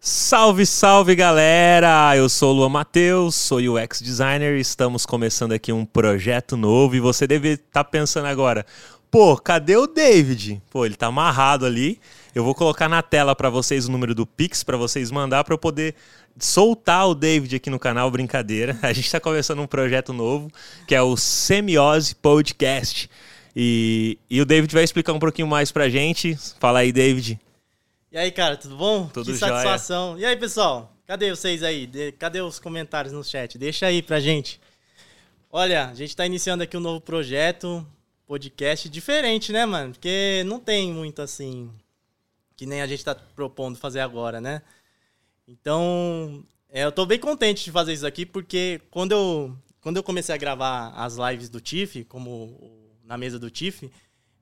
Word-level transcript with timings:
Salve, 0.00 0.64
salve 0.64 1.16
galera! 1.16 2.16
Eu 2.16 2.28
sou 2.28 2.52
o 2.52 2.56
Luan 2.58 2.68
Matheus, 2.68 3.34
sou 3.34 3.58
UX 3.58 4.00
designer 4.00 4.56
e 4.56 4.60
estamos 4.60 5.04
começando 5.04 5.50
aqui 5.50 5.72
um 5.72 5.84
projeto 5.84 6.56
novo 6.56 6.94
e 6.94 7.00
você 7.00 7.26
deve 7.26 7.54
estar 7.54 7.82
tá 7.82 7.84
pensando 7.84 8.26
agora, 8.26 8.64
pô, 9.10 9.36
cadê 9.36 9.76
o 9.76 9.88
David? 9.88 10.62
Pô, 10.70 10.86
ele 10.86 10.94
tá 10.94 11.08
amarrado 11.08 11.66
ali. 11.66 12.00
Eu 12.32 12.44
vou 12.44 12.54
colocar 12.54 12.88
na 12.88 13.02
tela 13.02 13.34
para 13.34 13.50
vocês 13.50 13.88
o 13.88 13.90
número 13.90 14.14
do 14.14 14.24
Pix 14.24 14.62
para 14.62 14.76
vocês 14.76 15.10
mandar 15.10 15.42
para 15.42 15.54
eu 15.54 15.58
poder 15.58 15.96
soltar 16.38 17.08
o 17.08 17.14
David 17.14 17.56
aqui 17.56 17.68
no 17.68 17.78
canal, 17.78 18.08
brincadeira. 18.08 18.78
A 18.82 18.92
gente 18.92 19.06
está 19.06 19.18
começando 19.18 19.60
um 19.60 19.66
projeto 19.66 20.12
novo 20.12 20.48
que 20.86 20.94
é 20.94 21.02
o 21.02 21.16
Semiose 21.16 22.14
Podcast. 22.14 23.10
E, 23.54 24.16
e 24.30 24.40
o 24.40 24.46
David 24.46 24.72
vai 24.72 24.84
explicar 24.84 25.12
um 25.12 25.18
pouquinho 25.18 25.48
mais 25.48 25.72
pra 25.72 25.88
gente. 25.88 26.38
Fala 26.60 26.78
aí, 26.78 26.92
David. 26.92 27.40
E 28.10 28.16
aí, 28.16 28.32
cara, 28.32 28.56
tudo 28.56 28.74
bom? 28.74 29.06
Tudo 29.08 29.30
que 29.30 29.36
satisfação. 29.36 30.18
E 30.18 30.24
aí, 30.24 30.34
pessoal? 30.34 30.96
Cadê 31.06 31.28
vocês 31.28 31.62
aí? 31.62 31.86
De... 31.86 32.12
Cadê 32.12 32.40
os 32.40 32.58
comentários 32.58 33.12
no 33.12 33.22
chat? 33.22 33.58
Deixa 33.58 33.84
aí 33.84 34.00
pra 34.00 34.18
gente. 34.18 34.58
Olha, 35.50 35.88
a 35.88 35.94
gente 35.94 36.16
tá 36.16 36.24
iniciando 36.24 36.62
aqui 36.62 36.74
um 36.74 36.80
novo 36.80 37.02
projeto, 37.02 37.86
podcast 38.26 38.88
diferente, 38.88 39.52
né, 39.52 39.66
mano? 39.66 39.92
Porque 39.92 40.42
não 40.46 40.58
tem 40.58 40.90
muito 40.90 41.20
assim, 41.20 41.70
que 42.56 42.64
nem 42.64 42.80
a 42.80 42.86
gente 42.86 43.04
tá 43.04 43.14
propondo 43.14 43.76
fazer 43.76 44.00
agora, 44.00 44.40
né? 44.40 44.62
Então, 45.46 46.42
é, 46.70 46.84
eu 46.84 46.92
tô 46.92 47.04
bem 47.04 47.18
contente 47.18 47.62
de 47.62 47.70
fazer 47.70 47.92
isso 47.92 48.06
aqui, 48.06 48.24
porque 48.24 48.80
quando 48.90 49.12
eu, 49.12 49.54
quando 49.82 49.98
eu 49.98 50.02
comecei 50.02 50.34
a 50.34 50.38
gravar 50.38 50.94
as 50.96 51.16
lives 51.16 51.50
do 51.50 51.60
TIFF, 51.60 52.04
como 52.04 52.58
na 53.04 53.18
mesa 53.18 53.38
do 53.38 53.50
TIFF, 53.50 53.90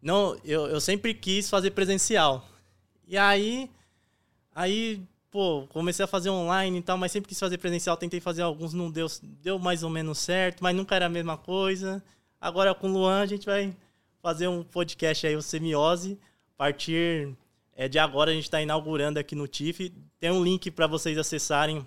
não, 0.01 0.39
eu, 0.45 0.69
eu 0.69 0.81
sempre 0.81 1.13
quis 1.15 1.51
fazer 1.51 1.73
presencial. 1.73 2.49
E 3.07 3.17
aí, 3.17 3.71
aí, 4.55 5.01
pô, 5.31 5.67
comecei 5.69 6.05
a 6.05 6.09
fazer 6.09 6.31
online 6.31 6.79
e 6.79 6.83
tal, 6.83 6.99
mas 6.99 7.13
sempre 7.13 7.29
quis 7.29 7.39
fazer 7.39 7.59
presencial, 7.59 7.97
tentei 7.97 8.21
fazer 8.21 8.43
alguns, 8.43 8.75
não 8.75 8.91
deu, 8.91 9.07
deu 9.23 9.59
mais 9.59 9.83
ou 9.83 9.91
menos 9.91 10.19
certo, 10.19 10.63
mas 10.63 10.75
nunca 10.75 10.97
era 10.97 11.07
a 11.07 11.11
mesma 11.11 11.37
coisa. 11.37 12.03
Agora 12.41 12.75
com 12.75 12.89
o 12.89 12.93
Luan 12.93 13.21
a 13.21 13.27
gente 13.27 13.47
vai 13.47 13.75
fazer 14.21 14.49
um 14.49 14.65
podcast 14.65 15.27
aí, 15.27 15.37
o 15.37 15.43
Semiose. 15.43 16.19
A 16.55 16.59
partir 16.59 17.37
é, 17.77 17.87
de 17.87 17.99
agora 17.99 18.31
a 18.31 18.35
gente 18.35 18.45
está 18.45 18.61
inaugurando 18.61 19.21
aqui 19.21 19.37
no 19.37 19.47
TIFF. 19.47 19.93
Tem 20.19 20.31
um 20.31 20.43
link 20.43 20.71
para 20.71 20.87
vocês 20.87 21.17
acessarem 21.17 21.87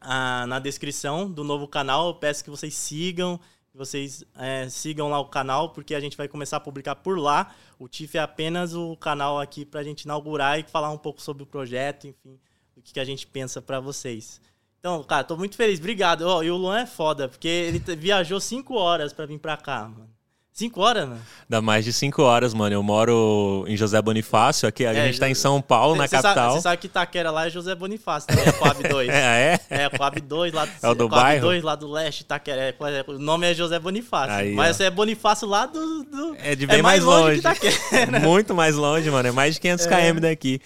ah, 0.00 0.46
na 0.46 0.60
descrição 0.60 1.28
do 1.28 1.42
novo 1.42 1.66
canal. 1.66 2.08
Eu 2.08 2.14
peço 2.14 2.44
que 2.44 2.50
vocês 2.50 2.74
sigam, 2.74 3.40
vocês 3.74 4.24
é, 4.36 4.68
sigam 4.68 5.08
lá 5.08 5.18
o 5.18 5.26
canal, 5.26 5.70
porque 5.70 5.94
a 5.94 6.00
gente 6.00 6.16
vai 6.16 6.28
começar 6.28 6.58
a 6.58 6.60
publicar 6.60 6.94
por 6.94 7.18
lá. 7.18 7.54
O 7.78 7.88
TIF 7.88 8.16
é 8.16 8.20
apenas 8.20 8.72
o 8.72 8.96
canal 8.96 9.40
aqui 9.40 9.64
para 9.64 9.80
a 9.80 9.82
gente 9.82 10.02
inaugurar 10.02 10.60
e 10.60 10.62
falar 10.62 10.90
um 10.90 10.98
pouco 10.98 11.20
sobre 11.20 11.42
o 11.42 11.46
projeto, 11.46 12.06
enfim, 12.06 12.38
do 12.74 12.80
que, 12.80 12.92
que 12.92 13.00
a 13.00 13.04
gente 13.04 13.26
pensa 13.26 13.60
para 13.60 13.80
vocês. 13.80 14.40
Então, 14.78 15.02
cara, 15.02 15.24
tô 15.24 15.36
muito 15.36 15.56
feliz. 15.56 15.80
Obrigado. 15.80 16.22
Oh, 16.22 16.42
e 16.42 16.50
o 16.50 16.56
Luan 16.56 16.80
é 16.80 16.86
foda, 16.86 17.28
porque 17.28 17.48
ele 17.48 17.78
viajou 17.96 18.38
cinco 18.38 18.74
horas 18.74 19.12
para 19.12 19.26
vir 19.26 19.38
para 19.38 19.56
cá, 19.56 19.88
mano. 19.88 20.13
Cinco 20.56 20.82
horas, 20.82 21.08
mano? 21.08 21.20
Dá 21.48 21.60
mais 21.60 21.84
de 21.84 21.92
cinco 21.92 22.22
horas, 22.22 22.54
mano. 22.54 22.72
Eu 22.72 22.80
moro 22.80 23.64
em 23.66 23.76
José 23.76 24.00
Bonifácio, 24.00 24.68
aqui 24.68 24.86
a 24.86 24.92
é, 24.92 25.06
gente 25.06 25.18
tá 25.18 25.28
em 25.28 25.34
São 25.34 25.60
Paulo, 25.60 25.96
na 25.96 26.06
capital. 26.06 26.52
Você 26.52 26.60
sabe 26.60 26.76
que 26.76 26.86
Itaquera 26.86 27.28
lá 27.32 27.48
é 27.48 27.50
José 27.50 27.74
Bonifácio, 27.74 28.28
também 28.28 28.46
é 28.46 28.52
Coab 28.52 28.80
2. 28.88 29.08
é, 29.08 29.58
é? 29.68 29.82
É, 29.82 29.88
Coab 29.88 30.20
2 30.20 30.52
lá 30.52 30.64
do, 30.64 30.70
é 30.80 30.88
o 30.88 30.94
do 30.94 31.08
Coab 31.08 31.22
bairro? 31.24 31.46
2 31.46 31.64
lá 31.64 31.74
do 31.74 31.90
leste, 31.90 32.20
Itaquera. 32.20 32.60
É, 32.60 32.68
é, 32.68 33.04
o 33.08 33.18
nome 33.18 33.50
é 33.50 33.52
José 33.52 33.80
Bonifácio. 33.80 34.32
Aí, 34.32 34.54
mas 34.54 34.76
você 34.76 34.84
é 34.84 34.90
Bonifácio 34.90 35.48
lá 35.48 35.66
do, 35.66 36.04
do... 36.04 36.36
É 36.38 36.54
de 36.54 36.68
bem 36.68 36.78
é 36.78 36.82
mais, 36.82 37.02
mais 37.02 37.20
longe. 37.20 37.42
longe 37.44 38.20
Muito 38.22 38.54
mais 38.54 38.76
longe, 38.76 39.10
mano. 39.10 39.28
É 39.28 39.32
mais 39.32 39.54
de 39.54 39.60
500 39.60 39.86
é. 39.86 40.12
km 40.12 40.20
daqui. 40.20 40.60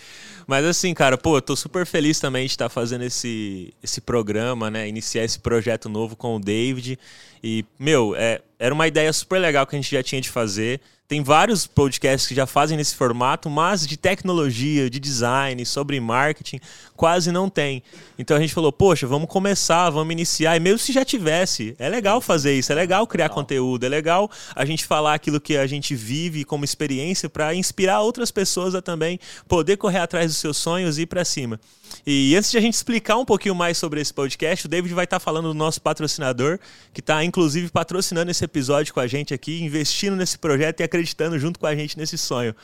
Mas 0.49 0.65
assim, 0.65 0.95
cara, 0.95 1.19
pô, 1.19 1.37
eu 1.37 1.43
tô 1.43 1.55
super 1.55 1.85
feliz 1.85 2.19
também 2.19 2.47
de 2.47 2.53
estar 2.53 2.71
fazendo 2.71 3.05
esse, 3.05 3.75
esse 3.83 4.01
programa, 4.01 4.71
né? 4.71 4.89
Iniciar 4.89 5.23
esse 5.23 5.39
projeto 5.39 5.91
novo 5.91 6.17
com 6.17 6.37
o 6.37 6.41
David. 6.41 6.99
E, 7.45 7.67
meu, 7.79 8.17
é, 8.17 8.41
era 8.59 8.73
uma 8.73 8.89
ideia 8.89 9.13
super 9.13 9.39
legal 9.39 9.67
que 9.67 9.77
a 9.77 9.79
gente 9.79 9.91
já 9.95 10.03
tinha 10.03 10.23
de 10.23 10.31
fazer. 10.31 10.81
Tem 11.09 11.23
vários 11.23 11.67
podcasts 11.67 12.29
que 12.29 12.35
já 12.35 12.45
fazem 12.45 12.77
nesse 12.77 12.95
formato, 12.95 13.49
mas 13.49 13.87
de 13.87 13.97
tecnologia, 13.97 14.91
de 14.91 15.01
design, 15.01 15.65
sobre 15.65 15.99
marketing, 15.99 16.61
quase 16.95 17.33
não 17.33 17.49
tem. 17.49 17.83
Então 18.19 18.37
a 18.37 18.41
gente 18.41 18.53
falou, 18.53 18.71
poxa, 18.71 19.07
vamos 19.07 19.27
começar, 19.27 19.89
vamos 19.89 20.13
iniciar. 20.13 20.55
E 20.55 20.61
mesmo 20.61 20.79
se 20.79 20.93
já 20.93 21.07
tivesse, 21.07 21.75
é 21.79 21.89
legal 21.89 22.21
fazer 22.21 22.59
isso, 22.59 22.73
é 22.73 22.75
legal 22.75 23.07
criar 23.07 23.31
conteúdo, 23.31 23.87
é 23.87 23.89
legal 23.89 24.31
a 24.55 24.67
gente 24.67 24.85
falar 24.85 25.15
aquilo 25.15 25.41
que 25.41 25.57
a 25.57 25.67
gente 25.67 25.95
vive 25.95 26.45
como 26.45 26.63
experiência 26.63 27.27
para 27.27 27.55
inspirar 27.55 28.03
outras 28.03 28.31
pessoas 28.31 28.75
a 28.75 28.83
também 28.83 29.19
poder 29.49 29.79
correr 29.79 30.01
atrás 30.01 30.27
dos 30.27 30.37
seus 30.37 30.59
sonhos 30.59 30.99
e 30.99 31.03
ir 31.03 31.07
para 31.07 31.25
cima. 31.25 31.59
E 32.07 32.35
antes 32.37 32.51
de 32.51 32.59
a 32.59 32.61
gente 32.61 32.75
explicar 32.75 33.17
um 33.17 33.25
pouquinho 33.25 33.55
mais 33.55 33.79
sobre 33.79 34.01
esse 34.01 34.13
podcast, 34.13 34.67
o 34.67 34.69
David 34.69 34.95
vai 34.95 35.05
estar 35.05 35.21
falando 35.21 35.49
do 35.49 35.55
nosso 35.55 35.81
patrocinador, 35.81 36.59
que 36.93 37.01
está 37.01 37.25
inclusive 37.25 37.71
patrocinando 37.71 38.31
esse 38.31 38.45
episódio 38.45 38.93
com 38.95 39.01
a 39.01 39.07
gente 39.07 39.35
aqui, 39.35 39.63
investindo 39.63 40.17
nesse 40.17 40.39
projeto 40.39 40.81
e 40.81 40.83
acreditando 40.83 41.39
junto 41.39 41.59
com 41.59 41.67
a 41.67 41.75
gente 41.75 41.97
nesse 41.97 42.17
sonho. 42.17 42.55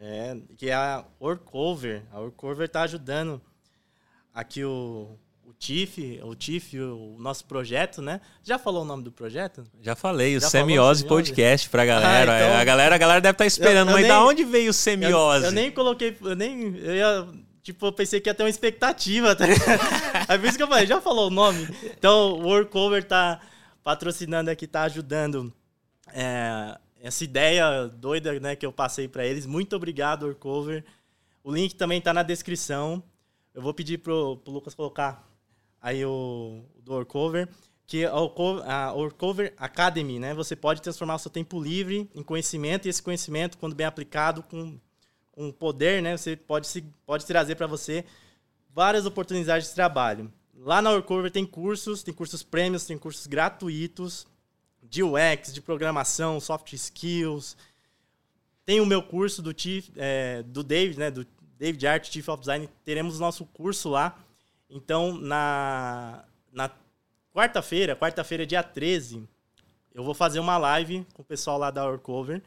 É, 0.00 0.36
que 0.56 0.70
é 0.70 0.74
a 0.74 1.04
Orcover. 1.18 2.02
A 2.10 2.20
Orcover 2.20 2.64
está 2.64 2.82
ajudando 2.82 3.40
aqui 4.32 4.64
o, 4.64 5.10
o 5.44 5.52
TIF, 5.52 6.20
o 6.22 6.34
TIF, 6.34 6.78
o 6.78 7.16
nosso 7.18 7.44
projeto, 7.44 8.00
né? 8.00 8.20
Já 8.42 8.58
falou 8.58 8.82
o 8.82 8.84
nome 8.86 9.02
do 9.02 9.12
projeto? 9.12 9.62
Já 9.82 9.94
falei, 9.94 10.38
o 10.38 10.40
Já 10.40 10.48
Semiose 10.48 11.04
Podcast 11.04 11.68
pra 11.68 11.84
galera. 11.86 12.32
Ah, 12.32 12.40
então... 12.40 12.56
a 12.56 12.64
galera. 12.64 12.94
A 12.94 12.98
galera 12.98 13.20
deve 13.20 13.32
estar 13.32 13.44
tá 13.44 13.46
esperando, 13.46 13.88
eu, 13.88 13.92
eu 13.92 13.94
mas 13.96 14.02
nem, 14.02 14.10
da 14.10 14.24
onde 14.24 14.44
veio 14.44 14.70
o 14.70 14.74
Semiose? 14.74 15.44
Eu, 15.44 15.50
eu, 15.50 15.52
nem 15.52 15.70
coloquei, 15.70 16.16
eu 16.22 16.34
nem. 16.34 16.76
Eu 16.76 16.94
ia, 16.94 17.28
tipo, 17.62 17.86
eu 17.86 17.92
pensei 17.92 18.20
que 18.20 18.28
ia 18.28 18.34
ter 18.34 18.42
uma 18.42 18.50
expectativa, 18.50 19.34
tá 19.34 19.44
É 20.28 20.38
por 20.38 20.46
isso 20.46 20.56
que 20.56 20.62
eu 20.62 20.68
falei, 20.68 20.86
já 20.86 21.00
falou 21.00 21.28
o 21.28 21.30
nome. 21.30 21.68
Então, 21.84 22.32
o 22.32 22.48
Workover 22.48 23.04
tá 23.04 23.40
patrocinando 23.82 24.50
aqui, 24.50 24.66
tá 24.66 24.82
ajudando 24.82 25.52
é, 26.12 26.78
essa 27.00 27.24
ideia 27.24 27.88
doida 27.88 28.38
né, 28.40 28.56
que 28.56 28.66
eu 28.66 28.72
passei 28.72 29.08
para 29.08 29.26
eles. 29.26 29.46
Muito 29.46 29.76
obrigado, 29.76 30.26
Workover. 30.26 30.84
O 31.42 31.52
link 31.52 31.74
também 31.74 32.00
tá 32.00 32.12
na 32.12 32.22
descrição. 32.22 33.02
Eu 33.54 33.62
vou 33.62 33.74
pedir 33.74 33.98
pro, 33.98 34.36
pro 34.38 34.52
Lucas 34.52 34.74
colocar 34.74 35.28
aí 35.80 36.04
o, 36.04 36.64
o 36.76 36.82
do 36.82 36.92
Orcover, 36.92 37.48
que 37.86 38.04
a 38.04 38.92
Orcover 38.92 39.54
Academy, 39.56 40.18
né? 40.18 40.34
Você 40.34 40.54
pode 40.54 40.82
transformar 40.82 41.16
o 41.16 41.18
seu 41.18 41.30
tempo 41.30 41.60
livre 41.60 42.08
em 42.14 42.22
conhecimento 42.22 42.86
e 42.86 42.88
esse 42.88 43.02
conhecimento, 43.02 43.58
quando 43.58 43.74
bem 43.74 43.86
aplicado, 43.86 44.42
com, 44.42 44.78
com 45.32 45.50
poder, 45.50 46.02
né? 46.02 46.16
Você 46.16 46.36
pode, 46.36 46.68
pode 47.06 47.26
trazer 47.26 47.54
para 47.54 47.66
você 47.66 48.04
várias 48.74 49.06
oportunidades 49.06 49.68
de 49.68 49.74
trabalho. 49.74 50.32
Lá 50.54 50.82
na 50.82 50.90
Orcover 50.90 51.30
tem 51.30 51.46
cursos, 51.46 52.02
tem 52.02 52.12
cursos 52.12 52.42
prêmios, 52.42 52.84
tem 52.84 52.98
cursos 52.98 53.26
gratuitos 53.26 54.26
de 54.82 55.02
UX, 55.02 55.52
de 55.52 55.62
programação, 55.62 56.40
soft 56.40 56.72
skills. 56.72 57.56
Tem 58.64 58.80
o 58.80 58.86
meu 58.86 59.02
curso 59.02 59.40
do, 59.40 59.58
Chief, 59.58 59.88
é, 59.96 60.42
do 60.42 60.62
David, 60.62 60.98
né? 60.98 61.10
Do 61.10 61.26
David 61.58 61.86
Art, 61.86 62.10
Chief 62.10 62.28
of 62.28 62.40
Design, 62.40 62.68
teremos 62.84 63.18
nosso 63.18 63.44
curso 63.46 63.88
lá. 63.88 64.18
Então, 64.68 65.14
na, 65.14 66.24
na 66.52 66.70
quarta-feira, 67.34 67.96
quarta-feira, 67.96 68.46
dia 68.46 68.62
13, 68.62 69.28
eu 69.94 70.04
vou 70.04 70.14
fazer 70.14 70.40
uma 70.40 70.56
live 70.56 71.06
com 71.12 71.22
o 71.22 71.24
pessoal 71.24 71.58
lá 71.58 71.70
da 71.70 71.86
Orcover. 71.86 72.42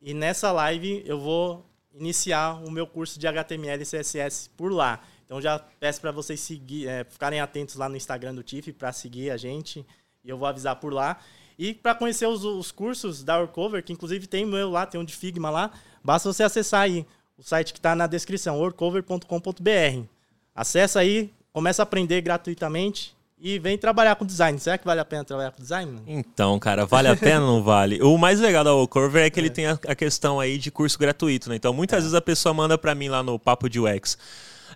E 0.00 0.14
nessa 0.14 0.52
live 0.52 1.02
eu 1.04 1.18
vou 1.18 1.67
iniciar 1.94 2.54
o 2.64 2.70
meu 2.70 2.86
curso 2.86 3.18
de 3.18 3.26
HTML 3.26 3.82
e 3.82 3.86
CSS 3.86 4.50
por 4.56 4.72
lá. 4.72 5.00
Então 5.24 5.40
já 5.40 5.58
peço 5.58 6.00
para 6.00 6.10
vocês 6.10 6.40
seguir, 6.40 6.88
é, 6.88 7.04
ficarem 7.04 7.40
atentos 7.40 7.74
lá 7.74 7.88
no 7.88 7.96
Instagram 7.96 8.34
do 8.34 8.42
TIFF 8.42 8.72
para 8.72 8.92
seguir 8.92 9.30
a 9.30 9.36
gente. 9.36 9.84
E 10.24 10.30
eu 10.30 10.38
vou 10.38 10.48
avisar 10.48 10.76
por 10.76 10.92
lá. 10.92 11.18
E 11.58 11.74
para 11.74 11.94
conhecer 11.94 12.26
os, 12.26 12.44
os, 12.44 12.70
cursos 12.70 13.24
da 13.24 13.38
Orcover, 13.38 13.82
que 13.82 13.92
inclusive 13.92 14.26
tem 14.26 14.46
meu 14.46 14.70
lá, 14.70 14.86
tem 14.86 15.00
um 15.00 15.04
de 15.04 15.14
Figma 15.14 15.50
lá, 15.50 15.72
basta 16.04 16.32
você 16.32 16.44
acessar 16.44 16.82
aí 16.82 17.04
o 17.36 17.42
site 17.42 17.72
que 17.72 17.78
está 17.78 17.96
na 17.96 18.06
descrição, 18.06 18.58
orcover.com.br. 18.60 20.06
Acessa 20.54 21.00
aí, 21.00 21.32
começa 21.52 21.82
a 21.82 21.84
aprender 21.84 22.20
gratuitamente 22.20 23.17
e 23.40 23.58
vem 23.58 23.78
trabalhar 23.78 24.16
com 24.16 24.24
design. 24.24 24.58
Será 24.58 24.76
que 24.76 24.84
vale 24.84 25.00
a 25.00 25.04
pena 25.04 25.24
trabalhar 25.24 25.50
com 25.52 25.62
design? 25.62 26.00
Então, 26.06 26.58
cara, 26.58 26.84
vale 26.86 27.08
a 27.08 27.14
pena 27.16 27.40
ou 27.40 27.46
não 27.46 27.62
vale? 27.62 28.02
O 28.02 28.16
mais 28.18 28.40
legal 28.40 28.64
da 28.64 28.74
Orcover 28.74 29.24
é 29.24 29.30
que 29.30 29.38
é. 29.38 29.42
ele 29.42 29.50
tem 29.50 29.66
a, 29.66 29.78
a, 29.86 29.94
questão 29.94 30.40
aí 30.40 30.58
de 30.58 30.70
curso 30.70 30.98
gratuito, 30.98 31.48
né? 31.48 31.56
Então, 31.56 31.72
muitas 31.72 31.98
é. 31.98 32.00
vezes 32.00 32.14
a 32.14 32.20
pessoa 32.20 32.52
manda 32.52 32.76
para 32.76 32.94
mim 32.94 33.08
lá 33.08 33.22
no 33.22 33.38
Papo 33.38 33.68
de 33.68 33.80
UX. 33.80 34.18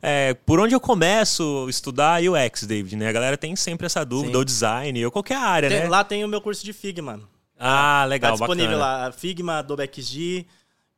É, 0.01 0.35
por 0.35 0.59
onde 0.59 0.75
eu 0.75 0.81
começo 0.81 1.65
a 1.67 1.71
estudar 1.71 2.23
UX, 2.23 2.65
David, 2.65 2.97
né? 2.97 3.09
A 3.09 3.13
galera 3.13 3.37
tem 3.37 3.55
sempre 3.55 3.87
essa 3.87 4.05
dúvida, 4.05 4.33
Sim. 4.33 4.39
ou 4.39 4.45
design, 4.45 5.05
ou 5.05 5.11
qualquer 5.11 5.37
área, 5.37 5.69
tem, 5.69 5.81
né? 5.81 5.89
Lá 5.89 6.03
tem 6.03 6.25
o 6.25 6.29
meu 6.29 6.41
curso 6.41 6.65
de 6.65 6.73
Figma. 6.73 7.21
Ah, 7.59 8.05
legal, 8.09 8.33
tá 8.33 8.39
disponível 8.39 8.79
bacana. 8.79 9.05
lá, 9.05 9.13
Figma, 9.13 9.59
Adobe 9.59 9.89
XD, 9.93 10.47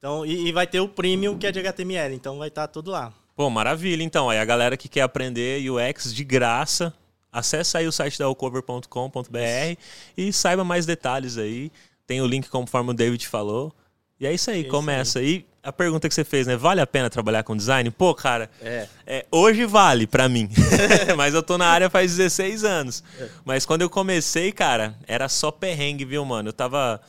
então, 0.05 0.25
e, 0.27 0.49
e, 0.49 0.53
vai 0.53 0.67
ter 0.67 0.81
o 0.81 0.89
premium 0.89 1.39
que 1.39 1.47
é 1.47 1.51
de 1.51 1.59
HTML, 1.61 2.15
então 2.15 2.37
vai 2.37 2.49
estar 2.49 2.67
tá 2.67 2.69
tudo 2.69 2.91
lá. 2.91 3.11
Pô, 3.35 3.49
maravilha. 3.49 4.03
Então, 4.03 4.29
aí 4.29 4.39
a 4.39 4.45
galera 4.45 4.77
que 4.77 4.87
quer 4.87 5.01
aprender 5.01 5.71
UX 5.71 6.15
de 6.15 6.23
graça, 6.23 6.93
acessa 7.35 7.79
aí 7.79 7.87
o 7.87 7.93
site 7.93 8.19
da 8.19 8.29
ocover.com.br 8.29 9.79
e 10.17 10.33
saiba 10.33 10.65
mais 10.65 10.87
detalhes 10.87 11.37
aí. 11.37 11.71
Tem 12.07 12.21
o 12.21 12.27
link 12.27 12.49
conforme 12.49 12.91
o 12.91 12.95
David 12.95 13.27
falou. 13.29 13.75
E 14.21 14.27
é 14.27 14.33
isso 14.33 14.51
aí, 14.51 14.61
é 14.61 14.69
começa. 14.69 15.19
aí. 15.19 15.45
a 15.63 15.73
pergunta 15.73 16.09
que 16.09 16.15
você 16.15 16.25
fez, 16.25 16.47
né? 16.47 16.57
Vale 16.57 16.81
a 16.81 16.87
pena 16.87 17.11
trabalhar 17.11 17.43
com 17.43 17.57
design? 17.57 17.91
Pô, 17.91 18.15
cara, 18.15 18.49
É. 18.63 18.87
é, 19.07 19.27
hoje 19.31 19.65
vale 19.67 20.07
pra 20.07 20.29
mim. 20.29 20.49
Mas 21.17 21.35
eu 21.35 21.43
tô 21.43 21.59
na 21.59 21.67
área 21.67 21.91
faz 21.91 22.17
16 22.17 22.65
anos. 22.65 23.03
Mas 23.45 23.67
quando 23.67 23.83
eu 23.83 23.91
comecei, 23.91 24.53
cara, 24.53 24.95
era 25.07 25.29
só 25.29 25.51
perrengue, 25.51 26.05
viu, 26.05 26.25
mano? 26.25 26.51
Eu 26.51 26.53
tava 26.53 27.01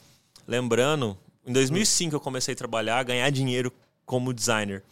lembrando, 0.47 1.17
em 1.45 1.53
2005 1.53 2.15
eu 2.15 2.19
comecei 2.19 2.53
a 2.53 2.57
trabalhar, 2.57 3.03
ganhar 3.03 3.29
dinheiro 3.29 3.71
como 4.05 4.33
designer. 4.33 4.83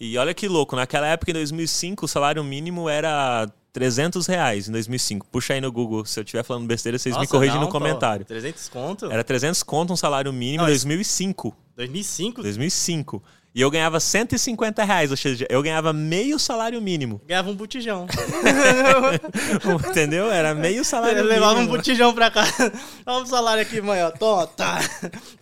E 0.00 0.16
olha 0.16 0.32
que 0.32 0.46
louco, 0.46 0.76
naquela 0.76 1.06
época, 1.08 1.30
em 1.32 1.34
2005, 1.34 2.04
o 2.04 2.08
salário 2.08 2.42
mínimo 2.44 2.88
era 2.88 3.48
300 3.72 4.26
reais 4.26 4.68
em 4.68 4.72
2005. 4.72 5.26
Puxa 5.30 5.54
aí 5.54 5.60
no 5.60 5.70
Google, 5.70 6.04
se 6.04 6.18
eu 6.18 6.24
estiver 6.24 6.42
falando 6.42 6.66
besteira, 6.66 6.98
vocês 6.98 7.14
me 7.14 7.20
Nossa, 7.20 7.30
corrigem 7.30 7.56
não, 7.56 7.64
no 7.64 7.68
comentário. 7.70 8.24
Pô, 8.24 8.28
300 8.28 8.68
conto? 8.68 9.10
Era 9.10 9.22
300 9.22 9.62
conto 9.62 9.92
um 9.92 9.96
salário 9.96 10.32
mínimo 10.32 10.64
em 10.64 10.72
isso- 10.72 10.86
2005. 10.86 11.54
2005? 11.76 12.42
2005. 12.42 13.22
E 13.58 13.60
eu 13.60 13.72
ganhava 13.72 13.98
150 13.98 14.84
reais, 14.84 15.10
ou 15.10 15.16
seja, 15.16 15.44
eu 15.50 15.60
ganhava 15.60 15.92
meio 15.92 16.38
salário 16.38 16.80
mínimo. 16.80 17.20
Ganhava 17.26 17.50
um 17.50 17.56
botijão. 17.56 18.06
Entendeu? 19.90 20.30
Era 20.30 20.54
meio 20.54 20.84
salário 20.84 21.18
Eu 21.18 21.24
mínimo. 21.24 21.40
levava 21.40 21.58
um 21.58 21.66
botijão 21.66 22.14
pra 22.14 22.30
casa. 22.30 22.72
Olha 23.04 23.24
o 23.24 23.26
salário 23.26 23.60
aqui, 23.60 23.80
mãe, 23.80 24.00
ó. 24.04 24.12
Toma, 24.12 24.46
tá. 24.46 24.78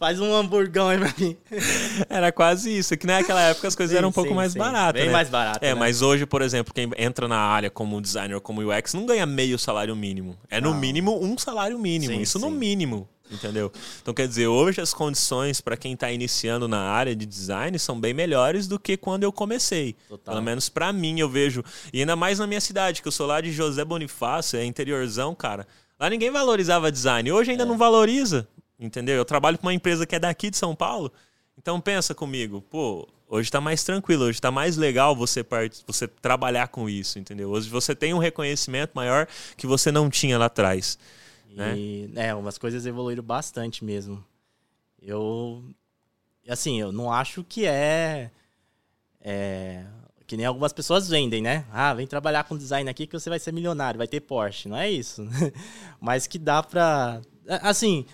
Faz 0.00 0.18
um 0.18 0.34
hamburgão 0.34 0.88
aí 0.88 0.98
pra 0.98 1.12
mim. 1.18 1.36
Era 2.08 2.32
quase 2.32 2.74
isso. 2.78 2.96
Que 2.96 3.06
naquela 3.06 3.42
época 3.42 3.68
as 3.68 3.74
coisas 3.74 3.92
Sim, 3.92 3.98
eram 3.98 4.08
um 4.08 4.12
pouco 4.12 4.30
sim, 4.30 4.34
mais 4.34 4.52
sim. 4.52 4.58
baratas. 4.60 4.94
Bem 4.98 5.08
né? 5.08 5.12
mais 5.12 5.28
barato, 5.28 5.58
É, 5.62 5.74
né? 5.74 5.74
mas 5.74 6.00
hoje, 6.00 6.24
por 6.24 6.40
exemplo, 6.40 6.72
quem 6.72 6.90
entra 6.96 7.28
na 7.28 7.36
área 7.38 7.68
como 7.68 8.00
designer 8.00 8.34
ou 8.36 8.40
como 8.40 8.62
UX 8.62 8.94
não 8.94 9.04
ganha 9.04 9.26
meio 9.26 9.58
salário 9.58 9.94
mínimo. 9.94 10.38
É 10.50 10.58
no 10.58 10.70
Não. 10.70 10.80
mínimo 10.80 11.22
um 11.22 11.36
salário 11.36 11.78
mínimo. 11.78 12.18
Isso 12.18 12.38
no 12.38 12.50
mínimo. 12.50 13.06
Entendeu? 13.30 13.72
Então, 14.00 14.14
quer 14.14 14.28
dizer, 14.28 14.46
hoje 14.46 14.80
as 14.80 14.94
condições 14.94 15.60
para 15.60 15.76
quem 15.76 15.94
está 15.94 16.10
iniciando 16.12 16.68
na 16.68 16.80
área 16.80 17.14
de 17.14 17.26
design 17.26 17.76
são 17.78 17.98
bem 17.98 18.14
melhores 18.14 18.68
do 18.68 18.78
que 18.78 18.96
quando 18.96 19.24
eu 19.24 19.32
comecei. 19.32 19.96
Total. 20.08 20.34
Pelo 20.34 20.44
menos 20.44 20.68
para 20.68 20.92
mim, 20.92 21.18
eu 21.18 21.28
vejo. 21.28 21.64
E 21.92 22.00
ainda 22.00 22.14
mais 22.14 22.38
na 22.38 22.46
minha 22.46 22.60
cidade, 22.60 23.02
que 23.02 23.08
eu 23.08 23.12
sou 23.12 23.26
lá 23.26 23.40
de 23.40 23.50
José 23.50 23.84
Bonifácio, 23.84 24.58
é 24.58 24.64
interiorzão, 24.64 25.34
cara. 25.34 25.66
Lá 25.98 26.08
ninguém 26.08 26.30
valorizava 26.30 26.92
design. 26.92 27.32
Hoje 27.32 27.50
É. 27.50 27.52
ainda 27.52 27.64
não 27.64 27.76
valoriza. 27.76 28.46
Entendeu? 28.78 29.16
Eu 29.16 29.24
trabalho 29.24 29.56
para 29.58 29.66
uma 29.66 29.74
empresa 29.74 30.06
que 30.06 30.14
é 30.14 30.18
daqui 30.18 30.50
de 30.50 30.56
São 30.56 30.74
Paulo. 30.74 31.10
Então 31.58 31.80
pensa 31.80 32.14
comigo, 32.14 32.60
pô, 32.70 33.08
hoje 33.26 33.50
tá 33.50 33.60
mais 33.60 33.82
tranquilo, 33.82 34.24
hoje 34.26 34.38
tá 34.40 34.50
mais 34.50 34.76
legal 34.76 35.16
você, 35.16 35.42
part... 35.42 35.82
você 35.86 36.06
trabalhar 36.06 36.68
com 36.68 36.88
isso, 36.88 37.18
entendeu? 37.18 37.50
Hoje 37.50 37.70
você 37.70 37.94
tem 37.94 38.12
um 38.12 38.18
reconhecimento 38.18 38.92
maior 38.94 39.26
que 39.56 39.66
você 39.66 39.90
não 39.90 40.10
tinha 40.10 40.36
lá 40.38 40.44
atrás. 40.44 40.98
Né? 41.54 41.76
E, 41.76 42.12
é, 42.16 42.34
umas 42.34 42.58
coisas 42.58 42.86
evoluíram 42.86 43.22
bastante 43.22 43.84
mesmo. 43.84 44.24
Eu. 45.00 45.64
Assim, 46.48 46.80
eu 46.80 46.92
não 46.92 47.12
acho 47.12 47.44
que 47.44 47.66
é. 47.66 48.30
É. 49.20 49.84
Que 50.26 50.36
nem 50.36 50.46
algumas 50.46 50.72
pessoas 50.72 51.08
vendem, 51.08 51.40
né? 51.40 51.64
Ah, 51.72 51.94
vem 51.94 52.06
trabalhar 52.06 52.44
com 52.44 52.56
design 52.56 52.90
aqui 52.90 53.06
que 53.06 53.18
você 53.18 53.30
vai 53.30 53.38
ser 53.38 53.52
milionário, 53.52 53.98
vai 53.98 54.08
ter 54.08 54.20
Porsche. 54.20 54.68
Não 54.68 54.76
é 54.76 54.90
isso. 54.90 55.26
Mas 56.00 56.26
que 56.26 56.38
dá 56.38 56.62
pra. 56.62 57.20
Assim, 57.62 58.04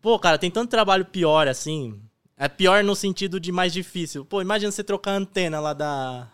pô, 0.00 0.18
cara, 0.18 0.36
tem 0.36 0.50
tanto 0.50 0.70
trabalho 0.70 1.04
pior 1.04 1.46
assim. 1.46 2.00
É 2.36 2.48
pior 2.48 2.82
no 2.82 2.96
sentido 2.96 3.38
de 3.38 3.52
mais 3.52 3.72
difícil. 3.72 4.24
Pô, 4.24 4.40
imagina 4.40 4.72
você 4.72 4.82
trocar 4.82 5.12
a 5.12 5.16
antena 5.16 5.60
lá 5.60 5.72
da. 5.72 6.28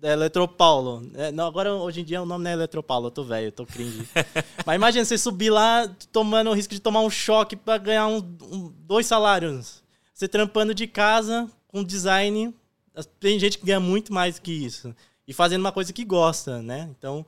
Da 0.00 0.12
Eletropaulo. 0.12 1.10
É, 1.14 1.30
não, 1.30 1.46
agora, 1.46 1.74
hoje 1.74 2.00
em 2.00 2.04
dia, 2.04 2.22
o 2.22 2.26
nome 2.26 2.44
não 2.44 2.50
é 2.50 2.54
Eletropaulo, 2.54 3.08
eu 3.08 3.10
tô 3.10 3.22
velho, 3.22 3.48
eu 3.48 3.52
tô 3.52 3.66
cringe. 3.66 4.08
Mas 4.64 4.76
imagina 4.76 5.04
você 5.04 5.18
subir 5.18 5.50
lá 5.50 5.86
tomando 6.10 6.48
o 6.48 6.54
risco 6.54 6.72
de 6.72 6.80
tomar 6.80 7.00
um 7.02 7.10
choque 7.10 7.54
pra 7.54 7.76
ganhar 7.76 8.06
um, 8.06 8.16
um- 8.16 8.72
dois 8.78 9.06
salários. 9.06 9.82
Você 10.14 10.26
trampando 10.26 10.74
de 10.74 10.86
casa 10.86 11.50
com 11.68 11.84
design. 11.84 12.54
Tem 13.18 13.38
gente 13.38 13.58
que 13.58 13.66
ganha 13.66 13.78
muito 13.80 14.10
mais 14.12 14.38
que 14.38 14.50
isso. 14.50 14.94
E 15.28 15.34
fazendo 15.34 15.60
uma 15.60 15.72
coisa 15.72 15.92
que 15.92 16.04
gosta, 16.04 16.62
né? 16.62 16.88
Então, 16.98 17.26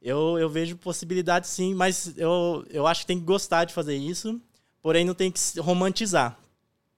eu, 0.00 0.36
eu 0.40 0.50
vejo 0.50 0.76
possibilidade 0.76 1.46
sim, 1.46 1.72
mas 1.72 2.12
eu, 2.16 2.64
eu 2.70 2.84
acho 2.84 3.02
que 3.02 3.06
tem 3.06 3.18
que 3.20 3.24
gostar 3.24 3.64
de 3.64 3.72
fazer 3.72 3.94
isso. 3.96 4.40
Porém, 4.82 5.04
não 5.04 5.14
tem 5.14 5.30
que 5.30 5.38
se 5.38 5.60
romantizar. 5.60 6.36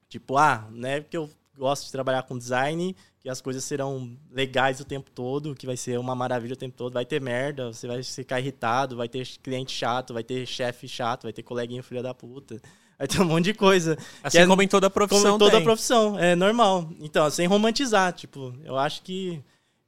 Tipo, 0.08 0.38
ah, 0.38 0.66
né? 0.70 1.02
Porque 1.02 1.16
eu 1.16 1.28
gosto 1.56 1.86
de 1.86 1.92
trabalhar 1.92 2.22
com 2.24 2.36
design, 2.36 2.94
que 3.20 3.28
as 3.28 3.40
coisas 3.40 3.64
serão 3.64 4.16
legais 4.30 4.80
o 4.80 4.84
tempo 4.84 5.10
todo, 5.10 5.54
que 5.54 5.66
vai 5.66 5.76
ser 5.76 5.98
uma 5.98 6.14
maravilha 6.14 6.54
o 6.54 6.56
tempo 6.56 6.76
todo. 6.76 6.92
Vai 6.92 7.04
ter 7.04 7.20
merda, 7.20 7.72
você 7.72 7.86
vai 7.86 8.02
ficar 8.02 8.40
irritado, 8.40 8.96
vai 8.96 9.08
ter 9.08 9.26
cliente 9.42 9.72
chato, 9.72 10.12
vai 10.12 10.22
ter 10.22 10.46
chefe 10.46 10.86
chato, 10.86 11.24
vai 11.24 11.32
ter 11.32 11.42
coleguinha 11.42 11.82
filha 11.82 12.02
da 12.02 12.12
puta. 12.12 12.60
Vai 12.98 13.08
ter 13.08 13.20
um 13.20 13.24
monte 13.24 13.46
de 13.46 13.54
coisa. 13.54 13.98
Assim 14.22 14.38
é 14.38 14.46
como 14.46 14.62
em 14.62 14.68
toda 14.68 14.88
profissão 14.88 15.32
como 15.32 15.38
toda 15.38 15.56
tem. 15.56 15.64
profissão, 15.64 16.18
é 16.18 16.36
normal. 16.36 16.88
Então, 17.00 17.28
sem 17.30 17.46
romantizar, 17.46 18.12
tipo, 18.12 18.54
eu 18.64 18.78
acho 18.78 19.02
que, 19.02 19.42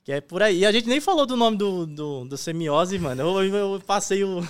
que 0.06 0.12
é 0.12 0.20
por 0.20 0.40
aí. 0.40 0.60
E 0.60 0.64
a 0.64 0.70
gente 0.70 0.88
nem 0.88 1.00
falou 1.00 1.26
do 1.26 1.36
nome 1.36 1.56
do, 1.56 1.84
do, 1.84 2.24
do 2.26 2.36
semiose, 2.36 2.96
mano. 2.96 3.22
Eu, 3.22 3.42
eu 3.42 3.82
passei 3.84 4.22
o. 4.22 4.40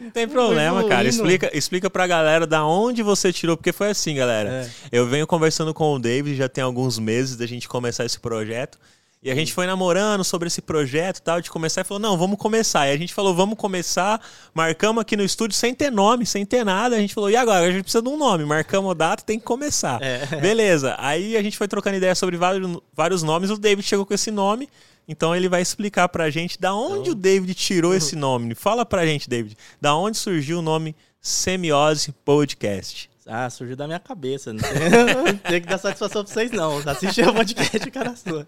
Não 0.00 0.10
tem 0.10 0.26
problema, 0.26 0.88
cara. 0.88 1.06
Explica, 1.06 1.50
explica 1.54 1.90
pra 1.90 2.06
galera 2.06 2.46
da 2.46 2.64
onde 2.64 3.02
você 3.02 3.30
tirou, 3.30 3.58
porque 3.58 3.74
foi 3.74 3.90
assim, 3.90 4.14
galera. 4.14 4.64
É. 4.64 4.70
Eu 4.90 5.06
venho 5.06 5.26
conversando 5.26 5.74
com 5.74 5.92
o 5.92 5.98
David 5.98 6.34
já 6.34 6.48
tem 6.48 6.64
alguns 6.64 6.98
meses 6.98 7.36
da 7.36 7.44
gente 7.46 7.68
começar 7.68 8.06
esse 8.06 8.18
projeto. 8.18 8.78
E 9.26 9.30
a 9.32 9.34
gente 9.34 9.52
foi 9.52 9.66
namorando 9.66 10.22
sobre 10.22 10.46
esse 10.46 10.62
projeto 10.62 11.16
e 11.18 11.22
tal, 11.22 11.40
de 11.40 11.50
começar 11.50 11.80
e 11.80 11.84
falou: 11.84 12.00
não, 12.00 12.16
vamos 12.16 12.38
começar. 12.38 12.86
E 12.86 12.92
a 12.92 12.96
gente 12.96 13.12
falou: 13.12 13.34
vamos 13.34 13.58
começar. 13.58 14.20
Marcamos 14.54 15.00
aqui 15.02 15.16
no 15.16 15.24
estúdio 15.24 15.56
sem 15.56 15.74
ter 15.74 15.90
nome, 15.90 16.24
sem 16.24 16.46
ter 16.46 16.64
nada. 16.64 16.94
A 16.94 17.00
gente 17.00 17.12
falou: 17.12 17.28
e 17.28 17.34
agora? 17.34 17.66
A 17.66 17.70
gente 17.72 17.82
precisa 17.82 18.00
de 18.00 18.08
um 18.08 18.16
nome. 18.16 18.44
Marcamos 18.44 18.88
a 18.92 18.94
data, 18.94 19.24
tem 19.24 19.36
que 19.36 19.44
começar. 19.44 20.00
É. 20.00 20.24
Beleza. 20.40 20.94
Aí 20.96 21.36
a 21.36 21.42
gente 21.42 21.58
foi 21.58 21.66
trocando 21.66 21.96
ideia 21.96 22.14
sobre 22.14 22.36
vários, 22.36 22.78
vários 22.94 23.24
nomes. 23.24 23.50
O 23.50 23.56
David 23.58 23.84
chegou 23.84 24.06
com 24.06 24.14
esse 24.14 24.30
nome. 24.30 24.68
Então 25.08 25.34
ele 25.34 25.48
vai 25.48 25.60
explicar 25.60 26.08
pra 26.08 26.30
gente 26.30 26.60
da 26.60 26.72
onde 26.72 27.00
Então- 27.00 27.12
o 27.12 27.14
David 27.16 27.52
tirou 27.54 27.94
esse 27.94 28.14
nome. 28.14 28.54
Fala 28.54 28.86
pra 28.86 29.04
gente, 29.04 29.28
David, 29.28 29.56
da 29.80 29.96
onde 29.96 30.16
surgiu 30.18 30.60
o 30.60 30.62
nome 30.62 30.94
Semiose 31.20 32.12
Podcast. 32.24 33.10
Ah, 33.26 33.50
surgiu 33.50 33.74
da 33.76 33.86
minha 33.88 33.98
cabeça. 33.98 34.52
Não 34.54 34.60
tem, 34.62 35.36
tem 35.38 35.60
que 35.60 35.66
dar 35.66 35.78
satisfação 35.78 36.24
pra 36.24 36.32
vocês, 36.32 36.50
não. 36.52 36.78
Assiste 36.88 37.20
o 37.22 37.34
podcast, 37.34 37.90
cara 37.90 38.14
sua. 38.14 38.46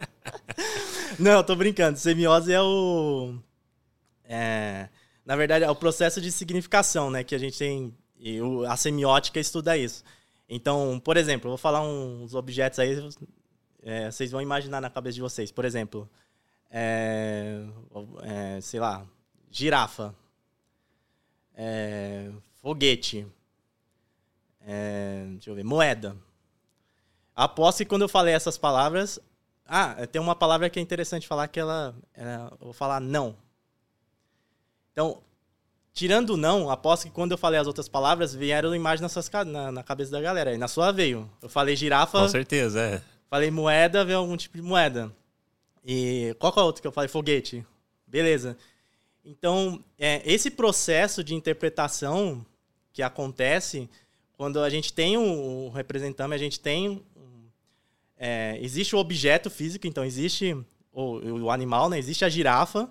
Não, 1.18 1.42
tô 1.42 1.56
brincando. 1.56 1.98
Semiose 1.98 2.52
é 2.52 2.60
o. 2.62 3.34
É, 4.24 4.88
na 5.26 5.34
verdade, 5.34 5.64
é 5.64 5.70
o 5.70 5.74
processo 5.74 6.20
de 6.20 6.30
significação, 6.30 7.10
né? 7.10 7.24
Que 7.24 7.34
a 7.34 7.38
gente 7.38 7.58
tem. 7.58 7.92
O- 8.40 8.64
a 8.66 8.76
semiótica 8.76 9.40
estuda 9.40 9.76
isso. 9.76 10.04
Então, 10.48 11.00
por 11.04 11.16
exemplo, 11.16 11.46
eu 11.48 11.50
vou 11.50 11.58
falar 11.58 11.82
uns 11.82 12.34
objetos 12.34 12.78
aí. 12.78 12.96
é, 13.82 14.10
vocês 14.10 14.30
vão 14.30 14.40
imaginar 14.40 14.80
na 14.80 14.88
cabeça 14.90 15.14
de 15.16 15.20
vocês. 15.20 15.50
Por 15.50 15.64
exemplo, 15.64 16.08
é, 16.70 17.64
é, 18.22 18.60
sei 18.60 18.78
lá, 18.78 19.04
girafa. 19.50 20.14
É, 21.56 22.30
foguete. 22.62 23.26
É, 24.70 25.24
deixa 25.30 25.48
eu 25.48 25.54
ver, 25.54 25.64
moeda. 25.64 26.14
Aposto 27.34 27.78
que 27.78 27.84
quando 27.86 28.02
eu 28.02 28.08
falei 28.08 28.34
essas 28.34 28.58
palavras. 28.58 29.18
Ah, 29.66 30.06
tem 30.06 30.20
uma 30.20 30.34
palavra 30.34 30.68
que 30.68 30.78
é 30.78 30.82
interessante 30.82 31.26
falar 31.26 31.48
que 31.48 31.58
ela. 31.58 31.94
ela- 32.12 32.52
eu 32.60 32.66
vou 32.66 32.72
falar 32.74 33.00
não. 33.00 33.34
Então, 34.92 35.22
tirando 35.94 36.30
o 36.30 36.36
não, 36.36 36.70
aposto 36.70 37.04
que 37.04 37.10
quando 37.10 37.32
eu 37.32 37.38
falei 37.38 37.58
as 37.58 37.66
outras 37.66 37.88
palavras, 37.88 38.34
vieram 38.34 38.74
imagens 38.74 39.14
na, 39.32 39.44
na, 39.44 39.72
na 39.72 39.82
cabeça 39.82 40.10
da 40.10 40.20
galera. 40.20 40.54
E 40.54 40.58
na 40.58 40.68
sua 40.68 40.92
veio. 40.92 41.30
Eu 41.40 41.48
falei 41.48 41.74
girafa, 41.74 42.20
Com 42.20 42.28
certeza, 42.28 42.80
é. 42.80 43.02
falei 43.30 43.50
moeda, 43.50 44.04
veio 44.04 44.18
algum 44.18 44.36
tipo 44.36 44.56
de 44.56 44.62
moeda. 44.62 45.10
E 45.84 46.36
qual 46.38 46.52
que 46.52 46.58
é 46.58 46.62
o 46.62 46.66
outro 46.66 46.82
que 46.82 46.88
eu 46.88 46.92
falei? 46.92 47.08
Foguete. 47.08 47.64
Beleza. 48.06 48.56
Então, 49.24 49.82
é, 49.98 50.20
esse 50.30 50.50
processo 50.50 51.22
de 51.24 51.34
interpretação 51.34 52.44
que 52.92 53.02
acontece 53.02 53.88
quando 54.38 54.60
a 54.60 54.70
gente 54.70 54.92
tem 54.92 55.18
um, 55.18 55.68
representante, 55.68 56.32
a 56.32 56.38
gente 56.38 56.58
tem. 56.60 57.02
é, 58.16 58.56
existe 58.62 58.94
o 58.96 58.98
objeto 58.98 59.50
físico, 59.50 59.86
então 59.86 60.04
existe 60.04 60.56
o, 60.92 61.18
o 61.42 61.50
animal, 61.50 61.90
né? 61.90 61.98
Existe 61.98 62.24
a 62.24 62.28
girafa. 62.28 62.88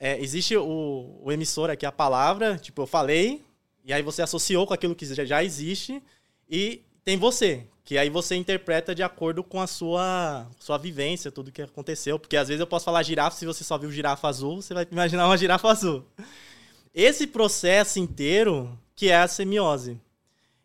é, 0.00 0.20
existe 0.20 0.56
o, 0.56 1.20
o 1.22 1.32
emissor 1.32 1.70
aqui, 1.70 1.86
a 1.86 1.92
palavra. 1.92 2.58
Tipo, 2.58 2.82
eu 2.82 2.86
falei, 2.86 3.42
e 3.84 3.92
aí 3.92 4.02
você 4.02 4.20
associou 4.20 4.66
com 4.66 4.74
aquilo 4.74 4.94
que 4.94 5.06
já- 5.06 5.24
já 5.24 5.42
existe. 5.44 6.02
E 6.50 6.82
tem 7.04 7.16
você, 7.16 7.64
que 7.84 7.96
aí 7.96 8.10
você 8.10 8.34
interpreta 8.34 8.94
de 8.94 9.02
acordo 9.02 9.42
com 9.44 9.60
a 9.60 9.66
sua, 9.66 10.46
sua 10.58 10.76
vivência, 10.76 11.30
tudo 11.30 11.52
que 11.52 11.62
aconteceu. 11.62 12.18
Porque 12.18 12.36
às 12.36 12.48
vezes 12.48 12.60
eu 12.60 12.66
posso 12.66 12.84
falar 12.84 13.02
girafa, 13.04 13.36
se 13.36 13.46
você 13.46 13.62
só 13.64 13.78
viu 13.78 13.90
girafa 13.92 14.26
azul, 14.28 14.60
você 14.60 14.74
vai 14.74 14.86
imaginar 14.90 15.26
uma 15.26 15.38
girafa 15.38 15.68
azul. 15.70 16.04
Esse 16.94 17.26
processo 17.28 17.98
inteiro 18.00 18.76
que 18.96 19.08
é 19.08 19.16
a 19.16 19.28
semiose. 19.28 20.00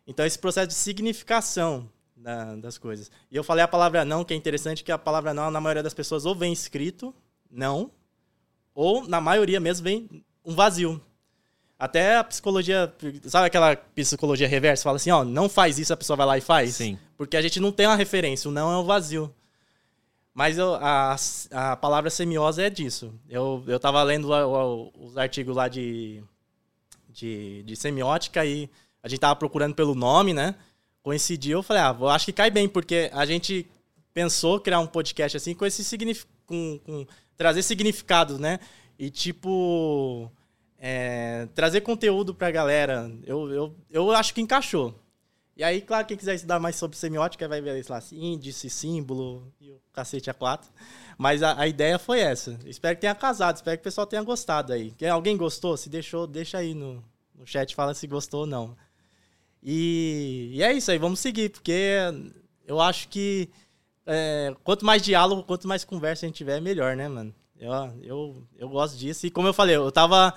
Então, 0.06 0.24
esse 0.26 0.38
processo 0.38 0.68
de 0.68 0.74
significação 0.74 1.88
da- 2.16 2.56
das 2.56 2.78
coisas. 2.78 3.10
E 3.30 3.36
eu 3.36 3.44
falei 3.44 3.64
a 3.64 3.68
palavra 3.68 4.04
não, 4.04 4.24
que 4.24 4.32
é 4.34 4.36
interessante, 4.36 4.82
que 4.84 4.92
a 4.92 4.98
palavra 4.98 5.34
não, 5.34 5.50
na 5.50 5.60
maioria 5.60 5.82
das 5.82 5.94
pessoas, 5.94 6.24
ou 6.26 6.34
vem 6.34 6.52
escrito, 6.52 7.14
não, 7.50 7.90
ou, 8.74 9.06
na 9.06 9.20
maioria 9.20 9.60
mesmo, 9.60 9.84
vem 9.84 10.24
um 10.44 10.54
vazio. 10.54 11.00
Até 11.78 12.16
a 12.16 12.24
psicologia, 12.24 12.92
sabe 13.24 13.46
aquela 13.46 13.76
psicologia 13.76 14.48
reversa? 14.48 14.84
Fala 14.84 14.96
assim, 14.96 15.10
ó, 15.10 15.24
não 15.24 15.48
faz 15.48 15.78
isso, 15.78 15.92
a 15.92 15.96
pessoa 15.96 16.16
vai 16.16 16.26
lá 16.26 16.38
e 16.38 16.40
faz? 16.40 16.76
Sim. 16.76 16.98
Porque 17.16 17.36
a 17.36 17.42
gente 17.42 17.60
não 17.60 17.72
tem 17.72 17.86
uma 17.86 17.96
referência, 17.96 18.48
o 18.48 18.52
não 18.52 18.72
é 18.72 18.78
um 18.78 18.84
vazio. 18.84 19.34
Mas 20.32 20.58
eu, 20.58 20.74
a, 20.76 21.14
a 21.50 21.76
palavra 21.76 22.10
semiose 22.10 22.62
é 22.62 22.70
disso. 22.70 23.12
Eu, 23.28 23.62
eu 23.66 23.78
tava 23.78 24.02
lendo 24.02 24.30
o, 24.32 24.92
os 25.06 25.16
artigos 25.16 25.54
lá 25.54 25.68
de, 25.68 26.22
de, 27.08 27.62
de 27.64 27.76
semiótica 27.76 28.44
e 28.44 28.68
a 29.04 29.08
gente 29.08 29.20
tava 29.20 29.36
procurando 29.36 29.74
pelo 29.74 29.94
nome, 29.94 30.32
né? 30.32 30.54
Coincidiu, 31.02 31.58
eu 31.58 31.62
falei, 31.62 31.82
ah, 31.82 31.94
eu 32.00 32.08
acho 32.08 32.24
que 32.24 32.32
cai 32.32 32.50
bem, 32.50 32.66
porque 32.66 33.10
a 33.12 33.26
gente 33.26 33.70
pensou 34.14 34.58
criar 34.58 34.80
um 34.80 34.86
podcast 34.86 35.36
assim 35.36 35.54
com 35.54 35.66
esse 35.66 35.84
significado, 35.84 36.34
com, 36.46 36.80
com, 36.82 37.06
trazer 37.36 37.62
significado, 37.62 38.38
né? 38.38 38.58
E 38.98 39.10
tipo, 39.10 40.32
é, 40.78 41.46
trazer 41.54 41.82
conteúdo 41.82 42.34
pra 42.34 42.50
galera. 42.50 43.12
Eu, 43.26 43.50
eu, 43.52 43.74
eu 43.90 44.10
acho 44.12 44.32
que 44.32 44.40
encaixou. 44.40 44.98
E 45.54 45.62
aí, 45.62 45.82
claro, 45.82 46.06
quem 46.06 46.16
quiser 46.16 46.34
estudar 46.34 46.58
mais 46.58 46.74
sobre 46.74 46.96
semiótica 46.96 47.46
vai 47.46 47.60
ver 47.60 47.84
lá, 47.88 48.02
índice, 48.10 48.70
símbolo 48.70 49.52
e 49.60 49.70
o 49.70 49.80
cacete 49.92 50.30
a 50.30 50.34
quatro. 50.34 50.70
Mas 51.18 51.42
a, 51.42 51.60
a, 51.60 51.68
ideia 51.68 51.98
foi 51.98 52.20
essa. 52.20 52.58
Espero 52.64 52.96
que 52.96 53.02
tenha 53.02 53.14
casado, 53.14 53.56
espero 53.56 53.76
que 53.76 53.82
o 53.82 53.84
pessoal 53.84 54.06
tenha 54.06 54.22
gostado 54.22 54.72
aí. 54.72 54.92
Quem, 54.92 55.08
alguém 55.08 55.36
gostou? 55.36 55.76
Se 55.76 55.90
deixou, 55.90 56.26
deixa 56.26 56.58
aí 56.58 56.74
no, 56.74 57.04
no 57.34 57.46
chat, 57.46 57.74
fala 57.74 57.92
se 57.92 58.06
gostou 58.06 58.40
ou 58.40 58.46
não. 58.46 58.76
E, 59.64 60.50
e 60.52 60.62
é 60.62 60.72
isso 60.72 60.90
aí, 60.90 60.98
vamos 60.98 61.20
seguir, 61.20 61.48
porque 61.50 61.98
eu 62.66 62.80
acho 62.80 63.08
que 63.08 63.48
é, 64.06 64.54
quanto 64.62 64.84
mais 64.84 65.02
diálogo, 65.02 65.42
quanto 65.42 65.66
mais 65.66 65.84
conversa 65.84 66.26
a 66.26 66.28
gente 66.28 66.36
tiver, 66.36 66.60
melhor, 66.60 66.94
né, 66.96 67.08
mano? 67.08 67.34
Eu, 67.58 67.72
eu, 68.02 68.46
eu 68.58 68.68
gosto 68.68 68.96
disso. 68.98 69.26
E 69.26 69.30
como 69.30 69.48
eu 69.48 69.54
falei, 69.54 69.76
eu 69.76 69.90
tava. 69.90 70.34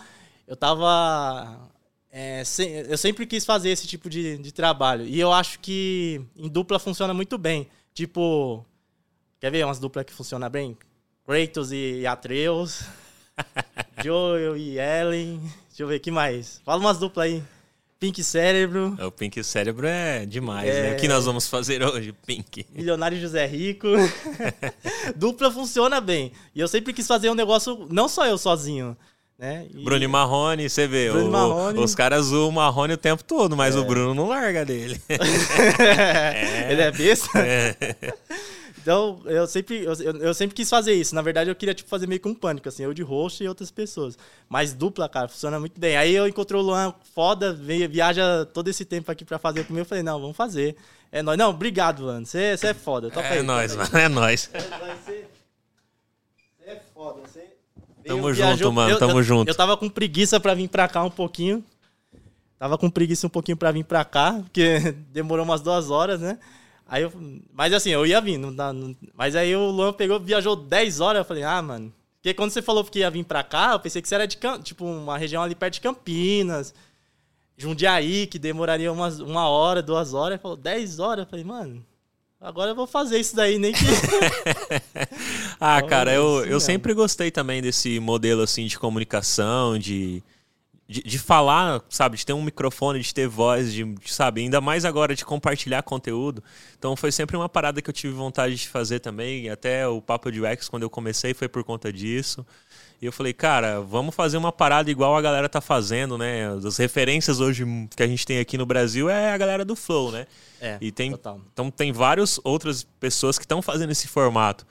Eu 0.47 0.55
tava. 0.55 1.69
É, 2.09 2.43
eu 2.87 2.97
sempre 2.97 3.25
quis 3.27 3.43
fazer 3.43 3.69
esse 3.69 3.85
tipo 3.85 4.09
de, 4.09 4.37
de 4.37 4.51
trabalho. 4.51 5.05
E 5.05 5.19
eu 5.19 5.33
acho 5.33 5.59
que 5.59 6.21
em 6.35 6.47
dupla 6.47 6.79
funciona 6.79 7.13
muito 7.13 7.37
bem. 7.37 7.67
Tipo. 7.93 8.65
Quer 9.39 9.51
ver 9.51 9.65
umas 9.65 9.79
duplas 9.79 10.05
que 10.05 10.13
funcionam 10.13 10.49
bem? 10.49 10.77
Kratos 11.25 11.71
e 11.71 12.07
Atreus. 12.07 12.83
Joel 14.03 14.55
e 14.55 14.79
Ellen. 14.79 15.39
Deixa 15.67 15.83
eu 15.83 15.87
ver, 15.87 15.99
que 15.99 16.09
mais? 16.09 16.61
Fala 16.63 16.79
umas 16.79 16.97
duplas 16.97 17.25
aí. 17.25 17.43
Pink 17.99 18.23
Cérebro. 18.23 18.95
O 18.99 19.11
Pink 19.11 19.43
Cérebro 19.43 19.87
é 19.87 20.25
demais, 20.25 20.69
é... 20.69 20.81
né? 20.83 20.93
O 20.93 20.97
que 20.97 21.07
nós 21.07 21.25
vamos 21.25 21.47
fazer 21.47 21.83
hoje, 21.83 22.13
Pink? 22.25 22.65
Milionário 22.73 23.19
José 23.19 23.45
Rico. 23.45 23.87
Dupla 25.15 25.51
funciona 25.51 25.99
bem. 25.99 26.31
E 26.53 26.59
eu 26.59 26.67
sempre 26.67 26.93
quis 26.93 27.07
fazer 27.07 27.29
um 27.29 27.35
negócio, 27.35 27.87
não 27.89 28.07
só 28.07 28.25
eu 28.25 28.37
sozinho. 28.37 28.95
Né? 29.37 29.67
E... 29.71 29.83
Bruno 29.83 30.03
e 30.03 30.07
Marrone, 30.07 30.67
você 30.67 30.87
vê, 30.87 31.11
o, 31.11 31.29
Marrone... 31.29 31.79
os 31.79 31.93
caras 31.93 32.31
o 32.31 32.51
Marrone 32.51 32.93
o 32.93 32.97
tempo 32.97 33.23
todo, 33.23 33.55
mas 33.55 33.75
é. 33.75 33.79
o 33.79 33.85
Bruno 33.85 34.15
não 34.15 34.27
larga 34.27 34.65
dele. 34.65 34.99
é. 35.09 36.71
Ele 36.71 36.81
é 36.81 36.91
besta? 36.91 37.37
É. 37.39 37.75
Então, 38.87 39.19
eu 39.25 39.45
sempre, 39.45 39.83
eu, 39.83 39.93
eu, 39.93 40.33
sempre 40.33 40.55
quis 40.55 40.69
fazer 40.69 40.93
isso. 40.93 41.13
Na 41.13 41.21
verdade, 41.21 41.49
eu 41.49 41.55
queria 41.55 41.73
tipo, 41.73 41.89
fazer 41.89 42.07
meio 42.07 42.21
que 42.21 42.27
um 42.29 42.33
pânico, 42.33 42.69
assim, 42.69 42.83
eu 42.83 42.93
de 42.93 43.03
host 43.03 43.43
e 43.43 43.47
outras 43.49 43.69
pessoas. 43.69 44.17
Mas 44.47 44.73
dupla, 44.73 45.09
cara, 45.09 45.27
funciona 45.27 45.59
muito 45.59 45.77
bem. 45.77 45.97
Aí 45.97 46.15
eu 46.15 46.25
encontrei 46.25 46.57
o 46.57 46.63
Luan 46.63 46.93
foda, 47.13 47.51
viaja 47.51 48.45
todo 48.45 48.69
esse 48.69 48.85
tempo 48.85 49.11
aqui 49.11 49.25
pra 49.25 49.37
fazer 49.37 49.65
comigo. 49.65 49.81
Eu 49.81 49.85
falei, 49.85 50.03
não, 50.05 50.21
vamos 50.21 50.37
fazer. 50.37 50.77
É 51.11 51.21
nóis. 51.21 51.37
Não, 51.37 51.49
obrigado, 51.49 52.03
Luan. 52.03 52.23
Você 52.23 52.57
é 52.61 52.73
foda. 52.73 53.09
Topa 53.09 53.27
é 53.27 53.39
aí, 53.39 53.43
nóis, 53.43 53.75
mano. 53.75 53.89
É 53.97 54.07
nóis. 54.07 54.49
Você 55.03 55.25
é 56.65 56.81
foda. 56.93 57.23
Você 57.27 57.45
Tamo 58.05 58.33
junto, 58.33 58.71
mano. 58.71 58.91
Eu, 58.91 58.99
Tamo 58.99 59.19
eu, 59.19 59.23
junto. 59.23 59.49
Eu 59.49 59.55
tava 59.55 59.75
com 59.75 59.89
preguiça 59.89 60.39
pra 60.39 60.53
vir 60.53 60.69
pra 60.69 60.87
cá 60.87 61.03
um 61.03 61.11
pouquinho. 61.11 61.61
Tava 62.57 62.77
com 62.77 62.89
preguiça 62.89 63.27
um 63.27 63.29
pouquinho 63.29 63.57
pra 63.57 63.69
vir 63.69 63.83
pra 63.83 64.05
cá, 64.05 64.39
porque 64.43 64.95
demorou 65.11 65.43
umas 65.43 65.59
duas 65.59 65.91
horas, 65.91 66.21
né? 66.21 66.39
Aí 66.87 67.03
eu, 67.03 67.11
mas 67.53 67.73
assim, 67.73 67.89
eu 67.89 68.05
ia 68.05 68.21
vir. 68.21 68.37
Não, 68.37 68.51
não, 68.51 68.95
mas 69.13 69.35
aí 69.35 69.55
o 69.55 69.69
Luan 69.69 69.91
pegou, 69.93 70.19
viajou 70.19 70.55
10 70.55 70.99
horas. 71.01 71.19
Eu 71.19 71.25
falei, 71.25 71.43
ah, 71.43 71.61
mano. 71.61 71.93
Porque 72.15 72.33
quando 72.33 72.51
você 72.51 72.61
falou 72.61 72.83
que 72.83 72.99
ia 72.99 73.11
vir 73.11 73.23
pra 73.23 73.43
cá, 73.43 73.73
eu 73.73 73.79
pensei 73.79 74.01
que 74.01 74.07
você 74.07 74.15
era 74.15 74.27
de 74.27 74.37
tipo 74.63 74.85
uma 74.85 75.17
região 75.17 75.43
ali 75.43 75.55
perto 75.55 75.75
de 75.75 75.81
Campinas. 75.81 76.73
Jundiaí, 77.57 78.27
que 78.27 78.37
demoraria 78.37 78.91
umas, 78.91 79.19
uma 79.19 79.49
hora, 79.49 79.81
duas 79.81 80.13
horas. 80.13 80.35
Ele 80.35 80.41
falou, 80.41 80.57
10 80.57 80.99
horas. 80.99 81.25
Eu 81.25 81.29
falei, 81.29 81.43
mano, 81.43 81.85
agora 82.39 82.71
eu 82.71 82.75
vou 82.75 82.87
fazer 82.87 83.19
isso 83.19 83.35
daí, 83.35 83.57
nem 83.57 83.73
que. 83.73 83.83
ah, 85.59 85.81
cara, 85.81 86.13
eu, 86.13 86.45
eu 86.45 86.59
sempre 86.59 86.93
gostei 86.93 87.31
também 87.31 87.61
desse 87.61 87.99
modelo 87.99 88.43
assim 88.43 88.67
de 88.67 88.77
comunicação, 88.77 89.77
de 89.77 90.23
de, 90.87 91.01
de, 91.03 91.19
falar, 91.19 91.81
sabe, 91.89 92.15
de 92.15 92.25
ter 92.25 92.31
um 92.31 92.41
microfone, 92.41 93.01
de 93.01 93.13
ter 93.13 93.27
voz, 93.27 93.73
de, 93.73 93.83
de, 93.83 94.13
sabe, 94.13 94.41
ainda 94.41 94.61
mais 94.61 94.85
agora 94.85 95.13
de 95.13 95.25
compartilhar 95.25 95.83
conteúdo. 95.83 96.41
Então 96.79 96.95
foi 96.95 97.11
sempre 97.11 97.35
uma 97.35 97.49
parada 97.49 97.81
que 97.81 97.89
eu 97.89 97.93
tive 97.93 98.13
vontade 98.13 98.55
de 98.55 98.69
fazer 98.69 98.99
também. 98.99 99.49
Até 99.49 99.85
o 99.87 100.01
Papo 100.01 100.31
de 100.31 100.41
UX, 100.41 100.69
quando 100.69 100.83
eu 100.83 100.89
comecei, 100.89 101.33
foi 101.33 101.49
por 101.49 101.63
conta 101.63 101.91
disso. 101.91 102.45
E 103.01 103.05
eu 103.05 103.11
falei, 103.11 103.33
cara, 103.33 103.81
vamos 103.81 104.15
fazer 104.15 104.37
uma 104.37 104.51
parada 104.51 104.89
igual 104.89 105.15
a 105.15 105.21
galera 105.21 105.49
tá 105.49 105.61
fazendo, 105.61 106.17
né? 106.17 106.47
As 106.65 106.77
referências 106.77 107.39
hoje 107.39 107.65
que 107.95 108.01
a 108.01 108.07
gente 108.07 108.25
tem 108.25 108.39
aqui 108.39 108.57
no 108.57 108.65
Brasil 108.65 109.09
é 109.09 109.33
a 109.33 109.37
galera 109.37 109.65
do 109.65 109.75
Flow, 109.75 110.11
né? 110.11 110.25
É, 110.59 110.77
e 110.79 110.91
tem, 110.91 111.11
total. 111.11 111.41
Então 111.51 111.69
tem 111.69 111.91
várias 111.91 112.39
outras 112.43 112.83
pessoas 112.99 113.37
que 113.37 113.43
estão 113.43 113.61
fazendo 113.61 113.91
esse 113.91 114.07
formato. 114.07 114.65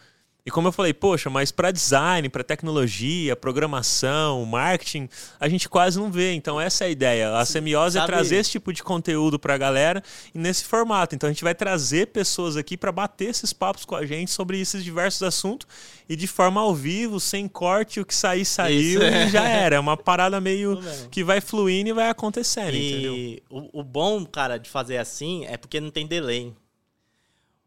E 0.46 0.50
como 0.50 0.68
eu 0.68 0.72
falei, 0.72 0.94
poxa, 0.94 1.28
mas 1.28 1.50
para 1.50 1.72
design, 1.72 2.28
para 2.28 2.44
tecnologia, 2.44 3.34
programação, 3.34 4.44
marketing, 4.46 5.08
a 5.40 5.48
gente 5.48 5.68
quase 5.68 5.98
não 5.98 6.08
vê. 6.08 6.34
Então 6.34 6.60
essa 6.60 6.84
é 6.84 6.86
a 6.86 6.90
ideia. 6.90 7.36
A 7.36 7.44
semiose 7.44 7.98
é 7.98 8.00
Sabe... 8.00 8.12
é 8.12 8.14
trazer 8.14 8.36
esse 8.36 8.52
tipo 8.52 8.72
de 8.72 8.80
conteúdo 8.80 9.40
para 9.40 9.54
a 9.54 9.58
galera 9.58 10.00
e 10.32 10.38
nesse 10.38 10.64
formato. 10.64 11.16
Então 11.16 11.28
a 11.28 11.32
gente 11.32 11.42
vai 11.42 11.52
trazer 11.52 12.06
pessoas 12.06 12.56
aqui 12.56 12.76
para 12.76 12.92
bater 12.92 13.30
esses 13.30 13.52
papos 13.52 13.84
com 13.84 13.96
a 13.96 14.06
gente 14.06 14.30
sobre 14.30 14.60
esses 14.60 14.84
diversos 14.84 15.24
assuntos 15.24 15.66
e 16.08 16.14
de 16.14 16.28
forma 16.28 16.60
ao 16.60 16.72
vivo, 16.72 17.18
sem 17.18 17.48
corte, 17.48 17.98
o 17.98 18.06
que 18.06 18.14
sair 18.14 18.44
saiu 18.44 19.02
Isso, 19.02 19.02
e 19.02 19.28
já 19.28 19.48
era. 19.48 19.74
É 19.74 19.80
uma 19.80 19.96
parada 19.96 20.40
meio 20.40 20.78
que 21.10 21.24
vai 21.24 21.40
fluindo 21.40 21.90
e 21.90 21.92
vai 21.92 22.08
acontecendo, 22.08 22.72
e 22.72 22.92
entendeu? 22.92 23.42
O, 23.50 23.80
o 23.80 23.82
bom, 23.82 24.24
cara, 24.24 24.58
de 24.58 24.70
fazer 24.70 24.98
assim 24.98 25.44
é 25.46 25.56
porque 25.56 25.80
não 25.80 25.90
tem 25.90 26.06
delay 26.06 26.54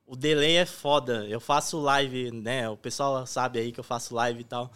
o 0.09 0.15
delay 0.15 0.57
é 0.57 0.65
foda. 0.65 1.25
Eu 1.29 1.39
faço 1.39 1.79
live, 1.79 2.31
né? 2.31 2.67
O 2.67 2.75
pessoal 2.75 3.25
sabe 3.27 3.59
aí 3.59 3.71
que 3.71 3.79
eu 3.79 3.83
faço 3.83 4.15
live 4.15 4.41
e 4.41 4.43
tal. 4.43 4.71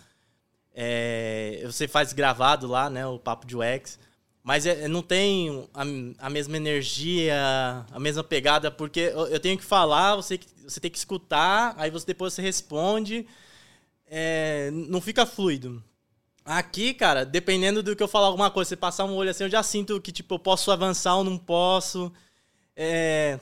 É, 0.76 1.64
você 1.66 1.88
faz 1.88 2.14
gravado 2.14 2.68
lá, 2.68 2.88
né? 2.88 3.06
O 3.08 3.18
Papo 3.18 3.48
de 3.48 3.58
UX. 3.58 4.00
Mas 4.44 4.68
é, 4.68 4.88
não 4.88 5.02
tem 5.02 5.68
a, 5.74 6.28
a, 6.28 6.30
mesma 6.30 6.56
energia, 6.56 7.36
a 7.92 8.00
mesma 8.00 8.24
pegada, 8.24 8.70
porque 8.70 9.00
eu, 9.00 9.28
eu, 9.28 9.40
tenho 9.40 9.58
que 9.58 9.64
falar, 9.64 10.16
você, 10.18 10.40
você 10.64 10.80
tem 10.80 10.92
que 10.92 10.98
escutar, 10.98 11.74
aí 11.78 11.90
você 11.90 12.06
depois 12.06 12.34
você 12.34 12.42
responde. 12.42 13.26
É, 14.06 14.70
não 14.72 15.02
fica 15.02 15.26
fluido. 15.26 15.84
Aqui, 16.46 16.94
cara, 16.94 17.26
dependendo 17.26 17.82
do 17.82 17.96
que 17.96 18.04
eu 18.04 18.08
falar 18.08 18.28
alguma 18.28 18.52
coisa, 18.52 18.70
você 18.70 18.76
passar 18.76 19.06
um 19.06 19.16
olho 19.16 19.32
assim, 19.32 19.46
eu 19.46 19.50
já 19.50 19.64
sinto 19.64 20.00
que, 20.00 20.12
tipo, 20.12 20.36
eu 20.36 20.40
posso 20.40 20.70
avançar 20.72 21.16
ou 21.16 21.24
não 21.24 21.38
posso. 21.40 22.12
É, 22.76 23.40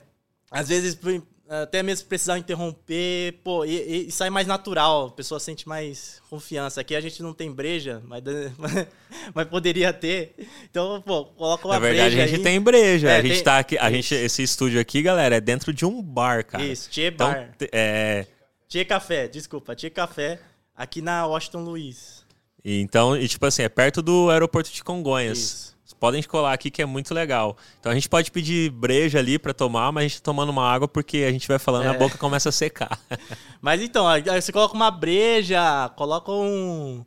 às 0.50 0.68
vezes, 0.68 0.96
até 1.60 1.82
mesmo 1.82 2.08
precisar 2.08 2.38
interromper, 2.38 3.40
pô, 3.44 3.64
e, 3.64 4.06
e, 4.06 4.10
sai 4.10 4.30
mais 4.30 4.46
natural, 4.46 5.08
a 5.08 5.10
pessoa 5.10 5.38
sente 5.38 5.68
mais 5.68 6.22
confiança. 6.30 6.80
Aqui 6.80 6.94
a 6.94 7.00
gente 7.00 7.22
não 7.22 7.34
tem 7.34 7.52
breja, 7.52 8.02
mas, 8.06 8.22
mas 9.34 9.48
poderia 9.48 9.92
ter. 9.92 10.34
Então, 10.70 11.02
pô, 11.02 11.26
coloca 11.26 11.68
uma 11.68 11.78
breja. 11.78 11.94
Na 11.94 12.08
verdade, 12.08 12.16
breja 12.16 12.24
a 12.24 12.26
gente 12.26 12.38
aí. 12.38 12.42
tem 12.42 12.60
breja. 12.60 13.10
É, 13.10 13.16
a 13.16 13.22
gente 13.22 13.34
tem... 13.34 13.44
tá 13.44 13.58
aqui, 13.58 13.76
a 13.76 13.90
gente, 13.90 14.14
esse 14.14 14.42
estúdio 14.42 14.80
aqui, 14.80 15.02
galera, 15.02 15.36
é 15.36 15.40
dentro 15.40 15.74
de 15.74 15.84
um 15.84 16.00
bar, 16.02 16.44
cara. 16.44 16.64
Isso, 16.64 16.88
Tchê 16.88 17.08
então, 17.08 17.30
Bar. 17.30 17.54
É... 17.70 18.26
Tchê 18.66 18.84
Café, 18.84 19.28
desculpa, 19.28 19.74
Tchê 19.74 19.90
Café, 19.90 20.40
aqui 20.74 21.02
na 21.02 21.26
Washington 21.26 21.64
Luiz. 21.64 22.24
Então, 22.64 23.14
e 23.16 23.28
tipo 23.28 23.44
assim, 23.44 23.62
é 23.62 23.68
perto 23.68 24.00
do 24.00 24.30
aeroporto 24.30 24.72
de 24.72 24.82
Congonhas. 24.82 25.38
Isso 25.38 25.71
podem 25.94 26.22
colar 26.22 26.52
aqui 26.52 26.70
que 26.70 26.82
é 26.82 26.86
muito 26.86 27.12
legal. 27.14 27.56
Então 27.78 27.90
a 27.92 27.94
gente 27.94 28.08
pode 28.08 28.30
pedir 28.30 28.70
breja 28.70 29.18
ali 29.18 29.38
para 29.38 29.54
tomar, 29.54 29.92
mas 29.92 30.04
a 30.04 30.08
gente 30.08 30.20
tá 30.20 30.24
tomando 30.24 30.50
uma 30.50 30.70
água 30.70 30.88
porque 30.88 31.18
a 31.18 31.32
gente 31.32 31.48
vai 31.48 31.58
falando 31.58 31.84
é. 31.84 31.88
a 31.88 31.94
boca 31.94 32.18
começa 32.18 32.48
a 32.48 32.52
secar. 32.52 32.98
mas 33.60 33.80
então, 33.80 34.06
aí 34.08 34.22
você 34.22 34.52
coloca 34.52 34.74
uma 34.74 34.90
breja, 34.90 35.88
coloca 35.96 36.30
um. 36.32 37.04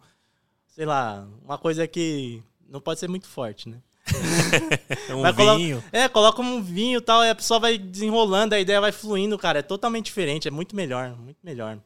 Sei 0.68 0.86
lá, 0.86 1.27
uma 1.44 1.58
coisa 1.58 1.88
que 1.88 2.44
não 2.68 2.82
pode 2.82 3.00
ser 3.00 3.08
muito 3.08 3.27
forte, 3.27 3.70
né? 3.70 3.77
um 5.10 5.22
Mas 5.22 5.36
vinho. 5.36 5.77
Coloca, 5.77 5.98
é, 5.98 6.10
coloca 6.10 6.42
um 6.42 6.62
vinho 6.62 7.00
e 7.00 7.01
tal, 7.01 7.24
e 7.24 7.30
a 7.30 7.36
pessoa 7.36 7.60
vai 7.60 7.77
desenrolando, 7.77 8.54
a 8.54 8.60
ideia 8.60 8.82
vai 8.82 8.92
fluindo, 8.92 9.38
cara. 9.38 9.60
É 9.60 9.63
totalmente 9.63 10.06
diferente, 10.06 10.48
é 10.48 10.51
muito 10.51 10.75
melhor, 10.75 11.15
muito 11.18 11.39
melhor. 11.44 11.80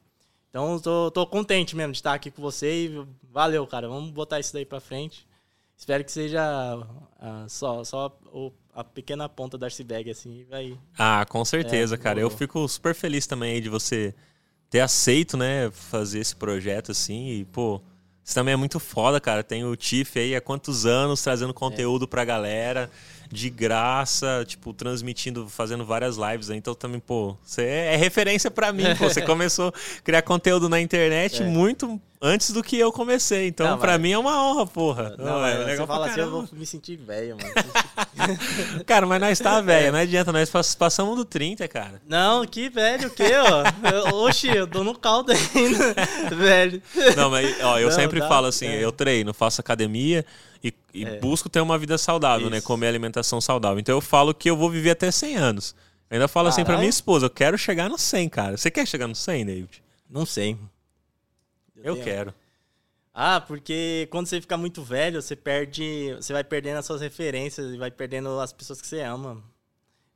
Então, 0.49 0.79
tô, 0.79 1.11
tô 1.11 1.27
contente 1.27 1.75
mesmo 1.75 1.91
de 1.91 1.99
estar 1.99 2.13
aqui 2.13 2.31
com 2.31 2.41
você 2.41 2.85
e 2.85 3.05
valeu, 3.31 3.65
cara. 3.67 3.87
Vamos 3.87 4.09
botar 4.11 4.39
isso 4.39 4.53
daí 4.53 4.65
pra 4.65 4.79
frente. 4.79 5.27
Espero 5.79 6.03
que 6.03 6.11
seja 6.11 6.75
uh, 6.75 7.47
só, 7.47 7.85
só 7.85 8.19
o, 8.33 8.51
a 8.73 8.83
pequena 8.83 9.29
ponta 9.29 9.57
do 9.57 9.63
iceberg, 9.63 10.11
assim, 10.11 10.45
vai... 10.49 10.77
Ah, 10.97 11.25
com 11.25 11.43
certeza, 11.45 11.95
é, 11.95 11.97
cara. 11.97 12.19
Eu 12.19 12.29
fico 12.29 12.67
super 12.67 12.93
feliz 12.93 13.25
também 13.25 13.61
de 13.61 13.69
você 13.69 14.13
ter 14.69 14.81
aceito, 14.81 15.37
né, 15.37 15.71
fazer 15.71 16.19
esse 16.19 16.35
projeto, 16.35 16.91
assim, 16.91 17.29
e, 17.29 17.45
pô... 17.45 17.81
Isso 18.21 18.35
também 18.35 18.53
é 18.53 18.57
muito 18.57 18.79
foda, 18.79 19.19
cara. 19.19 19.41
Tem 19.41 19.63
o 19.63 19.75
Tiff 19.75 20.19
aí 20.19 20.35
há 20.35 20.41
quantos 20.41 20.85
anos 20.85 21.23
trazendo 21.23 21.51
conteúdo 21.51 22.05
é. 22.05 22.07
pra 22.07 22.23
galera. 22.23 22.91
De 23.31 23.49
graça, 23.49 24.43
tipo, 24.47 24.73
transmitindo, 24.73 25.47
fazendo 25.47 25.85
várias 25.85 26.17
lives. 26.17 26.49
Então 26.49 26.73
também, 26.73 26.99
pô, 26.99 27.37
você 27.43 27.63
é 27.63 27.95
referência 27.95 28.49
para 28.49 28.73
mim. 28.73 28.83
Pô, 28.97 29.07
você 29.07 29.21
começou 29.25 29.69
a 29.69 30.01
criar 30.03 30.21
conteúdo 30.23 30.67
na 30.67 30.81
internet 30.81 31.43
é. 31.43 31.45
muito 31.45 32.01
antes 32.21 32.51
do 32.51 32.63
que 32.63 32.77
eu 32.77 32.91
comecei. 32.91 33.47
Então, 33.47 33.77
para 33.77 33.97
mim 33.97 34.11
é 34.11 34.17
uma 34.17 34.43
honra, 34.43 34.65
porra. 34.65 35.15
Não, 35.17 35.25
não 35.25 35.45
é 35.45 35.57
legal 35.59 35.85
você 35.85 35.87
fala 35.87 36.07
assim, 36.07 36.19
eu 36.19 36.31
vou 36.31 36.49
me 36.51 36.65
sentir 36.65 36.97
velho, 36.97 37.37
mano. 37.37 37.53
cara, 38.85 39.05
mas 39.05 39.21
nós 39.21 39.39
tá 39.39 39.61
velho, 39.61 39.87
é. 39.87 39.91
não 39.91 39.99
adianta, 39.99 40.31
nós 40.31 40.49
passamos 40.75 41.15
do 41.15 41.23
30, 41.23 41.67
cara. 41.67 42.01
Não, 42.07 42.45
que 42.45 42.69
velho, 42.69 43.07
o 43.07 43.11
quê, 43.11 43.31
ó? 43.37 44.25
Oxi, 44.25 44.49
eu 44.49 44.67
tô 44.67 44.83
no 44.83 44.97
caldo 44.97 45.31
ainda, 45.31 46.35
velho. 46.35 46.81
Não, 47.15 47.29
mas, 47.29 47.55
ó, 47.61 47.79
eu 47.79 47.89
não, 47.89 47.95
sempre 47.95 48.19
falo 48.21 48.47
assim, 48.47 48.67
é. 48.67 48.83
eu 48.83 48.91
treino, 48.91 49.33
faço 49.33 49.61
academia 49.61 50.25
e, 50.63 50.73
e 50.93 51.05
é. 51.05 51.19
busco 51.19 51.49
ter 51.49 51.61
uma 51.61 51.77
vida 51.77 51.97
saudável, 51.97 52.49
né? 52.49 52.57
Isso. 52.57 52.65
né? 52.65 52.67
Comer 52.67 52.87
alimentação 52.87 53.39
saudável. 53.39 53.79
Então 53.79 53.95
eu 53.95 54.01
falo 54.01 54.33
que 54.33 54.49
eu 54.49 54.57
vou 54.57 54.69
viver 54.69 54.91
até 54.91 55.11
100 55.11 55.35
anos. 55.35 55.75
Eu 56.09 56.15
ainda 56.15 56.27
falo 56.27 56.45
Caralho. 56.45 56.61
assim 56.61 56.65
pra 56.65 56.77
minha 56.77 56.89
esposa, 56.89 57.27
eu 57.27 57.29
quero 57.29 57.57
chegar 57.57 57.89
no 57.89 57.97
100, 57.97 58.29
cara. 58.29 58.57
Você 58.57 58.71
quer 58.71 58.85
chegar 58.85 59.07
no 59.07 59.15
100, 59.15 59.45
David? 59.45 59.83
Não 60.09 60.25
sei. 60.25 60.57
Eu, 61.75 61.95
eu 61.95 62.03
quero. 62.03 62.33
Ah, 63.13 63.41
porque 63.41 64.07
quando 64.11 64.27
você 64.27 64.39
fica 64.39 64.57
muito 64.57 64.81
velho, 64.81 65.21
você 65.21 65.35
perde. 65.35 66.15
Você 66.15 66.33
vai 66.33 66.43
perdendo 66.43 66.77
as 66.77 66.85
suas 66.85 67.01
referências 67.01 67.73
e 67.73 67.77
vai 67.77 67.91
perdendo 67.91 68.39
as 68.39 68.53
pessoas 68.53 68.81
que 68.81 68.87
você 68.87 69.01
ama. 69.01 69.43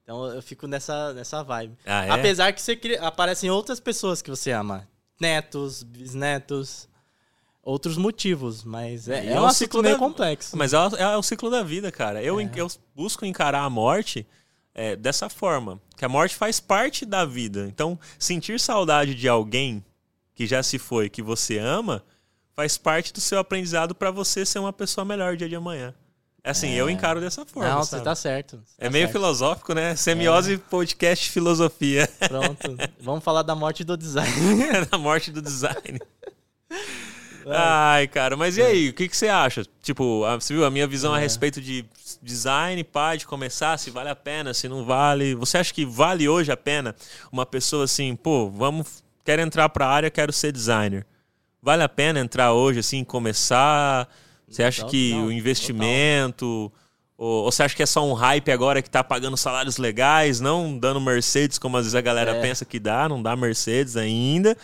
Então 0.03 0.25
eu 0.27 0.41
fico 0.41 0.67
nessa, 0.67 1.13
nessa 1.13 1.43
vibe. 1.43 1.77
Ah, 1.85 2.05
é? 2.05 2.09
Apesar 2.09 2.51
que 2.53 2.61
você 2.61 2.79
aparecem 3.01 3.49
outras 3.49 3.79
pessoas 3.79 4.21
que 4.21 4.29
você 4.29 4.51
ama. 4.51 4.87
Netos, 5.19 5.83
bisnetos, 5.83 6.89
outros 7.63 7.97
motivos. 7.97 8.63
Mas 8.63 9.07
é, 9.07 9.27
é, 9.27 9.31
é 9.33 9.41
um 9.41 9.49
ciclo, 9.49 9.81
meio 9.81 9.95
da... 9.95 9.99
complexo. 9.99 10.55
Mas 10.57 10.73
é, 10.73 10.77
é, 10.99 11.17
o 11.17 11.23
ciclo 11.23 11.49
da 11.49 11.63
vida, 11.63 11.91
cara. 11.91 12.21
Eu, 12.21 12.39
é. 12.39 12.51
eu 12.55 12.67
busco 12.93 13.25
encarar 13.25 13.63
a 13.63 13.69
morte 13.69 14.27
é, 14.75 14.95
dessa 14.95 15.29
forma. 15.29 15.81
Que 15.97 16.05
a 16.05 16.09
morte 16.09 16.35
faz 16.35 16.59
parte 16.59 17.05
da 17.05 17.25
vida. 17.25 17.65
Então, 17.67 17.97
sentir 18.19 18.59
saudade 18.59 19.15
de 19.15 19.27
alguém 19.27 19.83
que 20.35 20.45
já 20.45 20.61
se 20.61 20.77
foi, 20.77 21.09
que 21.09 21.21
você 21.21 21.57
ama, 21.57 22.03
faz 22.55 22.77
parte 22.77 23.13
do 23.13 23.21
seu 23.21 23.39
aprendizado 23.39 23.95
para 23.95 24.11
você 24.11 24.45
ser 24.45 24.59
uma 24.59 24.73
pessoa 24.73 25.05
melhor 25.05 25.37
dia 25.37 25.47
de 25.47 25.55
amanhã. 25.55 25.93
É 26.43 26.49
assim, 26.49 26.71
é. 26.71 26.75
eu 26.75 26.89
encaro 26.89 27.21
dessa 27.21 27.45
forma. 27.45 27.69
Não, 27.69 27.83
sabe? 27.83 28.01
você 28.01 28.03
tá 28.03 28.15
certo. 28.15 28.61
Você 28.65 28.75
é 28.77 28.85
tá 28.85 28.91
meio 28.91 29.03
certo. 29.05 29.13
filosófico, 29.13 29.73
né? 29.73 29.95
Semiose 29.95 30.55
é. 30.55 30.57
podcast 30.57 31.29
filosofia. 31.29 32.05
Pronto. 32.27 32.75
Vamos 32.99 33.23
falar 33.23 33.43
da 33.43 33.55
morte 33.55 33.83
do 33.85 33.95
design. 33.95 34.33
da 34.91 34.97
morte 34.97 35.31
do 35.31 35.41
design. 35.41 35.99
Ai, 37.49 38.07
cara, 38.07 38.37
mas 38.37 38.57
e 38.57 38.61
é. 38.61 38.65
aí, 38.65 38.89
o 38.89 38.93
que, 38.93 39.07
que 39.07 39.17
você 39.17 39.27
acha? 39.27 39.65
Tipo, 39.81 40.23
você 40.39 40.53
viu 40.53 40.65
a 40.65 40.69
minha 40.69 40.87
visão 40.87 41.13
é. 41.15 41.17
a 41.17 41.21
respeito 41.21 41.61
de 41.61 41.85
design, 42.21 42.83
pá, 42.83 43.15
de 43.15 43.25
começar, 43.25 43.77
se 43.77 43.89
vale 43.89 44.09
a 44.09 44.15
pena, 44.15 44.53
se 44.53 44.67
não 44.67 44.85
vale. 44.85 45.35
Você 45.35 45.57
acha 45.57 45.73
que 45.73 45.85
vale 45.85 46.27
hoje 46.29 46.51
a 46.51 46.57
pena 46.57 46.95
uma 47.31 47.45
pessoa 47.45 47.85
assim, 47.85 48.15
pô, 48.15 48.49
vamos 48.49 49.03
quero 49.23 49.41
entrar 49.41 49.69
para 49.69 49.85
a 49.85 49.89
área, 49.89 50.09
quero 50.09 50.31
ser 50.31 50.51
designer. 50.51 51.05
Vale 51.61 51.83
a 51.83 51.89
pena 51.89 52.19
entrar 52.19 52.51
hoje, 52.53 52.79
assim, 52.79 53.03
começar? 53.03 54.07
Você 54.47 54.63
acha 54.63 54.85
que 54.85 55.11
não, 55.13 55.27
o 55.27 55.31
investimento. 55.31 56.71
Ou, 57.17 57.45
ou, 57.45 57.51
você 57.51 57.63
acha 57.63 57.75
que 57.75 57.83
é 57.83 57.85
só 57.85 58.05
um 58.05 58.13
hype 58.13 58.51
agora 58.51 58.81
que 58.81 58.89
tá 58.89 59.03
pagando 59.03 59.37
salários 59.37 59.77
legais, 59.77 60.41
não 60.41 60.77
dando 60.77 60.99
Mercedes, 60.99 61.57
como 61.57 61.77
às 61.77 61.85
vezes 61.85 61.95
a 61.95 62.01
galera 62.01 62.35
é. 62.35 62.41
pensa 62.41 62.65
que 62.65 62.79
dá, 62.79 63.07
não 63.07 63.23
dá 63.23 63.35
Mercedes 63.35 63.95
ainda. 63.95 64.57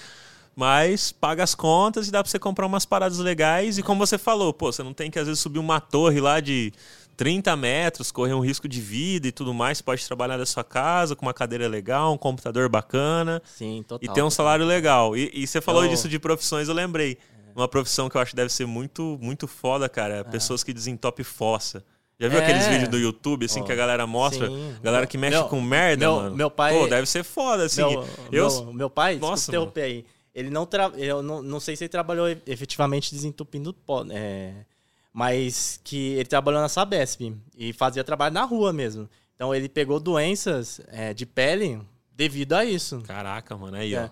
Mas 0.59 1.13
paga 1.13 1.41
as 1.41 1.55
contas 1.55 2.09
e 2.09 2.11
dá 2.11 2.21
para 2.21 2.29
você 2.29 2.37
comprar 2.37 2.65
umas 2.65 2.85
paradas 2.85 3.17
legais. 3.17 3.77
E 3.77 3.81
como 3.81 4.05
você 4.05 4.17
falou, 4.17 4.51
pô, 4.53 4.69
você 4.73 4.83
não 4.83 4.93
tem 4.93 5.09
que 5.09 5.17
às 5.17 5.25
vezes 5.25 5.41
subir 5.41 5.57
uma 5.57 5.79
torre 5.79 6.19
lá 6.19 6.41
de 6.41 6.73
30 7.15 7.55
metros, 7.55 8.11
correr 8.11 8.33
um 8.33 8.41
risco 8.41 8.67
de 8.67 8.81
vida 8.81 9.25
e 9.29 9.31
tudo 9.31 9.53
mais. 9.53 9.77
Você 9.77 9.85
pode 9.85 10.05
trabalhar 10.05 10.35
da 10.35 10.45
sua 10.45 10.61
casa 10.61 11.15
com 11.15 11.25
uma 11.25 11.33
cadeira 11.33 11.65
legal, 11.65 12.11
um 12.11 12.17
computador 12.17 12.67
bacana. 12.67 13.41
Sim, 13.45 13.85
total. 13.87 13.99
E 14.01 14.13
ter 14.13 14.21
um 14.21 14.29
salário 14.29 14.65
legal. 14.65 15.15
E, 15.15 15.31
e 15.33 15.47
você 15.47 15.61
falou 15.61 15.85
eu... 15.85 15.89
disso 15.91 16.09
de 16.09 16.19
profissões, 16.19 16.67
eu 16.67 16.73
lembrei. 16.73 17.17
É. 17.47 17.57
Uma 17.57 17.69
profissão 17.69 18.09
que 18.09 18.17
eu 18.17 18.21
acho 18.21 18.31
que 18.31 18.35
deve 18.35 18.51
ser 18.51 18.65
muito, 18.65 19.17
muito 19.21 19.47
foda, 19.47 19.87
cara. 19.87 20.15
É. 20.15 20.23
Pessoas 20.25 20.61
que 20.61 20.73
desentopem 20.73 21.23
fossa. 21.23 21.81
Já 22.19 22.27
viu 22.27 22.37
é. 22.37 22.43
aqueles 22.43 22.67
vídeos 22.67 22.89
do 22.89 22.97
YouTube, 22.97 23.45
assim, 23.45 23.61
oh, 23.61 23.63
que 23.63 23.71
a 23.71 23.75
galera 23.75 24.05
mostra? 24.05 24.49
Sim. 24.49 24.75
Galera 24.83 25.07
que 25.07 25.17
mexe 25.17 25.37
meu, 25.37 25.47
com 25.47 25.61
merda, 25.61 26.05
meu, 26.05 26.15
mano. 26.17 26.35
Meu 26.35 26.51
pai... 26.51 26.77
Pô, 26.77 26.85
deve 26.85 27.07
ser 27.07 27.23
foda, 27.23 27.63
assim. 27.63 27.79
Meu, 27.79 28.05
eu... 28.29 28.49
meu, 28.49 28.73
meu 28.73 28.89
pai, 28.89 29.15
Nossa, 29.15 29.49
interromper 29.49 29.83
aí. 29.83 30.05
Ele 30.39 30.49
não... 30.49 30.65
Tra... 30.65 30.91
Eu 30.95 31.21
não, 31.21 31.41
não 31.41 31.59
sei 31.59 31.75
se 31.75 31.83
ele 31.83 31.89
trabalhou 31.89 32.27
efetivamente 32.45 33.13
desentupindo 33.13 33.73
pó, 33.73 34.05
é 34.09 34.65
mas 35.13 35.79
que 35.83 36.13
ele 36.13 36.25
trabalhou 36.25 36.61
na 36.61 36.69
Sabesp 36.69 37.35
e 37.57 37.73
fazia 37.73 38.03
trabalho 38.03 38.33
na 38.33 38.43
rua 38.43 38.71
mesmo. 38.71 39.09
Então 39.35 39.53
ele 39.53 39.67
pegou 39.67 39.99
doenças 39.99 40.81
é, 40.87 41.13
de 41.13 41.25
pele 41.25 41.81
devido 42.13 42.53
a 42.53 42.63
isso. 42.63 43.01
Caraca, 43.01 43.57
mano, 43.57 43.77
aí, 43.77 43.95
é. 43.95 44.03
ó. 44.03 44.09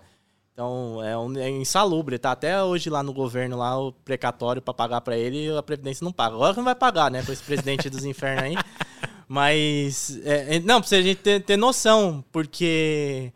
Então 0.52 1.04
é, 1.04 1.16
um, 1.16 1.38
é 1.38 1.48
insalubre. 1.48 2.18
Tá 2.18 2.32
até 2.32 2.62
hoje 2.62 2.90
lá 2.90 3.02
no 3.02 3.12
governo, 3.12 3.56
lá 3.56 3.78
o 3.78 3.92
precatório 3.92 4.60
para 4.60 4.74
pagar 4.74 5.00
para 5.00 5.16
ele 5.16 5.56
a 5.56 5.62
Previdência 5.62 6.04
não 6.04 6.12
paga. 6.12 6.34
Agora 6.34 6.52
que 6.52 6.58
não 6.58 6.64
vai 6.64 6.74
pagar, 6.74 7.10
né? 7.10 7.22
Com 7.22 7.32
esse 7.32 7.44
presidente 7.44 7.88
dos 7.88 8.04
infernos 8.04 8.44
aí. 8.44 8.54
Mas, 9.28 10.18
é, 10.24 10.56
é 10.56 10.60
não, 10.60 10.80
precisa 10.80 11.00
a 11.00 11.04
gente 11.04 11.18
ter, 11.18 11.42
ter 11.44 11.56
noção, 11.56 12.24
porque 12.32 13.30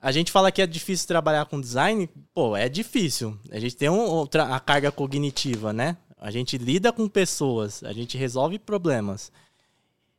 a 0.00 0.10
gente 0.10 0.32
fala 0.32 0.50
que 0.50 0.62
é 0.62 0.66
difícil 0.66 1.06
trabalhar 1.06 1.44
com 1.46 1.60
design, 1.60 2.08
pô, 2.32 2.56
é 2.56 2.68
difícil. 2.68 3.38
A 3.50 3.58
gente 3.58 3.76
tem 3.76 3.90
um, 3.90 4.22
a 4.22 4.60
carga 4.60 4.90
cognitiva, 4.90 5.72
né? 5.72 5.96
A 6.18 6.30
gente 6.30 6.56
lida 6.56 6.92
com 6.92 7.08
pessoas, 7.08 7.82
a 7.82 7.92
gente 7.92 8.16
resolve 8.16 8.58
problemas. 8.58 9.30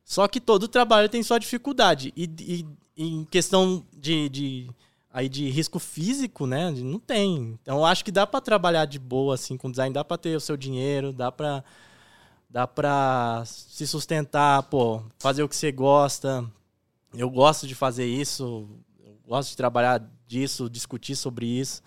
Só 0.04 0.28
que 0.28 0.40
todo 0.40 0.68
trabalho 0.68 1.08
tem 1.08 1.22
sua 1.22 1.38
dificuldade. 1.38 2.12
E, 2.16 2.30
e, 2.38 2.66
em 2.96 3.24
questão 3.24 3.84
de, 3.96 4.28
de, 4.28 4.70
aí 5.12 5.28
de 5.28 5.48
risco 5.50 5.78
físico, 5.78 6.46
né? 6.46 6.70
Não 6.70 6.98
tem. 6.98 7.58
Então 7.60 7.84
acho 7.84 8.04
que 8.04 8.12
dá 8.12 8.26
para 8.26 8.40
trabalhar 8.40 8.84
de 8.84 8.98
boa 8.98 9.34
assim 9.34 9.56
com 9.56 9.70
design, 9.70 9.92
dá 9.92 10.04
para 10.04 10.18
ter 10.18 10.36
o 10.36 10.40
seu 10.40 10.56
dinheiro, 10.56 11.12
dá 11.12 11.32
para 11.32 11.64
dá 12.48 12.66
para 12.66 13.42
se 13.46 13.86
sustentar, 13.86 14.62
pô, 14.64 15.02
fazer 15.18 15.42
o 15.42 15.48
que 15.48 15.56
você 15.56 15.72
gosta. 15.72 16.44
Eu 17.14 17.30
gosto 17.30 17.66
de 17.66 17.74
fazer 17.74 18.06
isso, 18.06 18.68
gosto 19.26 19.50
de 19.50 19.56
trabalhar 19.56 20.02
disso, 20.26 20.68
discutir 20.70 21.16
sobre 21.16 21.46
isso. 21.46 21.82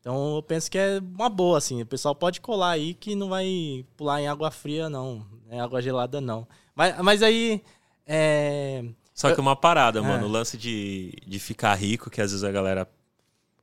Então 0.00 0.36
eu 0.36 0.42
penso 0.42 0.70
que 0.70 0.78
é 0.78 0.98
uma 0.98 1.28
boa, 1.28 1.58
assim. 1.58 1.82
O 1.82 1.86
pessoal 1.86 2.14
pode 2.14 2.40
colar 2.40 2.70
aí 2.70 2.94
que 2.94 3.14
não 3.14 3.28
vai 3.28 3.84
pular 3.96 4.20
em 4.20 4.26
água 4.26 4.50
fria, 4.50 4.88
não. 4.88 5.24
Em 5.50 5.60
água 5.60 5.80
gelada, 5.80 6.20
não. 6.20 6.46
Mas, 6.74 6.98
mas 6.98 7.22
aí. 7.22 7.62
É... 8.06 8.84
Só 9.14 9.32
que 9.32 9.40
uma 9.40 9.54
parada, 9.54 10.00
é. 10.00 10.02
mano. 10.02 10.26
O 10.26 10.30
lance 10.30 10.56
de, 10.56 11.12
de 11.26 11.38
ficar 11.38 11.74
rico, 11.74 12.10
que 12.10 12.20
às 12.20 12.32
vezes 12.32 12.42
a 12.42 12.50
galera 12.50 12.88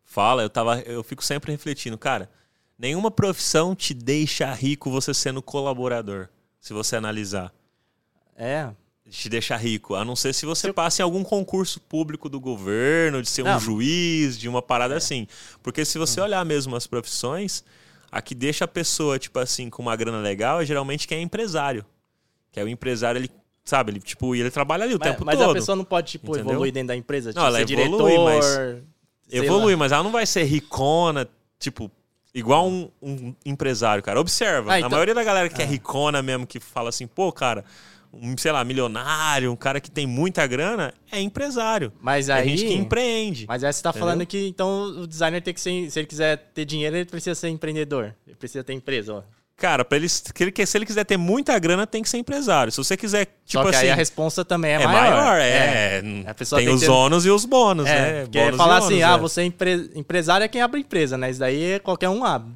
fala, 0.06 0.42
eu, 0.42 0.50
tava, 0.50 0.80
eu 0.82 1.04
fico 1.04 1.24
sempre 1.24 1.52
refletindo, 1.52 1.98
cara. 1.98 2.32
Nenhuma 2.78 3.12
profissão 3.12 3.76
te 3.76 3.94
deixa 3.94 4.54
rico 4.54 4.90
você 4.90 5.14
sendo 5.14 5.42
colaborador, 5.42 6.30
se 6.62 6.72
você 6.72 6.96
analisar. 6.96 7.54
É 8.36 8.70
te 9.10 9.28
deixar 9.28 9.58
rico, 9.58 9.96
a 9.96 10.06
não 10.06 10.16
ser 10.16 10.34
se 10.34 10.46
você 10.46 10.72
passe 10.72 11.02
em 11.02 11.04
algum 11.04 11.24
concurso 11.24 11.80
público 11.82 12.30
do 12.30 12.40
governo, 12.40 13.22
de 13.22 13.30
ser 13.30 13.44
não. 13.44 13.58
um 13.58 13.60
juiz, 13.60 14.38
de 14.38 14.48
uma 14.48 14.62
parada 14.62 14.94
é. 14.94 14.98
assim. 14.98 15.28
Porque 15.64 15.84
se 15.84 15.98
você 15.98 16.22
hum. 16.22 16.26
olhar 16.26 16.46
mesmo 16.46 16.76
as 16.76 16.86
profissões, 16.86 17.64
a 18.12 18.22
que 18.22 18.36
deixa 18.36 18.66
a 18.66 18.68
pessoa, 18.68 19.18
tipo 19.18 19.40
assim, 19.40 19.70
com 19.70 19.82
uma 19.82 19.96
grana 19.96 20.20
legal 20.20 20.62
é 20.62 20.66
geralmente 20.66 21.08
quem 21.08 21.20
é 21.20 21.22
empresário. 21.22 21.86
Que 22.52 22.60
é 22.60 22.64
o 22.64 22.68
empresário, 22.68 23.20
ele 23.20 23.30
sabe, 23.66 23.92
ele, 23.92 24.00
tipo, 24.00 24.36
ele 24.36 24.50
trabalha 24.50 24.84
ali 24.84 24.96
o 24.96 25.00
mas, 25.00 25.10
tempo 25.10 25.26
mas 25.26 25.38
todo. 25.38 25.48
Mas 25.48 25.56
a 25.56 25.60
pessoa 25.60 25.76
não 25.76 25.84
pode, 25.84 26.12
tipo, 26.12 26.32
Entendeu? 26.32 26.52
evoluir 26.52 26.74
dentro 26.74 26.88
da 26.90 26.96
empresa, 26.96 27.30
tipo, 27.30 27.40
não, 27.40 27.48
ela 27.48 27.62
evolui, 27.62 27.76
diretor, 27.76 28.26
mas... 28.26 28.84
Evolui, 29.32 29.74
lá. 29.74 29.78
mas 29.78 29.92
ela 29.92 30.04
não 30.04 30.12
vai 30.12 30.26
ser 30.26 30.44
ricona, 30.44 31.30
tipo, 31.60 31.92
igual 32.34 32.68
um, 32.68 32.90
um 33.02 33.36
empresário, 33.46 34.02
cara. 34.02 34.20
Observa, 34.20 34.74
ah, 34.74 34.80
então... 34.80 34.88
a 34.88 34.90
maioria 34.90 35.14
da 35.14 35.24
galera 35.24 35.50
que 35.50 35.62
é 35.62 35.66
ah. 35.66 35.68
ricona 35.68 36.22
mesmo, 36.22 36.48
que 36.48 36.60
fala 36.60 36.90
assim, 36.90 37.06
pô, 37.06 37.32
cara, 37.32 37.64
um, 38.14 38.38
sei 38.38 38.52
lá, 38.52 38.64
milionário, 38.64 39.52
um 39.52 39.56
cara 39.56 39.80
que 39.80 39.90
tem 39.90 40.06
muita 40.06 40.46
grana, 40.48 40.94
é 41.12 41.20
empresário. 41.20 41.92
Mas 42.02 42.30
aí, 42.30 42.42
é 42.42 42.50
gente 42.50 42.66
que 42.66 42.74
empreende. 42.74 43.46
Mas 43.48 43.64
aí 43.64 43.72
você 43.72 43.82
tá 43.82 43.90
entendeu? 43.90 44.08
falando 44.08 44.26
que 44.26 44.48
então 44.48 44.84
o 45.02 45.08
designer 45.08 45.42
tem 45.42 45.54
que 45.54 45.62
ser, 45.62 45.90
se 45.90 46.00
ele 46.00 46.08
quiser 46.08 46.38
ter 46.54 46.66
dinheiro, 46.66 46.96
ele 46.96 47.06
precisa 47.06 47.36
ser 47.36 47.50
empreendedor. 47.50 48.16
Ele 48.26 48.36
precisa 48.36 48.64
ter 48.64 48.74
empresa, 48.74 49.14
ó. 49.14 49.24
Cara, 49.60 49.84
para 49.84 49.98
ele, 49.98 50.08
se 50.08 50.32
ele 50.74 50.86
quiser 50.86 51.04
ter 51.04 51.18
muita 51.18 51.60
grana, 51.60 51.86
tem 51.86 52.02
que 52.02 52.08
ser 52.08 52.18
empresário. 52.18 52.72
Se 52.72 52.78
você 52.78 52.96
quiser, 52.96 53.26
tipo 53.46 53.62
Só 53.62 53.70
que 53.70 53.76
assim, 53.76 53.88
aí 53.88 53.92
a 53.92 53.96
responsa 53.96 54.46
também 54.46 54.72
é, 54.72 54.76
é 54.76 54.88
maior. 54.88 55.18
maior 55.18 55.38
é. 55.38 55.48
é. 55.48 56.04
A 56.26 56.34
pessoa 56.34 56.60
tem, 56.60 56.68
tem 56.68 56.76
os 56.76 56.82
ter... 56.82 56.90
ônus 56.90 57.26
e 57.26 57.30
os 57.30 57.44
bônus, 57.44 57.86
é, 57.86 57.94
né? 57.94 58.24
Porque 58.24 58.54
falar 58.54 58.78
assim, 58.78 59.04
ah, 59.04 59.16
é. 59.16 59.18
você 59.18 59.42
é 59.42 59.46
empre... 59.46 59.92
empresário 59.96 60.46
é 60.46 60.48
quem 60.48 60.62
abre 60.62 60.80
empresa, 60.80 61.18
né? 61.18 61.30
Isso 61.30 61.42
daí 61.42 61.78
qualquer 61.82 62.08
um 62.08 62.24
abre. 62.24 62.54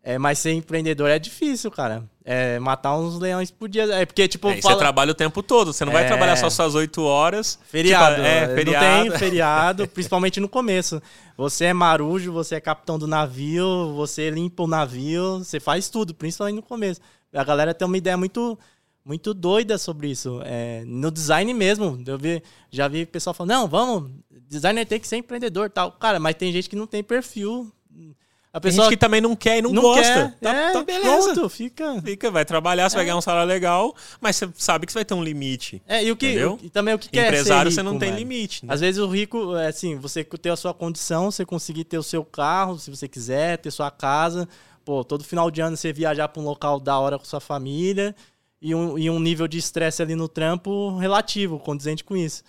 É, 0.00 0.16
mas 0.16 0.38
ser 0.38 0.52
empreendedor 0.52 1.10
é 1.10 1.18
difícil, 1.18 1.72
cara. 1.72 2.04
É, 2.30 2.58
matar 2.58 2.94
uns 2.94 3.18
leões 3.18 3.50
por 3.50 3.70
dia. 3.70 3.84
É 3.84 4.04
porque, 4.04 4.28
tipo. 4.28 4.50
É, 4.50 4.60
fala... 4.60 4.74
Você 4.74 4.78
trabalha 4.78 5.12
o 5.12 5.14
tempo 5.14 5.42
todo. 5.42 5.72
Você 5.72 5.82
não 5.86 5.92
é... 5.92 5.94
vai 5.94 6.06
trabalhar 6.06 6.36
só 6.36 6.50
suas 6.50 6.74
oito 6.74 7.02
horas. 7.02 7.58
Feriado. 7.70 8.16
Tipo, 8.16 8.26
é, 8.26 8.54
feriado. 8.54 8.84
Não 8.84 9.02
tem 9.10 9.18
feriado, 9.18 9.88
principalmente 9.88 10.38
no 10.38 10.46
começo. 10.46 11.00
Você 11.38 11.64
é 11.64 11.72
marujo, 11.72 12.30
você 12.30 12.56
é 12.56 12.60
capitão 12.60 12.98
do 12.98 13.06
navio, 13.06 13.94
você 13.94 14.28
limpa 14.28 14.62
o 14.62 14.66
navio, 14.66 15.38
você 15.38 15.58
faz 15.58 15.88
tudo, 15.88 16.12
principalmente 16.12 16.56
no 16.56 16.62
começo. 16.62 17.00
A 17.32 17.42
galera 17.42 17.72
tem 17.72 17.86
uma 17.86 17.96
ideia 17.96 18.16
muito 18.18 18.58
muito 19.02 19.32
doida 19.32 19.78
sobre 19.78 20.08
isso. 20.08 20.42
É, 20.44 20.84
no 20.86 21.10
design 21.10 21.54
mesmo, 21.54 21.98
eu 22.06 22.18
vi, 22.18 22.42
já 22.70 22.88
vi 22.88 23.06
pessoal 23.06 23.32
falando, 23.32 23.52
não, 23.52 23.66
vamos, 23.66 24.10
designer 24.46 24.84
tem 24.84 25.00
que 25.00 25.08
ser 25.08 25.16
empreendedor 25.16 25.70
tal. 25.70 25.92
Cara, 25.92 26.20
mas 26.20 26.34
tem 26.34 26.52
gente 26.52 26.68
que 26.68 26.76
não 26.76 26.86
tem 26.86 27.02
perfil. 27.02 27.72
A 28.52 28.60
pessoa 28.60 28.84
tem 28.84 28.90
gente 28.90 28.98
que 28.98 29.00
também 29.00 29.20
não 29.20 29.36
quer 29.36 29.58
e 29.58 29.62
não, 29.62 29.72
não 29.72 29.82
gosta. 29.82 30.02
Quer. 30.02 30.38
Tá, 30.40 30.54
é, 30.54 30.72
tá 30.72 30.82
beleza. 30.82 31.34
Pronto, 31.34 31.48
fica. 31.48 32.00
Fica, 32.02 32.30
vai 32.30 32.44
trabalhar, 32.44 32.88
você 32.88 32.96
é. 32.96 32.98
vai 32.98 33.04
ganhar 33.04 33.16
um 33.16 33.20
salário 33.20 33.48
legal, 33.48 33.94
mas 34.20 34.36
você 34.36 34.48
sabe 34.54 34.86
que 34.86 34.92
você 34.92 34.98
vai 34.98 35.04
ter 35.04 35.14
um 35.14 35.22
limite. 35.22 35.82
É, 35.86 36.02
e 36.02 36.10
o 36.10 36.16
que 36.16 36.42
o, 36.44 36.58
e 36.62 36.70
também 36.70 36.94
o 36.94 36.98
que 36.98 37.10
quer 37.10 37.26
Empresário, 37.26 37.70
rico, 37.70 37.74
você 37.74 37.82
não 37.82 37.98
tem 37.98 38.14
limite. 38.14 38.64
Né? 38.64 38.72
Às 38.72 38.80
vezes 38.80 39.00
o 39.00 39.06
rico, 39.06 39.54
é 39.56 39.68
assim, 39.68 39.96
você 39.96 40.24
ter 40.24 40.50
a 40.50 40.56
sua 40.56 40.72
condição, 40.72 41.30
você 41.30 41.44
conseguir 41.44 41.84
ter 41.84 41.98
o 41.98 42.02
seu 42.02 42.24
carro, 42.24 42.78
se 42.78 42.90
você 42.90 43.06
quiser, 43.06 43.58
ter 43.58 43.70
sua 43.70 43.90
casa. 43.90 44.48
Pô, 44.84 45.04
todo 45.04 45.22
final 45.22 45.50
de 45.50 45.60
ano 45.60 45.76
você 45.76 45.92
viajar 45.92 46.28
para 46.28 46.40
um 46.40 46.44
local 46.44 46.80
da 46.80 46.98
hora 46.98 47.18
com 47.18 47.24
sua 47.24 47.40
família 47.40 48.14
e 48.60 48.74
um, 48.74 48.98
e 48.98 49.10
um 49.10 49.20
nível 49.20 49.46
de 49.46 49.58
estresse 49.58 50.02
ali 50.02 50.14
no 50.14 50.28
trampo 50.28 50.96
relativo, 50.96 51.58
condizente 51.58 52.02
com 52.02 52.16
isso. 52.16 52.42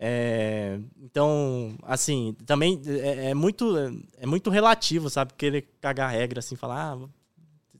É, 0.00 0.78
então, 1.02 1.76
assim, 1.82 2.36
também 2.46 2.80
é, 2.86 3.30
é, 3.30 3.34
muito, 3.34 3.74
é 4.16 4.26
muito 4.26 4.48
relativo, 4.48 5.10
sabe? 5.10 5.34
Querer 5.34 5.68
cagar 5.80 6.12
regra, 6.12 6.38
assim, 6.38 6.54
falar, 6.54 6.94
ah, 6.94 7.08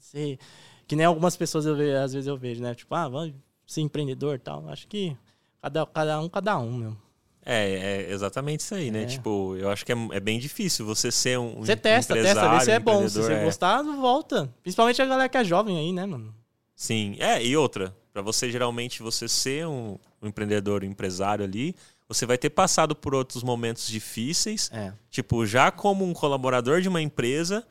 ser, 0.00 0.38
que 0.87 0.96
nem 0.96 1.07
algumas 1.07 1.37
pessoas 1.37 1.64
eu 1.64 1.76
vejo, 1.76 1.96
às 1.96 2.12
vezes 2.12 2.26
eu 2.26 2.37
vejo, 2.37 2.61
né? 2.61 2.74
Tipo, 2.74 2.94
ah, 2.94 3.09
vamos 3.09 3.35
ser 3.64 3.83
empreendedor 3.83 4.35
e 4.35 4.38
tal. 4.38 4.68
Acho 4.68 4.88
que 4.88 5.16
cada, 5.62 5.87
cada 5.87 6.20
um, 6.20 6.28
cada 6.28 6.59
um, 6.59 6.72
meu. 6.72 6.96
É, 7.44 8.09
é 8.09 8.12
exatamente 8.12 8.61
isso 8.61 8.74
aí, 8.74 8.90
né? 8.90 9.04
É. 9.04 9.07
Tipo, 9.07 9.57
eu 9.57 9.70
acho 9.70 9.87
que 9.87 9.92
é, 9.92 9.96
é, 10.12 10.20
bem 10.20 10.38
difícil 10.40 10.85
você 10.85 11.12
ser 11.12 11.38
um. 11.38 11.61
Você 11.61 11.76
testa, 11.76 12.14
testa, 12.14 12.48
vê 12.48 12.61
se 12.61 12.70
é 12.72 12.81
bom. 12.81 13.09
Se 13.09 13.22
você 13.22 13.33
é. 13.33 13.44
gostar, 13.44 13.83
volta. 13.83 14.52
Principalmente 14.62 15.00
a 15.00 15.07
galera 15.07 15.28
que 15.28 15.38
é 15.38 15.44
jovem 15.44 15.78
aí, 15.78 15.92
né, 15.92 16.04
mano? 16.04 16.35
Sim. 16.74 17.16
É, 17.18 17.42
e 17.42 17.57
outra, 17.57 17.96
para 18.12 18.22
você 18.22 18.50
geralmente 18.50 19.02
você 19.02 19.28
ser 19.28 19.66
um, 19.66 19.98
um 20.20 20.28
empreendedor, 20.28 20.83
um 20.83 20.87
empresário 20.87 21.44
ali, 21.44 21.74
você 22.09 22.25
vai 22.25 22.38
ter 22.38 22.51
passado 22.51 22.97
por 22.97 23.14
outros 23.14 23.42
momentos 23.42 23.87
difíceis, 23.87 24.71
é. 24.73 24.92
tipo, 25.11 25.44
já 25.44 25.71
como 25.71 26.05
um 26.05 26.14
colaborador 26.14 26.81
de 26.81 26.88
uma 26.88 27.03
empresa, 27.03 27.64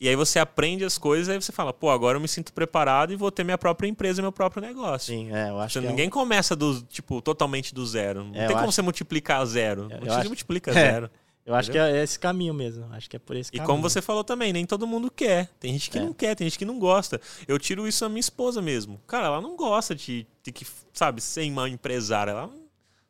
e 0.00 0.08
aí 0.08 0.14
você 0.14 0.38
aprende 0.38 0.84
as 0.84 0.96
coisas, 0.96 1.28
aí 1.28 1.40
você 1.40 1.50
fala, 1.50 1.72
pô, 1.72 1.90
agora 1.90 2.16
eu 2.16 2.20
me 2.20 2.28
sinto 2.28 2.52
preparado 2.52 3.12
e 3.12 3.16
vou 3.16 3.32
ter 3.32 3.42
minha 3.42 3.58
própria 3.58 3.88
empresa, 3.88 4.22
meu 4.22 4.30
próprio 4.30 4.60
negócio. 4.60 5.12
Sim, 5.12 5.34
é, 5.34 5.50
eu 5.50 5.58
acho 5.58 5.78
então, 5.78 5.82
que 5.82 5.88
ninguém 5.88 6.04
é 6.04 6.08
um... 6.08 6.12
começa 6.12 6.54
do, 6.54 6.82
tipo, 6.82 7.20
totalmente 7.20 7.74
do 7.74 7.84
zero. 7.84 8.24
Não 8.24 8.34
é, 8.34 8.46
tem 8.46 8.48
como 8.48 8.60
acho... 8.60 8.72
você 8.72 8.82
multiplicar 8.82 9.44
zero. 9.46 9.88
Eu 9.90 10.12
acho... 10.12 10.28
multiplica 10.28 10.70
zero. 10.72 11.10
Eu 11.48 11.54
acho 11.54 11.70
que 11.70 11.78
é 11.78 12.02
esse 12.02 12.18
caminho 12.18 12.52
mesmo. 12.52 12.84
Acho 12.92 13.08
que 13.08 13.16
é 13.16 13.18
por 13.18 13.34
esse 13.34 13.50
caminho. 13.50 13.64
E 13.64 13.66
como 13.66 13.80
você 13.80 14.02
falou 14.02 14.22
também, 14.22 14.52
nem 14.52 14.66
todo 14.66 14.86
mundo 14.86 15.10
quer. 15.10 15.48
Tem 15.58 15.72
gente 15.72 15.88
que 15.88 15.96
é. 15.96 16.02
não 16.02 16.12
quer, 16.12 16.34
tem 16.34 16.46
gente 16.46 16.58
que 16.58 16.64
não 16.66 16.78
gosta. 16.78 17.18
Eu 17.48 17.58
tiro 17.58 17.88
isso 17.88 18.04
a 18.04 18.08
minha 18.08 18.20
esposa 18.20 18.60
mesmo. 18.60 19.00
Cara, 19.06 19.28
ela 19.28 19.40
não 19.40 19.56
gosta 19.56 19.94
de, 19.94 20.26
de 20.42 20.52
que, 20.52 20.66
sabe, 20.92 21.22
ser 21.22 21.50
uma 21.50 21.66
empresária. 21.66 22.32
Ela, 22.32 22.50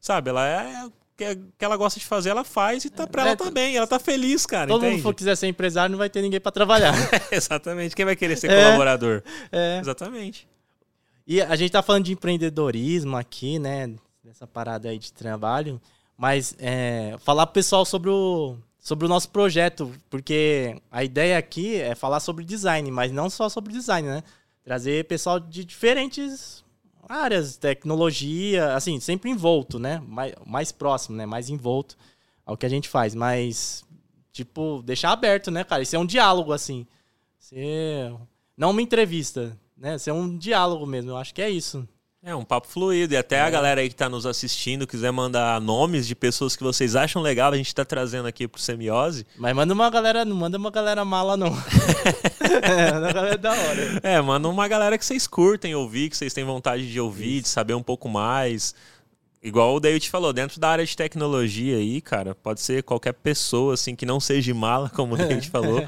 sabe, 0.01 0.31
ela 0.31 0.47
é 0.47 0.89
que, 1.19 1.37
que 1.59 1.65
ela 1.65 1.77
gosta 1.77 1.99
de 1.99 2.07
fazer, 2.07 2.31
ela 2.31 2.45
faz 2.45 2.85
e 2.85 2.91
tá 2.91 3.05
pra 3.07 3.25
é, 3.25 3.27
ela 3.27 3.37
também. 3.37 3.77
Ela 3.77 3.87
tá 3.89 3.99
feliz, 3.99 4.47
cara. 4.47 4.69
Todo 4.69 4.85
mundo 4.85 5.03
for 5.03 5.13
quiser 5.13 5.37
ser 5.37 5.49
empresário, 5.49 5.91
não 5.91 5.99
vai 5.99 6.09
ter 6.09 6.23
ninguém 6.23 6.41
para 6.41 6.53
trabalhar. 6.53 6.95
Exatamente. 7.33 7.97
Quem 7.97 8.05
vai 8.05 8.15
querer 8.15 8.37
ser 8.37 8.49
é, 8.51 8.65
colaborador? 8.65 9.23
É. 9.51 9.81
Exatamente. 9.81 10.49
E 11.27 11.43
a 11.43 11.57
gente 11.57 11.73
tá 11.73 11.83
falando 11.83 12.05
de 12.05 12.13
empreendedorismo 12.13 13.17
aqui, 13.17 13.59
né? 13.59 13.91
Dessa 14.23 14.47
parada 14.47 14.89
aí 14.89 14.99
de 14.99 15.13
trabalho. 15.13 15.81
Mas 16.17 16.55
é, 16.59 17.17
falar 17.19 17.47
pro 17.47 17.55
pessoal 17.55 17.85
sobre 17.85 18.11
o, 18.11 18.57
sobre 18.79 19.05
o 19.05 19.09
nosso 19.09 19.29
projeto, 19.29 19.93
porque 20.09 20.81
a 20.91 21.03
ideia 21.03 21.37
aqui 21.37 21.77
é 21.77 21.95
falar 21.95 22.21
sobre 22.21 22.45
design, 22.45 22.91
mas 22.91 23.11
não 23.11 23.29
só 23.29 23.49
sobre 23.49 23.73
design, 23.73 24.09
né? 24.09 24.23
Trazer 24.65 25.05
pessoal 25.07 25.41
de 25.41 25.65
diferentes 25.65 26.65
áreas, 27.09 27.57
tecnologia, 27.57 28.75
assim, 28.75 29.01
sempre 29.01 29.31
envolto, 29.31 29.79
né? 29.79 30.03
Mais, 30.07 30.35
mais 30.47 30.73
próximo, 30.73 31.17
né? 31.17 31.25
Mais 31.27 31.49
envolto 31.49 31.97
ao 32.45 32.57
que 32.57 32.67
a 32.67 32.69
gente 32.69 32.89
faz. 32.89 33.15
Mas, 33.15 33.85
tipo, 34.33 34.83
deixar 34.83 35.13
aberto, 35.13 35.51
né, 35.51 35.65
cara? 35.65 35.83
Isso 35.83 35.97
é 35.97 35.99
um 35.99 36.07
diálogo, 36.07 36.53
assim. 36.53 36.87
Ser... 37.39 38.15
Não 38.57 38.71
uma 38.71 38.83
entrevista, 38.83 39.57
né? 39.77 39.97
Ser 39.99 40.13
um 40.13 40.37
diálogo 40.37 40.87
mesmo. 40.87 41.11
Eu 41.11 41.17
acho 41.17 41.35
que 41.35 41.43
é 41.43 41.49
isso. 41.49 41.89
É 42.23 42.35
um 42.35 42.45
papo 42.45 42.67
fluido. 42.67 43.15
E 43.15 43.17
até 43.17 43.37
é. 43.37 43.41
a 43.43 43.51
galera 43.51 43.81
aí 43.81 43.89
que 43.89 43.95
está 43.95 44.09
nos 44.09 44.27
assistindo 44.27 44.87
quiser 44.87 45.13
mandar 45.13 45.61
nomes 45.61 46.07
de 46.07 46.17
pessoas 46.17 46.57
que 46.57 46.65
vocês 46.65 46.97
acham 46.97 47.23
legal, 47.23 47.53
a 47.53 47.57
gente 47.57 47.69
está 47.69 47.85
trazendo 47.85 48.27
aqui 48.27 48.49
pro 48.49 48.61
Semiose. 48.61 49.25
Mas 49.37 49.55
manda 49.55 49.73
uma 49.73 49.89
galera, 49.89 50.25
não 50.25 50.35
manda 50.35 50.59
uma 50.59 50.71
galera 50.71 51.05
mala, 51.05 51.37
não. 51.37 51.49
é, 52.63 52.91
uma 52.99 53.13
galera 53.13 53.39
da 53.39 53.53
hora. 53.53 54.01
É, 54.03 54.21
manda 54.21 54.49
uma 54.49 54.67
galera 54.67 54.99
que 54.99 55.05
vocês 55.05 55.29
curtem 55.29 55.77
ouvir, 55.77 56.11
que 56.11 56.17
vocês 56.17 56.35
têm 56.35 56.45
vontade 56.45 56.91
de 56.91 57.01
ouvir, 57.01 57.37
Isso. 57.37 57.43
de 57.43 57.49
saber 57.51 57.75
um 57.75 57.83
pouco 57.83 58.09
mais. 58.09 58.75
Igual 59.41 59.77
o 59.77 59.81
David 59.81 60.11
falou, 60.11 60.33
dentro 60.33 60.59
da 60.59 60.69
área 60.69 60.85
de 60.85 60.97
tecnologia 60.97 61.77
aí, 61.77 62.01
cara, 62.01 62.35
pode 62.35 62.61
ser 62.61 62.83
qualquer 62.83 63.13
pessoa, 63.13 63.75
assim, 63.75 63.95
que 63.95 64.05
não 64.05 64.19
seja 64.19 64.53
mala, 64.53 64.91
como 64.91 65.15
o 65.15 65.17
David 65.17 65.47
falou, 65.51 65.87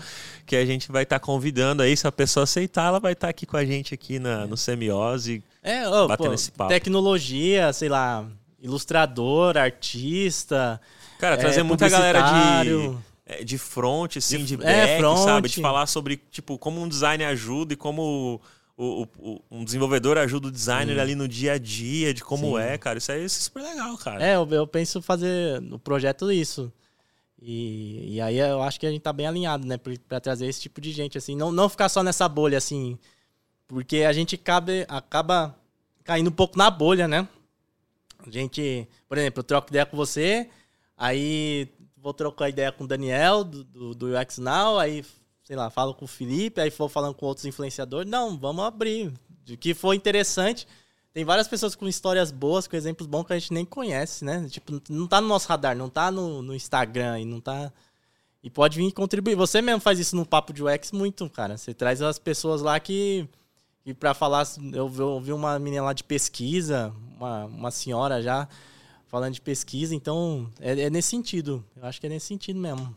que 0.50 0.56
a 0.56 0.66
gente 0.66 0.90
vai 0.90 1.04
estar 1.04 1.20
tá 1.20 1.24
convidando 1.24 1.80
aí. 1.80 1.96
Se 1.96 2.08
a 2.08 2.10
pessoa 2.10 2.42
aceitar, 2.42 2.88
ela 2.88 2.98
vai 2.98 3.12
estar 3.12 3.28
tá 3.28 3.30
aqui 3.30 3.46
com 3.46 3.56
a 3.56 3.64
gente 3.64 3.94
aqui 3.94 4.18
na, 4.18 4.48
no 4.48 4.56
Semiose 4.56 5.44
é, 5.62 5.88
oh, 5.88 6.08
batendo 6.08 6.30
pô, 6.30 6.34
esse 6.34 6.50
papo. 6.50 6.70
Tecnologia, 6.70 7.72
sei 7.72 7.88
lá, 7.88 8.26
ilustrador, 8.60 9.56
artista. 9.56 10.80
Cara, 11.20 11.36
trazer 11.36 11.60
é, 11.60 11.62
muita 11.62 11.88
galera 11.88 12.22
de, 12.62 12.96
é, 13.26 13.44
de 13.44 13.58
front, 13.58 14.16
assim, 14.16 14.38
de, 14.38 14.46
de 14.46 14.56
back, 14.56 14.70
é, 14.70 14.98
front. 14.98 15.18
sabe? 15.18 15.48
De 15.48 15.60
falar 15.60 15.86
sobre, 15.86 16.16
tipo, 16.16 16.58
como 16.58 16.82
um 16.82 16.88
design 16.88 17.22
ajuda 17.22 17.74
e 17.74 17.76
como 17.76 18.40
o, 18.76 19.06
o, 19.18 19.40
um 19.52 19.64
desenvolvedor 19.64 20.18
ajuda 20.18 20.48
o 20.48 20.50
designer 20.50 20.96
Sim. 20.96 21.00
ali 21.00 21.14
no 21.14 21.28
dia 21.28 21.52
a 21.52 21.58
dia, 21.58 22.12
de 22.12 22.24
como 22.24 22.58
Sim. 22.58 22.64
é, 22.64 22.76
cara. 22.76 22.98
Isso 22.98 23.12
aí 23.12 23.24
é 23.24 23.28
super 23.28 23.62
legal, 23.62 23.96
cara. 23.98 24.26
É, 24.26 24.34
eu, 24.34 24.48
eu 24.50 24.66
penso 24.66 25.00
fazer 25.00 25.60
no 25.60 25.78
projeto 25.78 26.32
isso. 26.32 26.72
E, 27.40 28.16
e 28.16 28.20
aí 28.20 28.38
eu 28.38 28.62
acho 28.62 28.78
que 28.78 28.86
a 28.86 28.90
gente 28.90 29.02
tá 29.02 29.12
bem 29.12 29.26
alinhado, 29.26 29.66
né? 29.66 29.78
para 29.78 30.20
trazer 30.20 30.46
esse 30.46 30.60
tipo 30.60 30.80
de 30.80 30.92
gente, 30.92 31.16
assim. 31.16 31.34
Não, 31.34 31.50
não 31.50 31.68
ficar 31.68 31.88
só 31.88 32.02
nessa 32.02 32.28
bolha, 32.28 32.58
assim 32.58 32.98
porque 33.70 33.98
a 33.98 34.12
gente 34.12 34.36
cabe, 34.36 34.84
acaba 34.88 35.56
caindo 36.02 36.26
um 36.26 36.32
pouco 36.32 36.58
na 36.58 36.68
bolha, 36.68 37.06
né? 37.06 37.28
A 38.18 38.28
gente, 38.28 38.88
por 39.08 39.16
exemplo, 39.16 39.38
eu 39.38 39.44
troco 39.44 39.68
ideia 39.68 39.86
com 39.86 39.96
você, 39.96 40.50
aí 40.96 41.68
vou 41.96 42.12
trocar 42.12 42.48
ideia 42.48 42.72
com 42.72 42.82
o 42.82 42.86
Daniel 42.88 43.44
do, 43.44 43.62
do, 43.62 43.94
do 43.94 44.06
UX 44.18 44.38
Now, 44.38 44.76
aí, 44.76 45.04
sei 45.44 45.54
lá, 45.54 45.70
falo 45.70 45.94
com 45.94 46.04
o 46.04 46.08
Felipe, 46.08 46.60
aí 46.60 46.68
vou 46.68 46.88
falando 46.88 47.14
com 47.14 47.26
outros 47.26 47.46
influenciadores. 47.46 48.10
Não, 48.10 48.36
vamos 48.36 48.64
abrir. 48.64 49.12
De 49.44 49.56
que 49.56 49.72
for 49.72 49.94
interessante. 49.94 50.66
Tem 51.12 51.24
várias 51.24 51.48
pessoas 51.48 51.74
com 51.74 51.88
histórias 51.88 52.30
boas, 52.30 52.68
com 52.68 52.76
exemplos 52.76 53.06
bons 53.06 53.24
que 53.24 53.32
a 53.32 53.38
gente 53.38 53.52
nem 53.52 53.64
conhece, 53.64 54.24
né? 54.24 54.46
Tipo, 54.48 54.80
não 54.88 55.06
tá 55.06 55.20
no 55.20 55.26
nosso 55.26 55.48
radar, 55.48 55.76
não 55.76 55.88
tá 55.88 56.10
no, 56.10 56.40
no 56.40 56.54
Instagram 56.54 57.20
e 57.20 57.24
não 57.24 57.40
tá. 57.40 57.72
E 58.42 58.48
pode 58.48 58.78
vir 58.78 58.92
contribuir. 58.92 59.34
Você 59.34 59.60
mesmo 59.60 59.80
faz 59.80 59.98
isso 59.98 60.14
no 60.14 60.24
Papo 60.24 60.52
de 60.52 60.62
UX 60.62 60.92
muito, 60.92 61.28
cara. 61.28 61.58
Você 61.58 61.74
traz 61.74 62.00
as 62.00 62.18
pessoas 62.18 62.62
lá 62.62 62.78
que 62.78 63.28
e 63.84 63.94
para 63.94 64.12
falar, 64.12 64.46
eu 64.72 64.92
ouvi 65.08 65.32
uma 65.32 65.58
menina 65.58 65.82
lá 65.82 65.92
de 65.92 66.04
pesquisa, 66.04 66.94
uma, 67.16 67.44
uma 67.46 67.70
senhora 67.70 68.22
já 68.22 68.46
falando 69.08 69.34
de 69.34 69.40
pesquisa, 69.40 69.94
então 69.94 70.48
é, 70.60 70.82
é, 70.82 70.90
nesse 70.90 71.08
sentido. 71.08 71.64
Eu 71.76 71.86
acho 71.86 72.00
que 72.00 72.06
é 72.06 72.10
nesse 72.10 72.26
sentido 72.26 72.60
mesmo. 72.60 72.94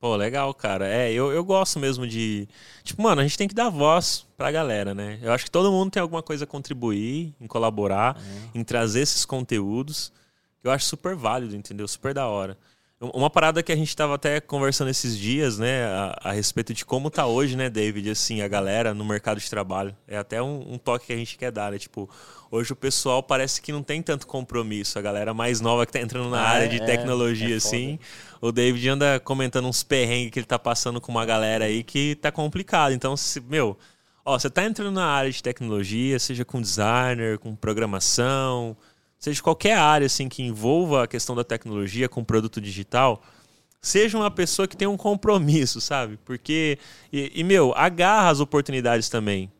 Pô, 0.00 0.14
legal, 0.14 0.54
cara. 0.54 0.86
É, 0.88 1.12
eu, 1.12 1.32
eu 1.32 1.44
gosto 1.44 1.78
mesmo 1.80 2.06
de. 2.06 2.48
Tipo, 2.84 3.02
mano, 3.02 3.20
a 3.20 3.24
gente 3.24 3.36
tem 3.36 3.48
que 3.48 3.54
dar 3.54 3.68
voz 3.68 4.26
pra 4.36 4.52
galera, 4.52 4.94
né? 4.94 5.18
Eu 5.20 5.32
acho 5.32 5.44
que 5.44 5.50
todo 5.50 5.72
mundo 5.72 5.90
tem 5.90 6.00
alguma 6.00 6.22
coisa 6.22 6.44
a 6.44 6.46
contribuir, 6.46 7.34
em 7.40 7.46
colaborar, 7.48 8.16
é. 8.16 8.58
em 8.58 8.62
trazer 8.62 9.00
esses 9.00 9.24
conteúdos. 9.24 10.12
Eu 10.62 10.70
acho 10.70 10.86
super 10.86 11.16
válido, 11.16 11.56
entendeu? 11.56 11.86
Super 11.88 12.14
da 12.14 12.28
hora. 12.28 12.56
Uma 13.00 13.30
parada 13.30 13.62
que 13.62 13.70
a 13.70 13.76
gente 13.76 13.90
estava 13.90 14.16
até 14.16 14.40
conversando 14.40 14.90
esses 14.90 15.16
dias, 15.16 15.56
né, 15.56 15.84
a, 15.84 16.18
a, 16.24 16.32
respeito 16.32 16.74
de 16.74 16.84
como 16.84 17.08
tá 17.08 17.26
hoje, 17.26 17.56
né, 17.56 17.70
David, 17.70 18.10
assim, 18.10 18.42
a 18.42 18.48
galera 18.48 18.92
no 18.92 19.04
mercado 19.04 19.38
de 19.38 19.48
trabalho. 19.48 19.96
É 20.08 20.18
até 20.18 20.42
um, 20.42 20.72
um, 20.72 20.78
toque 20.78 21.06
que 21.06 21.12
a 21.12 21.16
gente 21.16 21.38
quer 21.38 21.52
dar, 21.52 21.70
né? 21.70 21.78
Tipo, 21.78 22.10
hoje 22.50 22.72
o 22.72 22.76
pessoal 22.76 23.22
parece 23.22 23.62
que 23.62 23.70
não 23.70 23.84
tem 23.84 24.02
tanto 24.02 24.26
compromisso. 24.26 24.98
A 24.98 25.02
galera 25.02 25.32
mais 25.32 25.60
nova 25.60 25.86
que 25.86 25.92
tá 25.92 26.00
entrando 26.00 26.28
na 26.28 26.40
ah, 26.40 26.48
área 26.48 26.68
de 26.68 26.82
é, 26.82 26.84
tecnologia, 26.84 27.54
é 27.54 27.58
assim. 27.58 28.00
O 28.40 28.50
David 28.50 28.88
anda 28.88 29.20
comentando 29.20 29.68
uns 29.68 29.84
perrengues 29.84 30.32
que 30.32 30.40
ele 30.40 30.46
tá 30.46 30.58
passando 30.58 31.00
com 31.00 31.12
uma 31.12 31.24
galera 31.24 31.66
aí 31.66 31.84
que 31.84 32.16
tá 32.16 32.32
complicado. 32.32 32.90
Então, 32.92 33.16
se, 33.16 33.40
meu, 33.40 33.78
ó, 34.24 34.36
você 34.36 34.50
tá 34.50 34.64
entrando 34.64 34.90
na 34.90 35.06
área 35.06 35.30
de 35.30 35.40
tecnologia, 35.40 36.18
seja 36.18 36.44
com 36.44 36.60
designer, 36.60 37.38
com 37.38 37.54
programação 37.54 38.76
seja 39.18 39.42
qualquer 39.42 39.76
área 39.76 40.06
assim 40.06 40.28
que 40.28 40.42
envolva 40.42 41.04
a 41.04 41.06
questão 41.06 41.34
da 41.34 41.44
tecnologia 41.44 42.08
com 42.08 42.24
produto 42.24 42.60
digital, 42.60 43.22
seja 43.80 44.16
uma 44.16 44.30
pessoa 44.30 44.68
que 44.68 44.76
tem 44.76 44.88
um 44.88 44.96
compromisso, 44.96 45.80
sabe? 45.80 46.18
Porque 46.24 46.78
e, 47.12 47.32
e 47.34 47.44
meu, 47.44 47.72
agarra 47.76 48.30
as 48.30 48.40
oportunidades 48.40 49.08
também. 49.08 49.50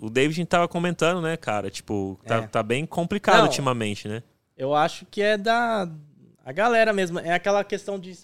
O 0.00 0.10
David 0.10 0.42
estava 0.42 0.68
comentando, 0.68 1.22
né, 1.22 1.36
cara? 1.38 1.70
Tipo, 1.70 2.20
tá, 2.26 2.36
é. 2.36 2.46
tá 2.46 2.62
bem 2.62 2.84
complicado 2.84 3.38
Não, 3.38 3.44
ultimamente, 3.44 4.06
né? 4.06 4.22
Eu 4.56 4.74
acho 4.74 5.06
que 5.06 5.22
é 5.22 5.38
da 5.38 5.88
a 6.44 6.52
galera 6.52 6.92
mesmo. 6.92 7.18
É 7.18 7.32
aquela 7.32 7.64
questão 7.64 7.98
de 7.98 8.18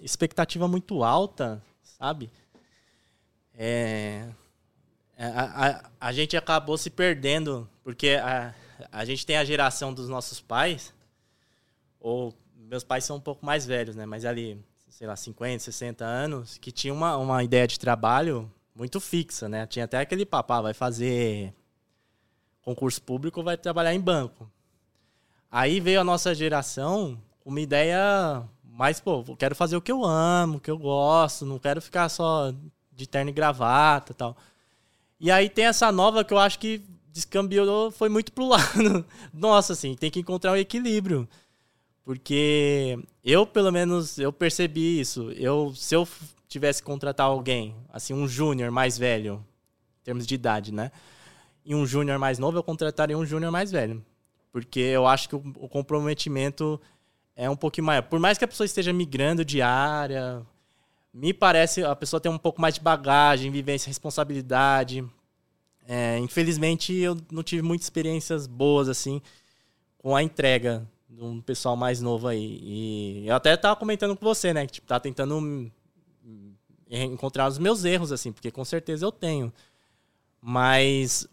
expectativa 0.00 0.68
muito 0.68 1.02
alta, 1.02 1.62
sabe? 1.82 2.30
É, 3.56 4.26
É, 5.16 5.26
a, 5.26 5.66
a, 5.66 5.90
a, 6.08 6.12
gente 6.12 6.36
acabou 6.36 6.78
se 6.78 6.90
perdendo, 6.90 7.68
porque 7.82 8.10
a, 8.10 8.54
a 8.90 9.04
gente 9.04 9.24
tem 9.24 9.36
a 9.36 9.44
geração 9.44 9.92
dos 9.92 10.08
nossos 10.08 10.40
pais, 10.40 10.94
ou 12.00 12.34
meus 12.56 12.84
pais 12.84 13.04
são 13.04 13.16
um 13.16 13.20
pouco 13.20 13.44
mais 13.44 13.66
velhos, 13.66 13.96
né? 13.96 14.06
Mas 14.06 14.24
ali, 14.24 14.62
sei 14.88 15.06
lá, 15.06 15.16
50, 15.16 15.64
60 15.64 16.04
anos, 16.04 16.58
que 16.58 16.70
tinha 16.70 16.92
uma, 16.92 17.16
uma 17.16 17.42
ideia 17.42 17.66
de 17.66 17.78
trabalho 17.78 18.50
muito 18.74 19.00
fixa, 19.00 19.48
né? 19.48 19.66
Tinha 19.66 19.84
até 19.84 19.98
aquele 19.98 20.24
papo, 20.24 20.52
ah, 20.52 20.62
vai 20.62 20.74
fazer 20.74 21.52
concurso 22.62 23.02
público, 23.02 23.42
vai 23.42 23.56
trabalhar 23.56 23.94
em 23.94 24.00
banco. 24.00 24.50
Aí 25.50 25.80
veio 25.80 26.00
a 26.00 26.04
nossa 26.04 26.34
geração 26.34 27.18
uma 27.44 27.60
ideia 27.60 28.46
mais, 28.62 29.00
pô, 29.00 29.24
quero 29.36 29.56
fazer 29.56 29.76
o 29.76 29.80
que 29.80 29.90
eu 29.90 30.04
amo, 30.04 30.58
o 30.58 30.60
que 30.60 30.70
eu 30.70 30.78
gosto, 30.78 31.46
não 31.46 31.58
quero 31.58 31.80
ficar 31.80 32.08
só 32.08 32.52
de 32.92 33.08
terno 33.08 33.30
e 33.30 33.32
gravata 33.32 34.12
tal. 34.12 34.36
E 35.18 35.30
aí 35.30 35.48
tem 35.48 35.64
essa 35.64 35.90
nova 35.90 36.22
que 36.22 36.32
eu 36.32 36.38
acho 36.38 36.58
que 36.58 36.84
descambiou, 37.18 37.90
foi 37.90 38.08
muito 38.08 38.32
pro 38.32 38.46
lado. 38.48 39.04
Nossa, 39.32 39.72
assim, 39.72 39.94
tem 39.94 40.10
que 40.10 40.20
encontrar 40.20 40.52
um 40.52 40.56
equilíbrio. 40.56 41.28
Porque 42.04 42.98
eu, 43.22 43.46
pelo 43.46 43.70
menos, 43.70 44.18
eu 44.18 44.32
percebi 44.32 44.98
isso. 44.98 45.30
Eu, 45.32 45.74
se 45.74 45.94
eu 45.94 46.08
tivesse 46.48 46.82
que 46.82 46.86
contratar 46.86 47.26
alguém, 47.26 47.76
assim, 47.92 48.14
um 48.14 48.26
júnior 48.26 48.70
mais 48.70 48.96
velho, 48.96 49.44
em 50.00 50.04
termos 50.04 50.26
de 50.26 50.34
idade, 50.34 50.72
né? 50.72 50.90
E 51.64 51.74
um 51.74 51.86
júnior 51.86 52.18
mais 52.18 52.38
novo, 52.38 52.56
eu 52.56 52.62
contrataria 52.62 53.18
um 53.18 53.26
júnior 53.26 53.52
mais 53.52 53.70
velho. 53.70 54.02
Porque 54.50 54.80
eu 54.80 55.06
acho 55.06 55.28
que 55.28 55.36
o, 55.36 55.68
comprometimento 55.68 56.80
é 57.36 57.50
um 57.50 57.56
pouquinho 57.56 57.86
maior. 57.86 58.02
Por 58.02 58.18
mais 58.18 58.38
que 58.38 58.44
a 58.44 58.48
pessoa 58.48 58.64
esteja 58.64 58.92
migrando 58.92 59.44
de 59.44 59.60
área, 59.60 60.42
me 61.12 61.34
parece 61.34 61.84
a 61.84 61.94
pessoa 61.94 62.20
tem 62.20 62.32
um 62.32 62.38
pouco 62.38 62.60
mais 62.60 62.74
de 62.74 62.80
bagagem, 62.80 63.50
vivência, 63.50 63.88
responsabilidade. 63.88 65.04
É, 65.90 66.18
infelizmente, 66.18 66.92
eu 66.94 67.16
não 67.32 67.42
tive 67.42 67.62
muitas 67.62 67.86
experiências 67.86 68.46
boas 68.46 68.90
assim 68.90 69.22
com 69.96 70.14
a 70.14 70.22
entrega 70.22 70.86
de 71.08 71.24
um 71.24 71.40
pessoal 71.40 71.76
mais 71.76 72.02
novo 72.02 72.28
aí. 72.28 72.60
E 72.62 73.26
eu 73.26 73.34
até 73.34 73.56
tava 73.56 73.74
comentando 73.74 74.14
com 74.14 74.24
você, 74.24 74.52
né? 74.52 74.66
Que 74.66 74.74
tipo, 74.74 74.86
tá 74.86 75.00
tentando 75.00 75.72
encontrar 76.90 77.48
os 77.48 77.58
meus 77.58 77.84
erros, 77.84 78.12
assim, 78.12 78.30
porque 78.32 78.50
com 78.50 78.64
certeza 78.66 79.06
eu 79.06 79.10
tenho. 79.10 79.50
Mas 80.42 81.26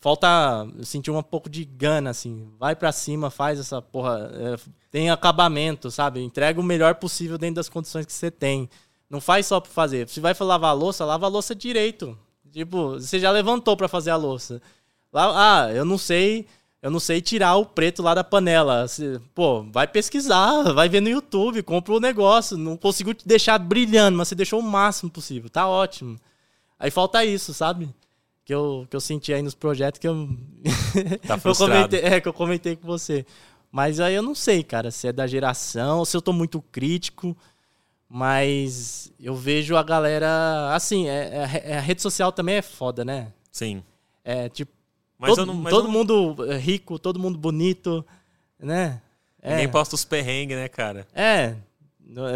falta 0.00 0.66
sentir 0.84 1.10
um 1.10 1.20
pouco 1.20 1.50
de 1.50 1.64
gana, 1.64 2.10
assim. 2.10 2.48
Vai 2.60 2.76
para 2.76 2.92
cima, 2.92 3.30
faz 3.30 3.58
essa 3.58 3.82
porra. 3.82 4.30
É, 4.32 4.56
tem 4.92 5.10
acabamento, 5.10 5.90
sabe? 5.90 6.20
Entrega 6.22 6.60
o 6.60 6.64
melhor 6.64 6.94
possível 6.94 7.36
dentro 7.36 7.56
das 7.56 7.68
condições 7.68 8.06
que 8.06 8.12
você 8.12 8.30
tem. 8.30 8.70
Não 9.10 9.20
faz 9.20 9.46
só 9.46 9.60
pra 9.60 9.70
fazer. 9.70 10.08
Se 10.08 10.20
vai 10.20 10.34
lavar 10.38 10.70
a 10.70 10.74
louça, 10.74 11.04
lava 11.04 11.26
a 11.26 11.28
louça 11.28 11.52
direito. 11.52 12.16
Tipo, 12.52 12.92
você 12.92 13.18
já 13.18 13.30
levantou 13.30 13.76
para 13.76 13.88
fazer 13.88 14.10
a 14.10 14.16
louça. 14.16 14.60
Lá, 15.12 15.64
ah, 15.64 15.72
eu 15.72 15.84
não 15.84 15.96
sei, 15.96 16.46
eu 16.82 16.90
não 16.90 17.00
sei 17.00 17.20
tirar 17.20 17.56
o 17.56 17.64
preto 17.64 18.02
lá 18.02 18.14
da 18.14 18.22
panela. 18.22 18.86
Pô, 19.34 19.62
vai 19.62 19.86
pesquisar, 19.86 20.72
vai 20.72 20.88
ver 20.88 21.00
no 21.00 21.08
YouTube, 21.08 21.62
compra 21.62 21.94
o 21.94 22.00
negócio. 22.00 22.56
Não 22.56 22.76
consigo 22.76 23.14
te 23.14 23.26
deixar 23.26 23.58
brilhando, 23.58 24.18
mas 24.18 24.28
você 24.28 24.34
deixou 24.34 24.60
o 24.60 24.62
máximo 24.62 25.10
possível. 25.10 25.48
Tá 25.48 25.66
ótimo. 25.66 26.18
Aí 26.78 26.90
falta 26.90 27.24
isso, 27.24 27.54
sabe? 27.54 27.88
Que 28.44 28.52
eu, 28.52 28.86
que 28.90 28.96
eu 28.96 29.00
senti 29.00 29.32
aí 29.32 29.40
nos 29.40 29.54
projetos 29.54 29.98
que 29.98 30.08
eu. 30.08 30.28
Tá 31.26 31.40
eu 31.42 31.54
comentei, 31.54 32.00
é, 32.00 32.20
que 32.20 32.28
eu 32.28 32.32
comentei 32.34 32.76
com 32.76 32.86
você. 32.86 33.24
Mas 33.70 33.98
aí 33.98 34.14
eu 34.14 34.22
não 34.22 34.34
sei, 34.34 34.62
cara, 34.62 34.90
se 34.90 35.08
é 35.08 35.12
da 35.12 35.26
geração, 35.26 36.04
se 36.04 36.14
eu 36.14 36.20
tô 36.20 36.32
muito 36.32 36.60
crítico. 36.70 37.34
Mas 38.14 39.10
eu 39.18 39.34
vejo 39.34 39.74
a 39.74 39.82
galera. 39.82 40.74
Assim, 40.74 41.08
é, 41.08 41.48
é, 41.64 41.72
é, 41.72 41.78
a 41.78 41.80
rede 41.80 42.02
social 42.02 42.30
também 42.30 42.56
é 42.56 42.62
foda, 42.62 43.06
né? 43.06 43.28
Sim. 43.50 43.82
É 44.22 44.50
tipo. 44.50 44.70
Mas 45.18 45.34
todo, 45.34 45.46
não, 45.46 45.64
todo 45.64 45.84
não... 45.84 45.90
mundo 45.90 46.36
rico, 46.58 46.98
todo 46.98 47.18
mundo 47.18 47.38
bonito, 47.38 48.04
né? 48.60 49.00
Ninguém 49.42 49.64
é. 49.64 49.68
posta 49.68 49.94
os 49.94 50.04
perrengues, 50.04 50.58
né, 50.58 50.68
cara? 50.68 51.06
É. 51.14 51.54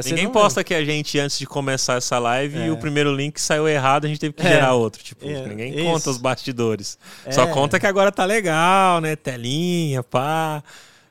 Ninguém 0.07 0.31
posta 0.31 0.65
que 0.65 0.73
a 0.73 0.83
gente, 0.83 1.19
antes 1.19 1.39
de 1.39 1.47
começar 1.47 1.97
essa 1.97 2.19
live, 2.19 2.59
é. 2.59 2.69
e 2.69 2.71
o 2.71 2.79
primeiro 2.79 3.15
link 3.15 3.39
saiu 3.39 3.69
errado, 3.69 4.07
a 4.07 4.09
gente 4.09 4.19
teve 4.19 4.33
que 4.33 4.47
é. 4.47 4.53
gerar 4.53 4.73
outro. 4.73 5.03
Tipo, 5.05 5.29
é. 5.29 5.47
ninguém 5.47 5.75
Isso. 5.75 5.85
conta 5.85 6.09
os 6.09 6.17
bastidores. 6.17 6.99
Só 7.31 7.43
é. 7.43 7.53
conta 7.53 7.79
que 7.79 7.87
agora 7.87 8.11
tá 8.11 8.25
legal, 8.25 9.03
né? 9.03 9.15
Telinha, 9.15 10.03
pá. 10.03 10.65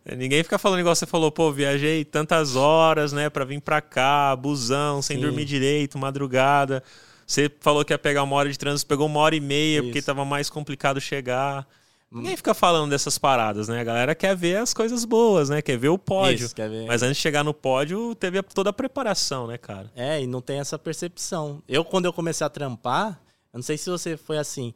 Ninguém 0.06 0.44
fica 0.44 0.60
falando 0.60 0.80
igual 0.80 0.94
você 0.94 1.08
falou, 1.08 1.32
pô, 1.32 1.52
viajei 1.52 2.06
tantas 2.06 2.56
horas, 2.56 3.12
né, 3.12 3.28
para 3.28 3.44
vir 3.44 3.60
para 3.60 3.82
cá, 3.82 4.36
busão, 4.36 5.02
sem 5.02 5.18
Sim. 5.18 5.24
dormir 5.24 5.46
direito, 5.46 5.98
madrugada. 5.98 6.84
Você 7.26 7.50
falou 7.60 7.84
que 7.84 7.92
ia 7.92 7.98
pegar 7.98 8.22
uma 8.22 8.36
hora 8.36 8.52
de 8.52 8.58
trânsito, 8.58 8.88
pegou 8.88 9.08
uma 9.08 9.20
hora 9.20 9.36
e 9.36 9.40
meia, 9.40 9.80
Isso. 9.80 9.88
porque 9.88 10.02
tava 10.02 10.24
mais 10.24 10.48
complicado 10.48 11.02
chegar. 11.02 11.68
Ninguém 12.12 12.38
fica 12.38 12.54
falando 12.54 12.92
dessas 12.92 13.18
paradas, 13.18 13.68
né? 13.68 13.82
A 13.82 13.84
galera 13.84 14.16
quer 14.16 14.36
ver 14.36 14.58
as 14.58 14.74
coisas 14.74 15.04
boas, 15.04 15.50
né? 15.50 15.62
Quer 15.62 15.78
ver 15.78 15.90
o 15.90 15.98
pódio. 15.98 16.46
Isso, 16.46 16.56
ver. 16.56 16.86
Mas 16.86 17.02
antes 17.02 17.18
de 17.18 17.22
chegar 17.22 17.44
no 17.44 17.54
pódio, 17.54 18.14
teve 18.16 18.42
toda 18.44 18.70
a 18.70 18.74
preparação, 18.74 19.48
né, 19.48 19.58
cara? 19.58 19.92
É, 19.96 20.22
e 20.22 20.28
não 20.28 20.40
tem 20.40 20.60
essa 20.60 20.78
percepção. 20.78 21.62
Eu, 21.68 21.84
quando 21.84 22.06
eu 22.06 22.14
comecei 22.14 22.46
a 22.46 22.50
trampar, 22.50 23.20
eu 23.52 23.58
não 23.58 23.64
sei 23.64 23.78
se 23.78 23.90
você 23.90 24.16
foi 24.16 24.38
assim, 24.38 24.74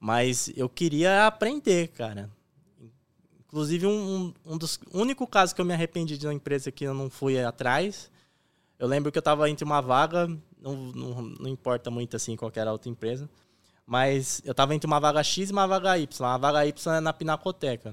mas 0.00 0.50
eu 0.56 0.68
queria 0.68 1.26
aprender, 1.26 1.88
cara. 1.88 2.28
Inclusive, 3.52 3.86
um, 3.86 4.32
um 4.46 4.56
dos 4.56 4.80
únicos 4.90 5.28
casos 5.28 5.52
que 5.52 5.60
eu 5.60 5.64
me 5.66 5.74
arrependi 5.74 6.16
de 6.16 6.26
uma 6.26 6.32
empresa 6.32 6.72
que 6.72 6.84
eu 6.84 6.94
não 6.94 7.10
fui 7.10 7.38
atrás. 7.38 8.10
Eu 8.78 8.88
lembro 8.88 9.12
que 9.12 9.18
eu 9.18 9.20
estava 9.20 9.48
entre 9.50 9.62
uma 9.62 9.82
vaga, 9.82 10.26
não, 10.58 10.74
não, 10.74 11.20
não, 11.22 11.50
importa 11.50 11.90
muito 11.90 12.16
assim 12.16 12.34
qualquer 12.34 12.66
outra 12.66 12.88
empresa, 12.88 13.28
mas 13.84 14.40
eu 14.42 14.52
estava 14.52 14.74
entre 14.74 14.86
uma 14.86 14.98
vaga 14.98 15.22
X 15.22 15.50
e 15.50 15.52
uma 15.52 15.66
vaga 15.66 15.98
Y. 15.98 16.26
A 16.26 16.38
vaga 16.38 16.64
Y 16.66 16.94
é 16.96 17.00
na 17.00 17.12
Pinacoteca. 17.12 17.90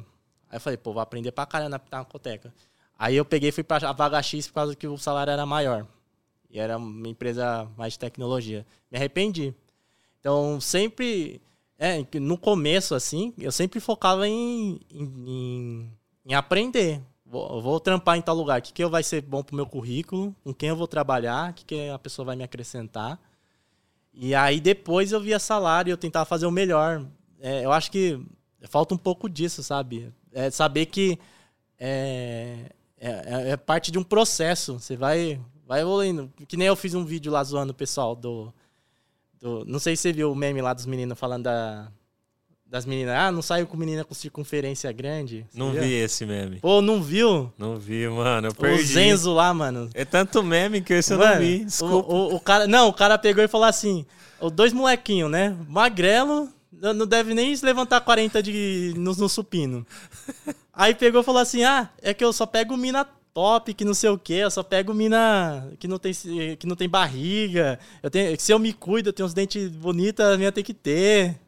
Aí 0.49 0.55
eu 0.55 0.61
falei, 0.61 0.77
pô, 0.77 0.93
vou 0.93 1.01
aprender 1.01 1.33
pra 1.33 1.45
caramba 1.45 1.71
na 1.71 1.79
Pinacoteca. 1.79 2.53
Aí 2.97 3.17
eu 3.17 3.25
peguei 3.25 3.49
e 3.49 3.51
fui 3.51 3.63
pra 3.63 3.85
a 3.85 3.91
vaga 3.91 4.21
X 4.23 4.47
por 4.47 4.53
causa 4.53 4.75
que 4.77 4.87
o 4.87 4.97
salário 4.97 5.31
era 5.31 5.45
maior. 5.45 5.85
E 6.49 6.57
era 6.57 6.77
uma 6.77 7.09
empresa 7.09 7.69
mais 7.75 7.93
de 7.93 7.99
tecnologia. 7.99 8.65
Me 8.89 8.97
arrependi. 8.97 9.53
Então, 10.21 10.61
sempre 10.61 11.41
é, 11.79 12.05
no 12.19 12.37
começo, 12.37 12.93
assim, 12.93 13.33
eu 13.37 13.53
sempre 13.53 13.79
focava 13.79 14.27
em, 14.27 14.81
em, 14.91 15.89
em 16.25 16.33
aprender. 16.33 17.01
Vou, 17.25 17.61
vou, 17.61 17.79
trampar 17.79 18.17
em 18.17 18.21
tal 18.21 18.35
lugar. 18.35 18.59
O 18.59 18.61
que, 18.61 18.73
que 18.73 18.85
vai 18.85 19.01
ser 19.01 19.21
bom 19.21 19.41
pro 19.41 19.55
meu 19.55 19.65
currículo? 19.65 20.35
Com 20.43 20.53
quem 20.53 20.69
eu 20.69 20.75
vou 20.75 20.87
trabalhar? 20.87 21.51
O 21.51 21.53
que, 21.53 21.63
que 21.63 21.89
a 21.89 21.97
pessoa 21.97 22.25
vai 22.25 22.35
me 22.35 22.43
acrescentar? 22.43 23.17
E 24.13 24.35
aí 24.35 24.59
depois 24.59 25.13
eu 25.13 25.21
via 25.21 25.39
salário 25.39 25.89
e 25.89 25.93
eu 25.93 25.97
tentava 25.97 26.25
fazer 26.25 26.45
o 26.45 26.51
melhor. 26.51 27.05
É, 27.39 27.63
eu 27.63 27.71
acho 27.71 27.89
que 27.89 28.19
falta 28.63 28.93
um 28.93 28.97
pouco 28.97 29.29
disso, 29.29 29.63
sabe? 29.63 30.11
É 30.33 30.51
saber 30.51 30.87
que 30.87 31.17
é, 31.79 32.71
é, 32.97 33.09
é, 33.09 33.49
é 33.51 33.57
parte 33.57 33.89
de 33.89 33.97
um 33.97 34.03
processo. 34.03 34.79
Você 34.79 34.97
vai, 34.97 35.39
vai 35.65 35.79
evoluindo. 35.79 36.29
Que 36.45 36.57
nem 36.57 36.67
eu 36.67 36.75
fiz 36.75 36.93
um 36.93 37.05
vídeo 37.05 37.31
lá 37.31 37.41
zoando 37.41 37.71
o 37.71 37.75
pessoal 37.75 38.17
do 38.17 38.53
do, 39.41 39.63
não 39.65 39.79
sei 39.79 39.95
se 39.95 40.03
você 40.03 40.13
viu 40.13 40.31
o 40.31 40.35
meme 40.35 40.61
lá 40.61 40.73
dos 40.73 40.85
meninos 40.85 41.17
falando 41.17 41.43
da, 41.43 41.87
das 42.69 42.85
meninas. 42.85 43.15
Ah, 43.15 43.31
não 43.31 43.41
saiu 43.41 43.65
com 43.65 43.75
menina 43.75 44.03
com 44.03 44.13
circunferência 44.13 44.91
grande. 44.91 45.45
Não 45.53 45.71
viu? 45.71 45.81
vi 45.81 45.93
esse 45.93 46.25
meme. 46.25 46.59
Pô, 46.59 46.81
não 46.81 47.01
viu? 47.01 47.51
Não 47.57 47.77
vi, 47.77 48.07
mano. 48.07 48.47
Eu 48.47 48.53
perdi. 48.53 48.83
O 48.83 48.85
Zenzo 48.85 49.33
lá, 49.33 49.53
mano. 49.53 49.89
É 49.93 50.05
tanto 50.05 50.43
meme 50.43 50.81
que 50.81 50.93
esse 50.93 51.13
mano, 51.13 51.23
eu 51.23 51.29
não 51.31 51.39
vi. 51.39 51.65
Desculpa. 51.65 52.13
O, 52.13 52.15
o, 52.15 52.35
o, 52.35 52.39
cara, 52.39 52.67
não, 52.67 52.87
o 52.89 52.93
cara 52.93 53.17
pegou 53.17 53.43
e 53.43 53.47
falou 53.47 53.67
assim: 53.67 54.05
dois 54.53 54.71
molequinhos, 54.71 55.31
né? 55.31 55.55
Magrelo, 55.67 56.49
não 56.71 57.07
deve 57.07 57.33
nem 57.33 57.55
se 57.55 57.65
levantar 57.65 58.01
40 58.01 58.43
de, 58.43 58.93
no, 58.95 59.13
no 59.15 59.27
supino. 59.27 59.85
Aí 60.71 60.93
pegou 60.93 61.21
e 61.21 61.25
falou 61.25 61.41
assim: 61.41 61.63
ah, 61.63 61.89
é 62.01 62.13
que 62.13 62.23
eu 62.23 62.31
só 62.31 62.45
pego 62.45 62.77
mina 62.77 63.05
top, 63.33 63.73
que 63.73 63.85
não 63.85 63.93
sei 63.93 64.09
o 64.09 64.17
que, 64.17 64.33
eu 64.33 64.51
só 64.51 64.63
pego 64.63 64.93
mina 64.93 65.71
que 65.79 65.87
não 65.87 65.99
tem, 65.99 66.13
que 66.57 66.67
não 66.67 66.75
tem 66.75 66.89
barriga. 66.89 67.79
Eu 68.03 68.09
tenho, 68.09 68.39
se 68.39 68.51
eu 68.51 68.59
me 68.59 68.73
cuido, 68.73 69.09
eu 69.09 69.13
tenho 69.13 69.27
uns 69.27 69.33
dentes 69.33 69.69
bonitos, 69.69 70.25
a 70.25 70.37
minha 70.37 70.51
tem 70.51 70.63
que 70.63 70.73
ter. 70.73 71.39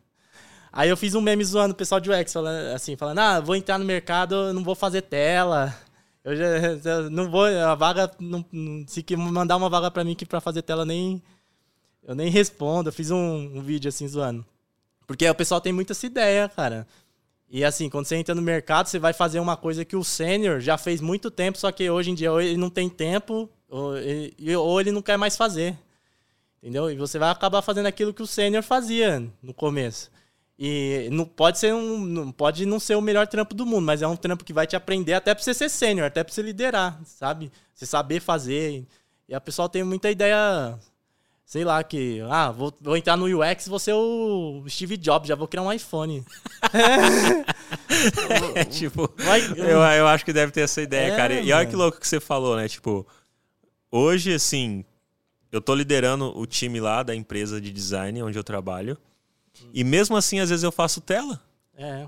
Aí 0.71 0.89
eu 0.89 0.97
fiz 0.97 1.15
um 1.15 1.21
meme 1.21 1.43
zoando 1.43 1.73
o 1.73 1.77
pessoal 1.77 1.99
de 1.99 2.09
UX, 2.09 2.31
falando 2.33 2.75
assim, 2.75 2.95
falando, 2.95 3.19
ah, 3.19 3.39
vou 3.39 3.55
entrar 3.55 3.77
no 3.77 3.85
mercado, 3.85 4.53
não 4.53 4.63
vou 4.63 4.75
fazer 4.75 5.01
tela. 5.01 5.75
Eu 6.23 6.35
já 6.35 6.45
eu 6.45 7.09
não 7.09 7.29
vou, 7.29 7.45
a 7.45 7.75
vaga, 7.75 8.11
não, 8.19 8.45
se 8.87 9.03
mandar 9.17 9.57
uma 9.57 9.69
vaga 9.69 9.91
para 9.91 10.03
mim 10.03 10.15
que 10.15 10.25
para 10.25 10.39
fazer 10.39 10.61
tela 10.61 10.85
nem 10.85 11.21
eu 12.03 12.15
nem 12.15 12.29
respondo. 12.29 12.89
Eu 12.89 12.93
fiz 12.93 13.11
um, 13.11 13.17
um 13.57 13.61
vídeo 13.61 13.89
assim 13.89 14.07
zoando. 14.07 14.45
Porque 15.05 15.29
o 15.29 15.35
pessoal 15.35 15.61
tem 15.61 15.73
muita 15.73 15.93
essa 15.93 16.05
ideia, 16.05 16.47
cara. 16.49 16.87
E 17.53 17.65
assim, 17.65 17.89
quando 17.89 18.05
você 18.05 18.15
entra 18.15 18.33
no 18.33 18.41
mercado, 18.41 18.87
você 18.87 18.97
vai 18.97 19.11
fazer 19.11 19.41
uma 19.41 19.57
coisa 19.57 19.83
que 19.83 19.97
o 19.97 20.05
sênior 20.05 20.61
já 20.61 20.77
fez 20.77 21.01
muito 21.01 21.29
tempo, 21.29 21.57
só 21.57 21.69
que 21.69 21.89
hoje 21.89 22.09
em 22.09 22.15
dia 22.15 22.29
ele 22.41 22.55
não 22.55 22.69
tem 22.69 22.87
tempo 22.87 23.49
ou 23.67 23.97
ele, 23.97 24.55
ou 24.55 24.79
ele 24.79 24.89
não 24.89 25.01
quer 25.01 25.17
mais 25.17 25.35
fazer. 25.35 25.77
Entendeu? 26.63 26.89
E 26.89 26.95
você 26.95 27.19
vai 27.19 27.29
acabar 27.29 27.61
fazendo 27.61 27.87
aquilo 27.87 28.13
que 28.13 28.23
o 28.23 28.27
sênior 28.27 28.63
fazia 28.63 29.27
no 29.43 29.53
começo. 29.53 30.09
E 30.57 31.09
não 31.11 31.25
pode 31.25 31.59
ser 31.59 31.73
um, 31.73 31.99
não 31.99 32.31
pode 32.31 32.65
não 32.65 32.79
ser 32.79 32.95
o 32.95 33.01
melhor 33.01 33.27
trampo 33.27 33.53
do 33.53 33.65
mundo, 33.65 33.85
mas 33.85 34.01
é 34.01 34.07
um 34.07 34.15
trampo 34.15 34.45
que 34.45 34.53
vai 34.53 34.65
te 34.65 34.77
aprender 34.77 35.13
até 35.13 35.35
para 35.35 35.43
você 35.43 35.53
ser 35.53 35.67
sênior, 35.69 36.07
até 36.07 36.23
para 36.23 36.33
você 36.33 36.41
liderar, 36.41 37.01
sabe? 37.03 37.51
Você 37.75 37.85
saber 37.85 38.21
fazer. 38.21 38.87
E 39.27 39.35
a 39.35 39.41
pessoa 39.41 39.67
tem 39.67 39.83
muita 39.83 40.09
ideia 40.09 40.79
sei 41.51 41.65
lá, 41.65 41.83
que. 41.83 42.21
Ah, 42.29 42.49
vou, 42.49 42.73
vou 42.79 42.95
entrar 42.95 43.17
no 43.17 43.25
UX, 43.25 43.67
vou 43.67 43.77
ser 43.77 43.91
o 43.91 44.63
Steve 44.69 44.95
Jobs, 44.95 45.27
já 45.27 45.35
vou 45.35 45.49
criar 45.49 45.63
um 45.63 45.71
iPhone. 45.71 46.23
é, 48.55 48.63
tipo, 48.71 49.13
Vai, 49.17 49.41
eu, 49.57 49.79
eu 49.81 50.07
acho 50.07 50.23
que 50.23 50.31
deve 50.31 50.53
ter 50.53 50.61
essa 50.61 50.81
ideia, 50.81 51.11
é, 51.11 51.17
cara. 51.17 51.41
E 51.41 51.51
olha 51.51 51.67
que 51.67 51.75
louco 51.75 51.99
que 51.99 52.07
você 52.07 52.21
falou, 52.21 52.55
né? 52.55 52.69
Tipo, 52.69 53.05
hoje, 53.91 54.33
assim, 54.33 54.85
eu 55.51 55.59
tô 55.59 55.75
liderando 55.75 56.31
o 56.39 56.45
time 56.45 56.79
lá 56.79 57.03
da 57.03 57.13
empresa 57.13 57.59
de 57.59 57.69
design 57.69 58.23
onde 58.23 58.39
eu 58.39 58.45
trabalho. 58.45 58.97
E 59.73 59.83
mesmo 59.83 60.15
assim, 60.15 60.39
às 60.39 60.49
vezes 60.49 60.63
eu 60.63 60.71
faço 60.71 61.01
tela. 61.01 61.41
É. 61.75 62.07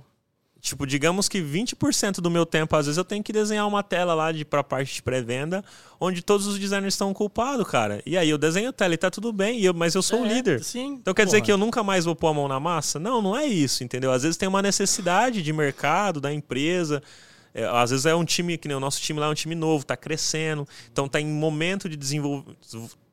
Tipo, 0.63 0.87
digamos 0.87 1.27
que 1.27 1.41
20% 1.41 2.21
do 2.21 2.31
meu 2.31 2.45
tempo, 2.45 2.73
às 2.77 2.85
vezes, 2.85 2.97
eu 2.97 3.03
tenho 3.03 3.21
que 3.21 3.33
desenhar 3.33 3.67
uma 3.67 3.83
tela 3.83 4.13
lá 4.13 4.31
de, 4.31 4.45
pra 4.45 4.63
parte 4.63 4.95
de 4.95 5.03
pré-venda, 5.03 5.61
onde 5.99 6.21
todos 6.21 6.47
os 6.47 6.57
designers 6.57 6.93
estão 6.93 7.13
culpados, 7.13 7.67
cara. 7.67 8.01
E 8.05 8.17
aí 8.17 8.29
eu 8.29 8.37
desenho 8.37 8.69
a 8.69 8.71
tela 8.71 8.93
e 8.93 8.97
tá 8.97 9.11
tudo 9.11 9.33
bem, 9.33 9.59
eu, 9.59 9.73
mas 9.73 9.93
eu 9.93 10.01
sou 10.01 10.21
o 10.21 10.25
é, 10.25 10.35
líder. 10.35 10.63
Sim, 10.63 10.99
então 11.01 11.13
quer 11.13 11.23
porra. 11.23 11.25
dizer 11.25 11.41
que 11.41 11.51
eu 11.51 11.57
nunca 11.57 11.83
mais 11.83 12.05
vou 12.05 12.15
pôr 12.15 12.29
a 12.29 12.33
mão 12.33 12.47
na 12.47 12.61
massa? 12.61 12.97
Não, 12.97 13.21
não 13.21 13.35
é 13.35 13.45
isso, 13.45 13.83
entendeu? 13.83 14.09
Às 14.09 14.23
vezes 14.23 14.37
tem 14.37 14.47
uma 14.47 14.61
necessidade 14.61 15.41
de 15.41 15.51
mercado, 15.51 16.21
da 16.21 16.33
empresa. 16.33 17.03
É, 17.53 17.65
às 17.65 17.89
vezes 17.89 18.05
é 18.05 18.15
um 18.15 18.23
time, 18.23 18.57
que 18.57 18.69
nem 18.69 18.77
o 18.77 18.79
nosso 18.79 19.01
time 19.01 19.19
lá 19.19 19.25
é 19.25 19.29
um 19.29 19.33
time 19.33 19.55
novo, 19.55 19.85
tá 19.85 19.97
crescendo, 19.97 20.65
então 20.89 21.09
tá 21.09 21.19
em 21.19 21.27
momento 21.27 21.89
de 21.89 21.97
desenvolver 21.97 22.55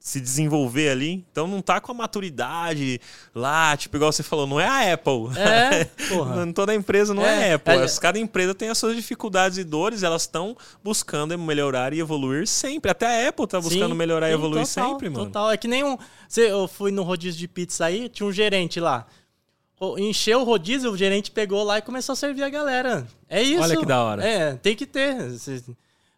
se 0.01 0.19
desenvolver 0.19 0.89
ali. 0.89 1.27
Então 1.31 1.47
não 1.47 1.61
tá 1.61 1.79
com 1.79 1.93
a 1.93 1.95
maturidade 1.95 2.99
lá, 3.35 3.77
tipo, 3.77 3.95
igual 3.97 4.11
você 4.11 4.23
falou, 4.23 4.47
não 4.47 4.59
é 4.59 4.67
a 4.67 4.95
Apple. 4.95 5.39
É, 5.39 5.85
porra. 6.09 6.51
Toda 6.55 6.75
empresa 6.75 7.13
não 7.13 7.25
é, 7.25 7.51
é 7.51 7.55
Apple. 7.55 7.75
É, 7.75 7.87
cada 8.01 8.19
empresa 8.19 8.55
tem 8.55 8.71
as 8.71 8.79
suas 8.79 8.97
dificuldades 8.97 9.59
e 9.59 9.65
dores, 9.65 10.03
elas 10.03 10.23
estão 10.23 10.57
buscando 10.83 11.39
melhorar 11.39 11.93
e 11.93 12.01
evoluir 12.01 12.47
sempre. 12.47 12.91
Até 12.91 13.27
a 13.27 13.29
Apple 13.29 13.47
tá 13.47 13.61
buscando 13.61 13.93
sim, 13.93 13.99
melhorar 13.99 14.31
e 14.31 14.33
evoluir 14.33 14.67
total, 14.67 14.91
sempre, 14.91 15.11
mano. 15.11 15.27
Total. 15.27 15.51
É 15.51 15.57
que 15.59 15.69
nem 15.69 15.85
um. 15.85 15.99
Eu 16.35 16.67
fui 16.67 16.91
no 16.91 17.03
rodízio 17.03 17.39
de 17.39 17.47
pizza 17.47 17.85
aí, 17.85 18.09
tinha 18.09 18.27
um 18.27 18.33
gerente 18.33 18.81
lá. 18.81 19.07
Encheu 19.99 20.41
o 20.41 20.45
rodízio, 20.45 20.91
o 20.91 20.97
gerente 20.97 21.31
pegou 21.31 21.63
lá 21.63 21.79
e 21.79 21.83
começou 21.83 22.13
a 22.15 22.17
servir 22.17 22.43
a 22.43 22.51
galera. 22.51 23.07
É 23.29 23.43
isso. 23.43 23.63
Olha 23.63 23.77
que 23.77 23.87
da 23.87 24.03
hora. 24.03 24.25
É, 24.25 24.55
tem 24.55 24.75
que 24.75 24.87
ter. 24.87 25.17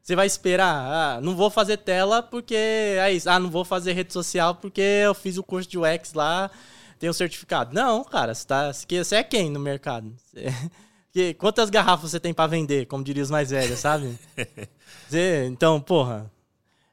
Você 0.02 0.16
vai 0.16 0.26
esperar, 0.26 0.74
ah, 0.74 1.20
não 1.20 1.36
vou 1.36 1.48
fazer 1.48 1.76
tela 1.76 2.22
porque 2.22 2.56
é 2.56 3.12
isso. 3.12 3.30
Ah, 3.30 3.38
não 3.38 3.50
vou 3.50 3.64
fazer 3.64 3.92
rede 3.92 4.12
social 4.12 4.54
porque 4.56 4.80
eu 4.80 5.14
fiz 5.14 5.38
o 5.38 5.44
curso 5.44 5.68
de 5.68 5.78
UX 5.78 6.12
lá, 6.12 6.50
tenho 6.98 7.14
certificado. 7.14 7.72
Não, 7.72 8.02
cara, 8.02 8.34
você, 8.34 8.46
tá, 8.46 8.72
você 8.72 9.16
é 9.16 9.22
quem 9.22 9.50
no 9.50 9.60
mercado? 9.60 10.12
Você, 11.12 11.34
quantas 11.34 11.68
garrafas 11.68 12.10
você 12.10 12.18
tem 12.18 12.32
para 12.32 12.46
vender, 12.46 12.86
como 12.86 13.04
diriam 13.04 13.22
os 13.22 13.30
mais 13.30 13.50
velhos, 13.50 13.80
sabe? 13.80 14.18
Você, 15.06 15.44
então, 15.44 15.78
porra. 15.78 16.32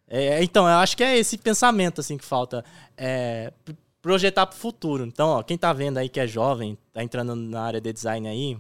É, 0.10 0.44
então, 0.44 0.68
eu 0.68 0.76
acho 0.76 0.98
que 0.98 1.04
é 1.06 1.18
esse 1.18 1.38
pensamento 1.38 2.02
assim 2.02 2.18
que 2.18 2.26
falta. 2.26 2.66
É, 2.98 3.54
projetar 4.02 4.46
para 4.46 4.58
o 4.58 4.60
futuro. 4.60 5.06
Então, 5.06 5.30
ó, 5.30 5.44
quem 5.44 5.58
tá 5.58 5.72
vendo 5.72 6.00
aí 6.00 6.10
que 6.10 6.20
é 6.20 6.28
jovem, 6.28 6.78
tá 6.92 7.02
entrando 7.02 7.34
na 7.34 7.62
área 7.62 7.80
de 7.80 7.94
design 7.94 8.28
aí, 8.28 8.58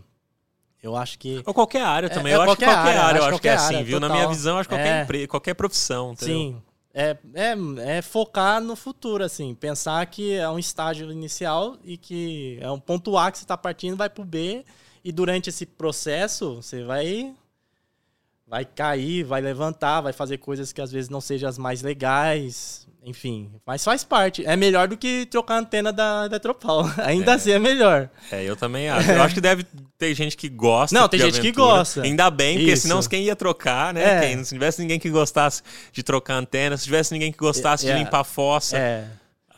eu 0.81 0.95
acho 0.95 1.19
que. 1.19 1.43
Ou 1.45 1.53
qualquer 1.53 1.83
área 1.83 2.07
é, 2.07 2.09
também. 2.09 2.33
É, 2.33 2.35
eu 2.35 2.41
acho 2.41 2.55
que 2.55 2.63
qualquer 2.63 2.77
área, 2.77 3.01
área 3.01 3.19
eu 3.19 3.25
acho 3.25 3.39
que 3.39 3.47
é 3.47 3.53
assim, 3.53 3.75
área, 3.75 3.85
viu? 3.85 3.99
Total. 3.99 4.09
Na 4.09 4.15
minha 4.15 4.27
visão, 4.27 4.53
eu 4.53 4.59
acho 4.59 4.69
que 4.69 4.75
qualquer, 4.75 4.99
é. 4.99 5.03
empre... 5.03 5.27
qualquer 5.27 5.53
profissão. 5.53 6.11
Entendeu? 6.13 6.35
Sim. 6.35 6.61
É, 6.93 7.17
é, 7.33 7.97
é 7.97 8.01
focar 8.01 8.61
no 8.61 8.75
futuro, 8.75 9.23
assim. 9.23 9.53
Pensar 9.53 10.05
que 10.07 10.33
é 10.33 10.49
um 10.49 10.57
estágio 10.57 11.11
inicial 11.11 11.77
e 11.83 11.97
que 11.97 12.57
é 12.61 12.71
um 12.71 12.79
ponto 12.79 13.17
A 13.17 13.31
que 13.31 13.37
você 13.37 13.43
está 13.43 13.57
partindo, 13.57 13.95
vai 13.95 14.09
para 14.09 14.21
o 14.21 14.25
B. 14.25 14.65
E 15.03 15.11
durante 15.11 15.49
esse 15.49 15.65
processo, 15.65 16.55
você 16.55 16.83
vai 16.83 17.33
vai 18.47 18.65
cair, 18.65 19.23
vai 19.23 19.41
levantar, 19.41 20.01
vai 20.01 20.11
fazer 20.11 20.39
coisas 20.39 20.73
que 20.73 20.81
às 20.81 20.91
vezes 20.91 21.07
não 21.07 21.21
sejam 21.21 21.47
as 21.47 21.59
mais 21.59 21.83
legais, 21.83 22.87
enfim, 23.03 23.49
mas 23.65 23.83
faz 23.83 24.03
parte. 24.03 24.45
É 24.45 24.55
melhor 24.55 24.88
do 24.88 24.97
que 24.97 25.25
trocar 25.25 25.55
a 25.55 25.59
antena 25.59 25.91
da 25.91 26.25
Eletropau. 26.25 26.89
Ainda 27.03 27.31
é. 27.31 27.35
assim 27.35 27.51
é 27.51 27.59
melhor. 27.59 28.09
É, 28.31 28.43
eu 28.43 28.55
também 28.55 28.89
acho. 28.89 29.09
Eu 29.09 29.21
acho 29.21 29.33
que 29.33 29.41
deve 29.41 29.65
ter 29.97 30.13
gente 30.13 30.35
que 30.35 30.49
gosta. 30.49 30.97
Não, 30.97 31.07
tem 31.07 31.19
gente 31.19 31.39
aventura. 31.39 31.51
que 31.51 31.57
gosta. 31.57 32.01
Ainda 32.01 32.29
bem, 32.29 32.57
porque 32.57 32.73
Isso. 32.73 32.83
senão 32.83 33.01
quem 33.03 33.23
ia 33.23 33.35
trocar, 33.35 33.93
né? 33.93 34.17
É. 34.17 34.19
Quem, 34.21 34.43
se 34.43 34.53
tivesse 34.53 34.81
ninguém 34.81 34.99
que 34.99 35.09
gostasse 35.09 35.63
de 35.91 36.03
trocar 36.03 36.35
antena, 36.35 36.77
se 36.77 36.83
tivesse 36.83 37.13
ninguém 37.13 37.31
que 37.31 37.38
gostasse 37.38 37.88
é. 37.88 37.93
de 37.93 37.99
limpar 37.99 38.19
a 38.19 38.23
fossa. 38.23 38.77
É 38.77 39.07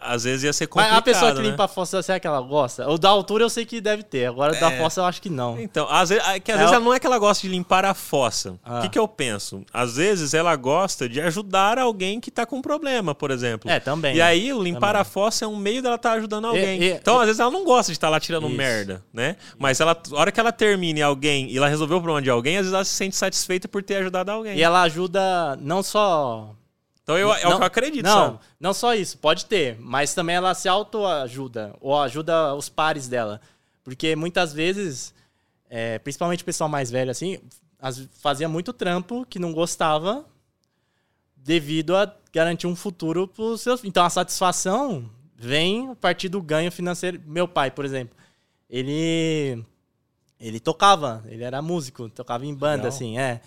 às 0.02 0.24
vezes 0.24 0.44
ia 0.44 0.54
ser 0.54 0.68
complicado. 0.68 0.92
Mas 0.92 1.00
a 1.00 1.02
pessoa 1.02 1.32
que 1.32 1.42
né? 1.42 1.50
limpa 1.50 1.66
a 1.66 1.68
fossa, 1.68 2.02
será 2.02 2.20
que 2.20 2.28
ela 2.28 2.42
gosta? 2.42 2.90
O 2.90 2.98
da 2.98 3.10
altura 3.10 3.44
eu 3.44 3.50
sei 3.50 3.66
que 3.66 3.80
deve 3.80 4.04
ter, 4.04 4.26
agora 4.26 4.56
o 4.56 4.60
da 4.60 4.72
é. 4.72 4.78
fossa 4.78 5.02
eu 5.02 5.06
acho 5.06 5.22
que 5.22 5.30
não. 5.30 5.60
Então, 5.60 5.88
às 5.90 6.10
vezes, 6.10 6.28
é 6.28 6.40
que 6.40 6.52
às 6.52 6.58
é 6.58 6.60
vezes 6.60 6.74
ela 6.74 6.84
não 6.84 6.94
é 6.94 7.00
que 7.00 7.08
ela 7.08 7.18
gosta 7.20 7.48
de 7.48 7.54
limpar 7.54 7.86
a 7.86 7.94
fossa. 7.94 8.60
Ah. 8.64 8.80
O 8.80 8.82
que, 8.82 8.90
que 8.90 9.00
eu 9.00 9.08
penso? 9.08 9.64
Às 9.74 9.96
vezes 9.96 10.34
ela 10.34 10.56
gosta 10.56 11.08
de 11.08 11.22
ajudar 11.22 11.78
alguém 11.78 12.20
que 12.20 12.32
tá 12.32 12.46
com 12.46 12.62
problema, 12.62 13.14
por 13.14 13.32
exemplo. 13.32 13.70
É, 13.70 13.80
também. 13.80 14.16
E 14.16 14.22
aí, 14.22 14.52
limpar 14.52 14.88
também. 14.88 15.02
a 15.02 15.06
fossa 15.06 15.46
é 15.46 15.48
um 15.48 15.56
meio 15.56 15.82
dela 15.82 15.96
estar 15.96 16.12
tá 16.12 16.16
ajudando 16.16 16.46
alguém. 16.46 16.82
E, 16.82 16.86
e, 16.86 16.92
então, 16.94 17.20
às 17.20 17.26
vezes, 17.26 17.40
ela 17.40 17.52
não 17.52 17.64
gosta 17.64 17.92
de 17.92 17.98
estar 17.98 18.08
tá 18.08 18.12
lá 18.12 18.20
tirando 18.20 18.48
Isso. 18.48 18.58
merda, 18.58 19.04
né? 19.14 19.36
Mas 19.58 19.80
ela, 19.80 19.96
a 20.12 20.20
hora 20.20 20.32
que 20.32 20.40
ela 20.40 20.52
termine 20.52 21.02
alguém 21.02 21.50
e 21.50 21.58
ela 21.58 21.68
resolveu 21.68 21.98
o 21.98 22.02
problema 22.02 22.22
de 22.22 22.30
alguém, 22.30 22.58
às 22.58 22.64
vezes 22.64 22.74
ela 22.74 22.86
se 22.86 22.96
sente 22.96 23.16
satisfeita 23.16 23.68
por 23.68 23.84
ter 23.84 23.96
ajudado 23.98 24.32
alguém. 24.32 24.58
E 24.58 24.64
ela 24.64 24.82
ajuda 24.82 25.58
não 25.62 25.84
só 25.84 26.56
então 27.18 27.30
eu, 27.30 27.34
é 27.34 27.48
o 27.48 27.58
que 27.58 27.64
eu 27.64 27.66
acredito. 27.66 28.06
Não, 28.06 28.32
sabe? 28.32 28.40
não 28.60 28.74
só 28.74 28.96
isso, 28.96 29.18
pode 29.18 29.46
ter, 29.46 29.78
mas 29.80 30.14
também 30.14 30.36
ela 30.36 30.54
se 30.54 30.68
autoajuda, 30.68 31.76
ou 31.80 32.00
ajuda 32.00 32.54
os 32.56 32.70
pares 32.70 33.08
dela. 33.08 33.42
Porque 33.84 34.16
muitas 34.16 34.54
vezes, 34.54 35.14
é, 35.70 36.00
principalmente 36.00 36.44
o 36.44 36.46
pessoal 36.46 36.70
mais 36.70 36.92
velho, 36.92 37.12
assim, 37.12 37.40
as, 37.80 38.08
fazia 38.20 38.48
muito 38.48 38.72
trampo 38.72 39.26
que 39.26 39.40
não 39.40 39.52
gostava 39.52 40.26
devido 41.36 41.96
a 41.96 42.14
garantir 42.32 42.68
um 42.68 42.76
futuro 42.76 43.28
para 43.28 43.44
os 43.44 43.62
seus. 43.62 43.84
Então 43.84 44.06
a 44.06 44.10
satisfação 44.10 45.10
vem 45.36 45.90
a 45.90 45.96
partir 45.96 46.30
do 46.30 46.42
ganho 46.42 46.72
financeiro. 46.72 47.20
Meu 47.26 47.48
pai, 47.48 47.72
por 47.72 47.84
exemplo, 47.84 48.16
ele 48.70 49.66
ele 50.40 50.60
tocava, 50.60 51.24
ele 51.28 51.44
era 51.44 51.62
músico, 51.62 52.10
tocava 52.10 52.46
em 52.46 52.54
banda, 52.54 52.84
Legal. 52.84 52.88
assim, 52.88 53.20
é. 53.20 53.42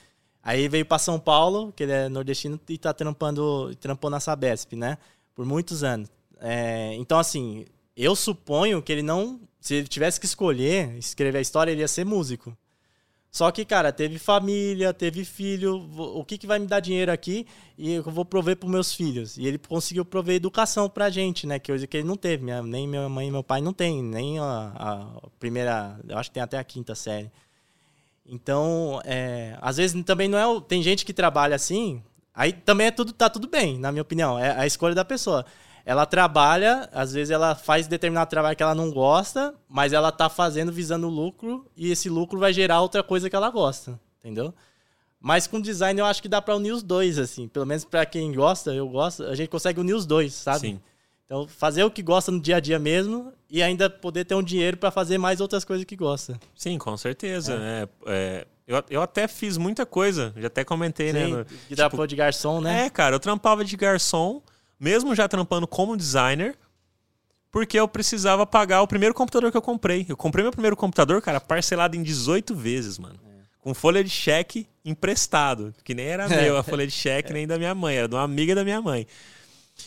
Aí 0.44 0.68
veio 0.68 0.84
para 0.84 0.98
São 0.98 1.18
Paulo, 1.18 1.72
que 1.72 1.84
ele 1.84 1.92
é 1.92 2.08
nordestino 2.08 2.60
e 2.68 2.76
tá 2.76 2.92
trampando, 2.92 3.74
trampou 3.76 4.10
na 4.10 4.20
Sabesp, 4.20 4.76
né? 4.76 4.98
Por 5.34 5.46
muitos 5.46 5.82
anos. 5.82 6.10
É, 6.38 6.94
então, 6.96 7.18
assim, 7.18 7.64
eu 7.96 8.14
suponho 8.14 8.82
que 8.82 8.92
ele 8.92 9.02
não. 9.02 9.40
Se 9.58 9.76
ele 9.76 9.88
tivesse 9.88 10.20
que 10.20 10.26
escolher, 10.26 10.94
escrever 10.98 11.38
a 11.38 11.40
história, 11.40 11.72
ele 11.72 11.80
ia 11.80 11.88
ser 11.88 12.04
músico. 12.04 12.54
Só 13.30 13.50
que, 13.50 13.64
cara, 13.64 13.90
teve 13.90 14.18
família, 14.18 14.92
teve 14.92 15.24
filho. 15.24 15.90
O 15.96 16.24
que, 16.24 16.36
que 16.36 16.46
vai 16.46 16.58
me 16.58 16.66
dar 16.66 16.78
dinheiro 16.78 17.10
aqui? 17.10 17.46
E 17.76 17.94
eu 17.94 18.02
vou 18.04 18.24
prover 18.24 18.56
para 18.56 18.68
meus 18.68 18.94
filhos. 18.94 19.38
E 19.38 19.46
ele 19.46 19.58
conseguiu 19.58 20.04
prover 20.04 20.36
educação 20.36 20.88
pra 20.90 21.10
gente, 21.10 21.46
né? 21.46 21.58
Que 21.58 21.72
hoje 21.72 21.86
que 21.86 21.96
ele 21.96 22.06
não 22.06 22.16
teve. 22.16 22.44
Minha, 22.44 22.62
nem 22.62 22.86
minha 22.86 23.08
mãe 23.08 23.28
e 23.28 23.30
meu 23.30 23.42
pai 23.42 23.60
não 23.62 23.72
tem. 23.72 24.02
Nem 24.02 24.38
a, 24.38 24.72
a 24.76 25.28
primeira. 25.40 25.98
Eu 26.06 26.18
acho 26.18 26.30
que 26.30 26.34
tem 26.34 26.42
até 26.42 26.58
a 26.58 26.64
quinta 26.64 26.94
série. 26.94 27.32
Então, 28.26 29.00
é, 29.04 29.56
às 29.60 29.76
vezes 29.76 30.02
também 30.04 30.28
não 30.28 30.38
é. 30.38 30.60
Tem 30.62 30.82
gente 30.82 31.04
que 31.04 31.12
trabalha 31.12 31.54
assim, 31.56 32.02
aí 32.34 32.52
também 32.52 32.86
é 32.86 32.90
tudo, 32.90 33.12
tá 33.12 33.28
tudo 33.28 33.48
bem, 33.48 33.78
na 33.78 33.92
minha 33.92 34.02
opinião. 34.02 34.38
É 34.38 34.58
a 34.58 34.66
escolha 34.66 34.94
da 34.94 35.04
pessoa. 35.04 35.44
Ela 35.86 36.06
trabalha, 36.06 36.88
às 36.92 37.12
vezes 37.12 37.30
ela 37.30 37.54
faz 37.54 37.86
determinado 37.86 38.30
trabalho 38.30 38.56
que 38.56 38.62
ela 38.62 38.74
não 38.74 38.90
gosta, 38.90 39.54
mas 39.68 39.92
ela 39.92 40.10
tá 40.10 40.30
fazendo 40.30 40.72
visando 40.72 41.08
lucro 41.08 41.70
e 41.76 41.90
esse 41.90 42.08
lucro 42.08 42.38
vai 42.38 42.54
gerar 42.54 42.80
outra 42.80 43.02
coisa 43.02 43.28
que 43.28 43.36
ela 43.36 43.50
gosta, 43.50 44.00
entendeu? 44.18 44.54
Mas 45.20 45.46
com 45.46 45.60
design 45.60 46.00
eu 46.00 46.06
acho 46.06 46.22
que 46.22 46.28
dá 46.28 46.40
para 46.40 46.56
unir 46.56 46.72
os 46.72 46.82
dois, 46.82 47.18
assim. 47.18 47.48
Pelo 47.48 47.66
menos 47.66 47.84
para 47.84 48.06
quem 48.06 48.32
gosta, 48.32 48.72
eu 48.72 48.88
gosto, 48.88 49.24
a 49.24 49.34
gente 49.34 49.48
consegue 49.48 49.78
unir 49.78 49.94
os 49.94 50.06
dois, 50.06 50.32
sabe? 50.32 50.68
Sim. 50.68 50.80
Então, 51.26 51.48
fazer 51.48 51.84
o 51.84 51.90
que 51.90 52.02
gosta 52.02 52.30
no 52.30 52.40
dia 52.40 52.56
a 52.56 52.60
dia 52.60 52.78
mesmo 52.78 53.32
e 53.48 53.62
ainda 53.62 53.88
poder 53.88 54.24
ter 54.24 54.34
um 54.34 54.42
dinheiro 54.42 54.76
para 54.76 54.90
fazer 54.90 55.16
mais 55.16 55.40
outras 55.40 55.64
coisas 55.64 55.84
que 55.84 55.96
gosta. 55.96 56.38
Sim, 56.54 56.76
com 56.76 56.96
certeza. 56.96 57.54
É. 57.54 57.88
É, 58.06 58.46
eu, 58.66 58.82
eu 58.90 59.02
até 59.02 59.26
fiz 59.26 59.56
muita 59.56 59.86
coisa, 59.86 60.34
já 60.36 60.48
até 60.48 60.64
comentei, 60.64 61.12
né, 61.12 61.24
Sim, 61.24 61.32
né? 61.32 61.38
No, 61.38 61.44
que 61.44 61.74
tipo, 61.74 62.06
de 62.06 62.16
garçom, 62.16 62.60
né? 62.60 62.86
É, 62.86 62.90
cara, 62.90 63.16
eu 63.16 63.20
trampava 63.20 63.64
de 63.64 63.76
garçom, 63.76 64.42
mesmo 64.78 65.14
já 65.14 65.26
trampando 65.26 65.66
como 65.66 65.96
designer, 65.96 66.56
porque 67.50 67.78
eu 67.78 67.86
precisava 67.86 68.46
pagar 68.46 68.82
o 68.82 68.86
primeiro 68.86 69.14
computador 69.14 69.50
que 69.50 69.56
eu 69.56 69.62
comprei. 69.62 70.04
Eu 70.08 70.16
comprei 70.16 70.42
meu 70.42 70.52
primeiro 70.52 70.76
computador, 70.76 71.22
cara, 71.22 71.40
parcelado 71.40 71.96
em 71.96 72.02
18 72.02 72.54
vezes, 72.54 72.98
mano. 72.98 73.18
É. 73.24 73.44
Com 73.60 73.72
folha 73.72 74.04
de 74.04 74.10
cheque 74.10 74.66
emprestado, 74.84 75.74
que 75.82 75.94
nem 75.94 76.06
era 76.06 76.28
meu 76.28 76.56
a 76.58 76.62
folha 76.62 76.86
de 76.86 76.92
cheque, 76.92 77.32
nem 77.32 77.46
da 77.46 77.56
minha 77.56 77.74
mãe, 77.74 77.96
era 77.96 78.08
de 78.08 78.14
uma 78.14 78.24
amiga 78.24 78.54
da 78.54 78.64
minha 78.64 78.82
mãe. 78.82 79.06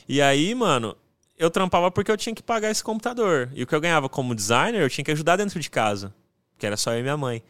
E 0.08 0.22
aí, 0.22 0.56
mano, 0.56 0.96
eu 1.38 1.52
trampava 1.52 1.92
porque 1.92 2.12
eu 2.12 2.18
tinha 2.18 2.34
que 2.34 2.42
pagar 2.42 2.72
esse 2.72 2.84
computador. 2.84 3.50
E 3.54 3.64
o 3.64 3.68
que 3.68 3.76
eu 3.76 3.82
ganhava 3.82 4.10
como 4.10 4.34
designer, 4.34 4.82
eu 4.82 4.90
tinha 4.90 5.06
que 5.06 5.12
ajudar 5.12 5.36
dentro 5.36 5.60
de 5.60 5.70
casa. 5.70 6.14
Que 6.58 6.66
era 6.66 6.76
só 6.76 6.94
eu 6.94 7.00
e 7.00 7.04
minha 7.04 7.18
mãe. 7.18 7.44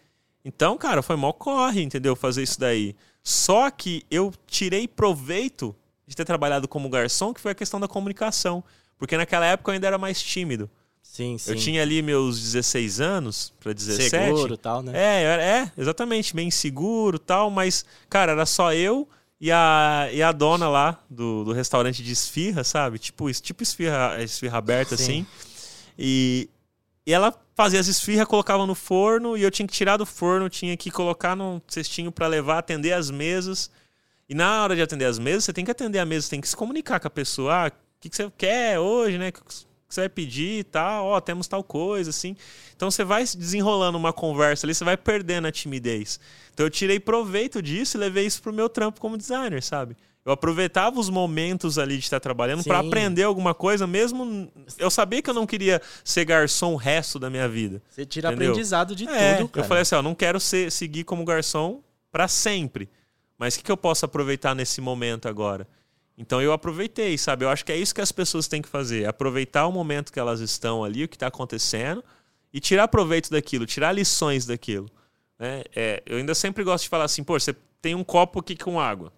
Então, 0.43 0.77
cara, 0.77 1.01
foi 1.01 1.15
mó 1.15 1.31
corre, 1.31 1.81
entendeu? 1.81 2.15
Fazer 2.15 2.43
isso 2.43 2.59
daí. 2.59 2.95
Só 3.23 3.69
que 3.69 4.03
eu 4.11 4.33
tirei 4.45 4.88
proveito 4.88 5.75
de 6.05 6.15
ter 6.15 6.25
trabalhado 6.25 6.67
como 6.67 6.89
garçom, 6.89 7.33
que 7.33 7.41
foi 7.41 7.51
a 7.51 7.55
questão 7.55 7.79
da 7.79 7.88
comunicação. 7.88 8.63
Porque 8.97 9.17
naquela 9.17 9.45
época 9.45 9.71
eu 9.71 9.73
ainda 9.73 9.88
era 9.88 9.97
mais 9.97 10.21
tímido. 10.21 10.69
Sim, 11.01 11.38
sim. 11.38 11.51
Eu 11.51 11.55
tinha 11.55 11.81
ali 11.81 12.01
meus 12.01 12.39
16 12.39 12.99
anos 12.99 13.53
para 13.59 13.73
17. 13.73 14.09
Seguro 14.09 14.57
tal, 14.57 14.83
né? 14.83 14.91
É, 14.93 15.23
é, 15.23 15.71
exatamente, 15.77 16.35
bem 16.35 16.51
seguro 16.51 17.17
tal, 17.17 17.49
mas, 17.49 17.85
cara, 18.09 18.33
era 18.33 18.45
só 18.45 18.73
eu 18.73 19.07
E 19.39 19.51
a, 19.51 20.09
e 20.11 20.23
a 20.23 20.31
dona 20.31 20.67
lá 20.67 20.99
do, 21.09 21.43
do 21.43 21.53
restaurante 21.53 22.03
de 22.03 22.11
esfirra, 22.11 22.63
sabe? 22.63 22.97
Tipo, 22.97 23.31
tipo 23.33 23.61
esfirra, 23.61 24.17
esfirra 24.23 24.57
aberta, 24.57 24.97
Sim. 24.97 25.03
assim. 25.03 25.27
E, 25.97 26.49
e 27.05 27.13
ela 27.13 27.33
fazia 27.55 27.79
as 27.79 27.88
esfirras, 27.88 28.27
colocava 28.27 28.65
no 28.65 28.73
forno 28.73 29.38
e 29.38 29.43
eu 29.43 29.51
tinha 29.51 29.67
que 29.67 29.73
tirar 29.73 29.97
do 29.97 30.05
forno, 30.05 30.49
tinha 30.49 30.75
que 30.75 30.89
colocar 30.89 31.35
num 31.35 31.61
cestinho 31.67 32.11
para 32.11 32.27
levar, 32.27 32.57
atender 32.57 32.93
as 32.93 33.11
mesas. 33.11 33.69
E 34.27 34.35
na 34.35 34.63
hora 34.63 34.75
de 34.75 34.81
atender 34.81 35.05
as 35.05 35.17
mesas, 35.19 35.45
você 35.45 35.53
tem 35.53 35.63
que 35.63 35.71
atender 35.71 35.99
a 35.99 36.05
mesa, 36.05 36.23
você 36.23 36.31
tem 36.31 36.41
que 36.41 36.49
se 36.49 36.55
comunicar 36.55 36.99
com 36.99 37.07
a 37.07 37.11
pessoa. 37.11 37.65
Ah, 37.65 37.67
o 37.67 37.71
que, 37.99 38.09
que 38.09 38.15
você 38.15 38.29
quer 38.38 38.79
hoje, 38.79 39.17
né? 39.17 39.31
Que 39.88 39.93
você 39.95 40.01
vai 40.01 40.09
pedir 40.09 40.59
e 40.59 40.63
tal? 40.63 41.05
Ó, 41.05 41.17
oh, 41.17 41.21
temos 41.21 41.47
tal 41.47 41.63
coisa, 41.63 42.09
assim. 42.09 42.35
Então 42.75 42.91
você 42.91 43.03
vai 43.03 43.23
desenrolando 43.23 43.97
uma 43.97 44.11
conversa 44.11 44.65
ali, 44.65 44.75
você 44.75 44.83
vai 44.83 44.97
perdendo 44.97 45.47
a 45.47 45.51
timidez. 45.51 46.19
Então 46.53 46.65
eu 46.65 46.69
tirei 46.69 46.99
proveito 46.99 47.61
disso 47.61 47.97
e 47.97 47.99
levei 47.99 48.25
isso 48.25 48.41
pro 48.41 48.51
meu 48.51 48.67
trampo 48.67 48.99
como 48.99 49.17
designer, 49.17 49.63
sabe? 49.63 49.95
Eu 50.27 50.33
aproveitava 50.33 50.99
os 50.99 51.09
momentos 51.09 51.79
ali 51.79 51.97
de 51.97 52.03
estar 52.03 52.19
trabalhando 52.19 52.61
para 52.61 52.79
aprender 52.79 53.23
alguma 53.23 53.53
coisa, 53.53 53.88
mesmo 53.88 54.51
eu 54.77 54.91
sabia 54.91 55.21
que 55.21 55.29
eu 55.29 55.33
não 55.33 55.47
queria 55.47 55.81
ser 56.03 56.25
garçom 56.25 56.73
o 56.73 56.75
resto 56.75 57.17
da 57.17 57.29
minha 57.29 57.47
vida. 57.47 57.81
Você 57.89 58.05
tira 58.05 58.27
entendeu? 58.27 58.49
aprendizado 58.49 58.93
de 58.93 59.07
é, 59.07 59.35
tudo, 59.38 59.47
cara. 59.47 59.63
Eu 59.63 59.69
falei 59.69 59.83
assim, 59.83 59.95
ó, 59.95 60.01
não 60.01 60.13
quero 60.13 60.38
ser, 60.38 60.69
seguir 60.69 61.05
como 61.05 61.23
garçom 61.23 61.81
para 62.11 62.27
sempre. 62.27 62.89
Mas 63.38 63.55
o 63.55 63.59
que, 63.59 63.63
que 63.63 63.71
eu 63.71 63.77
posso 63.77 64.03
aproveitar 64.03 64.53
nesse 64.53 64.81
momento 64.81 65.29
agora? 65.29 65.65
Então 66.18 66.41
eu 66.41 66.51
aproveitei, 66.51 67.18
sabe? 67.18 67.45
Eu 67.45 67.49
acho 67.49 67.63
que 67.63 67.72
é 67.72 67.78
isso 67.78 67.93
que 67.93 68.01
as 68.01 68.11
pessoas 68.11 68.47
têm 68.47 68.61
que 68.61 68.68
fazer, 68.68 69.07
aproveitar 69.07 69.68
o 69.68 69.72
momento 69.72 70.11
que 70.11 70.20
elas 70.20 70.39
estão 70.39 70.84
ali, 70.84 71.03
o 71.03 71.07
que 71.07 71.15
está 71.15 71.28
acontecendo, 71.28 72.03
e 72.51 72.59
tirar 72.59 72.88
proveito 72.88 73.30
daquilo, 73.30 73.65
tirar 73.65 73.91
lições 73.91 74.45
daquilo. 74.45 74.89
Né? 75.38 75.63
É, 75.76 76.01
eu 76.05 76.18
ainda 76.18 76.34
sempre 76.34 76.63
gosto 76.63 76.86
de 76.86 76.89
falar 76.89 77.03
assim, 77.03 77.24
pô, 77.24 77.39
você 77.39 77.55
tem 77.82 77.93
um 77.93 78.03
copo 78.03 78.39
aqui 78.39 78.55
com 78.55 78.80
água. 78.80 79.13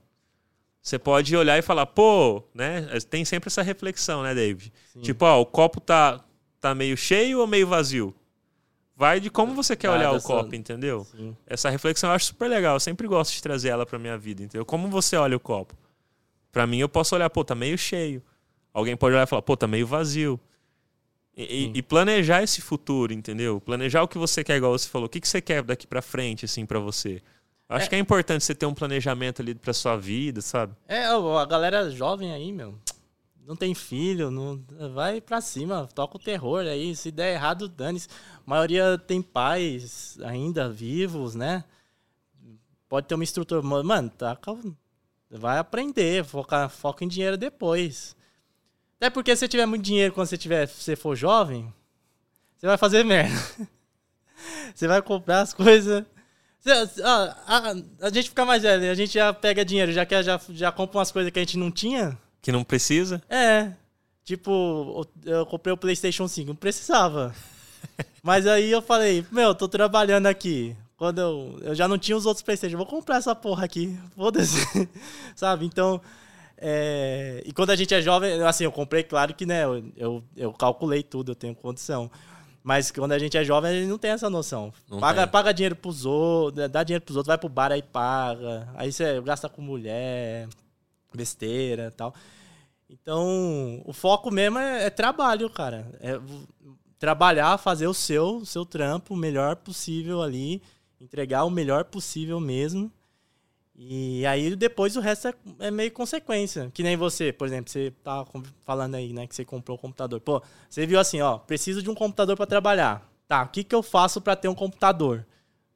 Você 0.82 1.00
pode 1.00 1.36
olhar 1.36 1.58
e 1.58 1.62
falar, 1.62 1.86
pô, 1.86 2.44
né? 2.54 2.88
Tem 3.10 3.24
sempre 3.24 3.48
essa 3.48 3.62
reflexão, 3.62 4.24
né, 4.24 4.34
David? 4.34 4.74
Sim. 4.94 5.02
Tipo, 5.02 5.26
ó, 5.26 5.40
o 5.42 5.46
copo 5.46 5.80
tá, 5.80 6.24
tá 6.60 6.74
meio 6.74 6.96
cheio 6.98 7.40
ou 7.40 7.48
meio 7.48 7.68
vazio? 7.68 8.16
Vai 8.96 9.20
de 9.20 9.30
como 9.30 9.54
você 9.54 9.76
quer 9.76 9.90
olhar 9.90 10.12
o 10.12 10.22
copo, 10.22 10.54
entendeu? 10.56 11.06
Sim. 11.06 11.36
Essa 11.48 11.70
reflexão 11.70 12.10
eu 12.10 12.16
acho 12.16 12.26
super 12.26 12.50
legal. 12.50 12.76
Eu 12.76 12.80
sempre 12.80 13.08
gosto 13.08 13.34
de 13.34 13.42
trazer 13.42 13.70
ela 13.70 13.86
pra 13.86 14.00
minha 14.00 14.18
vida, 14.18 14.44
entendeu? 14.44 14.66
Como 14.66 14.90
você 14.90 15.16
olha 15.16 15.38
o 15.38 15.40
copo? 15.40 15.74
Pra 16.52 16.66
mim, 16.66 16.80
eu 16.80 16.90
posso 16.90 17.16
olhar, 17.16 17.30
pô, 17.30 17.44
tá 17.44 17.56
meio 17.56 17.78
cheio. 17.78 18.24
Alguém 18.74 18.96
pode 18.96 19.16
olhar 19.16 19.24
e 19.24 19.28
falar, 19.28 19.42
pô, 19.42 19.56
tá 19.56 19.68
meio 19.68 19.86
vazio. 19.86 20.40
E, 21.36 21.72
e, 21.74 21.82
planejar 21.82 22.44
esse 22.44 22.60
futuro, 22.60 23.14
entendeu? 23.14 23.62
Planejar 23.62 24.04
o 24.04 24.08
que 24.08 24.18
você 24.18 24.44
quer, 24.44 24.58
igual 24.58 24.78
você 24.78 24.90
falou. 24.90 25.06
O 25.06 25.10
que, 25.10 25.22
que 25.22 25.28
você 25.28 25.40
quer 25.40 25.64
daqui 25.64 25.88
para 25.88 26.02
frente, 26.02 26.44
assim, 26.44 26.66
para 26.66 26.80
você? 26.80 27.22
Acho 27.70 27.86
é. 27.86 27.90
que 27.90 27.96
é 27.96 28.00
importante 28.00 28.44
você 28.44 28.54
ter 28.54 28.66
um 28.66 28.74
planejamento 28.74 29.42
ali 29.42 29.56
pra 29.56 29.72
sua 29.72 29.96
vida, 29.96 30.42
sabe? 30.42 30.74
É, 30.88 31.06
a 31.06 31.46
galera 31.46 31.90
jovem 31.92 32.34
aí, 32.34 32.52
meu, 32.52 32.78
não 33.50 33.56
tem 33.56 33.74
filho, 33.74 34.30
não 34.30 34.64
vai 34.94 35.22
pra 35.22 35.40
cima, 35.40 35.88
toca 35.96 36.18
o 36.18 36.20
terror 36.20 36.66
aí. 36.66 36.96
Se 36.96 37.10
der 37.10 37.34
errado, 37.34 37.70
dane-se. 37.70 38.10
A 38.36 38.50
maioria 38.50 38.98
tem 38.98 39.22
pais 39.22 40.18
ainda 40.24 40.70
vivos, 40.70 41.36
né? 41.36 41.64
Pode 42.90 43.08
ter 43.08 43.16
uma 43.16 43.24
estrutura. 43.24 43.62
Mano, 43.62 44.10
tá, 44.10 44.38
vai 45.30 45.58
aprender, 45.58 46.24
foca, 46.24 46.70
foca 46.70 47.04
em 47.04 47.08
dinheiro 47.08 47.38
depois. 47.38 48.16
Até 48.98 49.10
porque 49.10 49.36
se 49.36 49.42
você 49.42 49.48
tiver 49.48 49.66
muito 49.66 49.84
dinheiro 49.84 50.14
quando 50.14 50.28
você, 50.28 50.38
tiver, 50.38 50.68
você 50.68 50.96
for 50.96 51.16
jovem, 51.16 51.74
você 52.58 52.68
vai 52.68 52.78
fazer 52.78 53.04
merda. 53.04 53.36
Você 54.74 54.88
vai 54.88 55.02
comprar 55.02 55.42
as 55.42 55.54
coisas 55.54 56.06
a, 56.68 57.36
a, 57.48 58.08
a, 58.08 58.10
gente 58.10 58.30
fica 58.30 58.46
mais 58.46 58.64
velho, 58.64 58.92
a 58.92 58.96
gente 58.96 59.14
já 59.14 59.34
pega 59.34 59.64
dinheiro, 59.64 59.92
já, 59.92 60.06
quer, 60.06 60.24
já, 60.24 60.40
já 60.50 60.72
compra 60.72 60.98
umas 60.98 61.12
coisas 61.12 61.32
que 61.32 61.40
a 61.40 61.42
gente 61.42 61.58
não 61.58 61.72
tinha. 61.72 62.18
Que 62.42 62.52
não 62.52 62.64
precisa? 62.64 63.22
É. 63.30 63.72
Tipo, 64.24 65.08
eu 65.26 65.46
comprei 65.46 65.74
o 65.74 65.78
PlayStation 65.78 66.28
5, 66.28 66.50
não 66.50 66.56
precisava. 66.56 67.34
Mas 68.22 68.46
aí 68.46 68.70
eu 68.70 68.82
falei, 68.82 69.26
meu, 69.32 69.56
tô 69.56 69.68
trabalhando 69.68 70.28
aqui. 70.28 70.76
Quando 71.00 71.20
eu, 71.20 71.58
eu 71.62 71.74
já 71.74 71.88
não 71.88 71.98
tinha 71.98 72.18
os 72.18 72.26
outros 72.26 72.44
PlayStation, 72.44 72.76
vou 72.76 72.86
comprar 72.86 73.16
essa 73.16 73.34
porra 73.34 73.64
aqui. 73.64 73.98
Foda-se. 74.18 74.60
Sabe? 75.34 75.66
Então. 75.66 76.02
É... 76.58 77.42
E 77.46 77.54
quando 77.54 77.70
a 77.70 77.76
gente 77.78 77.96
é 77.96 78.02
jovem, 78.02 78.44
assim, 78.44 78.66
eu 78.66 78.72
comprei, 78.72 79.02
claro 79.02 79.34
que, 79.34 79.46
né, 79.46 79.64
eu, 79.64 79.82
eu, 79.96 80.24
eu 80.36 80.52
calculei 80.52 81.02
tudo, 81.02 81.32
eu 81.32 81.36
tenho 81.36 81.56
condição. 81.56 82.12
Mas 82.62 82.92
quando 82.92 83.14
a 83.14 83.18
gente 83.18 83.38
é 83.38 83.46
jovem, 83.46 83.72
a 83.72 83.74
gente 83.74 83.88
não 83.88 83.98
tem 83.98 84.12
essa 84.12 84.30
noção. 84.30 84.74
paga, 85.00 85.26
paga 85.26 85.54
dinheiro 85.54 85.78
pros 85.78 86.06
outros, 86.06 86.70
dá 86.70 86.84
dinheiro 86.84 87.06
pros 87.06 87.16
outros, 87.16 87.30
vai 87.30 87.38
pro 87.38 87.48
bar 87.48 87.72
aí 87.72 87.82
paga. 87.82 88.68
Aí 88.76 88.92
você 88.92 89.22
gasta 89.22 89.48
com 89.48 89.62
mulher, 89.62 90.50
besteira 91.16 91.88
e 91.88 91.92
tal. 91.92 92.14
Então, 92.90 93.82
o 93.86 93.94
foco 93.94 94.30
mesmo 94.30 94.60
é, 94.60 94.88
é 94.88 94.90
trabalho, 94.90 95.50
cara. 95.50 95.88
É 96.02 96.20
trabalhar, 97.00 97.58
fazer 97.58 97.88
o 97.88 97.94
seu, 97.94 98.44
seu 98.46 98.66
trampo 98.66 99.14
o 99.14 99.18
melhor 99.18 99.56
possível 99.56 100.22
ali, 100.22 100.62
entregar 101.00 101.44
o 101.44 101.50
melhor 101.50 101.86
possível 101.86 102.40
mesmo. 102.40 102.92
E 103.76 104.26
aí 104.26 104.56
depois 104.56 104.98
o 104.98 105.00
resto 105.00 105.30
é, 105.30 105.34
é, 105.60 105.72
meio 105.72 105.92
consequência. 105.92 106.70
Que 106.74 106.84
nem 106.84 106.98
você, 106.98 107.32
por 107.32 107.48
exemplo, 107.48 107.72
você 107.72 107.94
tá 108.04 108.26
falando 108.66 108.96
aí, 108.96 109.14
né, 109.14 109.26
que 109.26 109.34
você 109.34 109.46
comprou 109.46 109.78
um 109.78 109.80
computador. 109.80 110.20
Pô, 110.20 110.42
você 110.70 110.86
viu 110.86 111.00
assim, 111.00 111.22
ó, 111.22 111.38
preciso 111.38 111.82
de 111.82 111.90
um 111.90 111.96
computador 111.96 112.36
para 112.36 112.46
trabalhar. 112.46 113.10
Tá, 113.28 113.44
o 113.44 113.48
que, 113.48 113.64
que 113.64 113.74
eu 113.74 113.82
faço 113.82 114.20
para 114.20 114.36
ter 114.36 114.50
um 114.50 114.56
computador? 114.56 115.26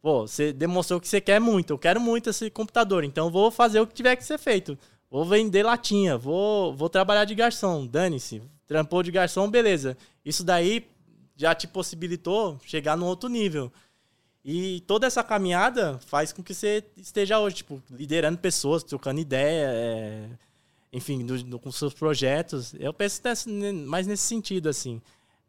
Pô, 0.01 0.27
você 0.27 0.51
demonstrou 0.51 0.99
que 0.99 1.07
você 1.07 1.21
quer 1.21 1.39
muito. 1.39 1.71
Eu 1.71 1.77
quero 1.77 2.01
muito 2.01 2.29
esse 2.29 2.49
computador, 2.49 3.05
então 3.05 3.31
vou 3.31 3.49
fazer 3.49 3.79
o 3.79 3.87
que 3.87 3.93
tiver 3.93 4.17
que 4.17 4.25
ser 4.25 4.37
feito. 4.37 4.77
Vou 5.09 5.23
vender 5.23 5.63
latinha, 5.63 6.17
vou, 6.17 6.75
vou 6.75 6.89
trabalhar 6.89 7.23
de 7.23 7.33
garçom, 7.35 7.87
dane-se. 7.87 8.41
Trampou 8.67 9.01
de 9.01 9.11
garçom, 9.11 9.49
beleza. 9.49 9.95
Isso 10.25 10.43
daí 10.43 10.85
já 11.37 11.55
te 11.55 11.67
possibilitou 11.67 12.59
chegar 12.65 12.97
no 12.97 13.05
outro 13.05 13.29
nível. 13.29 13.71
E 14.45 14.81
toda 14.81 15.07
essa 15.07 15.23
caminhada 15.23 15.97
faz 16.05 16.33
com 16.33 16.43
que 16.43 16.53
você 16.53 16.83
esteja 16.97 17.39
hoje, 17.39 17.57
tipo, 17.57 17.81
liderando 17.89 18.37
pessoas, 18.37 18.83
trocando 18.83 19.21
ideia, 19.21 19.67
é, 19.69 20.29
enfim, 20.91 21.25
do, 21.25 21.41
do, 21.43 21.59
com 21.59 21.71
seus 21.71 21.93
projetos. 21.93 22.73
Eu 22.77 22.93
penso 22.93 23.21
nesse, 23.23 23.49
mais 23.49 24.05
nesse 24.05 24.23
sentido, 24.23 24.67
assim. 24.67 25.01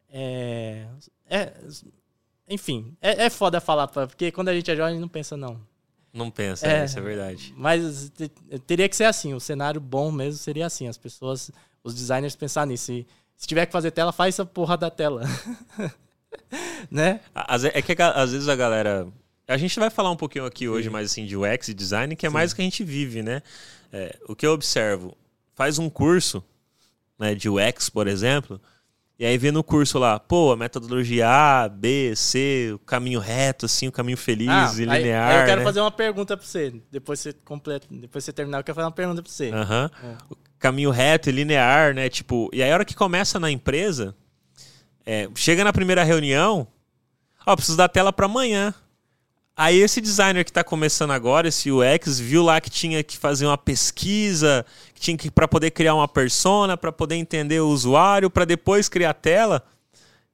É, 0.09 0.87
é, 1.29 1.53
enfim, 2.47 2.95
é, 3.01 3.25
é 3.25 3.29
foda 3.29 3.59
falar, 3.59 3.87
porque 3.87 4.31
quando 4.31 4.47
a 4.47 4.53
gente 4.53 4.71
é 4.71 4.75
jovem, 4.75 4.97
não 4.97 5.09
pensa, 5.09 5.35
não. 5.35 5.59
Não 6.13 6.31
pensa, 6.31 6.65
é, 6.65 6.85
isso 6.85 6.97
é 6.97 7.01
verdade. 7.01 7.53
Mas 7.57 8.09
teria 8.65 8.87
que 8.87 8.95
ser 8.95 9.03
assim, 9.03 9.33
o 9.33 9.39
cenário 9.41 9.81
bom 9.81 10.09
mesmo 10.09 10.39
seria 10.39 10.65
assim, 10.67 10.87
as 10.87 10.97
pessoas, 10.97 11.51
os 11.83 11.93
designers 11.93 12.37
pensar 12.37 12.65
nisso. 12.65 12.93
E, 12.93 13.05
se 13.35 13.45
tiver 13.45 13.65
que 13.65 13.73
fazer 13.73 13.91
tela, 13.91 14.13
faz 14.13 14.35
essa 14.35 14.45
porra 14.45 14.77
da 14.77 14.89
tela. 14.89 15.23
né? 16.89 17.19
É 17.73 17.81
que 17.81 17.95
às 18.01 18.31
vezes 18.31 18.47
a 18.47 18.55
galera. 18.55 19.07
A 19.47 19.57
gente 19.57 19.79
vai 19.79 19.89
falar 19.89 20.09
um 20.09 20.15
pouquinho 20.15 20.45
aqui 20.45 20.67
hoje 20.67 20.87
Sim. 20.87 20.93
mais 20.93 21.11
assim 21.11 21.25
de 21.25 21.37
UX 21.37 21.67
e 21.67 21.73
design, 21.73 22.15
que 22.15 22.25
é 22.25 22.29
Sim. 22.29 22.33
mais 22.33 22.51
o 22.51 22.55
que 22.55 22.61
a 22.61 22.65
gente 22.65 22.83
vive, 22.83 23.21
né? 23.21 23.41
É, 23.93 24.17
o 24.27 24.35
que 24.35 24.45
eu 24.45 24.51
observo, 24.51 25.15
faz 25.53 25.77
um 25.77 25.89
curso 25.89 26.43
né, 27.17 27.35
de 27.35 27.47
UX, 27.47 27.89
por 27.89 28.07
exemplo, 28.07 28.59
e 29.17 29.25
aí 29.25 29.37
vê 29.37 29.49
no 29.49 29.63
curso 29.63 29.97
lá, 29.97 30.19
pô, 30.19 30.51
a 30.51 30.57
metodologia 30.57 31.29
A, 31.29 31.69
B, 31.69 32.13
C, 32.17 32.71
o 32.75 32.79
caminho 32.79 33.21
reto, 33.21 33.65
assim, 33.65 33.87
o 33.87 33.91
caminho 33.91 34.17
feliz 34.17 34.49
ah, 34.49 34.73
e 34.75 34.79
linear. 34.79 35.29
Aí, 35.29 35.35
aí 35.35 35.41
eu 35.41 35.45
quero 35.45 35.61
né? 35.61 35.65
fazer 35.65 35.79
uma 35.79 35.91
pergunta 35.91 36.35
pra 36.35 36.45
você. 36.45 36.73
Depois 36.91 37.21
você 37.21 37.31
completa, 37.31 37.87
depois 37.89 38.25
você 38.25 38.33
terminar, 38.33 38.59
eu 38.59 38.63
quero 38.65 38.75
fazer 38.75 38.85
uma 38.85 38.91
pergunta 38.91 39.21
pra 39.23 39.31
você. 39.31 39.51
Uhum. 39.51 39.85
É. 39.85 40.17
Caminho 40.59 40.89
reto 40.91 41.29
e 41.29 41.31
linear, 41.31 41.93
né? 41.93 42.09
Tipo, 42.09 42.49
e 42.51 42.61
aí 42.61 42.69
a 42.69 42.73
hora 42.73 42.83
que 42.83 42.93
começa 42.93 43.39
na 43.39 43.49
empresa, 43.49 44.13
é, 45.05 45.29
chega 45.35 45.63
na 45.63 45.71
primeira 45.71 46.03
reunião, 46.03 46.67
ó, 47.45 47.55
preciso 47.55 47.77
da 47.77 47.87
tela 47.87 48.11
para 48.11 48.25
amanhã. 48.25 48.73
Aí 49.57 49.79
esse 49.79 50.01
designer 50.01 50.43
que 50.43 50.49
está 50.49 50.65
começando 50.65 51.11
agora, 51.11 51.47
esse 51.47 51.71
UX, 51.71 52.19
viu 52.19 52.43
lá 52.43 52.59
que 52.59 52.69
tinha 52.69 53.01
que 53.01 53.17
fazer 53.17 53.45
uma 53.45 53.57
pesquisa, 53.57 54.65
que 54.93 54.99
tinha 54.99 55.15
que 55.15 55.31
para 55.31 55.47
poder 55.47 55.71
criar 55.71 55.95
uma 55.95 56.09
persona, 56.09 56.75
para 56.75 56.91
poder 56.91 57.15
entender 57.15 57.61
o 57.61 57.69
usuário, 57.69 58.29
para 58.29 58.43
depois 58.43 58.89
criar 58.89 59.11
a 59.11 59.13
tela. 59.13 59.63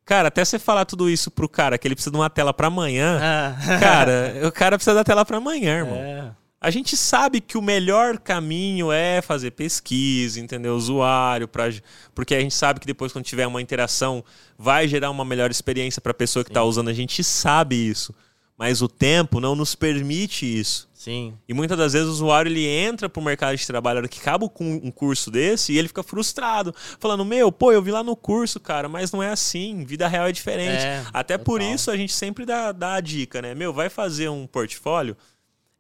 Cara, 0.04 0.30
até 0.30 0.44
você 0.44 0.58
falar 0.58 0.86
tudo 0.86 1.08
isso 1.08 1.30
pro 1.30 1.48
cara, 1.48 1.78
que 1.78 1.88
ele 1.88 1.94
precisa 1.94 2.12
de 2.12 2.18
uma 2.18 2.32
tela 2.32 2.52
para 2.52 2.68
amanhã, 2.68 3.20
ah. 3.22 3.80
cara, 3.80 4.34
o 4.48 4.52
cara 4.52 4.76
precisa 4.76 4.96
da 4.96 5.04
tela 5.04 5.24
para 5.24 5.38
amanhã, 5.38 5.78
irmão. 5.78 5.96
É. 5.98 6.32
A 6.62 6.70
gente 6.70 6.96
sabe 6.96 7.42
que 7.42 7.58
o 7.58 7.62
melhor 7.62 8.20
caminho 8.20 8.92
é 8.92 9.20
fazer 9.20 9.50
pesquisa, 9.50 10.40
entender 10.40 10.70
o 10.70 10.76
usuário, 10.76 11.48
pra, 11.48 11.74
porque 12.14 12.36
a 12.36 12.40
gente 12.40 12.54
sabe 12.54 12.80
que 12.80 12.86
depois, 12.86 13.12
quando 13.12 13.26
tiver 13.26 13.48
uma 13.48 13.60
interação, 13.60 14.24
vai 14.60 14.88
gerar 14.88 15.10
uma 15.10 15.26
melhor 15.26 15.50
experiência 15.50 16.00
para 16.00 16.12
a 16.12 16.14
pessoa 16.14 16.46
que 16.46 16.52
está 16.52 16.64
usando. 16.64 16.90
A 16.90 16.94
gente 16.94 17.24
sabe 17.24 17.76
isso. 17.76 18.14
Mas 18.56 18.80
o 18.80 18.88
tempo 18.88 19.40
não 19.40 19.56
nos 19.56 19.74
permite 19.74 20.46
isso. 20.46 20.88
Sim. 20.94 21.34
E 21.50 21.54
muitas 21.54 21.76
das 21.76 21.94
vezes 21.94 22.08
o 22.08 22.12
usuário 22.12 22.48
ele 22.48 22.64
entra 22.64 23.10
para 23.10 23.20
o 23.20 23.24
mercado 23.24 23.58
de 23.58 23.66
trabalho 23.66 24.08
que 24.08 24.20
acaba 24.20 24.48
com 24.48 24.74
um 24.84 24.92
curso 24.92 25.32
desse 25.32 25.74
e 25.74 25.80
ele 25.80 25.88
fica 25.88 26.04
frustrado, 26.04 26.76
falando: 27.00 27.26
Meu, 27.26 27.52
pô, 27.52 27.72
eu 27.72 27.82
vi 27.82 27.90
lá 27.90 28.04
no 28.04 28.16
curso, 28.16 28.60
cara, 28.60 28.88
mas 28.88 29.12
não 29.12 29.24
é 29.24 29.32
assim, 29.32 29.84
vida 29.84 30.08
real 30.08 30.28
é 30.28 30.32
diferente. 30.32 30.84
É, 30.84 31.04
Até 31.12 31.40
total. 31.40 31.46
por 31.46 31.60
isso 31.60 31.90
a 31.90 31.98
gente 31.98 32.14
sempre 32.14 32.46
dá, 32.46 32.72
dá 32.72 32.94
a 32.94 33.02
dica, 33.02 33.42
né? 33.42 33.56
Meu, 33.56 33.74
vai 33.74 33.90
fazer 33.90 34.30
um 34.30 34.46
portfólio 34.46 35.18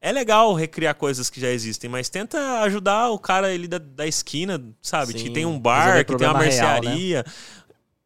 é 0.01 0.11
legal 0.11 0.53
recriar 0.55 0.95
coisas 0.95 1.29
que 1.29 1.39
já 1.39 1.49
existem, 1.49 1.87
mas 1.87 2.09
tenta 2.09 2.61
ajudar 2.61 3.09
o 3.11 3.19
cara 3.19 3.47
ali 3.47 3.67
da, 3.67 3.77
da 3.77 4.07
esquina, 4.07 4.59
sabe? 4.81 5.13
Sim, 5.13 5.19
que 5.19 5.29
tem 5.29 5.45
um 5.45 5.59
bar, 5.59 6.03
que 6.03 6.15
tem 6.17 6.27
uma 6.27 6.39
mercearia. 6.39 7.21
Real, 7.21 7.23
né? 7.25 7.33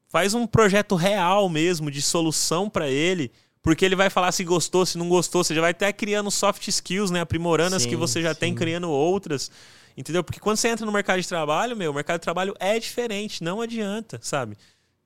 Faz 0.10 0.34
um 0.34 0.46
projeto 0.46 0.96
real 0.96 1.48
mesmo, 1.48 1.90
de 1.90 2.02
solução 2.02 2.70
para 2.70 2.90
ele. 2.90 3.32
Porque 3.62 3.84
ele 3.84 3.96
vai 3.96 4.10
falar 4.10 4.32
se 4.32 4.44
gostou, 4.44 4.86
se 4.86 4.98
não 4.98 5.10
gostou. 5.10 5.44
Você 5.44 5.56
já 5.56 5.62
vai 5.62 5.72
até 5.72 5.92
criando 5.92 6.30
soft 6.30 6.68
skills, 6.68 7.10
né? 7.10 7.22
Aprimorando 7.22 7.72
sim, 7.72 7.78
as 7.78 7.86
que 7.86 7.96
você 7.96 8.22
já 8.22 8.34
sim. 8.34 8.42
tem, 8.42 8.56
criando 8.56 8.90
outras. 8.90 9.50
Entendeu? 9.98 10.24
Porque 10.24 10.40
quando 10.40 10.58
você 10.58 10.68
entra 10.68 10.86
no 10.86 10.92
mercado 10.92 11.22
de 11.22 11.28
trabalho, 11.28 11.76
meu, 11.76 11.92
o 11.92 11.94
mercado 11.94 12.20
de 12.20 12.24
trabalho 12.24 12.54
é 12.60 12.78
diferente, 12.78 13.44
não 13.44 13.62
adianta, 13.62 14.20
sabe? 14.22 14.58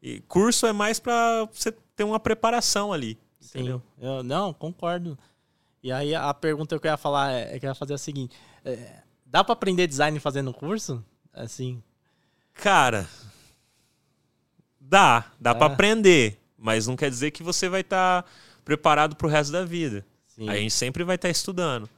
E 0.01 0.21
curso 0.21 0.65
é 0.65 0.73
mais 0.73 0.99
para 0.99 1.47
você 1.53 1.71
ter 1.95 2.03
uma 2.03 2.19
preparação 2.19 2.91
ali. 2.91 3.17
Entendeu? 3.41 3.81
Sim, 3.99 4.05
eu, 4.05 4.23
não, 4.23 4.53
concordo. 4.53 5.17
E 5.81 5.91
aí 5.91 6.13
a 6.13 6.33
pergunta 6.33 6.77
que 6.77 6.87
eu 6.87 6.91
ia 6.91 6.97
falar 6.97 7.31
é, 7.31 7.55
é 7.55 7.59
que 7.59 7.65
eu 7.65 7.69
ia 7.69 7.75
fazer 7.75 7.93
a 7.93 7.97
seguinte: 7.97 8.35
é, 8.65 9.01
dá 9.25 9.43
para 9.43 9.53
aprender 9.53 9.87
design 9.87 10.19
fazendo 10.19 10.53
curso? 10.53 11.03
Assim. 11.33 11.81
Cara, 12.53 13.07
dá, 14.79 15.31
dá 15.39 15.51
é. 15.51 15.53
para 15.53 15.73
aprender, 15.73 16.39
mas 16.57 16.87
não 16.87 16.95
quer 16.95 17.09
dizer 17.09 17.31
que 17.31 17.43
você 17.43 17.69
vai 17.69 17.81
estar 17.81 18.23
tá 18.23 18.29
preparado 18.65 19.15
para 19.15 19.27
o 19.27 19.29
resto 19.29 19.51
da 19.51 19.63
vida. 19.63 20.05
Sim. 20.27 20.49
A 20.49 20.55
gente 20.55 20.71
sempre 20.73 21.03
vai 21.03 21.15
estar 21.15 21.27
tá 21.27 21.31
estudando. 21.31 21.89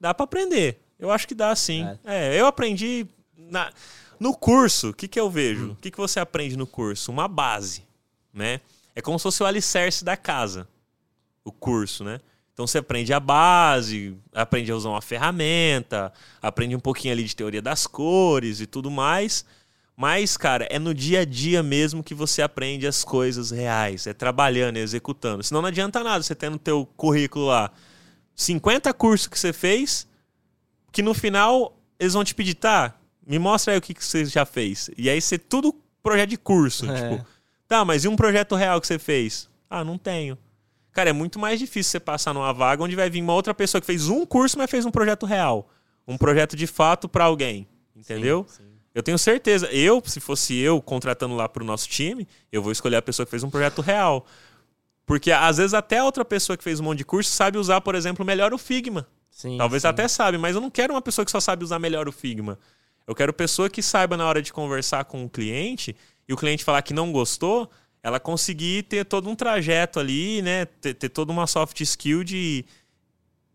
Dá 0.00 0.14
para 0.14 0.24
aprender. 0.24 0.80
Eu 0.98 1.10
acho 1.10 1.28
que 1.28 1.34
dá 1.34 1.54
sim. 1.54 1.86
É, 2.04 2.36
é 2.36 2.40
eu 2.40 2.46
aprendi 2.46 3.06
na, 3.36 3.70
no 4.18 4.34
curso. 4.34 4.90
O 4.90 4.94
que, 4.94 5.06
que 5.06 5.20
eu 5.20 5.30
vejo? 5.30 5.66
Hum. 5.66 5.72
O 5.72 5.76
que, 5.76 5.90
que 5.90 5.98
você 5.98 6.18
aprende 6.20 6.56
no 6.56 6.66
curso? 6.66 7.12
Uma 7.12 7.28
base, 7.28 7.82
né? 8.32 8.60
É 8.94 9.02
como 9.02 9.18
se 9.18 9.24
fosse 9.24 9.42
o 9.42 9.46
alicerce 9.46 10.02
da 10.02 10.16
casa, 10.16 10.66
o 11.44 11.52
curso, 11.52 12.02
né? 12.02 12.18
Então 12.56 12.66
você 12.66 12.78
aprende 12.78 13.12
a 13.12 13.20
base, 13.20 14.16
aprende 14.32 14.72
a 14.72 14.74
usar 14.74 14.88
uma 14.88 15.02
ferramenta, 15.02 16.10
aprende 16.40 16.74
um 16.74 16.80
pouquinho 16.80 17.12
ali 17.12 17.22
de 17.22 17.36
teoria 17.36 17.60
das 17.60 17.86
cores 17.86 18.62
e 18.62 18.66
tudo 18.66 18.90
mais. 18.90 19.44
Mas, 19.94 20.38
cara, 20.38 20.66
é 20.70 20.78
no 20.78 20.94
dia 20.94 21.20
a 21.20 21.24
dia 21.26 21.62
mesmo 21.62 22.02
que 22.02 22.14
você 22.14 22.40
aprende 22.40 22.86
as 22.86 23.04
coisas 23.04 23.50
reais. 23.50 24.06
É 24.06 24.14
trabalhando, 24.14 24.78
é 24.78 24.80
executando. 24.80 25.42
Senão 25.42 25.60
não 25.60 25.68
adianta 25.68 26.02
nada 26.02 26.22
você 26.22 26.34
ter 26.34 26.48
no 26.48 26.58
teu 26.58 26.88
currículo 26.96 27.44
lá 27.44 27.70
50 28.34 28.90
cursos 28.94 29.26
que 29.26 29.38
você 29.38 29.52
fez, 29.52 30.08
que 30.90 31.02
no 31.02 31.12
final 31.12 31.78
eles 32.00 32.14
vão 32.14 32.24
te 32.24 32.34
pedir, 32.34 32.54
tá, 32.54 32.94
me 33.26 33.38
mostra 33.38 33.74
aí 33.74 33.78
o 33.78 33.82
que, 33.82 33.92
que 33.92 34.02
você 34.02 34.24
já 34.24 34.46
fez. 34.46 34.88
E 34.96 35.10
aí 35.10 35.20
você 35.20 35.36
tudo 35.36 35.78
projeto 36.02 36.30
de 36.30 36.38
curso. 36.38 36.90
É. 36.90 37.10
Tipo, 37.10 37.26
tá, 37.68 37.84
mas 37.84 38.06
e 38.06 38.08
um 38.08 38.16
projeto 38.16 38.54
real 38.54 38.80
que 38.80 38.86
você 38.86 38.98
fez? 38.98 39.46
Ah, 39.68 39.84
não 39.84 39.98
tenho. 39.98 40.38
Cara, 40.96 41.10
é 41.10 41.12
muito 41.12 41.38
mais 41.38 41.58
difícil 41.58 41.90
você 41.90 42.00
passar 42.00 42.32
numa 42.32 42.54
vaga 42.54 42.82
onde 42.82 42.96
vai 42.96 43.10
vir 43.10 43.20
uma 43.20 43.34
outra 43.34 43.52
pessoa 43.52 43.82
que 43.82 43.86
fez 43.86 44.08
um 44.08 44.24
curso, 44.24 44.56
mas 44.56 44.70
fez 44.70 44.86
um 44.86 44.90
projeto 44.90 45.26
real. 45.26 45.68
Um 46.08 46.16
projeto 46.16 46.56
de 46.56 46.66
fato 46.66 47.06
para 47.06 47.24
alguém. 47.24 47.68
Entendeu? 47.94 48.46
Sim, 48.48 48.62
sim. 48.62 48.70
Eu 48.94 49.02
tenho 49.02 49.18
certeza. 49.18 49.66
Eu, 49.66 50.02
se 50.06 50.20
fosse 50.20 50.56
eu 50.56 50.80
contratando 50.80 51.34
lá 51.34 51.46
para 51.50 51.62
o 51.62 51.66
nosso 51.66 51.86
time, 51.86 52.26
eu 52.50 52.62
vou 52.62 52.72
escolher 52.72 52.96
a 52.96 53.02
pessoa 53.02 53.26
que 53.26 53.30
fez 53.30 53.42
um 53.42 53.50
projeto 53.50 53.82
real. 53.82 54.24
Porque 55.04 55.30
às 55.30 55.58
vezes 55.58 55.74
até 55.74 55.98
a 55.98 56.04
outra 56.06 56.24
pessoa 56.24 56.56
que 56.56 56.64
fez 56.64 56.80
um 56.80 56.84
monte 56.84 56.96
de 56.96 57.04
curso 57.04 57.30
sabe 57.30 57.58
usar, 57.58 57.82
por 57.82 57.94
exemplo, 57.94 58.24
melhor 58.24 58.54
o 58.54 58.58
Figma. 58.58 59.06
Sim, 59.30 59.58
Talvez 59.58 59.82
sim. 59.82 59.88
até 59.88 60.08
sabe, 60.08 60.38
mas 60.38 60.54
eu 60.54 60.62
não 60.62 60.70
quero 60.70 60.94
uma 60.94 61.02
pessoa 61.02 61.26
que 61.26 61.30
só 61.30 61.40
sabe 61.40 61.62
usar 61.62 61.78
melhor 61.78 62.08
o 62.08 62.12
Figma. 62.12 62.58
Eu 63.06 63.14
quero 63.14 63.34
pessoa 63.34 63.68
que 63.68 63.82
saiba 63.82 64.16
na 64.16 64.26
hora 64.26 64.40
de 64.40 64.50
conversar 64.50 65.04
com 65.04 65.26
o 65.26 65.28
cliente 65.28 65.94
e 66.26 66.32
o 66.32 66.38
cliente 66.38 66.64
falar 66.64 66.80
que 66.80 66.94
não 66.94 67.12
gostou, 67.12 67.70
ela 68.06 68.20
conseguir 68.20 68.84
ter 68.84 69.04
todo 69.04 69.28
um 69.28 69.34
trajeto 69.34 69.98
ali, 69.98 70.40
né? 70.40 70.64
Ter, 70.64 70.94
ter 70.94 71.08
toda 71.08 71.32
uma 71.32 71.44
soft 71.44 71.80
skill 71.80 72.22
de. 72.22 72.64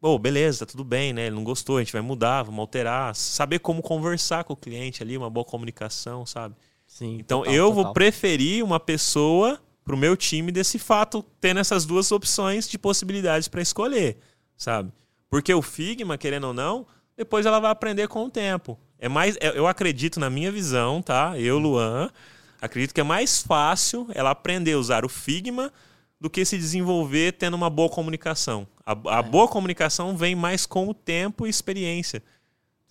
Oh, 0.02 0.20
beleza, 0.20 0.66
tá 0.66 0.72
tudo 0.72 0.84
bem, 0.84 1.14
né? 1.14 1.28
Ele 1.28 1.36
não 1.38 1.44
gostou, 1.46 1.78
a 1.78 1.80
gente 1.80 1.94
vai 1.94 2.02
mudar, 2.02 2.44
vamos 2.44 2.60
alterar. 2.60 3.16
Saber 3.16 3.60
como 3.60 3.82
conversar 3.82 4.44
com 4.44 4.52
o 4.52 4.58
cliente 4.58 5.02
ali, 5.02 5.18
uma 5.18 5.30
boa 5.30 5.46
comunicação, 5.46 6.26
sabe? 6.26 6.54
Sim. 6.86 7.16
Então 7.22 7.40
total, 7.40 7.54
eu 7.54 7.68
total. 7.70 7.84
vou 7.84 7.94
preferir 7.94 8.62
uma 8.62 8.78
pessoa 8.78 9.58
pro 9.86 9.96
meu 9.96 10.18
time 10.18 10.52
desse 10.52 10.78
fato, 10.78 11.24
tendo 11.40 11.62
essas 11.62 11.86
duas 11.86 12.12
opções 12.12 12.68
de 12.68 12.78
possibilidades 12.78 13.48
para 13.48 13.62
escolher, 13.62 14.18
sabe? 14.58 14.92
Porque 15.30 15.54
o 15.54 15.62
Figma, 15.62 16.18
querendo 16.18 16.48
ou 16.48 16.54
não, 16.54 16.86
depois 17.16 17.46
ela 17.46 17.62
vai 17.62 17.72
aprender 17.72 18.10
com 18.10 18.26
o 18.26 18.30
tempo. 18.30 18.78
É 19.00 19.08
mais, 19.08 19.38
é, 19.40 19.58
eu 19.58 19.66
acredito 19.66 20.20
na 20.20 20.30
minha 20.30 20.52
visão, 20.52 21.02
tá? 21.02 21.40
Eu, 21.40 21.58
Luan, 21.58 22.12
Acredito 22.62 22.94
que 22.94 23.02
é 23.02 23.04
mais 23.04 23.42
fácil 23.42 24.08
ela 24.14 24.30
aprender 24.30 24.74
a 24.74 24.78
usar 24.78 25.04
o 25.04 25.10
Figma 25.10 25.74
do 26.20 26.30
que 26.30 26.46
se 26.46 26.56
desenvolver 26.56 27.34
tendo 27.34 27.56
uma 27.56 27.70
boa 27.70 27.90
comunicação. 27.90 28.68
A, 28.86 28.92
a 29.18 29.20
é. 29.20 29.24
boa 29.24 29.48
comunicação 29.48 30.16
vem 30.16 30.36
mais 30.36 30.68
com 30.68 30.88
o 30.88 30.94
tempo 30.94 31.48
e 31.48 31.50
experiência. 31.50 32.22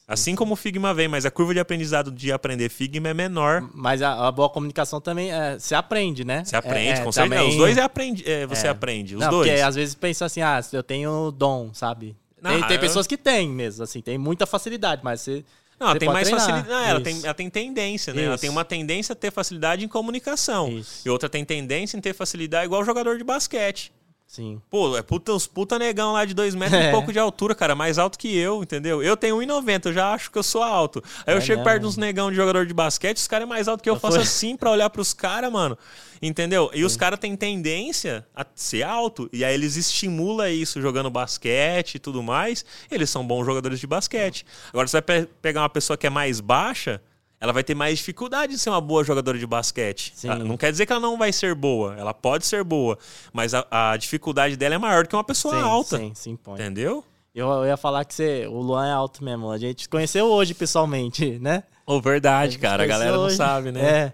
Assim 0.09 0.35
como 0.35 0.55
o 0.55 0.57
Figma 0.57 0.93
vem, 0.93 1.07
mas 1.07 1.25
a 1.25 1.31
curva 1.31 1.55
de 1.55 1.61
aprendizado 1.61 2.11
de 2.11 2.33
aprender 2.33 2.69
Figma 2.69 3.11
é 3.11 3.15
menor. 3.15 3.71
Mas 3.73 4.03
a, 4.03 4.27
a 4.27 4.33
boa 4.33 4.51
comunicação 4.51 5.01
também 5.01 5.31
é, 5.31 5.57
se 5.61 5.73
aprende, 5.73 6.25
né? 6.25 6.45
Se 6.45 6.57
aprende, 6.57 7.01
é, 7.01 7.05
com 7.05 7.13
certeza. 7.13 7.37
Também... 7.37 7.49
Os 7.51 7.57
dois 7.57 7.79
é 7.79 7.83
aprende, 7.83 8.29
é, 8.29 8.45
você 8.45 8.67
é. 8.67 8.71
aprende. 8.71 9.15
Os 9.15 9.21
Não, 9.21 9.31
dois. 9.31 9.49
Porque 9.49 9.63
às 9.63 9.77
vezes 9.77 9.95
pensa 9.95 10.25
assim, 10.25 10.43
ah, 10.43 10.61
eu 10.73 10.83
tenho 10.83 11.31
dom, 11.31 11.73
sabe? 11.73 12.17
Não, 12.43 12.51
tem, 12.51 12.63
tem 12.65 12.77
eu... 12.77 12.81
pessoas 12.81 13.07
que 13.07 13.17
têm 13.17 13.49
mesmo, 13.49 13.85
assim, 13.85 14.01
tem 14.01 14.19
muita 14.19 14.47
facilidade, 14.47 15.03
mas 15.05 15.21
você 15.21 15.45
não, 15.81 15.89
ela 15.89 15.99
tem 15.99 16.09
mais 16.11 16.29
facilidade. 16.29 16.69
Não, 16.69 16.85
ela, 16.85 17.01
tem, 17.01 17.21
ela 17.25 17.35
tem 17.35 17.49
tendência, 17.49 18.13
né? 18.13 18.21
Isso. 18.21 18.29
Ela 18.29 18.39
tem 18.39 18.51
uma 18.51 18.65
tendência 18.67 19.15
a 19.15 19.17
ter 19.17 19.33
facilidade 19.33 19.83
em 19.83 19.89
comunicação. 19.89 20.69
Isso. 20.69 21.01
E 21.07 21.09
outra 21.09 21.27
tem 21.27 21.43
tendência 21.43 21.97
em 21.97 22.01
ter 22.01 22.13
facilidade 22.13 22.67
igual 22.67 22.85
jogador 22.85 23.17
de 23.17 23.25
basquete. 23.25 23.91
Sim. 24.31 24.63
Pô, 24.71 24.97
é 24.97 25.03
puta, 25.03 25.33
os 25.33 25.49
puta 25.49 25.77
negão 25.77 26.13
lá 26.13 26.25
de 26.25 26.35
dois 26.35 26.55
metros 26.55 26.81
é. 26.81 26.89
e 26.89 26.91
pouco 26.93 27.13
de 27.13 27.19
altura, 27.19 27.53
cara, 27.53 27.75
mais 27.75 27.99
alto 27.99 28.17
que 28.17 28.33
eu, 28.33 28.63
entendeu? 28.63 29.03
Eu 29.03 29.17
tenho 29.17 29.37
1,90, 29.39 29.87
eu 29.87 29.93
já 29.93 30.15
acho 30.15 30.31
que 30.31 30.39
eu 30.39 30.43
sou 30.45 30.63
alto. 30.63 31.03
Aí 31.27 31.35
é 31.35 31.37
eu 31.37 31.41
chego 31.41 31.59
mesmo. 31.59 31.65
perto 31.65 31.83
dos 31.83 31.97
negão 31.97 32.31
de 32.31 32.37
jogador 32.37 32.65
de 32.65 32.73
basquete, 32.73 33.17
os 33.17 33.27
caras 33.27 33.45
é 33.45 33.49
mais 33.49 33.67
alto 33.67 33.83
que 33.83 33.91
eu, 33.91 33.95
eu 33.95 33.99
faço 33.99 34.15
foi. 34.15 34.23
assim 34.23 34.57
pra 34.57 34.71
olhar 34.71 34.89
pros 34.89 35.13
caras, 35.13 35.51
mano. 35.51 35.77
Entendeu? 36.23 36.71
E 36.73 36.79
Sim. 36.79 36.85
os 36.85 36.97
caras 36.97 37.19
têm 37.19 37.35
tendência 37.35 38.25
a 38.33 38.47
ser 38.55 38.85
alto, 38.85 39.29
e 39.33 39.45
aí 39.45 39.53
eles 39.53 39.75
estimulam 39.75 40.49
isso 40.49 40.81
jogando 40.81 41.11
basquete 41.11 41.97
e 41.97 41.99
tudo 41.99 42.23
mais. 42.23 42.65
Eles 42.89 43.11
são 43.11 43.27
bons 43.27 43.45
jogadores 43.45 43.81
de 43.81 43.87
basquete. 43.89 44.47
Agora, 44.69 44.87
você 44.87 45.01
vai 45.01 45.03
pe 45.03 45.29
pegar 45.43 45.63
uma 45.63 45.69
pessoa 45.69 45.97
que 45.97 46.07
é 46.07 46.11
mais 46.11 46.39
baixa, 46.39 47.03
ela 47.41 47.53
vai 47.53 47.65
ter 47.65 47.75
mais 47.75 47.99
dificuldade 47.99 48.53
de 48.53 48.59
ser 48.59 48.69
uma 48.69 48.81
boa 48.81 49.03
jogadora 49.03 49.39
de 49.39 49.47
basquete. 49.47 50.13
Sim. 50.15 50.29
Não 50.29 50.59
quer 50.59 50.71
dizer 50.71 50.85
que 50.85 50.93
ela 50.93 51.01
não 51.01 51.17
vai 51.17 51.33
ser 51.33 51.55
boa, 51.55 51.97
ela 51.97 52.13
pode 52.13 52.45
ser 52.45 52.63
boa, 52.63 52.99
mas 53.33 53.55
a, 53.55 53.67
a 53.71 53.97
dificuldade 53.97 54.57
dela 54.57 54.75
é 54.75 54.79
maior 54.79 55.05
do 55.05 55.09
que 55.09 55.17
uma 55.17 55.25
pessoa 55.25 55.55
sim, 55.55 55.63
alta. 55.63 55.97
Sim, 55.97 56.13
sim, 56.15 56.37
pode. 56.37 56.61
Entendeu? 56.61 57.03
Eu, 57.35 57.49
eu, 57.49 57.67
ia 57.67 57.77
falar 57.77 58.05
que 58.05 58.13
você, 58.13 58.47
o 58.47 58.61
Luan 58.61 58.87
é 58.87 58.93
alto 58.93 59.25
mesmo. 59.25 59.51
A 59.51 59.57
gente 59.57 59.89
conheceu 59.89 60.27
hoje 60.27 60.53
pessoalmente, 60.53 61.31
né? 61.41 61.63
Oh, 61.87 62.01
verdade, 62.01 62.57
a 62.57 62.61
cara. 62.61 62.83
A 62.83 62.87
galera 62.87 63.19
hoje. 63.19 63.39
não 63.39 63.47
sabe, 63.47 63.73
né? 63.73 63.81
É. 63.81 64.13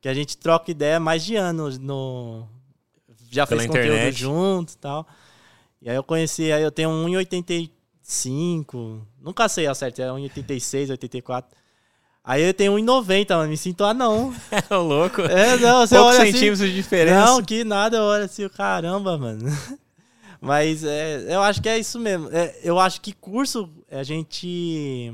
Que 0.00 0.08
a 0.08 0.14
gente 0.14 0.38
troca 0.38 0.70
ideia 0.70 1.00
mais 1.00 1.24
de 1.24 1.34
anos 1.34 1.78
no. 1.78 2.46
Já 3.30 3.46
Pela 3.46 3.60
fez 3.60 3.70
internet. 3.70 3.90
conteúdo 3.90 4.16
junto 4.16 4.72
e 4.74 4.76
tal. 4.76 5.06
E 5.82 5.90
aí 5.90 5.96
eu 5.96 6.04
conheci, 6.04 6.52
aí 6.52 6.62
eu 6.62 6.70
tenho 6.70 6.90
1,85. 6.90 9.00
Nunca 9.20 9.48
sei 9.48 9.66
a 9.66 9.74
certo, 9.74 10.00
é 10.00 10.06
1,86, 10.06 10.90
84. 10.90 11.57
Aí 12.28 12.42
eu 12.42 12.52
tenho 12.52 12.74
1,90, 12.74 13.34
mano. 13.34 13.48
Me 13.48 13.56
sinto 13.56 13.84
anão. 13.84 14.34
É 14.70 14.74
louco. 14.74 15.22
É, 15.22 15.56
não, 15.56 15.86
você 15.86 15.96
Poucos 15.96 16.14
olha 16.14 16.22
assim, 16.24 16.32
centímetros 16.32 16.60
assim, 16.60 16.70
de 16.70 16.76
diferença. 16.76 17.24
Não, 17.24 17.42
que 17.42 17.64
nada, 17.64 17.96
eu 17.96 18.02
olho 18.02 18.24
assim, 18.24 18.46
caramba, 18.50 19.16
mano. 19.16 19.48
Mas 20.38 20.84
é, 20.84 21.34
eu 21.34 21.40
acho 21.40 21.62
que 21.62 21.70
é 21.70 21.78
isso 21.78 21.98
mesmo. 21.98 22.28
É, 22.30 22.54
eu 22.62 22.78
acho 22.78 23.00
que 23.00 23.14
curso, 23.14 23.70
a 23.90 24.02
gente. 24.02 25.10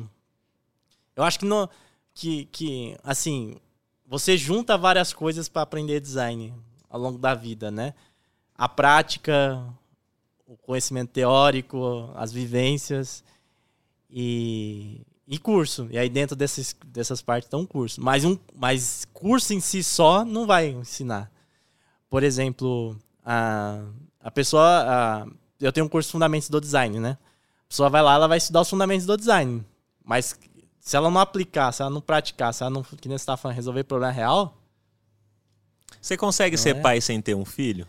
Eu 1.14 1.22
acho 1.22 1.38
que, 1.38 1.44
no, 1.44 1.70
que, 2.12 2.46
que 2.46 2.96
assim, 3.04 3.58
você 4.04 4.36
junta 4.36 4.76
várias 4.76 5.12
coisas 5.12 5.48
para 5.48 5.62
aprender 5.62 6.00
design 6.00 6.52
ao 6.90 6.98
longo 7.00 7.16
da 7.16 7.32
vida, 7.32 7.70
né? 7.70 7.94
A 8.58 8.68
prática, 8.68 9.64
o 10.48 10.56
conhecimento 10.56 11.12
teórico, 11.12 12.10
as 12.16 12.32
vivências. 12.32 13.22
E, 14.10 15.00
e 15.27 15.39
curso. 15.39 15.89
E 15.91 15.99
aí 15.99 16.09
dentro 16.09 16.37
desses, 16.37 16.77
dessas 16.87 17.22
partes 17.22 17.47
estão 17.47 17.66
curso. 17.66 18.01
Mas, 18.01 18.25
um, 18.25 18.39
mas 18.55 19.07
curso 19.12 19.55
em 19.55 19.61
si 19.61 19.83
só 19.83 20.25
não 20.25 20.47
vai 20.47 20.68
ensinar. 20.68 21.31
Por 22.09 22.22
exemplo, 22.22 22.97
a, 23.25 23.83
a 24.20 24.31
pessoa. 24.31 24.62
A, 24.64 25.27
eu 25.61 25.72
tenho 25.72 25.87
um 25.87 25.89
curso 25.89 26.09
de 26.09 26.12
Fundamentos 26.12 26.49
do 26.49 26.61
Design, 26.61 27.01
né? 27.01 27.16
A 27.64 27.68
pessoa 27.68 27.89
vai 27.89 28.03
lá, 28.03 28.14
ela 28.14 28.29
vai 28.29 28.39
estudar 28.39 28.61
os 28.61 28.70
fundamentos 28.70 29.07
do 29.07 29.16
design. 29.16 29.64
Mas 30.05 30.39
se 30.79 30.97
ela 30.97 31.11
não 31.11 31.20
aplicar, 31.20 31.72
se 31.72 31.81
ela 31.81 31.91
não 31.91 32.01
praticar, 32.01 32.53
se 32.53 32.62
ela 32.62 32.70
não, 32.70 32.83
que 32.83 33.09
nem 33.09 33.16
você 33.16 33.25
tá 33.25 33.37
falando, 33.37 33.57
resolver 33.57 33.85
problema 33.85 34.12
real. 34.12 34.57
Você 36.01 36.16
consegue 36.16 36.59
ser 36.59 36.77
é? 36.77 36.81
pai 36.81 37.01
sem 37.01 37.20
ter 37.20 37.35
um 37.35 37.45
filho? 37.45 37.89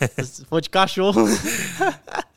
Se 0.24 0.44
for 0.44 0.60
de 0.60 0.70
cachorro. 0.70 1.20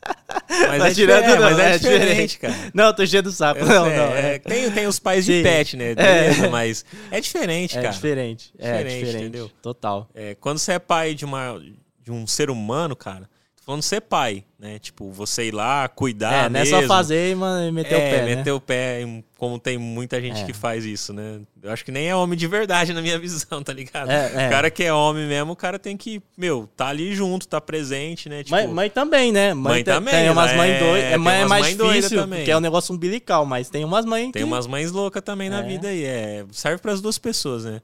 Mas, 0.68 0.82
é, 0.82 0.94
tirando, 0.94 1.24
é, 1.24 1.38
mas 1.38 1.58
é, 1.58 1.74
é 1.74 1.78
diferente, 1.78 2.38
cara. 2.38 2.54
Não, 2.74 2.92
tô 2.92 3.02
enchendo 3.02 3.30
o 3.30 3.32
saco. 3.32 3.64
não, 3.64 3.84
sei, 3.84 3.96
não, 3.96 4.14
é, 4.14 4.38
tem, 4.38 4.70
tem 4.70 4.86
os 4.86 4.98
pais 4.98 5.24
de 5.24 5.42
pet, 5.42 5.76
né? 5.76 5.94
Beleza, 5.94 6.46
é. 6.46 6.48
mas 6.50 6.84
é 7.10 7.20
diferente, 7.20 7.74
cara. 7.74 7.88
É 7.88 7.90
diferente. 7.90 8.52
É 8.58 8.72
diferente, 8.72 8.98
diferente 8.98 9.22
entendeu? 9.22 9.50
Total. 9.62 10.08
É, 10.14 10.34
quando 10.34 10.58
você 10.58 10.72
é 10.72 10.78
pai 10.78 11.14
de, 11.14 11.24
uma, 11.24 11.60
de 12.02 12.12
um 12.12 12.26
ser 12.26 12.50
humano, 12.50 12.94
cara, 12.94 13.28
falando 13.68 13.82
ser 13.82 14.00
pai, 14.00 14.44
né? 14.58 14.78
Tipo, 14.78 15.12
você 15.12 15.48
ir 15.48 15.54
lá, 15.54 15.86
cuidar 15.88 16.46
É, 16.46 16.48
não 16.48 16.58
é 16.60 16.64
só 16.64 16.80
fazer 16.84 17.32
e 17.32 17.34
mano, 17.34 17.70
meter 17.70 17.92
é, 17.92 17.96
o 17.96 18.00
pé, 18.00 18.22
né? 18.24 18.36
meter 18.36 18.50
o 18.52 18.60
pé, 18.60 19.00
como 19.36 19.58
tem 19.58 19.76
muita 19.76 20.18
gente 20.22 20.40
É. 20.40 20.44
que 20.46 20.54
faz 20.54 20.86
isso, 20.86 21.12
né? 21.12 21.40
Eu 21.62 21.70
acho 21.70 21.84
que 21.84 21.92
nem 21.92 22.08
é 22.08 22.16
homem 22.16 22.38
de 22.38 22.46
verdade 22.46 22.94
na 22.94 23.02
minha 23.02 23.18
visão, 23.20 23.62
tá 23.62 23.74
ligado? 23.74 24.10
É, 24.10 24.44
é. 24.44 24.46
O 24.46 24.50
cara 24.50 24.70
que 24.70 24.82
é 24.82 24.90
homem 24.90 25.26
mesmo, 25.28 25.52
o 25.52 25.56
cara 25.56 25.78
tem 25.78 25.98
que, 25.98 26.22
meu, 26.34 26.66
tá 26.74 26.86
ali 26.86 27.14
junto, 27.14 27.46
tá 27.46 27.60
presente, 27.60 28.26
né? 28.30 28.38
Tipo, 28.42 28.56
Mãe, 28.56 28.66
mãe 28.66 28.88
também, 28.90 29.30
né? 29.32 29.52
Mãe 29.52 29.84
tem- 29.84 29.94
também, 29.94 30.14
Tem 30.14 30.30
umas 30.30 30.50
né? 30.52 30.56
mães 30.56 30.78
doidas. 30.78 31.04
É, 31.04 31.12
É, 31.12 31.16
mãe 31.18 31.34
tem 31.34 31.42
é 31.42 31.44
umas 31.44 31.60
mais 31.60 31.76
mãe 31.76 31.88
difícil, 31.90 32.18
também. 32.22 32.38
porque 32.38 32.50
é 32.50 32.56
um 32.56 32.60
negócio 32.60 32.94
umbilical, 32.94 33.44
mas 33.44 33.68
tem 33.68 33.84
umas 33.84 34.06
mães 34.06 34.32
Tem 34.32 34.40
que... 34.40 34.44
umas 34.44 34.66
mães 34.66 34.90
loucas 34.90 35.22
também 35.22 35.50
na 35.50 35.58
É. 35.60 35.62
vida 35.62 35.88
aí. 35.88 36.04
É, 36.04 36.46
serve 36.52 36.78
para 36.80 36.92
as 36.92 37.02
duas 37.02 37.18
pessoas, 37.18 37.66
né? 37.66 37.82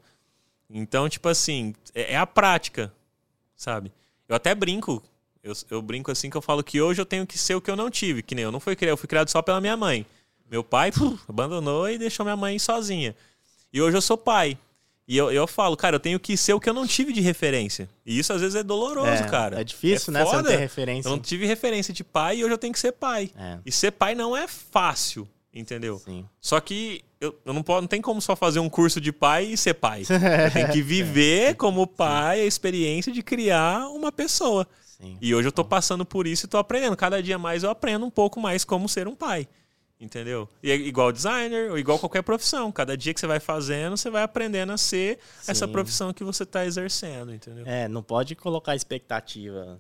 Então, 0.71 1.11
tipo 1.11 1.29
assim, 1.29 1.75
é, 1.95 2.15
é 2.15 2.17
a 2.17 2.27
prática, 2.27 2.91
sabe? 3.55 3.93
Eu 4.27 4.35
até 4.35 4.55
brinco. 4.55 5.03
Eu, 5.45 5.53
eu 5.71 5.83
brinco 5.83 6.11
assim 6.11 6.31
que 6.31 6.37
eu 6.37 6.41
falo 6.43 6.65
que 6.65 6.81
hoje 6.81 7.01
eu 7.01 7.05
tenho 7.07 7.27
que 7.27 7.37
ser 7.39 7.55
o 7.55 7.61
que 7.61 7.71
eu 7.71 7.77
não 7.77 7.91
tive. 7.91 8.23
Que 8.23 8.35
nem 8.35 8.45
eu 8.45 8.51
não 8.51 8.59
fui 8.59 8.75
criado, 8.75 8.93
eu 8.95 8.97
fui 8.97 9.07
criado 9.07 9.29
só 9.29 9.43
pela 9.43 9.61
minha 9.61 9.77
mãe. 9.77 10.07
Meu 10.51 10.65
pai 10.65 10.91
puf, 10.91 11.23
abandonou 11.29 11.89
e 11.89 11.99
deixou 11.99 12.25
minha 12.25 12.37
mãe 12.37 12.59
sozinha. 12.59 13.15
E 13.71 13.81
hoje 13.83 13.95
eu 13.97 14.01
sou 14.01 14.17
pai. 14.17 14.57
E 15.07 15.19
eu, 15.19 15.31
eu 15.31 15.47
falo, 15.47 15.77
cara, 15.77 15.97
eu 15.97 16.01
tenho 16.01 16.19
que 16.19 16.35
ser 16.35 16.55
o 16.55 16.61
que 16.61 16.69
eu 16.69 16.73
não 16.73 16.87
tive 16.87 17.13
de 17.13 17.21
referência. 17.21 17.91
E 18.07 18.19
isso 18.19 18.33
às 18.33 18.41
vezes 18.41 18.57
é 18.57 18.63
doloroso, 18.63 19.23
é, 19.23 19.29
cara. 19.29 19.61
É 19.61 19.65
difícil, 19.65 20.11
É 20.11 20.19
né? 20.19 20.25
Você 20.25 20.37
não 20.37 20.45
tem 20.45 20.57
referência. 20.57 21.09
Eu 21.09 21.11
não 21.11 21.19
tive 21.21 21.45
referência 21.45 21.93
de 21.93 22.03
pai 22.03 22.39
e 22.39 22.45
hoje 22.45 22.55
eu 22.55 22.59
tenho 22.59 22.73
que 22.73 22.79
ser 22.79 22.93
pai. 22.93 23.31
É, 23.37 23.59
E 23.67 23.71
ser 23.71 23.91
pai 23.91 24.15
não 24.15 24.35
é 24.35 24.49
fácil, 24.49 25.29
entendeu? 25.53 26.01
sim. 26.03 26.25
Só 26.41 26.59
que 26.59 27.05
eu, 27.21 27.39
eu 27.45 27.53
não, 27.53 27.63
posso, 27.63 27.83
não 27.83 27.89
tem 27.89 28.01
como 28.01 28.19
só 28.23 28.35
fazer 28.35 28.61
um 28.61 28.69
curso 28.71 28.99
de 28.99 29.13
pai 29.13 29.45
e 29.45 29.57
ser 29.59 29.75
pai. 29.75 30.05
Tenho 30.55 30.73
que 30.73 30.81
viver 30.83 31.55
como 31.57 31.87
pai 31.87 32.41
a 32.41 32.45
experiência 32.45 33.13
de 33.13 33.23
criar 33.23 33.89
uma 33.89 34.11
pessoa. 34.11 34.67
Sim. 35.05 35.19
E 35.21 35.35
hoje 35.35 35.49
eu 35.49 35.53
tô 35.53 35.65
passando 35.65 36.05
por 36.05 36.27
isso 36.27 36.47
e 36.47 36.49
tô 36.49 36.59
aprendendo. 36.59 36.97
Cada 36.97 37.23
dia 37.23 37.39
mais 37.39 37.63
eu 37.63 37.71
aprendo 37.71 38.05
um 38.07 38.11
pouco 38.11 38.41
mais 38.41 38.65
como 38.65 38.89
ser 38.89 39.07
um 39.09 39.15
pai. 39.15 39.49
Entendeu? 40.01 40.49
E 40.63 40.71
é 40.71 40.75
igual 40.75 41.13
designer, 41.13 41.71
ou 41.71 41.79
igual 41.79 41.99
qualquer 41.99 42.23
profissão. 42.23 42.71
Cada 42.73 42.97
dia 42.97 43.15
que 43.15 43.21
você 43.21 43.27
vai 43.27 43.39
fazendo, 43.41 43.97
você 43.97 44.11
vai 44.11 44.23
aprendendo 44.23 44.73
a 44.73 44.77
ser 44.77 45.19
essa 45.47 45.67
Sim. 45.67 45.73
profissão 45.73 46.13
que 46.13 46.25
você 46.25 46.45
tá 46.45 46.67
exercendo, 46.67 47.33
entendeu? 47.33 47.65
É, 47.67 47.87
não 47.89 48.03
pode 48.03 48.35
colocar 48.35 48.75
expectativa. 48.75 49.79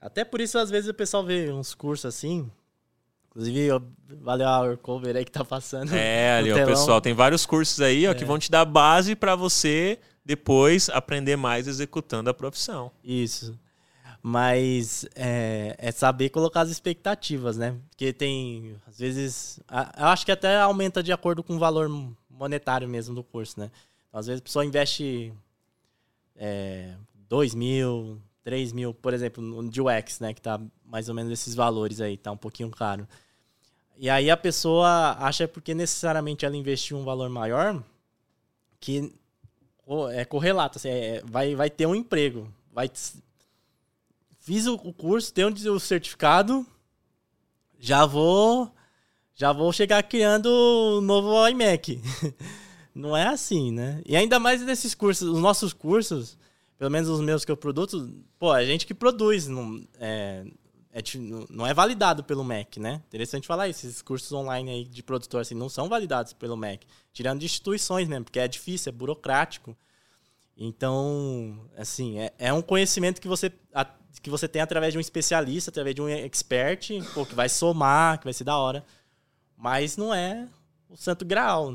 Até 0.00 0.24
por 0.24 0.40
isso, 0.40 0.58
às 0.58 0.70
vezes, 0.70 0.88
o 0.88 0.94
pessoal 0.94 1.24
vê 1.24 1.50
uns 1.52 1.74
cursos 1.74 2.06
assim. 2.06 2.50
Inclusive, 3.30 3.60
eu- 3.60 3.82
valeu 4.22 4.48
a 4.48 4.60
Urcover 4.62 5.14
aí 5.16 5.24
que 5.24 5.30
tá 5.32 5.44
passando. 5.44 5.92
É, 5.94 6.38
ali, 6.38 6.52
ó, 6.52 6.64
pessoal, 6.66 7.00
tem 7.00 7.12
vários 7.12 7.44
cursos 7.44 7.80
aí, 7.80 8.06
ó, 8.06 8.12
É. 8.12 8.14
que 8.14 8.24
vão 8.24 8.38
te 8.38 8.50
dar 8.50 8.64
base 8.64 9.14
pra 9.14 9.36
você 9.36 9.98
depois 10.24 10.88
aprender 10.88 11.36
mais 11.36 11.66
executando 11.68 12.30
a 12.30 12.34
profissão. 12.34 12.90
Isso. 13.04 13.58
Mas 14.26 15.06
é, 15.14 15.76
é 15.76 15.92
saber 15.92 16.30
colocar 16.30 16.62
as 16.62 16.70
expectativas, 16.70 17.58
né? 17.58 17.76
Porque 17.90 18.10
tem, 18.10 18.74
às 18.86 18.98
vezes, 18.98 19.60
eu 19.98 20.06
acho 20.06 20.24
que 20.24 20.32
até 20.32 20.56
aumenta 20.56 21.02
de 21.02 21.12
acordo 21.12 21.42
com 21.42 21.56
o 21.56 21.58
valor 21.58 21.90
monetário 22.30 22.88
mesmo 22.88 23.14
do 23.14 23.22
curso, 23.22 23.60
né? 23.60 23.70
Então, 24.08 24.18
às 24.18 24.26
vezes 24.26 24.40
a 24.40 24.44
pessoa 24.44 24.64
investe 24.64 25.30
é, 26.36 26.94
2 27.28 27.54
mil, 27.54 28.18
3 28.42 28.72
mil, 28.72 28.94
por 28.94 29.12
exemplo, 29.12 29.42
no 29.44 29.58
UX, 29.58 30.20
né? 30.20 30.32
Que 30.32 30.40
tá 30.40 30.58
mais 30.86 31.10
ou 31.10 31.14
menos 31.14 31.30
esses 31.30 31.54
valores 31.54 32.00
aí, 32.00 32.16
tá 32.16 32.32
um 32.32 32.36
pouquinho 32.38 32.70
caro. 32.70 33.06
E 33.98 34.08
aí 34.08 34.30
a 34.30 34.38
pessoa 34.38 35.18
acha 35.20 35.46
porque 35.46 35.74
necessariamente 35.74 36.46
ela 36.46 36.56
investiu 36.56 36.96
um 36.96 37.04
valor 37.04 37.28
maior 37.28 37.84
que 38.80 39.12
é 40.14 40.24
correlato, 40.24 40.78
assim, 40.78 40.88
é- 40.88 41.22
vai, 41.26 41.54
vai 41.54 41.68
ter 41.68 41.84
um 41.84 41.94
emprego, 41.94 42.50
vai 42.72 42.88
fiz 44.44 44.66
o, 44.66 44.76
curso, 44.92 45.32
tenho 45.32 45.48
o 45.48 45.80
certificado, 45.80 46.66
já 47.78 48.04
vou 48.04 48.70
já 49.34 49.52
vou 49.52 49.72
chegar 49.72 50.00
criando 50.04 50.46
o 50.46 51.00
novo 51.00 51.48
iMac. 51.48 52.00
Não 52.94 53.16
é 53.16 53.26
assim, 53.26 53.72
né? 53.72 54.00
E 54.06 54.14
ainda 54.14 54.38
mais 54.38 54.62
nesses 54.62 54.94
cursos, 54.94 55.28
os 55.28 55.40
nossos 55.40 55.72
cursos, 55.72 56.38
pelo 56.78 56.90
menos 56.90 57.08
os 57.08 57.20
meus 57.20 57.44
que 57.44 57.50
eu 57.50 57.56
produzo, 57.56 58.14
pô, 58.38 58.54
é 58.54 58.64
gente 58.64 58.86
que 58.86 58.94
produz, 58.94 59.48
não 59.48 59.82
é, 59.98 60.44
é 60.92 61.02
não- 61.50 61.66
é 61.66 61.74
validado 61.74 62.22
pelo 62.22 62.44
Mac, 62.44 62.76
né? 62.76 63.02
Interessante 63.08 63.48
falar 63.48 63.66
isso, 63.66 63.84
esses 63.86 64.00
cursos 64.02 64.30
online 64.30 64.70
aí 64.70 64.84
de 64.84 65.02
produtor 65.02 65.40
assim 65.40 65.56
não 65.56 65.68
são 65.68 65.88
validados 65.88 66.32
pelo 66.34 66.56
Mac, 66.56 66.82
tirando 67.12 67.40
de 67.40 67.46
instituições 67.46 68.06
mesmo, 68.06 68.26
porque 68.26 68.38
é 68.38 68.46
difícil, 68.46 68.90
é 68.90 68.92
burocrático. 68.92 69.76
Então, 70.56 71.58
assim, 71.76 72.20
é, 72.20 72.32
é 72.38 72.52
um 72.52 72.62
conhecimento 72.62 73.20
que 73.20 73.26
você, 73.26 73.50
a- 73.74 73.90
que 74.22 74.30
você 74.30 74.48
tem 74.48 74.62
através 74.62 74.92
de 74.92 74.98
um 74.98 75.00
especialista, 75.00 75.70
através 75.70 75.94
de 75.94 76.00
um 76.02 76.08
expert, 76.08 76.90
pô, 77.12 77.26
que 77.26 77.34
vai 77.34 77.48
somar, 77.48 78.18
que 78.18 78.24
vai 78.24 78.32
ser 78.32 78.44
da 78.44 78.56
hora. 78.56 78.84
Mas 79.56 79.96
não 79.96 80.12
é 80.14 80.48
o 80.88 80.96
santo 80.96 81.24
graal. 81.24 81.72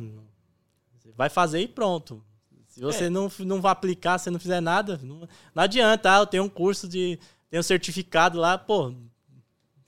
Você 0.98 1.12
vai 1.16 1.30
fazer 1.30 1.60
e 1.62 1.68
pronto. 1.68 2.24
Se 2.68 2.82
você 2.82 3.06
É. 3.06 3.10
não, 3.10 3.32
não 3.40 3.62
vai 3.62 3.72
aplicar, 3.72 4.18
se 4.18 4.30
não 4.30 4.40
fizer 4.40 4.62
nada, 4.62 5.00
não, 5.04 5.28
não 5.54 5.64
adianta. 5.64 6.16
Ah, 6.16 6.20
eu 6.20 6.26
tenho 6.28 6.44
um 6.44 6.50
curso 6.50 6.88
de. 6.88 7.20
Tenho 7.50 7.60
um 7.62 7.64
certificado 7.64 8.38
lá, 8.40 8.58
pô. 8.58 8.94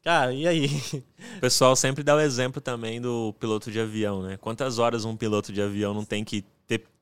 Cara, 0.03 0.33
e 0.33 0.47
aí? 0.47 0.67
O 1.37 1.39
pessoal 1.39 1.75
sempre 1.75 2.03
dá 2.03 2.15
o 2.15 2.19
exemplo 2.19 2.59
também 2.59 2.99
do 2.99 3.33
piloto 3.39 3.71
de 3.71 3.79
avião, 3.79 4.23
né? 4.23 4.35
Quantas 4.37 4.79
horas 4.79 5.05
um 5.05 5.15
piloto 5.15 5.53
de 5.53 5.61
avião 5.61 5.93
não 5.93 6.03
tem 6.03 6.23
que 6.25 6.43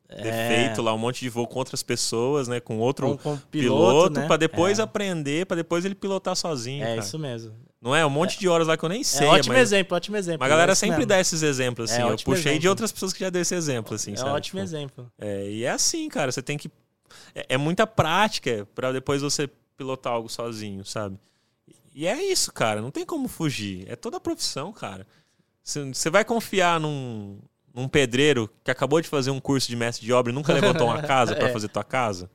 ter, 0.09 0.23
ter 0.23 0.79
É. 0.79 0.81
lá 0.81 0.93
um 0.93 0.97
monte 0.97 1.19
de 1.21 1.29
voo 1.29 1.45
com 1.47 1.59
outras 1.59 1.83
pessoas, 1.83 2.47
né? 2.47 2.59
Com 2.59 2.79
outro 2.79 3.17
Com- 3.17 3.17
com 3.17 3.37
piloto, 3.51 4.19
né? 4.19 4.27
pra 4.27 4.37
depois 4.37 4.79
É, 4.79 4.81
aprender, 4.81 5.45
pra 5.45 5.55
depois 5.55 5.85
ele 5.85 5.95
pilotar 5.95 6.35
sozinho, 6.35 6.83
é 6.83 6.87
cara. 6.89 6.99
isso 6.99 7.17
mesmo. 7.19 7.53
Não 7.81 7.95
é? 7.95 8.05
Um 8.05 8.09
monte 8.09 8.37
de 8.37 8.47
horas 8.49 8.67
lá 8.67 8.75
que 8.75 8.83
eu 8.83 8.89
nem 8.89 9.03
sei, 9.03 9.25
é 9.25 9.29
ótimo 9.29 9.53
mas, 9.53 9.61
exemplo, 9.71 9.95
ótimo 9.95 10.17
exemplo. 10.17 10.39
mas 10.41 10.47
a 10.47 10.49
galera 10.49 10.71
é 10.73 10.75
sempre 10.75 10.97
mesmo. 10.97 11.07
dá 11.07 11.19
esses 11.19 11.41
exemplos, 11.43 11.89
assim. 11.91 12.01
É 12.01 12.05
eu 12.05 12.17
puxei 12.17 12.43
de 12.43 12.49
exemplo. 12.49 12.69
outras 12.71 12.91
pessoas 12.91 13.13
que 13.13 13.19
já 13.21 13.29
deu 13.29 13.41
esse 13.41 13.55
exemplo, 13.55 13.95
assim, 13.95 14.13
É 14.13 14.15
sabe? 14.17 14.31
ótimo 14.31 14.59
Tipo, 14.59 14.67
exemplo. 14.75 15.11
É, 15.17 15.49
e 15.49 15.63
é 15.63 15.69
assim, 15.69 16.09
cara, 16.09 16.31
você 16.31 16.41
tem 16.41 16.57
que. 16.57 16.69
É, 17.33 17.45
é 17.49 17.57
muita 17.57 17.87
prática 17.87 18.67
pra 18.75 18.91
depois 18.91 19.21
você 19.21 19.49
pilotar 19.77 20.11
algo 20.11 20.27
sozinho, 20.27 20.83
sabe? 20.83 21.17
E 21.95 22.05
é 22.05 22.21
isso, 22.21 22.51
cara, 22.51 22.81
não 22.81 22.91
tem 22.91 23.05
como 23.05 23.27
fugir. 23.29 23.85
É 23.87 23.95
toda 23.95 24.17
a 24.17 24.19
profissão, 24.19 24.73
cara. 24.73 25.07
Você 25.63 26.09
vai 26.09 26.25
confiar 26.25 26.79
num, 26.79 27.37
num 27.73 27.87
pedreiro 27.87 28.49
que 28.63 28.71
acabou 28.71 28.99
de 29.01 29.07
fazer 29.07 29.31
um 29.31 29.39
curso 29.39 29.67
de 29.69 29.75
mestre 29.75 30.05
de 30.05 30.11
obra 30.13 30.31
e 30.31 30.35
nunca 30.35 30.53
levantou 30.53 30.87
uma 30.87 31.01
casa 31.01 31.35
pra 31.35 31.47
É. 31.49 31.51
fazer 31.53 31.67
tua 31.69 31.83
casa? 31.83 32.29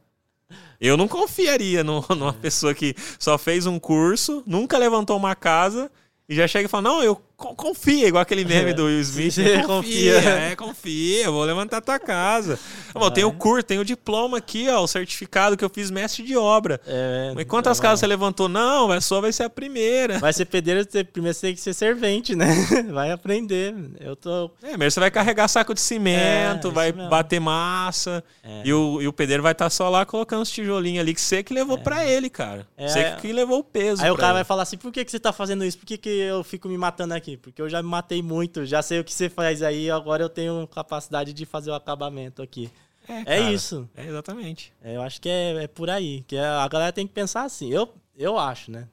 Eu 0.81 0.97
não 0.97 1.09
confiaria 1.09 1.83
no- 1.83 2.05
numa 2.17 2.33
pessoa 2.33 2.75
que 2.75 2.95
só 3.19 3.39
fez 3.39 3.67
um 3.67 3.79
curso, 3.79 4.43
nunca 4.47 4.77
levantou 4.79 5.17
uma 5.17 5.35
casa 5.35 5.91
e 6.29 6.35
já 6.35 6.47
chega 6.47 6.67
e 6.67 6.69
fala: 6.69 6.83
Não, 6.83 7.03
eu 7.03 7.17
confia, 7.37 8.09
igual 8.09 8.23
aquele 8.23 8.45
meme 8.45 8.73
do 8.73 8.85
Will 8.87 9.01
Smith. 9.01 9.35
Você 9.35 9.63
confia, 9.63 10.15
confia. 10.15 10.31
é, 10.31 10.57
confia, 10.57 11.31
vou 11.31 11.45
levantar 11.45 11.81
tua 11.81 11.99
casa. 11.99 12.59
Bom, 12.93 13.05
eu 13.07 13.11
tenho 13.11 13.29
o 13.29 13.33
curso, 13.33 13.65
tenho 13.65 13.81
o 13.81 13.85
diploma 13.85 14.39
aqui, 14.39 14.69
ó, 14.69 14.83
o 14.83 14.87
certificado 14.87 15.57
que 15.57 15.65
eu 15.65 15.69
fiz 15.69 15.91
mestre 15.91 16.23
de 16.25 16.37
obra. 16.37 16.81
É, 16.87 17.33
Mas 17.35 17.45
quantas 17.47 17.79
é, 17.79 17.83
casas 17.83 18.01
você 18.01 18.07
levantou? 18.07 18.49
Não, 18.49 18.91
a 18.91 19.01
sua 19.01 19.21
vai 19.21 19.33
ser 19.33 19.43
a 19.45 19.51
primeira. 19.51 20.19
Vai 20.19 20.33
ser 20.33 20.45
pedreiro, 20.45 20.87
primeiro 21.13 21.35
você 21.35 21.49
tem 21.49 21.55
que 21.55 21.61
ser 21.61 21.75
servente, 21.75 22.35
né? 22.37 22.47
Vai 22.93 23.11
aprender. 23.11 23.75
Eu 24.01 24.15
tô. 24.15 24.51
É, 24.63 24.69
primeiro 24.71 24.91
você 24.91 25.01
vai 25.01 25.11
carregar 25.11 25.49
saco 25.49 25.75
de 25.75 25.81
cimento, 25.81 26.69
É, 26.69 26.71
vai 26.71 26.93
mesmo. 26.93 27.09
bater 27.11 27.41
massa. 27.41 28.23
É. 28.43 28.63
E, 28.65 28.73
o, 28.73 29.03
e 29.03 29.09
o 29.09 29.13
pedreiro 29.13 29.43
vai 29.43 29.53
estar 29.53 29.69
só 29.71 29.89
lá 29.89 30.07
colocando 30.07 30.43
os 30.43 30.51
tijolinhos 30.51 31.01
ali 31.01 31.15
que 31.15 31.21
você 31.21 31.43
que 31.43 31.53
levou 31.53 31.79
pra 31.79 32.07
ele, 32.07 32.31
cara. 32.31 32.67
É, 32.77 32.89
você 32.89 33.17
que 33.21 33.33
levou 33.33 33.59
o 33.59 33.65
peso. 33.65 34.03
Aí 34.03 34.11
o 34.11 34.17
cara 34.17 34.29
ele. 34.29 34.35
vai 34.35 34.45
falar 34.45 34.63
assim: 34.63 34.77
por 34.77 34.93
que, 34.93 35.05
que 35.05 35.11
você 35.11 35.19
tá 35.19 35.33
fazendo 35.33 35.65
isso? 35.65 35.79
Por 35.79 35.87
que, 35.87 35.99
que 35.99 36.09
eu 36.09 36.45
fico 36.45 36.69
me 36.69 36.79
matando 36.79 37.15
aqui? 37.15 37.24
Porque 37.37 37.61
eu 37.61 37.69
já 37.69 37.83
me 37.83 37.89
matei 37.89 38.23
muito, 38.23 38.65
já 38.65 38.83
sei 38.83 39.01
o 39.01 39.05
que 39.05 39.13
você 39.13 39.29
faz 39.29 39.63
aí, 39.63 39.91
agora 39.91 40.23
eu 40.23 40.29
tenho 40.29 40.67
capacidade 40.69 41.33
de 41.33 41.45
fazer 41.47 41.71
o 41.71 41.75
acabamento 41.75 42.43
aqui. 42.43 42.71
É, 43.09 43.25
cara. 43.25 43.53
isso. 43.53 43.89
É, 43.95 44.07
exatamente. 44.07 44.73
É, 44.83 44.97
eu 44.97 45.03
acho 45.03 45.21
que 45.21 45.29
é, 45.29 45.65
é 45.65 45.67
por 45.67 45.91
aí. 45.91 46.25
Que 46.27 46.37
a 46.39 46.67
galera 46.69 46.93
tem 46.93 47.07
que 47.07 47.13
pensar 47.13 47.43
assim. 47.45 47.71
Eu, 47.71 47.93
eu 48.17 48.39
acho, 48.39 48.71
né? 48.71 48.89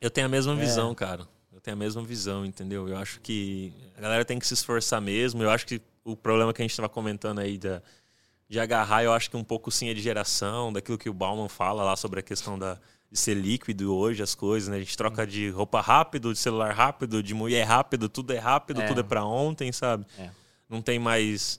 Eu 0.00 0.10
tenho 0.10 0.26
a 0.26 0.30
mesma 0.30 0.52
É. 0.52 0.56
visão, 0.56 0.94
cara. 0.94 1.26
Eu 1.52 1.60
tenho 1.60 1.76
a 1.76 1.78
mesma 1.78 2.02
visão, 2.02 2.44
entendeu? 2.46 2.88
Eu 2.88 2.96
acho 2.96 3.20
que 3.20 3.72
a 3.96 4.00
galera 4.00 4.24
tem 4.24 4.38
que 4.38 4.46
se 4.46 4.54
esforçar 4.54 5.00
mesmo. 5.00 5.42
Eu 5.42 5.50
acho 5.50 5.66
que 5.66 5.80
o 6.04 6.16
problema 6.16 6.52
que 6.52 6.62
a 6.62 6.64
gente 6.64 6.70
estava 6.70 6.88
comentando 6.88 7.40
aí 7.40 7.58
da, 7.58 7.82
de 8.48 8.58
agarrar, 8.60 9.02
eu 9.02 9.12
acho 9.12 9.28
que 9.30 9.36
um 9.36 9.44
pouco 9.44 9.70
sim 9.70 9.88
é 9.88 9.94
de 9.94 10.00
geração, 10.00 10.72
daquilo 10.72 10.96
que 10.96 11.10
o 11.10 11.12
Bauman 11.14 11.48
fala 11.48 11.82
lá 11.82 11.96
sobre 11.96 12.20
a 12.20 12.22
questão 12.22 12.58
da, 12.58 12.78
de 13.10 13.18
ser 13.18 13.34
líquido 13.34 13.94
hoje, 13.94 14.22
as 14.22 14.34
coisas, 14.34 14.68
né? 14.68 14.76
A 14.76 14.80
gente 14.80 14.96
troca 14.96 15.26
de 15.26 15.48
roupa 15.50 15.80
rápido, 15.80 16.32
de 16.32 16.38
celular 16.38 16.74
rápido, 16.74 17.22
de 17.22 17.32
mulher 17.34 17.64
rápido, 17.64 18.08
tudo 18.08 18.32
é 18.32 18.38
rápido, 18.38 18.82
É. 18.82 18.86
tudo 18.86 19.00
é 19.00 19.02
pra 19.02 19.24
ontem, 19.24 19.72
sabe? 19.72 20.06
É. 20.18 20.30
Não 20.68 20.82
tem 20.82 20.98
mais 20.98 21.58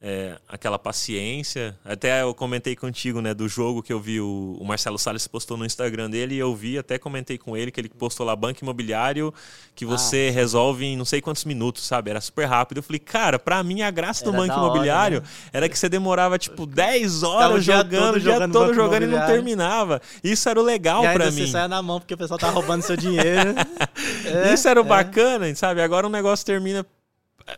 é, 0.00 0.36
aquela 0.48 0.78
paciência. 0.78 1.76
Até 1.84 2.22
eu 2.22 2.32
comentei 2.32 2.76
contigo, 2.76 3.20
né, 3.20 3.34
do 3.34 3.48
jogo 3.48 3.82
que 3.82 3.92
eu 3.92 4.00
vi 4.00 4.20
o, 4.20 4.56
o, 4.60 4.64
Marcelo 4.64 4.98
Salles 4.98 5.26
postou 5.26 5.56
no 5.56 5.66
Instagram 5.66 6.08
dele 6.08 6.36
e 6.36 6.38
eu 6.38 6.54
vi, 6.54 6.78
até 6.78 6.98
comentei 6.98 7.36
com 7.36 7.56
ele 7.56 7.72
que 7.72 7.80
ele 7.80 7.88
postou 7.88 8.24
lá 8.24 8.36
banco 8.36 8.62
imobiliário 8.62 9.34
que 9.74 9.84
ah. 9.84 9.88
você 9.88 10.28
ah. 10.30 10.34
resolve 10.34 10.84
em 10.84 10.96
não 10.96 11.04
sei 11.04 11.20
quantos 11.20 11.44
minutos, 11.44 11.84
sabe? 11.84 12.10
Era 12.10 12.20
super 12.20 12.44
rápido. 12.46 12.78
Eu 12.78 12.82
falei, 12.82 13.00
cara, 13.00 13.38
pra 13.38 13.62
mim 13.62 13.82
a 13.82 13.90
graça 13.90 14.24
do 14.24 14.32
banco 14.32 14.54
imobiliário 14.54 15.18
hora, 15.18 15.26
né? 15.26 15.50
era 15.52 15.68
que 15.68 15.76
você 15.78 15.88
demorava 15.88 16.38
tipo 16.38 16.64
10 16.64 17.22
horas 17.24 17.64
jogando, 17.64 18.16
o 18.16 18.20
dia 18.20 18.32
jogando, 18.34 18.52
todo 18.52 18.74
jogando 18.74 19.02
e 19.02 19.06
não 19.06 19.26
terminava. 19.26 20.00
Isso 20.22 20.48
era 20.48 20.60
o 20.60 20.62
legal 20.62 21.02
para 21.02 21.30
mim. 21.30 21.46
Você 21.46 21.52
saia 21.52 21.68
na 21.68 21.82
mão 21.82 21.98
porque 21.98 22.14
o 22.14 22.18
pessoal 22.18 22.38
tá 22.38 22.50
roubando 22.50 22.82
seu 22.82 22.96
dinheiro. 22.96 23.54
é, 24.24 24.54
Isso 24.54 24.68
era 24.68 24.80
o 24.80 24.84
é. 24.84 24.88
bacana, 24.88 25.52
sabe? 25.56 25.82
Agora 25.82 26.06
o 26.06 26.10
negócio 26.10 26.46
termina 26.46 26.86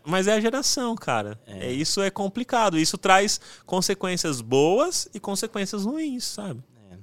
mas 0.04 0.26
é 0.26 0.34
a 0.34 0.40
geração, 0.40 0.94
cara. 0.94 1.40
É. 1.46 1.66
é. 1.66 1.72
Isso 1.72 2.00
é 2.00 2.10
complicado. 2.10 2.78
Isso 2.78 2.98
traz 2.98 3.40
consequências 3.66 4.40
boas 4.40 5.08
e 5.12 5.20
consequências 5.20 5.84
ruins, 5.84 6.24
sabe? 6.24 6.62
É. 6.90 6.98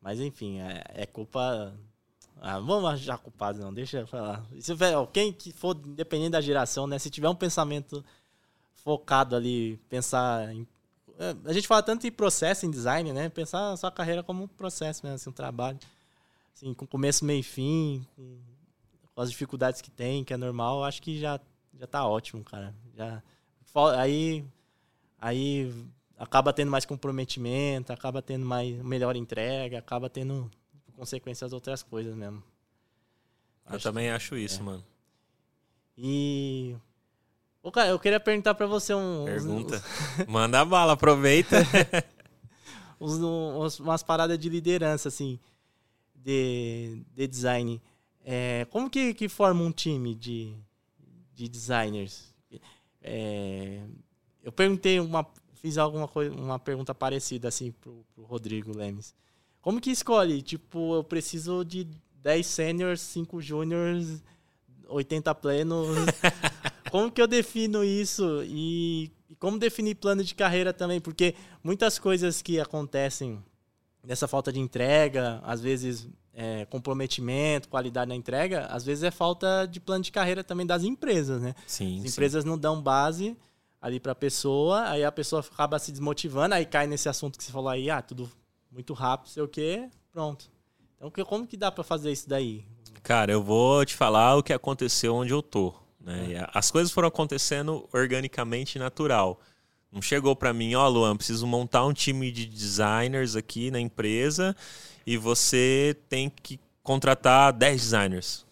Mas 0.00 0.20
enfim, 0.20 0.60
é, 0.60 0.84
é 0.94 1.06
culpa. 1.06 1.74
Ah, 2.40 2.60
vamos 2.60 2.88
achar 2.88 3.18
culpado, 3.18 3.58
não, 3.58 3.74
deixa 3.74 4.00
eu 4.00 4.06
falar. 4.06 4.44
Se, 4.60 4.72
quem 5.12 5.32
que 5.32 5.52
for, 5.52 5.76
independente 5.84 6.30
da 6.30 6.40
geração, 6.40 6.86
né? 6.86 6.98
Se 6.98 7.10
tiver 7.10 7.28
um 7.28 7.34
pensamento 7.34 8.04
focado 8.74 9.34
ali, 9.34 9.76
pensar 9.88 10.54
em. 10.54 10.66
É, 11.18 11.34
a 11.46 11.52
gente 11.52 11.66
fala 11.66 11.82
tanto 11.82 12.06
em 12.06 12.12
processo, 12.12 12.64
em 12.64 12.70
design, 12.70 13.12
né? 13.12 13.28
Pensar 13.28 13.72
a 13.72 13.76
sua 13.76 13.90
carreira 13.90 14.22
como 14.22 14.44
um 14.44 14.48
processo 14.48 15.04
mesmo, 15.04 15.16
assim, 15.16 15.30
um 15.30 15.32
trabalho. 15.32 15.78
Assim, 16.54 16.72
com 16.72 16.86
começo, 16.86 17.24
meio 17.24 17.40
e 17.40 17.42
fim, 17.42 18.06
com 18.14 18.38
com 19.18 19.22
as 19.22 19.30
dificuldades 19.30 19.80
que 19.80 19.90
tem, 19.90 20.22
que 20.22 20.32
é 20.32 20.36
normal, 20.36 20.84
acho 20.84 21.02
que 21.02 21.18
já, 21.18 21.40
já 21.76 21.88
tá 21.88 22.06
ótimo, 22.06 22.44
cara. 22.44 22.72
Já, 22.94 23.20
aí, 23.96 24.44
aí 25.20 25.74
acaba 26.16 26.52
tendo 26.52 26.70
mais 26.70 26.86
comprometimento, 26.86 27.92
acaba 27.92 28.22
tendo 28.22 28.46
mais 28.46 28.80
melhor 28.80 29.16
entrega, 29.16 29.76
acaba 29.76 30.08
tendo 30.08 30.48
consequências 30.94 31.52
outras 31.52 31.82
coisas 31.82 32.14
mesmo. 32.14 32.44
Eu 33.68 33.74
acho 33.74 33.82
também 33.82 34.06
que, 34.06 34.14
acho 34.14 34.36
isso, 34.36 34.60
é. 34.60 34.62
mano. 34.62 34.84
E 35.96 36.76
Ô, 37.60 37.72
cara, 37.72 37.88
eu 37.88 37.98
queria 37.98 38.20
perguntar 38.20 38.54
para 38.54 38.68
você 38.68 38.94
um. 38.94 39.24
Pergunta. 39.24 39.82
Manda 40.28 40.60
a 40.60 40.64
bala, 40.64 40.92
aproveita. 40.92 41.56
uns, 43.00 43.18
uns, 43.18 43.80
umas 43.80 44.04
paradas 44.04 44.38
de 44.38 44.48
liderança, 44.48 45.08
assim, 45.08 45.40
de, 46.14 47.02
de 47.16 47.26
design. 47.26 47.82
É, 48.30 48.66
como 48.66 48.90
que, 48.90 49.14
que 49.14 49.26
forma 49.26 49.62
um 49.62 49.72
time 49.72 50.14
de, 50.14 50.54
de 51.34 51.48
designers? 51.48 52.34
É, 53.00 53.80
eu 54.42 54.52
perguntei 54.52 55.00
uma, 55.00 55.26
fiz 55.54 55.78
alguma 55.78 56.06
coisa, 56.06 56.36
uma 56.36 56.58
pergunta 56.58 56.94
parecida 56.94 57.48
assim 57.48 57.72
pro, 57.72 58.04
pro 58.14 58.24
Rodrigo 58.24 58.76
Lemes. 58.76 59.14
Como 59.62 59.80
que 59.80 59.90
escolhe? 59.90 60.42
Tipo, 60.42 60.96
eu 60.96 61.02
preciso 61.02 61.64
de 61.64 61.88
10 62.22 62.46
seniors, 62.46 63.00
5 63.00 63.40
juniors, 63.40 64.22
80 64.88 65.34
plenos. 65.36 65.88
como 66.92 67.10
que 67.10 67.22
eu 67.22 67.26
defino 67.26 67.82
isso? 67.82 68.42
E, 68.44 69.10
e, 69.30 69.36
como 69.36 69.58
definir 69.58 69.94
plano 69.94 70.22
de 70.22 70.34
carreira 70.34 70.74
também? 70.74 71.00
Porque 71.00 71.34
muitas 71.64 71.98
coisas 71.98 72.42
que 72.42 72.60
acontecem 72.60 73.42
nessa 74.04 74.28
falta 74.28 74.52
de 74.52 74.60
entrega, 74.60 75.40
às 75.42 75.62
vezes 75.62 76.06
é, 76.40 76.64
comprometimento, 76.66 77.68
qualidade 77.68 78.08
na 78.08 78.14
entrega, 78.14 78.66
às 78.66 78.84
vezes 78.84 79.02
é 79.02 79.10
falta 79.10 79.66
de 79.66 79.80
plano 79.80 80.04
de 80.04 80.12
carreira 80.12 80.44
também 80.44 80.64
das 80.64 80.84
empresas, 80.84 81.42
né? 81.42 81.52
Sim, 81.66 81.98
As 81.98 82.12
empresas 82.12 82.44
sim. 82.44 82.48
não 82.48 82.56
dão 82.56 82.80
base 82.80 83.36
ali 83.82 83.98
para 83.98 84.12
a 84.12 84.14
pessoa, 84.14 84.88
aí 84.88 85.02
a 85.04 85.10
pessoa 85.10 85.40
acaba 85.40 85.80
se 85.80 85.90
desmotivando, 85.90 86.54
aí 86.54 86.64
cai 86.64 86.86
nesse 86.86 87.08
assunto 87.08 87.36
que 87.36 87.42
você 87.42 87.50
falou 87.50 87.68
aí, 87.68 87.90
ah, 87.90 88.00
tudo 88.00 88.30
muito 88.70 88.94
rápido, 88.94 89.30
sei 89.30 89.42
o 89.42 89.48
quê, 89.48 89.88
pronto. 90.12 90.48
Então, 90.96 91.10
como 91.24 91.44
que 91.44 91.56
dá 91.56 91.72
para 91.72 91.82
fazer 91.82 92.12
isso 92.12 92.28
daí? 92.28 92.64
Cara, 93.02 93.32
eu 93.32 93.42
vou 93.42 93.84
te 93.84 93.96
falar 93.96 94.36
o 94.36 94.42
que 94.42 94.52
aconteceu 94.52 95.16
onde 95.16 95.32
eu 95.32 95.42
tô. 95.42 95.74
Né? 96.00 96.34
É. 96.34 96.50
As 96.54 96.70
coisas 96.70 96.92
foram 96.92 97.08
acontecendo 97.08 97.88
organicamente 97.92 98.78
natural. 98.78 99.40
Não 99.90 100.00
chegou 100.00 100.36
para 100.36 100.52
mim, 100.52 100.76
ó, 100.76 100.86
oh, 100.86 100.88
Luan, 100.88 101.16
preciso 101.16 101.46
montar 101.48 101.84
um 101.84 101.92
time 101.92 102.30
de 102.30 102.46
designers 102.46 103.34
aqui 103.34 103.72
na 103.72 103.80
empresa 103.80 104.54
e 105.08 105.16
você 105.16 105.96
tem 106.06 106.28
que 106.28 106.60
contratar 106.82 107.50
10 107.50 107.80
designers. 107.80 108.46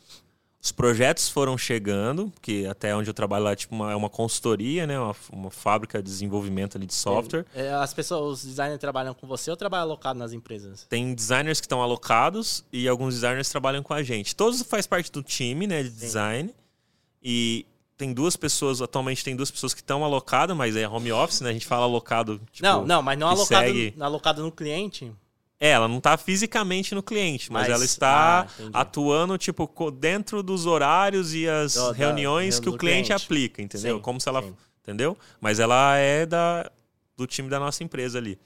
Os 0.58 0.72
projetos 0.72 1.28
foram 1.28 1.58
chegando, 1.58 2.32
que 2.40 2.66
até 2.66 2.96
onde 2.96 3.10
eu 3.10 3.14
trabalho 3.14 3.44
lá 3.44 3.54
tipo 3.54 3.74
uma, 3.74 3.92
é 3.92 3.94
uma 3.94 4.08
consultoria, 4.08 4.86
né? 4.86 4.98
Uma, 4.98 5.14
uma 5.30 5.50
fábrica 5.50 6.02
de 6.02 6.10
desenvolvimento 6.10 6.78
ali 6.78 6.86
de 6.86 6.94
software. 6.94 7.44
É, 7.54 7.74
as 7.74 7.92
pessoas, 7.92 8.38
os 8.38 8.44
designers 8.46 8.80
trabalham 8.80 9.12
com 9.12 9.26
você 9.26 9.50
ou 9.50 9.56
trabalham 9.56 9.84
alocado 9.84 10.18
nas 10.18 10.32
empresas? 10.32 10.86
Tem 10.88 11.14
designers 11.14 11.60
que 11.60 11.66
estão 11.66 11.82
alocados 11.82 12.64
e 12.72 12.88
alguns 12.88 13.12
designers 13.12 13.50
trabalham 13.50 13.82
com 13.82 13.92
a 13.92 14.02
gente. 14.02 14.34
Todos 14.34 14.62
faz 14.62 14.86
parte 14.86 15.12
do 15.12 15.22
time, 15.22 15.66
né, 15.66 15.82
de 15.82 15.90
design. 15.90 16.48
Sim. 16.48 16.54
E 17.22 17.66
tem 17.98 18.14
duas 18.14 18.34
pessoas, 18.34 18.80
atualmente 18.80 19.22
tem 19.22 19.36
duas 19.36 19.50
pessoas 19.50 19.74
que 19.74 19.82
estão 19.82 20.02
alocadas, 20.02 20.56
mas 20.56 20.74
é 20.74 20.88
home 20.88 21.12
office, 21.12 21.42
né? 21.42 21.50
A 21.50 21.52
gente 21.52 21.66
fala 21.66 21.84
alocado. 21.84 22.40
Tipo, 22.50 22.66
não, 22.66 22.86
não, 22.86 23.02
mas 23.02 23.18
não 23.18 23.28
alocado, 23.28 23.66
segue... 23.66 23.94
alocado 24.00 24.42
no 24.42 24.50
cliente. 24.50 25.12
É, 25.58 25.70
ela 25.70 25.88
não 25.88 25.98
está 25.98 26.16
fisicamente 26.18 26.94
no 26.94 27.02
cliente, 27.02 27.50
mas, 27.50 27.62
mas 27.62 27.74
ela 27.74 27.84
está 27.84 28.46
ah, 28.74 28.80
atuando 28.80 29.38
tipo 29.38 29.90
dentro 29.90 30.42
dos 30.42 30.66
horários 30.66 31.32
e 31.32 31.48
as 31.48 31.74
do, 31.74 31.92
reuniões 31.92 32.56
da, 32.56 32.62
que 32.62 32.68
o 32.68 32.76
cliente, 32.76 33.08
cliente, 33.08 33.24
aplica, 33.24 33.62
entendeu? 33.62 33.96
Sim, 33.96 34.02
Como 34.02 34.20
se 34.20 34.28
ela, 34.28 34.42
sim. 34.42 34.54
entendeu? 34.82 35.16
Mas 35.40 35.58
ela 35.58 35.96
é 35.96 36.26
da 36.26 36.70
do 37.16 37.26
time 37.26 37.48
da 37.48 37.58
nossa 37.58 37.82
empresa 37.82 38.18
ali. 38.18 38.38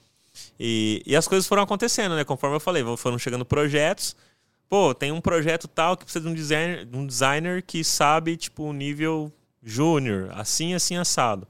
E, 0.57 1.03
e 1.05 1.15
as 1.15 1.27
coisas 1.27 1.45
foram 1.45 1.63
acontecendo, 1.63 2.15
né? 2.15 2.23
Conforme 2.23 2.55
eu 2.55 2.59
falei, 2.59 2.83
foram 2.95 3.19
chegando 3.19 3.43
projetos. 3.43 4.15
Pô, 4.69 4.95
tem 4.95 5.11
um 5.11 5.19
projeto 5.19 5.67
tal 5.67 5.97
que 5.97 6.05
precisa 6.05 6.23
de 6.23 6.31
um 6.31 6.33
designer, 6.33 6.87
um 6.93 7.05
designer 7.05 7.61
que 7.61 7.83
sabe 7.83 8.37
tipo 8.37 8.71
nível 8.71 9.29
júnior, 9.61 10.31
assim, 10.31 10.73
assim 10.73 10.95
assado. 10.95 11.45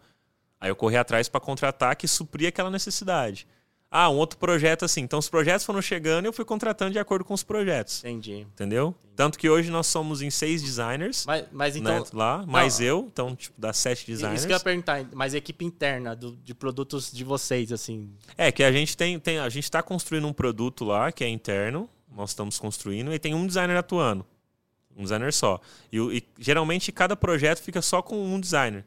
Aí 0.60 0.70
eu 0.70 0.76
corri 0.76 0.98
atrás 0.98 1.30
para 1.30 1.40
contratar 1.40 1.96
que 1.96 2.08
supria 2.08 2.50
aquela 2.50 2.72
necessidade. 2.72 3.48
Ah, 3.94 4.10
um 4.10 4.16
outro 4.16 4.40
projeto 4.40 4.86
assim. 4.86 5.02
Então 5.02 5.20
os 5.20 5.28
projetos 5.28 5.66
foram 5.66 5.82
chegando 5.82 6.24
e 6.24 6.28
eu 6.28 6.32
fui 6.32 6.46
contratando 6.46 6.94
de 6.94 7.00
acordo 7.00 7.26
com 7.26 7.34
os 7.34 7.44
projetos. 7.44 8.00
Entendi. 8.00 8.48
Entendeu? 8.54 8.96
Entendi. 8.98 9.16
Tanto 9.18 9.38
que 9.38 9.50
hoje 9.50 9.70
nós 9.70 9.86
somos 9.86 10.22
em 10.22 10.30
seis 10.30 10.64
designers. 10.64 11.26
Mas, 11.26 11.46
mas 11.52 11.76
então. 11.76 12.00
Né, 12.00 12.06
lá, 12.14 12.46
mais 12.48 12.80
não, 12.80 12.86
eu, 12.86 13.10
então, 13.12 13.36
tipo, 13.36 13.54
dá 13.60 13.74
sete 13.74 14.06
designers. 14.06 14.40
Isso 14.40 14.48
que 14.48 14.54
eu 14.54 14.58
ia 14.58 14.64
perguntar, 14.64 15.06
mas 15.14 15.34
equipe 15.34 15.66
interna 15.66 16.16
do, 16.16 16.38
de 16.38 16.56
produtos 16.56 17.12
de 17.12 17.26
vocês, 17.26 17.74
assim. 17.74 18.10
É, 18.38 18.50
que 18.50 18.64
a 18.64 18.72
gente 18.72 18.96
tem. 18.96 19.20
tem 19.20 19.40
a 19.40 19.50
gente 19.50 19.66
está 19.66 19.84
construindo 19.84 20.26
um 20.26 20.34
produto 20.34 20.86
lá 20.86 21.12
que 21.12 21.26
é 21.26 21.28
interno. 21.28 21.90
Nós 22.16 22.30
estamos 22.30 22.58
construindo, 22.58 23.14
e 23.14 23.20
tem 23.20 23.34
um 23.34 23.46
designer 23.46 23.76
atuando. 23.76 24.26
Um 24.96 25.04
designer 25.04 25.34
só. 25.34 25.60
E, 25.92 25.98
e 25.98 26.24
geralmente 26.40 26.92
cada 26.92 27.16
projeto 27.16 27.60
fica 27.60 27.82
só 27.82 28.02
com 28.02 28.24
um 28.24 28.40
designer. 28.40 28.86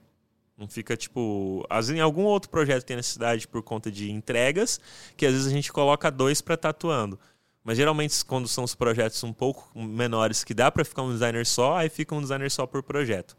Não 0.57 0.69
fica 0.69 0.97
tipo. 0.97 1.67
Às 1.69 1.89
vezes, 1.89 1.99
em 1.99 2.03
algum 2.03 2.23
outro 2.23 2.49
projeto 2.49 2.85
tem 2.85 2.97
necessidade 2.97 3.47
por 3.49 3.63
conta 3.63 3.91
de 3.91 4.11
entregas, 4.11 4.81
que 5.17 5.27
às 5.27 5.33
vezes 5.33 5.49
a 5.49 5.51
gente 5.51 5.73
coloca 5.73 6.11
dois 6.11 6.41
para 6.41 6.57
tatuando. 6.57 7.19
Mas 7.65 7.77
geralmente, 7.77 8.25
quando 8.25 8.47
são 8.47 8.63
os 8.63 8.75
projetos 8.75 9.23
um 9.25 9.33
pouco 9.33 9.71
menores 9.75 10.45
que 10.45 10.55
dá 10.55 10.71
para 10.71 10.85
ficar 10.85 11.03
um 11.03 11.13
designer 11.13 11.47
só, 11.47 11.77
aí 11.77 11.89
fica 11.89 12.15
um 12.15 12.21
designer 12.21 12.51
só 12.51 12.67
por 12.67 12.83
projeto. 12.83 13.37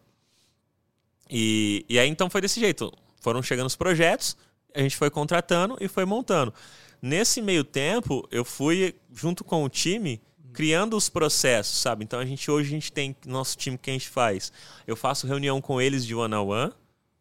E, 1.30 1.86
e 1.88 1.98
aí 1.98 2.10
então 2.10 2.30
foi 2.30 2.42
desse 2.42 2.60
jeito. 2.60 2.92
Foram 3.22 3.42
chegando 3.42 3.68
os 3.68 3.76
projetos, 3.76 4.36
a 4.74 4.82
gente 4.82 4.98
foi 4.98 5.10
contratando 5.10 5.78
e 5.80 5.88
foi 5.88 6.06
montando. 6.06 6.54
Nesse 7.02 7.42
meio 7.42 7.64
tempo, 7.64 8.28
eu 8.32 8.44
fui, 8.44 8.96
junto 9.14 9.44
com 9.44 9.64
o 9.64 9.70
time, 9.70 10.22
criando 10.52 10.98
os 10.98 11.08
processos, 11.08 11.80
sabe? 11.80 12.04
Então 12.04 12.20
a 12.20 12.26
gente 12.26 12.50
hoje 12.50 12.70
a 12.70 12.72
gente 12.72 12.92
tem 12.92 13.16
nosso 13.26 13.56
time 13.58 13.78
que 13.78 13.90
a 13.90 13.94
gente 13.94 14.10
faz. 14.10 14.52
Eu 14.88 14.96
faço 14.96 15.28
reunião 15.28 15.62
com 15.62 15.80
eles 15.80 16.06
de 16.06 16.16
one 16.16 16.34
on 16.34 16.48
one 16.48 16.74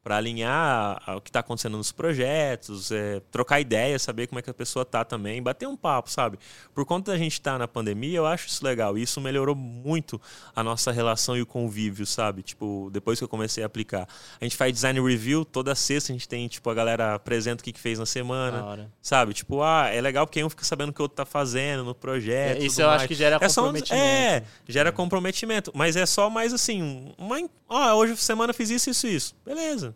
para 0.05 0.19
alinhar 0.19 1.03
o 1.17 1.21
que 1.23 1.31
está 1.31 1.41
acontecendo 1.41 1.79
nos 1.79 1.91
projetos, 1.91 2.93
é, 2.93 3.23
trocar 3.33 3.59
ideias, 3.59 4.03
saber 4.03 4.27
como 4.27 4.39
é 4.39 4.43
que 4.43 4.51
a 4.51 4.55
pessoa 4.55 4.85
tá 4.85 5.03
também, 5.03 5.43
bater 5.43 5.67
um 5.67 5.75
papo, 5.75 6.11
sabe? 6.11 6.39
Por 6.75 6.85
conta 6.85 7.13
da 7.13 7.19
gente 7.19 7.33
estar 7.33 7.53
tá 7.53 7.59
na 7.59 7.67
pandemia, 7.67 8.19
eu 8.19 8.27
acho 8.27 8.47
isso 8.47 8.63
legal. 8.63 8.99
E 8.99 9.03
isso 9.03 9.19
melhorou 9.19 9.55
muito 9.55 10.21
a 10.55 10.63
nossa 10.63 10.93
relação 10.93 11.39
e 11.39 11.41
o 11.41 11.47
convívio, 11.47 12.05
sabe? 12.05 12.43
Tipo, 12.43 12.91
depois 12.93 13.19
que 13.19 13.25
eu 13.25 13.29
comecei 13.29 13.63
a 13.63 13.67
aplicar. 13.67 14.07
A 14.39 14.45
gente 14.45 14.59
faz 14.59 14.75
design 14.75 15.01
review, 15.01 15.43
toda 15.43 15.75
sexta 15.75 16.13
a 16.13 16.15
gente 16.15 16.29
tem, 16.29 16.47
tipo, 16.49 16.69
a 16.69 16.75
galera 16.75 17.15
apresenta 17.15 17.63
o 17.63 17.65
que, 17.65 17.73
que 17.73 17.81
fez 17.81 17.99
na 17.99 18.05
semana, 18.05 18.91
sabe? 19.01 19.33
Tipo, 19.33 19.63
ah, 19.63 19.89
é 19.89 20.03
legal 20.03 20.27
porque 20.27 20.45
um 20.45 20.51
fica 20.51 20.65
sabendo 20.65 20.91
o 20.91 20.93
que 20.93 21.01
o 21.01 21.05
outro 21.05 21.17
tá 21.17 21.25
fazendo 21.25 21.83
no 21.83 21.95
projeto. 21.95 22.61
É, 22.61 22.67
isso 22.67 22.83
eu 22.83 22.89
mais. 22.89 23.01
acho 23.01 23.09
que 23.09 23.15
gera 23.15 23.37
é 23.37 23.39
comprometimento. 23.39 23.89
Só, 23.89 23.95
é, 23.97 24.45
gera 24.69 24.93
comprometimento. 24.93 25.73
Mas 25.75 25.97
é 25.97 26.05
só 26.05 26.29
mais 26.29 26.53
assim, 26.53 27.15
uma, 27.17 27.39
ah, 27.69 27.95
hoje 27.95 28.15
semana 28.19 28.53
fiz 28.53 28.69
isso, 28.69 28.91
isso, 28.91 29.07
isso. 29.07 29.37
Beleza. 29.45 29.94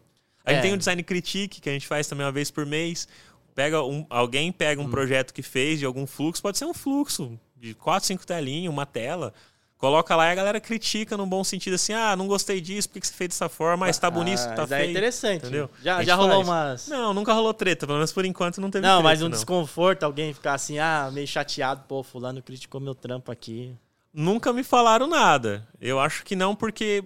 A 0.48 0.54
gente 0.54 0.60
é. 0.60 0.62
tem 0.62 0.72
o 0.72 0.78
design 0.78 1.02
critique, 1.02 1.60
que 1.60 1.68
a 1.68 1.72
gente 1.72 1.86
faz 1.86 2.06
também 2.06 2.24
uma 2.24 2.32
vez 2.32 2.50
por 2.50 2.64
mês. 2.64 3.06
Pega 3.54 3.82
um, 3.82 4.06
alguém 4.08 4.50
pega 4.50 4.80
um 4.80 4.84
hum. 4.84 4.90
projeto 4.90 5.34
que 5.34 5.42
fez 5.42 5.78
de 5.78 5.84
algum 5.84 6.06
fluxo, 6.06 6.40
pode 6.40 6.56
ser 6.56 6.64
um 6.64 6.72
fluxo 6.72 7.38
de 7.56 7.74
quatro, 7.74 8.06
cinco 8.06 8.26
telinhas, 8.26 8.72
uma 8.72 8.86
tela. 8.86 9.34
Coloca 9.76 10.16
lá 10.16 10.28
e 10.28 10.32
a 10.32 10.34
galera 10.34 10.60
critica 10.60 11.16
no 11.16 11.24
bom 11.24 11.44
sentido 11.44 11.74
assim, 11.74 11.92
ah, 11.92 12.16
não 12.16 12.26
gostei 12.26 12.60
disso, 12.60 12.88
por 12.88 13.00
que 13.00 13.06
você 13.06 13.12
fez 13.12 13.28
dessa 13.28 13.48
forma? 13.48 13.86
Mas 13.86 13.96
tá 13.96 14.10
bonito, 14.10 14.40
ah, 14.40 14.54
tá 14.54 14.66
feio. 14.66 14.80
é 14.80 14.90
interessante. 14.90 15.42
Entendeu? 15.42 15.70
Já, 15.80 16.02
já 16.02 16.16
rolou 16.16 16.44
faz. 16.44 16.48
umas... 16.48 16.88
Não, 16.88 17.14
nunca 17.14 17.32
rolou 17.32 17.54
treta, 17.54 17.86
pelo 17.86 17.98
menos 17.98 18.12
por 18.12 18.24
enquanto 18.24 18.60
não 18.60 18.70
teve 18.70 18.84
Não, 18.84 18.94
treta, 18.96 19.02
mas 19.04 19.22
um 19.22 19.26
não. 19.26 19.30
desconforto, 19.30 20.02
alguém 20.02 20.34
ficar 20.34 20.54
assim, 20.54 20.80
ah, 20.80 21.08
meio 21.12 21.28
chateado, 21.28 21.84
pô, 21.86 22.02
fulano 22.02 22.42
criticou 22.42 22.80
meu 22.80 22.94
trampo 22.94 23.30
aqui. 23.30 23.72
Nunca 24.12 24.52
me 24.52 24.64
falaram 24.64 25.06
nada. 25.06 25.66
Eu 25.80 26.00
acho 26.00 26.24
que 26.24 26.34
não, 26.34 26.56
porque 26.56 27.04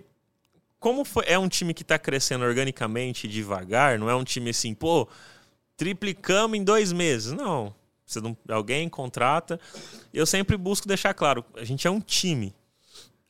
como 0.83 1.05
foi, 1.05 1.25
é 1.29 1.39
um 1.39 1.49
time 1.49 1.73
que 1.73 1.85
tá 1.85 1.97
crescendo 1.97 2.45
organicamente 2.45 3.29
devagar, 3.29 4.01
não 4.01 4.11
é 4.11 4.17
um 4.17 4.25
time 4.25 4.51
assim, 4.51 4.75
pô, 4.75 5.09
triplicamos 5.77 6.59
em 6.59 6.65
dois 6.65 6.93
meses. 6.93 7.33
Não. 7.33 7.73
Você 8.05 8.21
não 8.21 8.37
alguém 8.49 8.89
contrata. 8.89 9.61
Eu 10.13 10.27
sempre 10.27 10.57
busco 10.57 10.89
deixar 10.89 11.15
claro, 11.15 11.45
a 11.55 11.63
gente 11.63 11.87
é 11.87 11.91
um 11.91 12.01
time. 12.01 12.53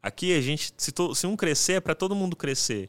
Aqui 0.02 0.34
a 0.34 0.40
gente, 0.40 0.72
se, 0.78 0.90
to, 0.90 1.14
se 1.14 1.26
um 1.26 1.36
crescer, 1.36 1.74
é 1.74 1.80
para 1.80 1.94
todo 1.94 2.14
mundo 2.14 2.34
crescer. 2.34 2.88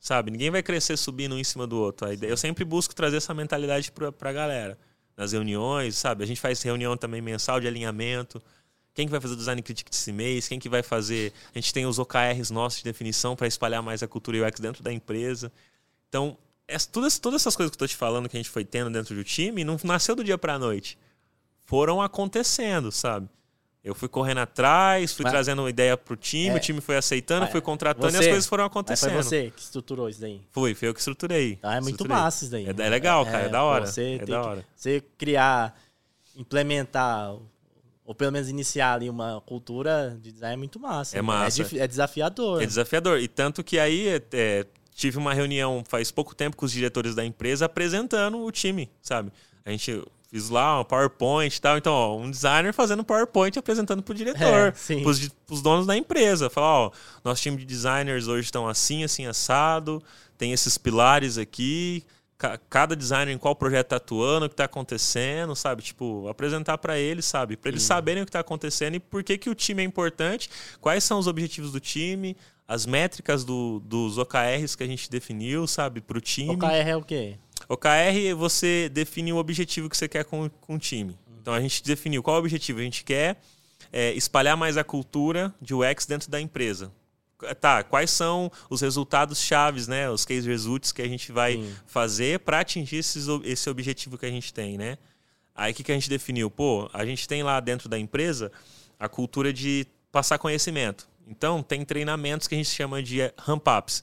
Sabe? 0.00 0.32
Ninguém 0.32 0.50
vai 0.50 0.62
crescer 0.62 0.96
subindo 0.96 1.36
um 1.36 1.38
em 1.38 1.44
cima 1.44 1.64
do 1.64 1.76
outro. 1.78 2.08
Eu 2.24 2.36
sempre 2.36 2.64
busco 2.64 2.92
trazer 2.96 3.18
essa 3.18 3.32
mentalidade 3.32 3.92
pra, 3.92 4.10
pra 4.10 4.32
galera. 4.32 4.76
Nas 5.16 5.32
reuniões, 5.32 5.96
sabe? 5.96 6.24
A 6.24 6.26
gente 6.26 6.40
faz 6.40 6.60
reunião 6.62 6.96
também 6.96 7.22
mensal 7.22 7.60
de 7.60 7.68
alinhamento. 7.68 8.42
Quem 8.98 9.06
que 9.06 9.12
vai 9.12 9.20
fazer 9.20 9.34
o 9.34 9.36
design 9.36 9.62
critic 9.62 9.88
desse 9.88 10.10
mês? 10.10 10.48
Quem 10.48 10.58
que 10.58 10.68
vai 10.68 10.82
fazer? 10.82 11.32
A 11.54 11.58
gente 11.60 11.72
tem 11.72 11.86
os 11.86 12.00
OKRs 12.00 12.50
nossos 12.50 12.78
de 12.80 12.84
definição 12.84 13.36
para 13.36 13.46
espalhar 13.46 13.80
mais 13.80 14.02
a 14.02 14.08
cultura 14.08 14.44
UX 14.44 14.58
dentro 14.58 14.82
da 14.82 14.92
empresa. 14.92 15.52
Então, 16.08 16.36
essa, 16.66 16.88
todas, 16.90 17.16
todas 17.16 17.42
essas 17.42 17.54
coisas 17.54 17.70
que 17.70 17.76
eu 17.76 17.78
tô 17.78 17.86
te 17.86 17.94
falando 17.94 18.28
que 18.28 18.36
a 18.36 18.40
gente 18.40 18.50
foi 18.50 18.64
tendo 18.64 18.90
dentro 18.90 19.14
do 19.14 19.22
time 19.22 19.62
não 19.62 19.78
nasceu 19.84 20.16
do 20.16 20.24
dia 20.24 20.36
para 20.36 20.54
a 20.54 20.58
noite. 20.58 20.98
Foram 21.64 22.02
acontecendo, 22.02 22.90
sabe? 22.90 23.28
Eu 23.84 23.94
fui 23.94 24.08
correndo 24.08 24.38
atrás, 24.38 25.12
fui 25.14 25.22
Mas- 25.22 25.32
trazendo 25.32 25.62
uma 25.62 25.70
ideia 25.70 25.96
pro 25.96 26.16
time, 26.16 26.48
É. 26.48 26.56
o 26.56 26.60
time 26.60 26.80
foi 26.80 26.96
aceitando, 26.96 27.42
Mas 27.42 27.52
fui 27.52 27.60
contratando 27.60 28.06
e 28.12 28.18
as 28.18 28.24
você- 28.24 28.30
coisas 28.30 28.46
foram 28.48 28.64
Mas 28.64 28.72
foi 28.72 28.80
acontecendo. 28.80 29.14
você 29.14 29.52
que 29.54 29.62
estruturou 29.62 30.08
isso 30.08 30.20
daí. 30.20 30.40
Fui, 30.50 30.74
foi 30.74 30.88
eu 30.88 30.92
que 30.92 30.98
estruturei. 30.98 31.56
Ah, 31.62 31.76
é 31.76 31.80
muito 31.80 31.90
Estruturei. 31.92 32.16
massa 32.20 32.44
isso 32.44 32.50
daí. 32.50 32.66
É, 32.66 32.70
é 32.70 32.88
legal, 32.90 33.24
cara, 33.24 33.44
é, 33.44 33.48
da 33.48 33.60
pô, 33.60 33.64
hora. 33.66 33.86
Você 33.86 34.14
é 34.14 34.18
da 34.18 34.24
que- 34.26 34.32
hora. 34.32 34.66
Você 34.74 35.04
criar, 35.16 35.80
implementar, 36.34 37.36
ou 38.08 38.14
pelo 38.14 38.32
menos 38.32 38.48
iniciar 38.48 38.94
ali 38.94 39.10
uma 39.10 39.38
cultura 39.42 40.16
de 40.22 40.32
design 40.32 40.54
é 40.54 40.56
muito 40.56 40.80
massa. 40.80 41.18
É 41.18 41.20
massa. 41.20 41.62
dif- 41.62 41.78
é 41.78 41.86
desafiador. 41.86 42.62
É 42.62 42.64
desafiador. 42.64 43.20
E 43.20 43.28
tanto 43.28 43.62
que 43.62 43.78
aí 43.78 44.08
é, 44.08 44.22
é, 44.32 44.66
tive 44.94 45.18
uma 45.18 45.34
reunião 45.34 45.84
faz 45.86 46.10
pouco 46.10 46.34
tempo 46.34 46.56
com 46.56 46.64
os 46.64 46.72
diretores 46.72 47.14
da 47.14 47.22
empresa 47.22 47.66
apresentando 47.66 48.38
o 48.42 48.50
time, 48.50 48.90
sabe? 49.02 49.30
A 49.62 49.70
gente 49.70 50.02
fiz 50.30 50.48
lá 50.48 50.80
um 50.80 50.84
PowerPoint 50.84 51.54
e 51.54 51.60
tal. 51.60 51.76
Então, 51.76 51.92
ó, 51.92 52.16
um 52.16 52.30
designer 52.30 52.72
fazendo 52.72 53.04
PowerPoint 53.04 53.58
apresentando 53.58 54.02
pro 54.02 54.14
diretor, 54.14 54.68
É, 54.68 54.72
sim. 54.74 55.02
pros, 55.02 55.28
pros 55.46 55.60
donos 55.60 55.86
da 55.86 55.94
empresa. 55.94 56.48
Falar, 56.48 56.86
ó, 56.86 56.90
nosso 57.22 57.42
time 57.42 57.58
de 57.58 57.66
designers 57.66 58.26
hoje 58.26 58.46
estão 58.46 58.66
assim, 58.66 59.04
assim, 59.04 59.26
assado, 59.26 60.02
tem 60.38 60.52
esses 60.52 60.78
pilares 60.78 61.36
aqui. 61.36 62.02
Ca- 62.38 62.58
Cada 62.70 62.94
designer 62.96 63.32
em 63.34 63.38
qual 63.38 63.54
projeto 63.56 63.88
tá 63.88 63.96
atuando, 63.96 64.46
o 64.46 64.48
que 64.48 64.54
tá 64.56 64.64
acontecendo, 64.64 65.54
sabe? 65.56 65.82
Tipo, 65.82 66.28
apresentar 66.28 66.78
para 66.78 66.98
eles, 66.98 67.24
sabe? 67.26 67.56
Para 67.56 67.70
eles 67.70 67.82
Sim. 67.82 67.88
saberem 67.88 68.22
o 68.22 68.26
que 68.26 68.32
tá 68.32 68.40
acontecendo 68.40 68.94
e 68.94 69.00
por 69.00 69.22
que, 69.24 69.36
que 69.36 69.50
o 69.50 69.54
time 69.54 69.82
é 69.82 69.84
importante, 69.84 70.48
quais 70.80 71.02
são 71.04 71.18
os 71.18 71.26
objetivos 71.26 71.72
do 71.72 71.80
time, 71.80 72.36
as 72.66 72.86
métricas 72.86 73.44
do- 73.44 73.80
dos 73.80 74.16
OKRs 74.18 74.76
que 74.76 74.82
a 74.84 74.86
gente 74.86 75.10
definiu, 75.10 75.66
sabe, 75.66 76.00
para 76.00 76.16
o 76.16 76.20
time. 76.20 76.54
OKR 76.54 76.88
é 76.88 76.96
o 76.96 77.02
quê? 77.02 77.36
OKR, 77.68 78.34
você 78.36 78.88
define 78.88 79.32
o 79.32 79.36
objetivo 79.36 79.88
que 79.90 79.96
você 79.96 80.08
quer 80.08 80.24
com, 80.24 80.48
com 80.60 80.76
o 80.76 80.78
time. 80.78 81.18
Então 81.40 81.52
a 81.52 81.60
gente 81.60 81.82
definiu 81.82 82.22
qual 82.22 82.36
o 82.36 82.38
objetivo. 82.40 82.78
A 82.78 82.82
gente 82.82 83.02
quer 83.04 83.40
é, 83.92 84.12
espalhar 84.12 84.56
mais 84.56 84.76
a 84.76 84.84
cultura 84.84 85.52
de 85.60 85.74
UX 85.74 86.06
dentro 86.06 86.30
da 86.30 86.40
empresa. 86.40 86.92
Tá, 87.60 87.84
quais 87.84 88.10
são 88.10 88.50
os 88.68 88.80
resultados 88.80 89.40
chaves, 89.40 89.86
né? 89.86 90.10
Os 90.10 90.24
case 90.24 90.48
results 90.48 90.90
que 90.90 91.00
a 91.00 91.08
gente 91.08 91.30
vai 91.30 91.54
Sim. 91.54 91.76
fazer 91.86 92.40
para 92.40 92.60
atingir 92.60 92.96
esses, 92.96 93.26
esse 93.44 93.70
objetivo 93.70 94.18
que 94.18 94.26
a 94.26 94.30
gente 94.30 94.52
tem, 94.52 94.76
né? 94.76 94.98
Aí 95.54 95.72
o 95.72 95.74
que, 95.74 95.84
que 95.84 95.92
a 95.92 95.94
gente 95.94 96.10
definiu? 96.10 96.50
Pô, 96.50 96.90
a 96.92 97.04
gente 97.04 97.26
tem 97.28 97.42
lá 97.42 97.60
dentro 97.60 97.88
da 97.88 97.98
empresa 97.98 98.50
a 98.98 99.08
cultura 99.08 99.52
de 99.52 99.86
passar 100.10 100.38
conhecimento. 100.38 101.08
Então, 101.26 101.62
tem 101.62 101.84
treinamentos 101.84 102.48
que 102.48 102.54
a 102.54 102.58
gente 102.58 102.70
chama 102.70 103.02
de 103.02 103.20
eh, 103.20 103.34
ramp-ups. 103.36 104.02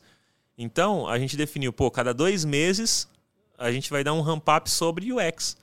Então, 0.57 1.07
a 1.07 1.17
gente 1.17 1.35
definiu, 1.35 1.73
pô, 1.73 1.89
cada 1.89 2.13
dois 2.13 2.45
meses 2.45 3.07
a 3.57 3.71
gente 3.71 3.89
vai 3.89 4.03
dar 4.03 4.13
um 4.13 4.21
ramp-up 4.21 4.69
sobre 4.69 5.11
UX. 5.11 5.57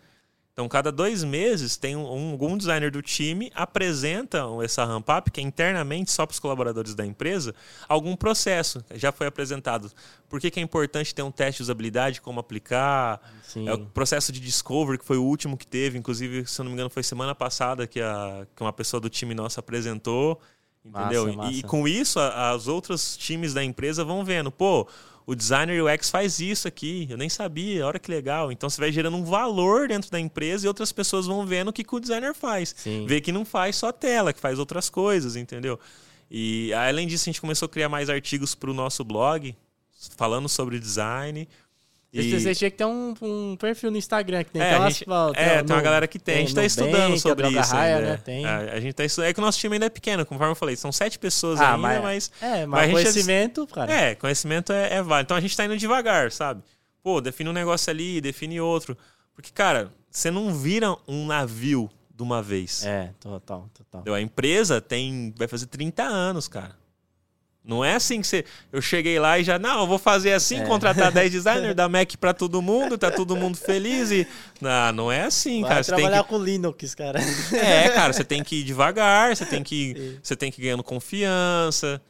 Então, 0.52 0.68
cada 0.68 0.92
dois 0.92 1.24
meses 1.24 1.78
tem 1.78 1.96
um, 1.96 2.04
um, 2.04 2.30
algum 2.32 2.58
designer 2.58 2.90
do 2.90 3.00
time 3.00 3.50
apresenta 3.54 4.42
essa 4.62 4.84
ramp-up, 4.84 5.30
que 5.30 5.40
é 5.40 5.42
internamente 5.42 6.10
só 6.10 6.26
para 6.26 6.34
os 6.34 6.38
colaboradores 6.38 6.94
da 6.94 7.06
empresa, 7.06 7.54
algum 7.88 8.14
processo. 8.14 8.84
Já 8.94 9.10
foi 9.10 9.26
apresentado. 9.26 9.90
Por 10.28 10.38
que, 10.40 10.50
que 10.50 10.60
é 10.60 10.62
importante 10.62 11.14
ter 11.14 11.22
um 11.22 11.30
teste 11.30 11.58
de 11.58 11.62
usabilidade, 11.62 12.20
como 12.20 12.38
aplicar, 12.38 13.18
Sim. 13.42 13.66
é 13.66 13.72
o 13.72 13.86
processo 13.86 14.30
de 14.30 14.40
discovery, 14.40 14.98
que 14.98 15.06
foi 15.06 15.16
o 15.16 15.24
último 15.24 15.56
que 15.56 15.66
teve, 15.66 15.96
inclusive, 15.96 16.46
se 16.46 16.60
eu 16.60 16.64
não 16.64 16.70
me 16.70 16.74
engano, 16.74 16.90
foi 16.90 17.02
semana 17.02 17.34
passada 17.34 17.86
que, 17.86 18.00
a, 18.02 18.46
que 18.54 18.62
uma 18.62 18.72
pessoa 18.74 19.00
do 19.00 19.08
time 19.08 19.34
nosso 19.34 19.58
apresentou. 19.58 20.38
Entendeu? 20.84 21.26
Massa, 21.34 21.50
E- 21.50 21.54
E, 21.54 21.56
massa. 21.62 21.66
com 21.68 21.86
isso, 21.88 22.18
a- 22.18 22.50
as 22.50 22.66
outros 22.66 23.16
times 23.16 23.54
da 23.54 23.62
empresa 23.64 24.04
vão 24.04 24.22
vendo, 24.24 24.50
pô, 24.50 24.86
o 25.26 25.34
designer 25.34 25.82
UX 25.82 26.10
faz 26.10 26.40
isso 26.40 26.66
aqui, 26.66 27.06
eu 27.08 27.16
nem 27.16 27.28
sabia, 27.28 27.86
olha 27.86 27.98
que 27.98 28.10
legal. 28.10 28.50
Então 28.50 28.68
você 28.68 28.80
vai 28.80 28.90
gerando 28.90 29.16
um 29.16 29.24
valor 29.24 29.88
dentro 29.88 30.10
da 30.10 30.18
empresa 30.18 30.66
e 30.66 30.68
outras 30.68 30.92
pessoas 30.92 31.26
vão 31.26 31.46
vendo 31.46 31.68
o 31.68 31.72
que, 31.72 31.84
que 31.84 31.94
o 31.94 32.00
designer 32.00 32.34
faz. 32.34 32.74
Sim. 32.76 33.06
Vê 33.06 33.20
que 33.20 33.30
não 33.30 33.44
faz 33.44 33.76
só 33.76 33.92
tela, 33.92 34.32
que 34.32 34.40
faz 34.40 34.58
outras 34.58 34.90
coisas, 34.90 35.36
entendeu? 35.36 35.78
E 36.30 36.72
além 36.72 37.06
disso, 37.06 37.24
a 37.24 37.30
gente 37.32 37.40
começou 37.40 37.66
a 37.66 37.68
criar 37.68 37.88
mais 37.88 38.08
artigos 38.08 38.54
para 38.54 38.70
o 38.70 38.74
nosso 38.74 39.04
blog, 39.04 39.54
falando 40.16 40.48
sobre 40.48 40.78
design. 40.78 41.48
Você, 42.14 42.40
você 42.40 42.54
tinha 42.54 42.70
que 42.70 42.76
ter 42.76 42.84
um, 42.84 43.14
um 43.22 43.56
perfil 43.56 43.90
no 43.90 43.96
Instagram 43.96 44.44
que 44.44 44.50
tem 44.50 44.60
É, 44.60 44.78
gente, 44.90 45.04
fotos, 45.06 45.40
é, 45.42 45.62
no- 45.62 45.64
tem 45.68 45.76
uma 45.76 45.82
galera 45.82 46.06
que 46.06 46.18
tem. 46.18 46.34
A 46.36 46.38
gente 46.40 46.54
tá 46.54 46.62
estudando 46.64 46.92
Nubank, 47.04 47.20
sobre 47.20 47.48
isso 47.48 47.72
Raia, 47.72 47.96
ainda. 47.96 48.08
né? 48.10 48.16
Tem. 48.22 48.44
É, 48.44 48.48
a 48.74 48.80
gente 48.80 48.92
tá 48.92 49.04
estudando. 49.04 49.28
É 49.30 49.32
que 49.32 49.40
o 49.40 49.42
nosso 49.42 49.58
time 49.58 49.74
ainda 49.76 49.86
é 49.86 49.88
pequeno, 49.88 50.26
conforme 50.26 50.50
eu 50.52 50.56
falei. 50.56 50.76
São 50.76 50.92
sete 50.92 51.18
pessoas 51.18 51.58
Ah, 51.60 51.74
ainda, 51.74 52.02
mas. 52.02 52.30
É, 52.40 52.66
mas 52.66 52.68
mas 52.68 52.80
a 52.80 52.84
gente- 52.84 52.92
conhecimento, 52.92 53.66
cara. 53.66 53.92
É, 53.92 54.14
conhecimento 54.14 54.72
é, 54.74 54.94
é 54.96 55.02
válido. 55.02 55.26
Então 55.28 55.36
a 55.36 55.40
gente 55.40 55.56
tá 55.56 55.64
indo 55.64 55.76
devagar, 55.76 56.30
sabe? 56.30 56.62
Pô, 57.02 57.20
define 57.20 57.48
um 57.48 57.52
negócio 57.54 57.90
ali, 57.90 58.20
define 58.20 58.60
outro. 58.60 58.94
Porque, 59.34 59.50
cara, 59.50 59.90
você 60.10 60.30
não 60.30 60.52
vira 60.54 60.94
um 61.08 61.24
navio 61.24 61.88
de 62.14 62.22
uma 62.22 62.42
vez. 62.42 62.84
É, 62.84 63.10
total, 63.18 63.70
total. 63.72 64.14
A 64.14 64.20
empresa 64.20 64.82
tem 64.82 65.32
vai 65.36 65.48
fazer 65.48 65.64
30 65.66 66.02
anos, 66.02 66.46
cara. 66.46 66.76
Não 67.64 67.84
é 67.84 67.94
assim 67.94 68.20
que 68.20 68.26
você. 68.26 68.44
Eu 68.72 68.82
cheguei 68.82 69.18
lá 69.20 69.38
e 69.38 69.44
já, 69.44 69.56
não, 69.58 69.82
eu 69.82 69.86
vou 69.86 69.98
fazer 69.98 70.32
assim, 70.32 70.58
É. 70.60 70.64
contratar 70.66 71.12
10 71.12 71.30
designers, 71.30 71.74
dar 71.76 71.88
Mac 71.88 72.12
pra 72.16 72.34
todo 72.34 72.60
mundo, 72.60 72.98
tá 72.98 73.10
todo 73.10 73.36
mundo 73.36 73.56
feliz 73.56 74.10
e. 74.10 74.26
Não, 74.60 74.92
não 74.92 75.12
é 75.12 75.22
assim, 75.22 75.60
Vai 75.60 75.70
cara. 75.70 75.82
Você 75.84 75.92
trabalhar 75.94 76.22
que. 76.24 76.28
com 76.28 76.38
Linux, 76.38 76.94
cara. 76.94 77.20
É, 77.52 77.88
cara, 77.90 78.12
você 78.12 78.24
tem 78.24 78.42
que 78.42 78.56
ir 78.56 78.64
devagar, 78.64 79.36
você 79.36 79.46
tem 79.46 79.62
que. 79.62 79.94
Sim. 79.96 80.18
Você 80.22 80.34
tem 80.36 80.50
que 80.50 80.60
ir 80.60 80.64
ganhando 80.64 80.82
confiança. 80.82 82.02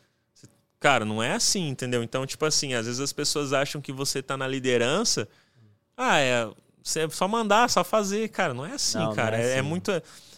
Cara, 0.80 1.04
não 1.04 1.22
é 1.22 1.32
assim, 1.34 1.68
entendeu? 1.68 2.02
Então, 2.02 2.26
tipo 2.26 2.44
assim, 2.44 2.74
às 2.74 2.86
vezes 2.86 3.00
as 3.00 3.12
pessoas 3.12 3.52
acham 3.52 3.80
que 3.80 3.92
você 3.92 4.20
tá 4.22 4.36
na 4.36 4.48
liderança. 4.48 5.28
Ah, 5.96 6.18
é. 6.18 6.48
Você 6.82 7.00
é 7.00 7.08
só 7.10 7.28
mandar, 7.28 7.68
só 7.70 7.84
fazer. 7.84 8.28
Cara, 8.30 8.52
não 8.54 8.66
é 8.66 8.72
assim, 8.72 8.98
Não, 8.98 9.06
não 9.08 9.14
cara. 9.14 9.36
é 9.36 9.40
É, 9.40 9.56
é 9.56 9.60
assim. 9.60 9.68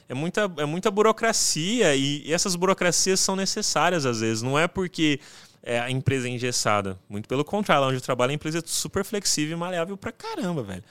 É 0.09 0.15
muita, 0.15 0.51
é 0.59 0.65
muita 0.65 0.91
burocracia 0.91 1.95
e, 1.95 2.23
e 2.27 2.33
essas 2.33 2.55
burocracias 2.57 3.21
são 3.21 3.35
necessárias 3.37 4.05
às 4.07 4.21
vezes. 4.21 4.43
Não 4.43 4.59
é 4.59 4.67
porque 4.69 5.19
é, 5.63 5.79
a 5.81 5.91
empresa 5.91 6.29
é 6.29 6.31
engessada. 6.31 6.99
Muito 7.09 7.29
pelo 7.29 7.45
contrário, 7.45 7.83
lá 7.83 7.89
onde 7.89 7.97
eu 7.97 8.01
trabalho, 8.03 8.31
a 8.31 8.35
empresa 8.35 8.59
é 8.59 8.63
super 8.65 9.05
flexível 9.05 9.57
e 9.57 9.61
maleável 9.61 9.97
pra 9.97 10.13
caramba, 10.13 10.63
velho. 10.63 10.85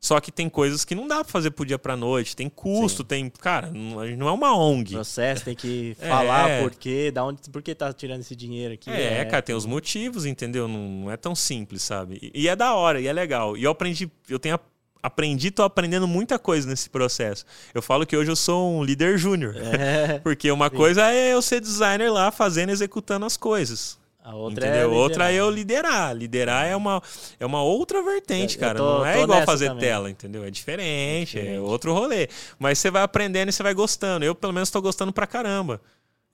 Só 0.00 0.20
que 0.20 0.30
tem 0.30 0.48
coisas 0.48 0.84
que 0.84 0.94
não 0.94 1.08
dá 1.08 1.16
pra 1.24 1.32
fazer 1.32 1.50
pro 1.50 1.66
dia 1.66 1.76
pra 1.76 1.96
noite. 1.96 2.36
Tem 2.36 2.48
custo, 2.48 3.02
Sim. 3.02 3.06
tem. 3.08 3.30
Cara, 3.30 3.68
não, 3.72 4.06
não 4.16 4.28
é 4.28 4.32
uma 4.32 4.56
ONG. 4.56 4.92
processo, 4.94 5.44
tem 5.44 5.56
que 5.56 5.96
É. 6.00 6.08
falar 6.08 6.62
por 6.62 6.70
quê, 6.70 7.10
da 7.10 7.24
onde, 7.24 7.40
por 7.50 7.60
que 7.62 7.74
tá 7.74 7.92
tirando 7.92 8.20
esse 8.20 8.36
dinheiro 8.36 8.74
aqui. 8.74 8.88
É, 8.90 9.24
cara, 9.24 9.42
tem 9.42 9.56
os 9.56 9.66
motivos, 9.66 10.24
entendeu? 10.24 10.68
Não, 10.68 10.78
não 10.88 11.10
é 11.10 11.16
tão 11.16 11.34
simples, 11.34 11.82
sabe? 11.82 12.18
E, 12.22 12.42
e 12.42 12.48
é 12.48 12.54
da 12.54 12.74
hora, 12.74 13.00
e 13.00 13.08
é 13.08 13.12
legal. 13.12 13.56
E 13.56 13.64
eu 13.64 13.72
aprendi, 13.72 14.08
eu 14.28 14.38
tenho 14.38 14.54
a- 14.54 14.60
aprendi, 15.02 15.50
tô 15.50 15.62
aprendendo 15.62 16.06
muita 16.08 16.38
coisa 16.38 16.68
nesse 16.68 16.88
processo. 16.90 17.44
Eu 17.74 17.80
falo 17.82 18.06
que 18.06 18.16
hoje 18.16 18.30
eu 18.30 18.36
sou 18.36 18.72
um 18.78 18.82
líder 18.84 19.18
júnior. 19.18 19.54
É, 19.78 20.18
Porque 20.18 20.50
uma 20.50 20.70
coisa 20.70 21.10
é 21.12 21.32
eu 21.32 21.40
ser 21.42 21.60
designer 21.60 22.10
lá 22.12 22.30
fazendo, 22.30 22.70
executando 22.70 23.24
as 23.26 23.36
coisas. 23.36 23.98
a 24.22 24.34
outra 24.34 24.66
entendeu? 24.66 24.82
é 24.82 24.86
outra 24.94 25.32
é 25.32 25.36
eu 25.36 25.48
liderar. 25.50 26.14
liderar. 26.14 26.66
É 26.66 26.76
uma, 26.76 27.02
é 27.40 27.46
uma 27.46 27.62
outra 27.62 28.02
vertente, 28.02 28.56
eu 28.56 28.60
cara. 28.60 28.78
tô- 28.78 28.98
não 28.98 29.06
é 29.06 29.22
igual 29.22 29.42
fazer 29.44 29.68
também. 29.68 29.80
tela, 29.84 30.10
entendeu? 30.10 30.44
É 30.44 30.50
diferente, 30.50 31.38
é 31.38 31.40
diferente. 31.42 31.60
outro 31.60 31.92
rolê. 31.94 32.28
Mas 32.58 32.78
você 32.78 32.90
vai 32.90 33.02
aprendendo 33.02 33.48
e 33.48 33.52
você 33.52 33.62
vai 33.62 33.72
gostando. 33.74 34.24
Eu, 34.24 34.34
pelo 34.34 34.52
menos, 34.52 34.70
tô 34.70 34.80
gostando 34.82 35.12
pra 35.12 35.26
caramba. 35.26 35.80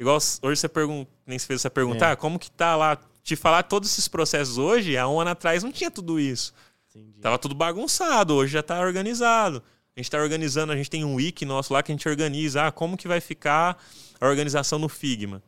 Igual 0.01 0.19
hoje 0.43 0.61
você 0.61 0.69
pergunta, 0.69 1.09
nem 1.27 1.39
se 1.39 1.47
fez 1.47 1.61
essa 1.61 1.71
pergunta, 1.71 2.05
É. 2.07 2.11
ah, 2.13 2.17
como 2.17 2.39
que 2.39 2.51
tá 2.51 2.75
lá? 2.75 2.99
Te 3.23 3.37
falar 3.37 3.63
todos 3.63 3.89
esses 3.91 4.09
processos 4.09 4.59
hoje, 4.59 4.99
há 4.99 5.09
um 5.09 5.21
ano 5.21 5.31
atrás 5.31 5.63
não 5.63 5.71
tinha 5.73 5.91
tudo 5.91 6.19
isso. 6.19 6.53
Entendi. 6.95 7.21
Tava 7.21 7.39
tudo 7.39 7.55
bagunçado, 7.55 8.35
hoje 8.35 8.53
já 8.53 8.63
tá 8.63 8.81
organizado. 8.81 9.63
A 9.97 10.01
gente 10.01 10.11
tá 10.11 10.19
organizando, 10.19 10.73
a 10.73 10.77
gente 10.77 10.91
tem 10.91 11.05
um 11.05 11.15
wiki 11.15 11.45
nosso 11.45 11.73
lá 11.73 11.83
que 11.83 11.93
a 11.93 11.95
gente 11.95 12.09
organiza, 12.09 12.67
ah, 12.67 12.73
como 12.73 12.97
que 12.97 13.09
vai 13.09 13.21
ficar 13.21 13.83
a 14.21 14.27
organização 14.27 14.79
no 14.79 14.89
Figma. 14.89 15.43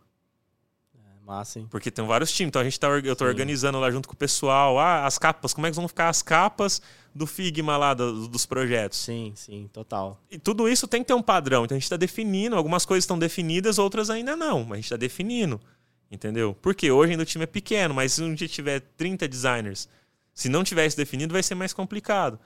Massa, 1.26 1.58
hein? 1.58 1.66
Porque 1.68 1.90
tem 1.90 2.06
vários 2.06 2.30
times. 2.30 2.50
Então 2.50 2.62
a 2.62 2.64
gente 2.64 2.78
tá, 2.78 2.86
eu 2.86 3.16
Sim. 3.16 3.24
organizando 3.24 3.80
lá 3.80 3.90
junto 3.90 4.06
com 4.06 4.14
o 4.14 4.16
pessoal. 4.16 4.78
Ah, 4.78 5.04
as 5.04 5.18
capas, 5.18 5.52
como 5.52 5.66
é 5.66 5.70
que 5.70 5.76
vão 5.76 5.88
ficar 5.88 6.08
as 6.08 6.22
capas 6.22 6.80
do 7.12 7.26
Figma 7.26 7.76
lá, 7.76 7.94
do, 7.94 8.28
dos 8.28 8.46
projetos? 8.46 8.96
Sim, 8.98 9.32
sim, 9.34 9.68
total. 9.72 10.20
E 10.30 10.38
tudo 10.38 10.68
isso 10.68 10.86
tem 10.86 11.02
que 11.02 11.08
ter 11.08 11.14
um 11.14 11.22
padrão. 11.22 11.64
Então 11.64 11.74
a 11.74 11.78
gente 11.78 11.84
está 11.84 11.96
definindo. 11.96 12.54
Algumas 12.54 12.86
coisas 12.86 13.02
estão 13.02 13.18
definidas, 13.18 13.76
outras 13.76 14.08
ainda 14.08 14.36
não. 14.36 14.62
Mas 14.62 14.72
a 14.72 14.76
gente 14.76 14.84
está 14.84 14.96
definindo. 14.96 15.60
Entendeu? 16.08 16.56
Porque 16.62 16.92
hoje 16.92 17.10
ainda 17.10 17.24
o 17.24 17.26
time 17.26 17.42
é 17.42 17.48
pequeno, 17.48 17.92
mas 17.92 18.12
se 18.12 18.22
um 18.22 18.32
dia 18.32 18.46
tiver 18.46 18.78
30 18.96 19.26
designers, 19.26 19.88
se 20.36 20.50
não 20.50 20.62
tivesse 20.62 20.94
definido, 20.94 21.32
vai 21.32 21.42
ser 21.42 21.54
mais 21.54 21.72
complicado. 21.72 22.38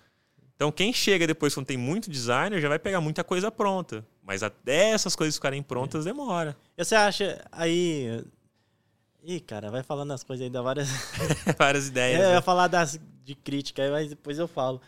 Então, 0.54 0.70
quem 0.70 0.92
chega 0.92 1.26
depois, 1.26 1.52
quando 1.52 1.66
tem 1.66 1.76
muito 1.76 2.08
designer, 2.08 2.60
já 2.60 2.68
vai 2.68 2.78
pegar 2.78 3.00
muita 3.00 3.24
coisa 3.24 3.50
pronta. 3.50 4.06
Mas 4.22 4.44
até 4.44 4.90
essas 4.90 5.16
coisas 5.16 5.34
ficarem 5.34 5.60
prontas, 5.60 6.06
é. 6.06 6.10
demora. 6.10 6.56
E 6.78 6.84
você 6.84 6.94
acha 6.94 7.44
aí. 7.50 8.24
Ih, 9.24 9.40
cara, 9.40 9.72
vai 9.72 9.82
falando 9.82 10.12
as 10.12 10.22
coisas 10.22 10.44
aí, 10.44 10.50
dá 10.50 10.62
várias. 10.62 10.88
várias 11.58 11.88
ideias. 11.88 12.20
É, 12.20 12.26
eu 12.26 12.34
ia 12.34 12.42
falar 12.42 12.68
das, 12.68 13.00
de 13.24 13.34
crítica, 13.34 13.90
mas 13.90 14.08
depois 14.08 14.38
eu 14.38 14.46
falo. 14.46 14.80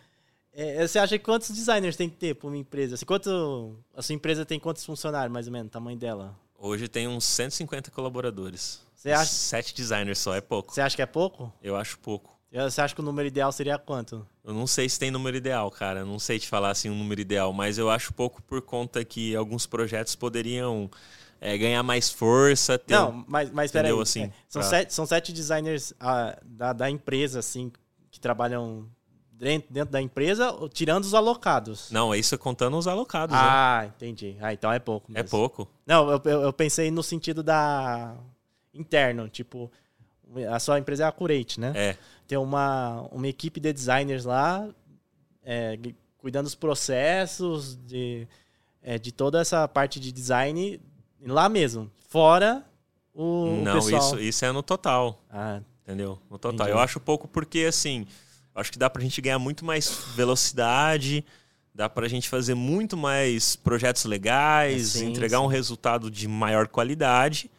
É, 0.52 0.86
você 0.86 1.00
acha 1.00 1.18
que 1.18 1.24
quantos 1.24 1.50
designers 1.50 1.96
tem 1.96 2.08
que 2.08 2.16
ter 2.16 2.36
para 2.36 2.46
uma 2.46 2.56
empresa? 2.56 2.94
Assim, 2.94 3.04
quanto, 3.04 3.76
a 3.96 4.02
sua 4.02 4.14
empresa 4.14 4.46
tem 4.46 4.60
quantos 4.60 4.84
funcionários, 4.84 5.32
mais 5.32 5.48
ou 5.48 5.52
menos, 5.52 5.72
tamanho 5.72 5.98
dela? 5.98 6.38
Hoje 6.56 6.86
tem 6.86 7.08
uns 7.08 7.24
150 7.24 7.90
colaboradores. 7.90 8.80
Você 8.94 9.10
acha... 9.10 9.24
Sete 9.24 9.74
designers 9.74 10.20
só, 10.20 10.36
é 10.36 10.40
pouco. 10.40 10.72
Você 10.72 10.80
acha 10.80 10.94
que 10.94 11.02
é 11.02 11.06
pouco? 11.06 11.52
Eu 11.60 11.74
acho 11.74 11.98
pouco. 11.98 12.31
Você 12.52 12.82
acha 12.82 12.94
que 12.94 13.00
o 13.00 13.04
número 13.04 13.26
ideal 13.26 13.50
seria 13.50 13.78
quanto? 13.78 14.26
Eu 14.44 14.52
não 14.52 14.66
sei 14.66 14.86
se 14.86 14.98
tem 14.98 15.10
número 15.10 15.36
ideal, 15.36 15.70
cara. 15.70 16.00
Eu 16.00 16.06
não 16.06 16.18
sei 16.18 16.38
te 16.38 16.46
falar 16.46 16.70
assim 16.70 16.90
um 16.90 16.94
número 16.94 17.20
ideal, 17.20 17.50
mas 17.52 17.78
eu 17.78 17.88
acho 17.88 18.12
pouco 18.12 18.42
por 18.42 18.60
conta 18.60 19.02
que 19.04 19.34
alguns 19.34 19.64
projetos 19.64 20.14
poderiam 20.14 20.90
é, 21.40 21.56
ganhar 21.56 21.82
mais 21.82 22.10
força. 22.10 22.78
Ter, 22.78 22.92
não, 22.92 23.24
mas, 23.26 23.50
mas 23.50 23.72
peraí. 23.72 23.98
Assim, 23.98 24.24
é, 24.24 24.32
são, 24.48 24.60
pra... 24.60 24.68
sete, 24.68 24.92
são 24.92 25.06
sete 25.06 25.32
designers 25.32 25.94
ah, 25.98 26.38
da, 26.44 26.74
da 26.74 26.90
empresa, 26.90 27.38
assim, 27.38 27.72
que 28.10 28.20
trabalham 28.20 28.86
dentro, 29.32 29.72
dentro 29.72 29.90
da 29.90 30.02
empresa, 30.02 30.54
tirando 30.74 31.04
os 31.04 31.14
alocados. 31.14 31.90
Não, 31.90 32.12
é 32.12 32.18
isso 32.18 32.36
contando 32.36 32.76
os 32.76 32.86
alocados. 32.86 33.34
Ah, 33.34 33.80
né? 33.84 33.92
entendi. 33.96 34.36
Ah, 34.42 34.52
então 34.52 34.70
é 34.70 34.78
pouco. 34.78 35.10
É 35.10 35.14
mesmo. 35.14 35.26
É 35.26 35.30
pouco. 35.30 35.68
Não, 35.86 36.10
eu, 36.10 36.20
eu, 36.26 36.42
eu 36.42 36.52
pensei 36.52 36.90
no 36.90 37.02
sentido 37.02 37.42
da 37.42 38.14
interno, 38.74 39.26
tipo, 39.28 39.72
a 40.50 40.58
sua 40.58 40.78
empresa 40.78 41.04
é 41.04 41.06
a 41.06 41.12
Curate, 41.12 41.58
né? 41.58 41.72
É 41.74 41.96
ter 42.32 42.38
uma, 42.38 43.02
uma 43.12 43.28
equipe 43.28 43.60
de 43.60 43.70
designers 43.74 44.24
lá 44.24 44.66
é, 45.44 45.78
cuidando 46.16 46.44
dos 46.44 46.54
processos, 46.54 47.76
de, 47.86 48.26
é, 48.82 48.98
de 48.98 49.12
toda 49.12 49.38
essa 49.38 49.68
parte 49.68 50.00
de 50.00 50.10
design 50.10 50.80
lá 51.26 51.46
mesmo, 51.46 51.90
fora 52.08 52.64
o, 53.12 53.60
Não, 53.62 53.72
o 53.72 53.84
pessoal. 53.84 54.00
isso, 54.00 54.18
isso 54.18 54.44
é 54.46 54.50
no 54.50 54.62
total. 54.62 55.22
Ah, 55.30 55.60
entendeu? 55.82 56.18
No 56.30 56.38
total. 56.38 56.64
Entendi. 56.64 56.70
Eu 56.70 56.78
acho 56.78 56.98
pouco 56.98 57.28
porque, 57.28 57.66
assim, 57.68 58.06
acho 58.54 58.72
que 58.72 58.78
dá 58.78 58.88
pra 58.88 59.02
gente 59.02 59.20
ganhar 59.20 59.38
muito 59.38 59.62
mais 59.62 59.90
velocidade, 60.16 61.22
dá 61.74 61.86
pra 61.86 62.08
gente 62.08 62.30
fazer 62.30 62.54
muito 62.54 62.96
mais 62.96 63.56
projetos 63.56 64.06
legais, 64.06 64.92
sim, 64.92 65.10
entregar 65.10 65.36
sim. 65.36 65.44
um 65.44 65.48
resultado 65.48 66.10
de 66.10 66.26
maior 66.26 66.66
qualidade? 66.66 67.50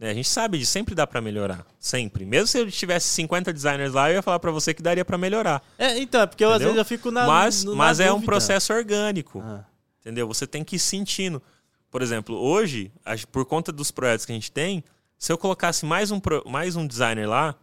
A 0.00 0.14
gente 0.14 0.28
sabe 0.28 0.58
de 0.58 0.64
sempre 0.64 0.94
dá 0.94 1.06
para 1.06 1.20
melhorar. 1.20 1.66
Sempre. 1.78 2.24
Mesmo 2.24 2.46
se 2.46 2.58
eu 2.58 2.70
tivesse 2.70 3.08
50 3.08 3.52
designers 3.52 3.92
lá, 3.92 4.10
eu 4.10 4.14
ia 4.14 4.22
falar 4.22 4.38
para 4.38 4.50
você 4.50 4.72
que 4.72 4.82
daria 4.82 5.04
para 5.04 5.18
melhorar. 5.18 5.62
É, 5.78 5.98
então, 5.98 6.22
é 6.22 6.26
porque 6.26 6.42
eu, 6.42 6.50
às 6.50 6.62
vezes 6.62 6.76
eu 6.76 6.84
fico 6.86 7.10
na. 7.10 7.26
Mas, 7.26 7.64
no, 7.64 7.76
mas 7.76 7.98
na 7.98 8.04
é 8.04 8.08
dúvida. 8.08 8.22
um 8.22 8.26
processo 8.26 8.72
orgânico. 8.72 9.42
Ah. 9.44 9.64
Entendeu? 10.00 10.26
Você 10.26 10.46
tem 10.46 10.64
que 10.64 10.76
ir 10.76 10.78
sentindo. 10.78 11.42
Por 11.90 12.00
exemplo, 12.00 12.34
hoje, 12.34 12.90
por 13.30 13.44
conta 13.44 13.70
dos 13.70 13.90
projetos 13.90 14.24
que 14.24 14.32
a 14.32 14.34
gente 14.34 14.50
tem, 14.50 14.82
se 15.18 15.30
eu 15.30 15.36
colocasse 15.36 15.84
mais 15.84 16.10
um, 16.10 16.20
mais 16.46 16.76
um 16.76 16.86
designer 16.86 17.28
lá, 17.28 17.54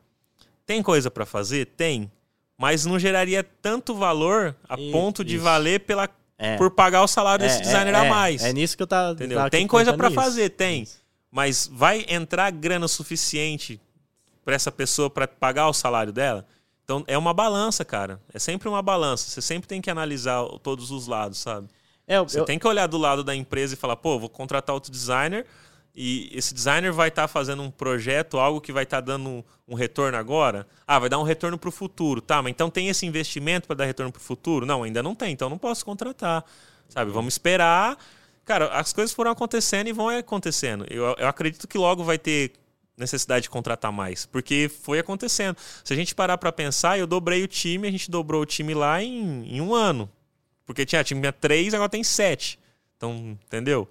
tem 0.63 0.83
coisa 0.83 1.09
para 1.09 1.25
fazer? 1.25 1.65
Tem. 1.65 2.11
Mas 2.55 2.85
não 2.85 2.99
geraria 2.99 3.43
tanto 3.43 3.95
valor 3.95 4.55
a 4.69 4.79
e, 4.79 4.91
ponto 4.91 5.23
de 5.23 5.35
isso. 5.35 5.43
valer 5.43 5.79
pela, 5.79 6.07
é. 6.37 6.55
por 6.57 6.69
pagar 6.69 7.01
o 7.01 7.07
salário 7.07 7.43
é, 7.43 7.47
desse 7.47 7.61
designer 7.61 7.95
é, 7.95 7.97
a 7.97 8.05
mais. 8.05 8.43
É 8.43 8.53
nisso 8.53 8.77
que 8.77 8.83
eu 8.83 8.87
tava. 8.87 9.13
Entendeu? 9.13 9.49
tem 9.49 9.65
coisa 9.65 9.93
para 9.93 10.11
fazer, 10.11 10.49
tem. 10.49 10.83
Isso. 10.83 11.06
Mas 11.31 11.69
vai 11.71 12.05
entrar 12.07 12.51
grana 12.51 12.87
suficiente 12.87 13.79
para 14.45 14.55
essa 14.55 14.71
pessoa 14.71 15.09
para 15.09 15.27
pagar 15.27 15.67
o 15.67 15.73
salário 15.73 16.13
dela? 16.13 16.45
Então 16.83 17.03
é 17.05 17.17
uma 17.17 17.33
balança, 17.33 17.83
cara. 17.83 18.19
É 18.33 18.39
sempre 18.39 18.69
uma 18.69 18.81
balança. 18.81 19.29
Você 19.29 19.41
sempre 19.41 19.67
tem 19.67 19.81
que 19.81 19.89
analisar 19.89 20.43
todos 20.63 20.89
os 20.89 21.05
lados, 21.05 21.37
sabe? 21.39 21.67
É, 22.07 22.17
Você 22.19 22.39
eu... 22.39 22.45
tem 22.45 22.57
que 22.57 22.65
olhar 22.65 22.87
do 22.87 22.97
lado 22.97 23.23
da 23.23 23.35
empresa 23.35 23.73
e 23.73 23.77
falar, 23.77 23.97
pô, 23.97 24.17
vou 24.17 24.29
contratar 24.29 24.73
outro 24.73 24.89
designer 24.89 25.45
e 25.93 26.29
esse 26.31 26.53
designer 26.53 26.93
vai 26.93 27.09
estar 27.09 27.23
tá 27.23 27.27
fazendo 27.27 27.63
um 27.63 27.71
projeto, 27.71 28.37
algo 28.37 28.61
que 28.61 28.71
vai 28.71 28.83
estar 28.83 28.97
tá 28.97 29.01
dando 29.01 29.29
um, 29.29 29.43
um, 29.67 29.73
retorno 29.73 30.15
agora. 30.15 30.67
Ah, 30.85 30.99
vai 30.99 31.09
dar 31.09 31.17
um 31.17 31.23
retorno 31.23 31.57
para 31.57 31.69
o 31.69 31.71
futuro, 31.71 32.21
tá? 32.21 32.39
Mas 32.39 32.51
então 32.51 32.69
tem 32.69 32.87
esse 32.87 33.05
investimento 33.05 33.65
para 33.65 33.77
dar 33.77 33.85
retorno 33.85 34.11
para 34.11 34.19
o 34.19 34.23
futuro? 34.23 34.63
Não, 34.63 34.83
ainda 34.83 35.01
não 35.01 35.15
tem. 35.15 35.33
Então 35.33 35.49
não 35.49 35.57
posso 35.57 35.83
contratar, 35.83 36.45
sabe? 36.87 37.09
Vamos 37.11 37.33
esperar 37.33 37.97
Cara, 38.47 38.69
as 38.69 38.93
coisas 38.93 39.13
foram 39.13 39.29
acontecendo 39.29 39.87
e 39.87 39.91
vão 39.91 40.07
acontecendo. 40.07 40.85
Eu, 40.89 41.13
eu 41.19 41.27
acredito 41.27 41.67
que 41.67 41.77
logo 41.77 42.01
vai 42.01 42.17
ter 42.17 42.53
necessidade 42.95 43.43
de 43.43 43.49
contratar 43.49 43.91
mais, 43.91 44.25
porque 44.25 44.71
foi 44.83 44.99
acontecendo. 44.99 45.57
Se 45.83 45.93
a 45.93 45.97
gente 45.97 46.15
parar 46.15 46.37
para 46.37 46.49
pensar, 46.49 46.97
eu 46.97 47.05
dobrei 47.05 47.43
o 47.43 47.47
time, 47.47 47.89
a 47.89 47.91
gente 47.91 48.09
dobrou 48.09 48.41
o 48.41 48.45
time 48.45 48.73
lá 48.73 49.03
em, 49.03 49.57
em 49.57 49.59
um 49.59 49.75
ano. 49.75 50.09
Porque 50.65 50.85
tinha 50.85 51.03
time 51.03 51.19
tinha 51.19 51.33
três, 51.33 51.73
agora 51.73 51.89
tem 51.89 52.05
sete. 52.05 52.57
Então, 52.95 53.37
entendeu? 53.45 53.85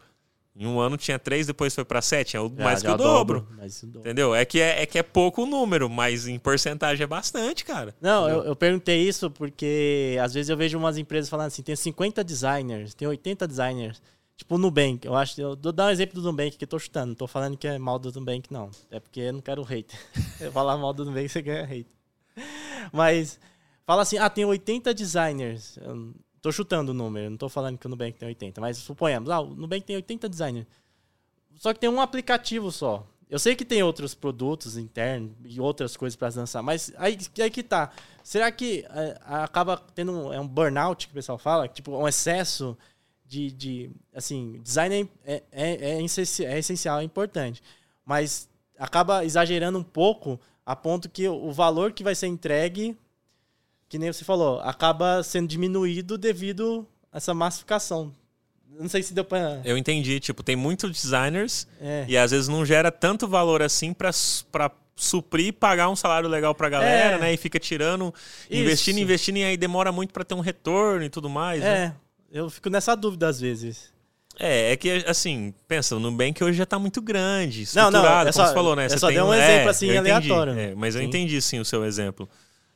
Em 0.59 0.67
um 0.67 0.81
ano 0.81 0.97
tinha 0.97 1.19
três, 1.19 1.47
depois 1.47 1.75
foi 1.75 1.85
para 1.85 2.01
sete, 2.01 2.39
é 2.39 2.41
mais 2.41 2.83
que 2.83 2.89
o 2.89 2.97
dobro. 2.97 3.41
dobro. 3.41 4.01
Entendeu? 4.01 4.35
É 4.35 4.43
que 4.47 4.59
é, 4.59 4.83
é 4.83 4.87
que 4.87 4.99
é 4.99 5.03
pouco 5.03 5.43
o 5.43 5.47
número, 5.47 5.91
mas 5.91 6.27
em 6.27 6.39
porcentagem 6.39 7.05
é 7.05 7.07
bastante, 7.07 7.63
cara. 7.63 7.95
Não, 8.01 8.27
eu, 8.27 8.43
eu, 8.43 8.57
perguntei 8.57 9.07
isso 9.07 9.31
porque 9.31 10.17
às 10.19 10.33
vezes 10.33 10.49
eu 10.49 10.57
vejo 10.57 10.79
umas 10.79 10.97
empresas 10.97 11.29
falando 11.29 11.49
assim: 11.49 11.63
tem 11.63 11.77
50 11.77 12.25
designers, 12.25 12.95
tem 12.95 13.07
80 13.07 13.47
designers. 13.47 14.01
Tipo 14.37 14.57
o 14.57 14.59
Nubank, 14.59 15.07
eu 15.07 15.15
acho. 15.15 15.41
Eu 15.41 15.57
vou 15.57 15.73
dar 15.73 15.87
um 15.87 15.91
exemplo 15.91 16.21
do 16.21 16.31
Nubank 16.31 16.59
que 16.59 16.65
eu 16.65 16.69
tô 16.69 16.79
chutando. 16.79 17.09
Não 17.09 17.15
tô 17.15 17.27
falando 17.27 17.57
que 17.57 17.67
é 17.67 17.79
mal 17.79 17.99
do 17.99 18.13
Nubank, 18.13 18.53
não. 18.53 18.71
É 18.91 19.01
porque 19.01 19.21
eu 19.21 19.33
não 19.33 19.41
quero 19.41 19.63
hate. 19.63 19.99
eu 20.41 20.53
falar 20.53 20.77
mal 20.77 20.93
do 20.93 21.05
Nubank, 21.05 21.29
você 21.29 21.41
ganha 21.41 21.65
hate. 21.65 21.87
Mas 22.93 23.41
fala 23.87 24.03
assim: 24.03 24.19
ah, 24.19 24.29
tem 24.29 24.45
80 24.45 24.93
designers. 24.93 25.79
Eu 25.79 26.15
tô 26.43 26.53
chutando 26.53 26.93
o 26.93 26.95
número, 26.95 27.31
não 27.31 27.37
tô 27.39 27.49
falando 27.49 27.79
que 27.79 27.87
o 27.87 27.89
Nubank 27.89 28.19
tem 28.19 28.29
80. 28.29 28.61
Mas 28.61 28.77
suponhamos, 28.77 29.31
ah, 29.31 29.41
o 29.41 29.55
Nubank 29.55 29.87
tem 29.87 29.97
80 29.97 30.29
designers. 30.29 30.67
Só 31.57 31.73
que 31.73 31.81
tem 31.81 31.89
um 31.89 32.01
aplicativo 32.01 32.71
só. 32.71 33.07
Eu 33.29 33.39
sei 33.39 33.57
que 33.57 33.65
tem 33.65 33.83
outros 33.83 34.15
produtos 34.15 34.77
internos 34.77 35.33
e 35.45 35.61
outras 35.61 35.97
coisas 35.97 36.15
para 36.15 36.33
lançar, 36.37 36.63
mas 36.63 36.93
aí, 36.97 37.19
aí 37.41 37.51
que 37.51 37.63
tá. 37.63 37.91
Será 38.23 38.53
que 38.53 38.85
é, 38.89 39.19
acaba 39.25 39.77
tendo 39.95 40.13
um, 40.13 40.33
é 40.33 40.39
um 40.39 40.47
burnout 40.47 41.07
que 41.07 41.13
o 41.13 41.15
pessoal 41.15 41.39
fala? 41.39 41.67
Tipo, 41.67 41.97
um 41.97 42.07
excesso 42.07 42.79
de, 43.29 43.51
de 43.51 43.91
assim, 44.15 44.61
design 44.63 45.09
é, 45.25 45.35
é, 45.35 45.43
é, 45.53 46.01
é, 46.01 46.59
essencial, 46.59 47.01
é 47.01 47.03
importante, 47.03 47.63
mas 48.05 48.49
acaba 48.79 49.25
exagerando 49.25 49.79
um 49.79 49.83
pouco 49.83 50.41
a 50.65 50.75
ponto 50.75 51.09
que 51.09 51.29
o 51.29 51.53
valor 51.53 51.93
que 51.93 52.03
vai 52.03 52.15
ser 52.15 52.27
entregue, 52.27 52.97
que 53.89 53.99
nem 53.99 54.13
você 54.13 54.25
falou, 54.25 54.61
acaba 54.61 55.23
sendo 55.23 55.49
diminuído 55.49 56.19
devido 56.19 56.87
a 57.13 57.19
essa 57.19 57.33
massificação. 57.33 58.13
Não 58.69 58.89
sei 58.89 59.03
se 59.03 59.15
deu 59.15 59.25
pra... 59.25 59.61
Eu 59.65 59.79
entendi. 59.79 60.21
Tipo, 60.21 60.43
tem 60.43 60.55
muitos 60.55 60.91
designers 60.91 61.67
é. 61.81 62.05
e 62.09 62.17
às 62.17 62.33
vezes 62.33 62.49
não 62.49 62.67
gera 62.67 62.91
tanto 62.91 63.27
valor 63.27 63.63
assim 63.63 63.95
para 63.95 64.11
suprir 64.95 65.47
e 65.47 65.53
pagar 65.53 65.89
um 65.89 65.97
salário 65.97 66.29
legal 66.29 66.55
pra 66.55 66.69
galera, 66.69 67.17
é. 67.17 67.19
né? 67.19 67.33
E 67.33 67.37
fica 67.37 67.59
tirando, 67.59 68.13
investindo, 68.51 68.97
Isso. 68.97 69.05
investindo, 69.05 69.37
e 69.39 69.45
aí 69.45 69.57
demora 69.57 69.93
muito 69.93 70.13
para 70.13 70.25
ter 70.25 70.35
um 70.35 70.41
retorno 70.41 71.05
e 71.05 71.09
tudo 71.09 71.31
mais. 71.31 71.63
É. 71.63 71.87
Né? 71.87 71.97
Eu 72.31 72.51
fico 72.51 72.69
nessa 72.69 72.95
dúvida 72.95 73.29
às 73.29 73.41
vezes. 73.41 73.95
É, 74.39 74.73
é 74.73 74.77
que, 74.77 74.91
assim, 75.07 75.55
pensa, 75.67 75.97
o 75.97 76.01
Nubank 76.01 76.45
hoje 76.45 76.59
já 76.59 76.67
tá 76.67 76.79
muito 76.79 77.01
grande, 77.01 77.63
estruturado, 77.63 77.97
não, 77.97 78.03
não, 78.03 78.29
é 78.29 78.33
só, 78.33 78.41
como 78.41 78.49
você 78.49 78.55
falou, 78.55 78.77
né? 78.77 78.89
Você 78.89 78.99
só 78.99 79.11
deu 79.11 79.25
um, 79.25 79.29
um 79.29 79.35
exemplo, 79.35 79.69
é, 79.69 79.71
assim, 79.71 79.97
aleatório. 79.97 80.53
É, 80.53 80.75
mas 80.75 80.93
sim. 80.93 81.01
eu 81.01 81.07
entendi, 81.07 81.41
sim, 81.41 81.59
o 81.59 81.65
seu 81.65 81.85
exemplo. 81.85 82.29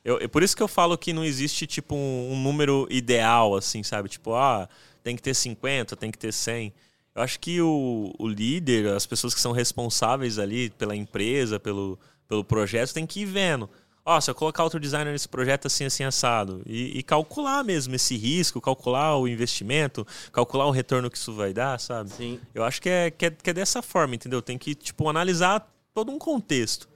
Eu, 0.03 0.17
é 0.17 0.27
por 0.27 0.41
isso 0.41 0.57
que 0.57 0.63
eu 0.63 0.67
falo 0.67 0.97
que 0.97 1.13
não 1.13 1.23
existe, 1.23 1.67
tipo, 1.67 1.93
um, 1.95 2.31
um, 2.31 2.41
número 2.41 2.87
ideal, 2.89 3.55
assim, 3.55 3.83
sabe? 3.83 4.09
Tipo, 4.09 4.33
ah, 4.33 4.67
tem 5.03 5.15
que 5.15 5.21
ter 5.21 5.35
50, 5.35 5.95
tem 5.95 6.09
que 6.09 6.17
ter 6.17 6.33
100. 6.33 6.73
Eu 7.13 7.21
acho 7.21 7.39
que 7.39 7.61
o, 7.61 8.11
o 8.17 8.27
líder, 8.27 8.87
as 8.87 9.05
pessoas 9.05 9.35
que 9.35 9.39
são 9.39 9.51
responsáveis 9.51 10.39
ali 10.39 10.71
pela 10.71 10.95
empresa, 10.95 11.59
pelo, 11.59 11.99
pelo 12.27 12.43
projeto, 12.43 12.91
tem 12.91 13.05
que 13.05 13.21
ir 13.21 13.25
vendo 13.25 13.69
ó, 14.05 14.19
se 14.19 14.29
eu 14.29 14.35
colocar 14.35 14.63
outro 14.63 14.79
designer 14.79 15.11
nesse 15.11 15.27
projeto 15.27 15.67
assim, 15.67 15.85
assim, 15.85 16.03
assado, 16.03 16.61
e, 16.65 16.97
e, 16.99 17.03
calcular 17.03 17.63
mesmo 17.63 17.95
esse 17.95 18.17
risco, 18.17 18.59
calcular 18.59 19.17
o 19.17 19.27
investimento, 19.27 20.05
calcular 20.31 20.65
o 20.65 20.71
retorno 20.71 21.09
que 21.09 21.17
isso 21.17 21.33
vai 21.33 21.53
dar, 21.53 21.79
sabe? 21.79 22.09
Sim. 22.09 22.39
Eu 22.53 22.63
acho 22.63 22.81
que 22.81 22.89
é, 22.89 23.11
que 23.11 23.25
é, 23.27 23.31
que 23.31 23.49
é 23.49 23.53
dessa 23.53 23.81
forma, 23.81 24.15
entendeu? 24.15 24.41
Tem 24.41 24.57
que, 24.57 24.73
tipo, 24.75 25.07
analisar 25.09 25.71
todo 25.93 26.11
um 26.11 26.17
contexto. 26.17 26.89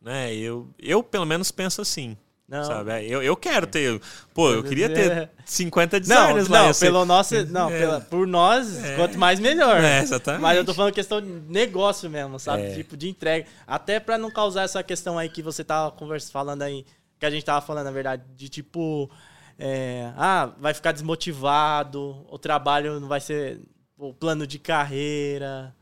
Né? 0.00 0.34
Eu, 0.34 0.68
eu, 0.78 1.02
pelo 1.02 1.24
menos, 1.24 1.50
penso 1.50 1.80
assim. 1.80 2.16
Não. 2.48 2.64
Sabe? 2.64 3.10
Eu, 3.10 3.22
eu 3.22 3.34
quero 3.36 3.66
ter. 3.66 4.00
Pô, 4.34 4.50
eu 4.50 4.62
queria 4.62 4.88
ter 4.88 5.30
50 5.46 5.98
designers 5.98 6.48
não, 6.48 6.60
lá. 6.60 6.66
Não, 6.68 6.74
pelo 6.74 7.04
nosso. 7.04 7.46
Não, 7.46 7.70
é. 7.70 7.78
pela, 7.78 8.00
por 8.02 8.26
nós, 8.26 8.84
é. 8.84 8.96
quanto 8.96 9.18
mais 9.18 9.40
melhor. 9.40 9.82
É, 9.82 10.00
exatamente. 10.00 10.42
Mas 10.42 10.58
eu 10.58 10.64
tô 10.64 10.74
falando 10.74 10.92
questão 10.92 11.22
de 11.22 11.28
negócio 11.28 12.08
mesmo, 12.10 12.38
sabe? 12.38 12.64
É. 12.64 12.74
Tipo, 12.74 12.96
de 12.96 13.08
entrega. 13.08 13.46
Até 13.66 13.98
pra 13.98 14.18
não 14.18 14.30
causar 14.30 14.62
essa 14.62 14.82
questão 14.82 15.18
aí 15.18 15.28
que 15.30 15.42
você 15.42 15.64
tava 15.64 15.90
conversa, 15.90 16.30
falando 16.30 16.62
aí, 16.62 16.84
que 17.18 17.24
a 17.24 17.30
gente 17.30 17.44
tava 17.44 17.64
falando, 17.64 17.86
na 17.86 17.92
verdade, 17.92 18.22
de 18.36 18.48
tipo. 18.48 19.10
É, 19.58 20.12
ah, 20.16 20.50
vai 20.58 20.74
ficar 20.74 20.90
desmotivado, 20.90 22.26
o 22.28 22.36
trabalho 22.36 22.98
não 22.98 23.06
vai 23.06 23.20
ser 23.20 23.60
o 23.96 24.12
plano 24.12 24.46
de 24.46 24.58
carreira. 24.58 25.74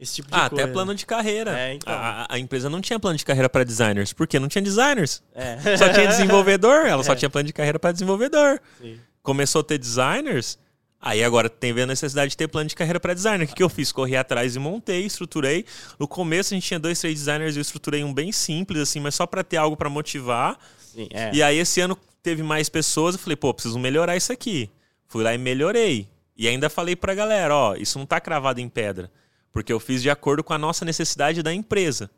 Esse 0.00 0.14
tipo 0.14 0.30
de 0.30 0.34
ah, 0.34 0.48
coisa. 0.48 0.64
até 0.64 0.72
plano 0.72 0.94
de 0.94 1.04
carreira. 1.04 1.58
É, 1.58 1.74
então. 1.74 1.92
a, 1.92 2.26
a, 2.30 2.38
empresa 2.38 2.70
não 2.70 2.80
tinha 2.80 2.98
plano 2.98 3.18
de 3.18 3.24
carreira 3.24 3.50
para 3.50 3.64
designers, 3.64 4.14
porque 4.14 4.38
não 4.38 4.48
tinha 4.48 4.62
designers. 4.62 5.22
É. 5.34 5.76
Só 5.76 5.92
tinha 5.92 6.06
desenvolvedor, 6.06 6.86
ela 6.86 7.02
é. 7.02 7.04
só 7.04 7.14
tinha 7.14 7.28
plano 7.28 7.46
de 7.46 7.52
carreira 7.52 7.78
para 7.78 7.92
desenvolvedor. 7.92 8.58
Sim. 8.80 8.98
Começou 9.22 9.60
a 9.60 9.64
ter 9.64 9.76
designers, 9.76 10.58
aí 10.98 11.22
agora 11.22 11.50
tem 11.50 11.78
a 11.78 11.86
necessidade 11.86 12.30
de 12.30 12.36
ter 12.38 12.48
plano 12.48 12.66
de 12.66 12.74
carreira 12.74 12.98
para 12.98 13.12
designer. 13.12 13.44
O 13.44 13.48
que, 13.48 13.54
que 13.54 13.62
eu 13.62 13.68
fiz? 13.68 13.92
Corri 13.92 14.16
atrás 14.16 14.56
e 14.56 14.58
montei, 14.58 15.04
estruturei. 15.04 15.66
No 15.98 16.08
começo 16.08 16.54
a 16.54 16.56
gente 16.56 16.66
tinha 16.66 16.80
dois, 16.80 16.98
três 16.98 17.18
designers, 17.18 17.56
eu 17.56 17.60
estruturei 17.60 18.02
um 18.02 18.14
bem 18.14 18.32
simples, 18.32 18.80
assim, 18.80 19.00
mas 19.00 19.14
só 19.14 19.26
para 19.26 19.44
ter 19.44 19.58
algo 19.58 19.76
para 19.76 19.90
motivar. 19.90 20.58
Sim, 20.78 21.08
é. 21.12 21.30
E 21.34 21.42
aí 21.42 21.58
esse 21.58 21.78
ano 21.78 21.94
teve 22.22 22.42
mais 22.42 22.70
pessoas, 22.70 23.16
eu 23.16 23.18
falei, 23.18 23.36
pô, 23.36 23.52
preciso 23.52 23.78
melhorar 23.78 24.16
isso 24.16 24.32
aqui. 24.32 24.70
Fui 25.06 25.22
lá 25.22 25.34
e 25.34 25.38
melhorei. 25.38 26.08
E 26.38 26.48
ainda 26.48 26.70
falei 26.70 26.96
pra 26.96 27.14
galera, 27.14 27.54
ó, 27.54 27.74
isso 27.74 27.98
não 27.98 28.06
tá 28.06 28.18
cravado 28.18 28.62
em 28.62 28.68
pedra. 28.68 29.10
Porque 29.52 29.72
eu 29.72 29.80
fiz 29.80 30.02
de 30.02 30.10
acordo 30.10 30.44
com 30.44 30.52
a 30.52 30.58
nossa 30.58 30.84
necessidade 30.84 31.42
da 31.42 31.52
empresa. 31.52 32.10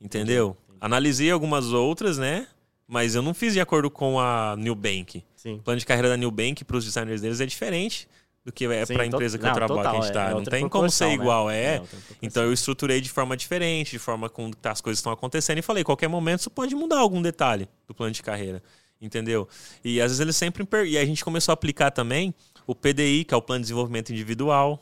Entendeu? 0.00 0.56
Entendi. 0.66 0.78
Analisei 0.80 1.30
algumas 1.30 1.72
outras, 1.72 2.18
né? 2.18 2.46
Mas 2.88 3.14
eu 3.14 3.22
não 3.22 3.32
fiz 3.32 3.52
de 3.52 3.60
acordo 3.60 3.90
com 3.90 4.18
a 4.18 4.56
New 4.56 4.74
Bank. 4.74 5.24
Sim. 5.36 5.54
O 5.54 5.62
plano 5.62 5.78
de 5.78 5.86
carreira 5.86 6.08
da 6.08 6.16
New 6.16 6.30
Bank 6.30 6.64
para 6.64 6.76
os 6.76 6.84
designers 6.84 7.20
deles 7.20 7.40
é 7.40 7.46
diferente 7.46 8.08
do 8.44 8.52
que 8.52 8.66
é 8.66 8.84
para 8.84 9.02
a 9.02 9.06
empresa 9.06 9.38
que 9.38 9.44
não, 9.44 9.50
eu 9.50 9.54
trabalho, 9.54 9.78
total, 9.78 9.92
que 9.92 9.98
a 9.98 10.02
gente 10.02 10.12
tá. 10.12 10.26
É, 10.26 10.30
é 10.30 10.34
não 10.34 10.44
tem 10.44 10.68
como 10.68 10.90
ser 10.90 11.06
né? 11.06 11.14
igual, 11.14 11.46
né? 11.46 11.56
é. 11.56 11.74
é 11.76 11.82
então 12.20 12.42
eu 12.42 12.52
estruturei 12.52 13.00
de 13.00 13.08
forma 13.08 13.36
diferente, 13.36 13.92
de 13.92 13.98
forma 13.98 14.28
com 14.28 14.50
que 14.50 14.68
as 14.68 14.80
coisas 14.80 14.98
estão 14.98 15.12
acontecendo 15.12 15.58
e 15.58 15.62
falei, 15.62 15.84
qualquer 15.84 16.08
momento 16.08 16.40
isso 16.40 16.50
pode 16.50 16.74
mudar 16.74 16.98
algum 16.98 17.22
detalhe 17.22 17.68
do 17.86 17.94
plano 17.94 18.12
de 18.12 18.22
carreira, 18.22 18.62
entendeu? 19.00 19.48
E 19.84 20.00
às 20.00 20.10
vezes 20.10 20.20
eles 20.20 20.36
sempre 20.36 20.66
e 20.86 20.98
a 20.98 21.04
gente 21.04 21.24
começou 21.24 21.52
a 21.52 21.54
aplicar 21.54 21.92
também 21.92 22.34
o 22.66 22.74
PDI, 22.74 23.24
que 23.24 23.32
é 23.32 23.36
o 23.36 23.42
plano 23.42 23.60
de 23.60 23.66
desenvolvimento 23.66 24.10
individual, 24.10 24.80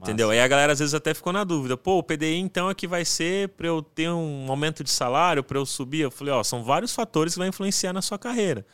Entendeu? 0.00 0.28
Massa. 0.28 0.40
Aí 0.40 0.44
a 0.44 0.48
galera 0.48 0.72
às 0.72 0.78
vezes 0.78 0.94
até 0.94 1.12
ficou 1.12 1.32
na 1.32 1.44
dúvida. 1.44 1.76
Pô, 1.76 1.98
o 1.98 2.02
PDI 2.02 2.38
então 2.38 2.70
é 2.70 2.74
que 2.74 2.86
vai 2.86 3.04
ser 3.04 3.50
para 3.50 3.66
eu 3.66 3.82
ter 3.82 4.08
um 4.08 4.46
aumento 4.48 4.82
de 4.82 4.90
salário, 4.90 5.44
para 5.44 5.58
eu 5.58 5.66
subir? 5.66 6.00
Eu 6.00 6.10
falei, 6.10 6.32
ó, 6.32 6.42
são 6.42 6.64
vários 6.64 6.94
fatores 6.94 7.34
que 7.34 7.38
vão 7.38 7.46
influenciar 7.46 7.92
na 7.92 8.00
sua 8.00 8.18
carreira. 8.18 8.64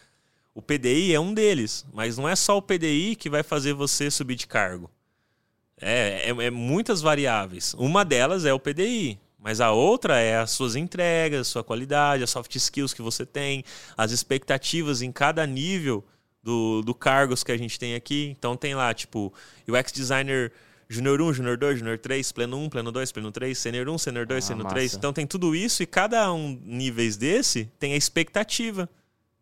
O 0.55 0.62
PDI 0.62 1.14
é 1.14 1.20
um 1.20 1.35
deles, 1.35 1.85
mas 1.93 2.16
não 2.16 2.29
é 2.29 2.37
só 2.37 2.57
o 2.57 2.62
PDI 2.62 3.16
que 3.16 3.29
vai 3.29 3.43
fazer 3.43 3.72
você 3.74 4.11
subir 4.11 4.37
de 4.37 4.47
cargo. 4.47 4.91
É, 5.79 6.31
é, 6.31 6.47
é 6.47 6.51
muitas 6.51 7.03
variáveis. 7.03 7.74
Uma 7.74 8.05
delas 8.05 8.45
é 8.45 8.55
o 8.55 8.59
PDI, 8.59 9.18
mas 9.39 9.61
a 9.61 9.72
outra 9.72 10.18
é 10.18 10.39
as 10.39 10.53
suas 10.53 10.74
entregas, 10.74 11.49
sua 11.49 11.62
qualidade, 11.62 12.22
as 12.22 12.31
soft 12.31 12.55
skills 12.55 12.95
que 12.95 13.03
você 13.03 13.27
tem, 13.27 13.64
as 13.97 14.12
expectativas 14.12 15.03
em 15.03 15.12
cada 15.12 15.47
nível 15.47 16.03
do, 16.43 16.81
do 16.81 16.95
cargos 16.95 17.45
que 17.45 17.53
a 17.53 17.57
gente 17.57 17.79
tem 17.79 17.95
aqui. 17.95 18.35
Então 18.39 18.57
tem 18.57 18.74
lá, 18.74 18.95
tipo, 18.95 19.35
UX 19.68 19.93
designer 19.93 20.53
Júnior 20.89 21.20
1, 21.20 21.34
Júnior 21.34 21.57
2, 21.57 21.78
Júnior 21.80 21.99
3, 21.99 22.32
Pleno 22.32 22.59
1, 22.59 22.68
Pleno 22.70 22.93
2, 22.93 23.12
Pleno 23.12 23.32
3, 23.32 23.59
Sênior 23.59 23.89
1, 23.89 23.99
Sênior 23.99 24.26
2, 24.26 24.45
ah, 24.45 24.47
Sênior 24.47 24.68
3. 24.68 24.95
Então 24.95 25.12
tem 25.12 25.26
tudo 25.26 25.55
isso 25.55 25.82
e 25.82 25.87
cada 25.87 26.32
um 26.32 26.61
níveis 26.64 27.16
desse 27.16 27.70
tem 27.78 27.93
a 27.93 27.97
expectativa 27.97 28.89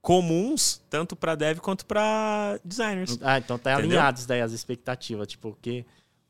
comuns, 0.00 0.82
tanto 0.90 1.16
para 1.16 1.34
dev 1.34 1.58
quanto 1.58 1.84
para 1.86 2.58
designers. 2.64 3.18
Ah, 3.22 3.38
então 3.38 3.58
tá 3.58 3.72
Entendeu? 3.74 3.90
alinhados 3.90 4.26
daí 4.26 4.40
as 4.40 4.52
expectativas, 4.52 5.26
tipo, 5.26 5.48
o 5.48 5.56
que 5.60 5.84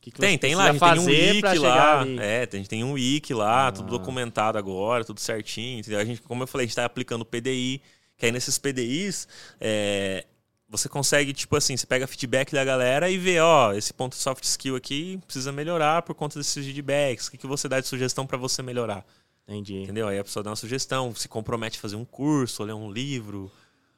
que, 0.04 0.10
que 0.10 0.20
tem, 0.20 0.36
tem 0.36 0.54
lá, 0.54 0.64
a 0.68 0.72
gente 0.72 0.80
tem 0.80 0.98
um 0.98 1.06
wiki 1.06 1.58
lá. 1.58 2.04
É, 2.20 2.42
a 2.52 2.56
gente 2.56 2.68
tem 2.68 2.84
um 2.84 2.92
wiki 2.92 3.32
lá, 3.32 3.68
ah. 3.68 3.72
tudo 3.72 3.88
documentado 3.88 4.58
agora, 4.58 5.02
tudo 5.02 5.18
certinho. 5.18 5.78
Entendeu? 5.78 5.98
A 5.98 6.04
gente, 6.04 6.20
como 6.20 6.42
eu 6.42 6.46
falei, 6.46 6.64
a 6.64 6.66
gente 6.66 6.72
está 6.72 6.84
aplicando 6.84 7.24
PDI, 7.24 7.80
que 8.18 8.26
aí 8.26 8.30
nesses 8.30 8.58
PDIs 8.58 9.26
é, 9.58 10.26
você 10.76 10.88
consegue, 10.88 11.32
tipo 11.32 11.56
assim, 11.56 11.76
você 11.76 11.86
pega 11.86 12.06
feedback 12.06 12.52
da 12.52 12.64
galera 12.64 13.08
e 13.08 13.16
vê, 13.16 13.38
ó, 13.38 13.72
esse 13.72 13.92
ponto 13.92 14.16
de 14.16 14.22
soft 14.22 14.44
skill 14.44 14.76
aqui 14.76 15.18
precisa 15.24 15.52
melhorar 15.52 16.02
por 16.02 16.14
conta 16.14 16.38
desses 16.38 16.64
feedbacks. 16.64 17.28
O 17.28 17.30
que, 17.30 17.38
que 17.38 17.46
você 17.46 17.68
dá 17.68 17.80
de 17.80 17.86
sugestão 17.86 18.26
para 18.26 18.36
você 18.36 18.62
melhorar? 18.62 19.04
Entendi. 19.46 19.82
Entendeu? 19.82 20.08
Aí 20.08 20.18
a 20.18 20.24
pessoa 20.24 20.42
dá 20.42 20.50
uma 20.50 20.56
sugestão, 20.56 21.14
se 21.14 21.28
compromete 21.28 21.78
a 21.78 21.80
fazer 21.80 21.96
um 21.96 22.04
curso, 22.04 22.64
ler 22.64 22.72
um 22.72 22.90
livro, 22.90 23.50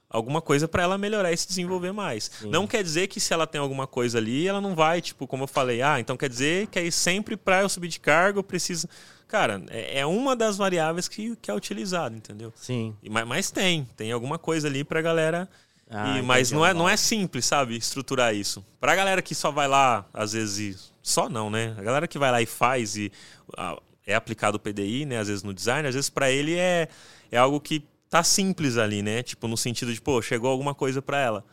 alguma 0.09 0.41
coisa 0.41 0.69
para 0.69 0.83
ela 0.83 0.99
melhorar 0.99 1.33
e 1.33 1.37
se 1.37 1.49
desenvolver 1.49 1.93
mais. 1.93 2.31
Sim. 2.41 2.51
Não 2.51 2.67
quer 2.67 2.83
dizer 2.83 3.07
que 3.07 3.21
se 3.21 3.33
ela 3.33 3.47
tem 3.47 3.61
alguma 3.61 3.87
coisa 3.87 4.19
ali, 4.19 4.47
ela 4.47 4.61
não 4.61 4.75
vai, 4.75 5.01
tipo, 5.01 5.27
como 5.27 5.45
eu 5.45 5.49
falei, 5.49 5.83
ah, 5.83 5.99
então 6.01 6.17
quer 6.17 6.29
dizer 6.29 6.67
que 6.69 6.79
aí 6.79 6.91
sempre 6.91 7.37
para 7.37 7.63
eu 7.63 7.69
subir 7.69 7.89
de 7.89 8.01
cargo 8.01 8.41
eu 8.41 8.45
preciso. 8.45 8.89
Cara, 9.29 9.63
é, 9.69 10.01
é 10.01 10.07
uma 10.07 10.37
das 10.37 10.57
variáveis 10.57 11.09
que, 11.09 11.35
que 11.37 11.51
é 11.51 11.55
utilizada, 11.55 12.17
entendeu? 12.17 12.53
Sim. 12.55 12.95
E, 13.03 13.11
mas, 13.11 13.27
mas 13.27 13.51
tem, 13.51 13.89
tem 13.97 14.13
alguma 14.13 14.39
coisa 14.39 14.69
ali 14.69 14.85
pra 14.85 15.03
galera 15.03 15.49
ah, 15.89 16.19
e, 16.19 16.23
mas 16.23 16.51
não 16.51 16.67
é, 16.67 16.75
não 16.75 16.89
é 16.89 16.97
simples, 16.97 17.45
sabe, 17.45 17.77
estruturar 17.77 18.35
isso. 18.35 18.65
Pra 18.81 18.97
galera 18.97 19.23
que 19.23 19.35
só 19.35 19.51
vai 19.51 19.69
lá, 19.69 20.05
às 20.13 20.33
vezes, 20.33 20.93
só 21.03 21.29
não, 21.29 21.49
né? 21.49 21.75
A 21.79 21.83
galera 21.83 22.09
que 22.09 22.19
vai 22.19 22.31
lá 22.31 22.43
e 22.43 22.47
faz 22.47 22.97
e 22.97 23.13
ah, 23.57 23.79
é 24.07 24.15
aplicado 24.15 24.57
o 24.57 24.61
PDI, 24.61 25.07
né? 25.07 25.19
Às 25.19 25.29
vezes 25.29 25.43
no 25.43 25.55
design, 25.55 25.87
às 25.89 25.95
vezes 25.95 26.11
para 26.11 26.31
ele 26.31 26.57
é, 26.57 26.89
é 27.31 27.39
algo 27.39 27.61
que 27.61 27.85
tá 28.11 28.23
simples 28.23 28.77
ali, 28.77 29.03
né? 29.03 29.23
Tipo, 29.23 29.47
no 29.47 29.57
sentido 29.57 29.93
de, 29.93 30.01
pô, 30.01 30.21
chegou 30.21 30.51
alguma 30.51 30.75
coisa 30.75 31.01
para 31.01 31.21
ela. 31.21 31.45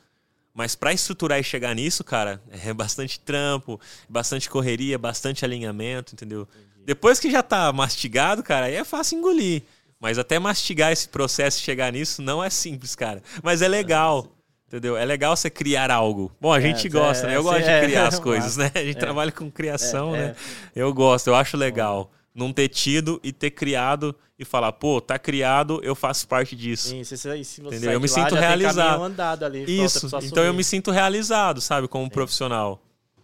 Mas 0.53 0.75
para 0.75 0.93
estruturar 0.93 1.39
e 1.39 1.43
chegar 1.43 1.73
nisso, 1.75 2.03
cara, 2.03 2.41
é 2.65 2.73
bastante 2.73 3.19
trampo, 3.19 3.79
bastante 4.09 4.49
correria, 4.49 4.97
bastante 4.97 5.45
alinhamento, 5.45 6.13
entendeu? 6.13 6.47
Entendi. 6.51 6.85
Depois 6.85 7.19
que 7.19 7.31
já 7.31 7.41
tá 7.41 7.71
mastigado, 7.71 8.43
cara, 8.43 8.65
aí 8.65 8.75
é 8.75 8.83
fácil 8.83 9.17
engolir. 9.17 9.63
Mas 10.03 10.19
até 10.19 10.37
mastigar 10.37 10.91
esse 10.91 11.07
processo 11.07 11.59
e 11.59 11.61
chegar 11.61 11.89
nisso 11.93 12.21
não 12.21 12.43
é 12.43 12.49
simples, 12.49 12.93
cara. 12.93 13.23
Mas 13.41 13.61
é 13.61 13.69
legal. 13.69 14.27
Entendeu? 14.67 14.97
É 14.97 15.05
legal 15.05 15.33
você 15.33 15.49
criar 15.49 15.89
algo. 15.89 16.29
Bom, 16.41 16.51
a 16.51 16.57
é, 16.57 16.61
gente 16.61 16.89
gosta, 16.89 17.25
é, 17.25 17.29
né? 17.29 17.37
Eu 17.37 17.43
gosto 17.43 17.59
de 17.59 17.79
criar 17.85 18.07
as 18.11 18.19
coisas, 18.19 18.57
né? 18.57 18.69
A 18.75 18.83
gente 18.83 18.97
trabalha 18.97 19.31
com 19.31 19.49
criação, 19.49 20.11
né? 20.11 20.35
Eu 20.75 20.93
gosto, 20.93 21.27
eu 21.27 21.35
acho 21.35 21.55
legal. 21.55 22.11
Não 22.35 22.51
ter 22.51 22.67
tido 22.67 23.17
e 23.23 23.31
ter 23.31 23.51
criado 23.51 24.13
e 24.37 24.43
falar, 24.43 24.73
pô, 24.73 24.99
tá 24.99 25.17
criado, 25.17 25.79
eu 25.83 25.95
faço 25.95 26.27
parte 26.27 26.53
disso. 26.53 26.89
Sim, 26.89 27.05
se 27.05 27.15
Entendeu? 27.61 27.91
eu 27.93 28.01
me 28.01 28.09
sinto 28.09 28.35
realizado. 28.35 29.01
Ali, 29.45 29.83
Isso. 29.85 30.09
Então 30.21 30.43
eu 30.43 30.53
me 30.53 30.65
sinto 30.65 30.91
realizado, 30.91 31.61
sabe, 31.61 31.87
como 31.87 32.09
profissional. 32.09 32.82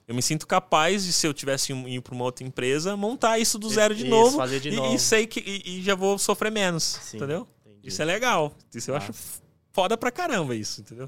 Eu 0.09 0.15
me 0.15 0.23
sinto 0.23 0.47
capaz 0.47 1.05
de, 1.05 1.13
se 1.13 1.27
eu 1.27 1.35
tivesse 1.35 1.71
ido 1.71 2.01
para 2.01 2.15
uma 2.15 2.23
outra 2.23 2.43
empresa, 2.43 2.97
montar 2.97 3.37
isso 3.37 3.59
do 3.59 3.69
zero 3.69 3.93
de 3.93 4.01
isso, 4.01 4.09
novo. 4.09 4.37
Fazer 4.37 4.59
de 4.59 4.69
e, 4.69 4.75
novo. 4.75 4.95
E 4.95 4.97
sei 4.97 5.27
que 5.27 5.39
e, 5.39 5.77
e 5.77 5.83
já 5.83 5.93
vou 5.93 6.17
sofrer 6.17 6.51
menos. 6.51 6.83
Sim, 6.83 7.17
entendeu? 7.17 7.47
Entendi. 7.63 7.89
Isso 7.89 8.01
é 8.01 8.05
legal. 8.05 8.51
Isso 8.73 8.89
eu 8.89 8.95
acho 8.95 9.13
foda 9.71 9.95
pra 9.95 10.09
caramba, 10.09 10.55
isso, 10.55 10.81
entendeu? 10.81 11.07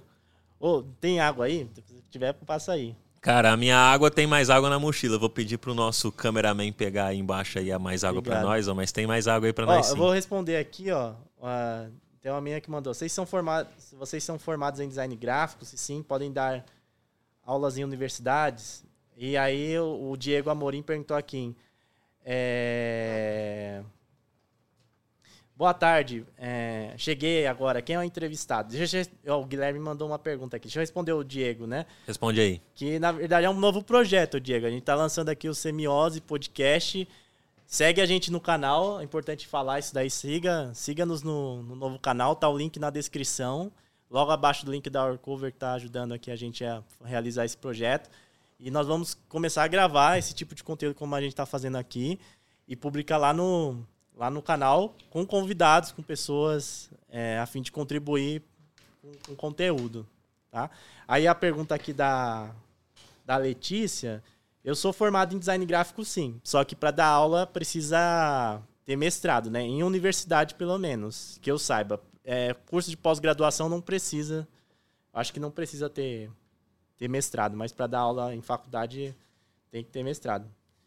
Ô, 0.60 0.84
tem 1.02 1.20
água 1.20 1.46
aí? 1.46 1.68
Se 1.74 1.82
tiver, 2.12 2.32
passa 2.34 2.74
aí. 2.74 2.96
Cara, 3.20 3.52
a 3.52 3.58
minha 3.58 3.76
água 3.76 4.12
tem 4.12 4.28
mais 4.28 4.52
água 4.52 4.70
na 4.70 4.78
mochila. 4.78 5.18
vou 5.18 5.32
pedir 5.32 5.58
pro 5.58 5.74
nosso 5.74 6.12
cameraman 6.12 6.72
pegar 6.72 7.08
aí 7.08 7.18
embaixo 7.18 7.58
aí 7.58 7.72
a 7.72 7.80
mais 7.80 8.04
água 8.04 8.22
para 8.22 8.44
nós, 8.44 8.68
ó, 8.68 8.76
mas 8.76 8.92
tem 8.92 9.08
mais 9.08 9.28
água 9.28 9.50
aí 9.50 9.54
para 9.54 9.66
nós 9.66 9.88
sim. 9.88 9.94
Eu 9.94 9.98
vou 9.98 10.12
responder 10.12 10.58
aqui, 10.58 10.92
ó. 10.92 11.14
Uh, 11.40 11.92
tem 12.22 12.32
uma 12.32 12.40
minha 12.40 12.62
que 12.62 12.70
mandou. 12.70 12.94
Vocês 12.94 13.12
são 13.12 13.26
formados, 13.26 13.74
vocês 13.94 14.24
são 14.24 14.38
formados 14.38 14.80
em 14.80 14.88
design 14.88 15.16
gráfico? 15.16 15.66
Se 15.66 15.76
sim, 15.76 16.04
podem 16.04 16.32
dar 16.32 16.64
aulas 17.44 17.80
em 17.80 17.84
universidades? 17.84 18.84
E 19.18 19.38
aí 19.38 19.78
o, 19.80 20.16
Diego 20.18 20.50
Amorim 20.50 20.82
perguntou 20.82 21.16
aqui. 21.16 21.56
É... 22.26 23.84
Boa 25.56 25.74
tarde. 25.74 26.26
É... 26.38 26.94
Cheguei 26.98 27.46
agora. 27.46 27.82
Quem 27.82 27.96
é 27.96 28.00
o 28.00 28.04
entrevistado? 28.04 28.72
Deixa 28.72 29.08
eu... 29.24 29.36
O 29.36 29.46
Guilherme 29.46 29.80
mandou 29.80 30.08
uma 30.08 30.20
pergunta 30.20 30.58
aqui. 30.58 30.68
Deixa 30.68 30.80
eu 30.80 30.82
responder 30.82 31.14
o 31.14 31.24
Diego, 31.24 31.68
né? 31.68 31.86
Responde 32.08 32.42
aí. 32.42 32.62
Que 32.74 32.98
na 33.00 33.12
verdade 33.12 33.46
é 33.46 33.50
um 33.50 33.60
novo 33.60 33.84
projeto, 33.84 34.40
Diego. 34.40 34.66
A 34.66 34.70
gente 34.70 34.82
está 34.82 34.96
lançando 34.96 35.30
aqui 35.30 35.48
o 35.48 35.54
Semiose 35.54 36.22
Podcast. 36.22 37.08
Segue 37.72 38.02
a 38.02 38.06
gente 38.06 38.30
no 38.30 38.42
canal, 38.42 39.00
é 39.00 39.04
importante 39.06 39.48
falar 39.48 39.80
isso 39.80 39.94
daí. 39.94 40.10
Siga, 40.10 40.72
siga-nos 40.74 41.24
no, 41.24 41.64
no, 41.64 41.74
novo 41.74 41.98
canal, 41.98 42.36
tá 42.36 42.50
o 42.50 42.58
link 42.58 42.78
na 42.78 42.90
descrição. 42.90 43.72
Logo 44.10 44.30
abaixo 44.30 44.66
do 44.66 44.74
link 44.74 44.90
da 44.90 45.06
Orcover 45.06 45.54
que 45.54 45.58
tá 45.58 45.72
ajudando 45.72 46.12
aqui 46.12 46.30
a 46.30 46.36
gente 46.36 46.66
a 46.66 46.84
realizar 47.02 47.46
esse 47.46 47.56
projeto. 47.56 48.10
E 48.64 48.70
nós 48.70 48.86
vamos 48.86 49.16
começar 49.28 49.64
a 49.64 49.68
gravar 49.68 50.20
esse 50.20 50.36
tipo 50.36 50.54
de 50.54 50.64
conteúdo 50.64 50.94
como 50.94 51.16
a 51.16 51.20
gente 51.20 51.32
está 51.32 51.48
fazendo 51.48 51.78
aqui 51.78 52.20
e 52.68 52.76
publicar 52.76 53.18
lá 53.18 53.34
no, 53.34 53.84
lá 54.16 54.30
no 54.30 54.40
canal 54.40 54.96
com 55.10 55.26
convidados, 55.26 55.92
com 55.92 56.04
pessoas 56.04 56.92
é, 57.10 57.40
a 57.40 57.48
fim 57.48 57.64
de 57.64 57.72
contribuir 57.72 58.44
com, 59.02 59.12
com, 59.26 59.36
conteúdo. 59.36 60.08
Tá? 60.52 60.70
Aí 61.08 61.28
a 61.28 61.34
pergunta 61.34 61.74
aqui 61.74 61.92
da, 61.92 62.54
da 63.26 63.36
Letícia. 63.36 64.24
Eu 64.64 64.76
sou 64.76 64.94
formado 64.94 65.36
em 65.36 65.40
design 65.40 65.66
gráfico, 65.66 66.06
sim. 66.06 66.40
Só 66.44 66.64
que 66.64 66.76
para 66.76 66.92
dar 66.92 67.08
aula 67.08 67.48
precisa 67.48 68.62
ter 68.86 68.96
mestrado, 68.96 69.50
né? 69.50 69.62
Em 69.64 69.82
universidade, 69.82 70.54
pelo 70.54 70.78
menos, 70.78 71.40
que 71.42 71.50
eu 71.50 71.58
saiba. 71.58 72.00
é, 72.24 72.54
curso 72.70 72.92
de 72.92 72.98
pós-graduação 72.98 73.68
não 73.68 73.82
precisa. 73.82 74.48
Acho 75.12 75.34
que 75.34 75.40
não 75.40 75.50
precisa 75.50 75.90
ter, 75.90 76.30
ter 77.02 77.08
mestrado, 77.08 77.58
mas 77.58 77.72
para 77.72 77.88
dar 77.88 78.00
aula 78.02 78.36
em 78.36 78.42
faculdade 78.42 79.16
tem 79.72 79.84
que 79.84 79.90
ter 79.90 80.04
mestrado. 80.04 80.46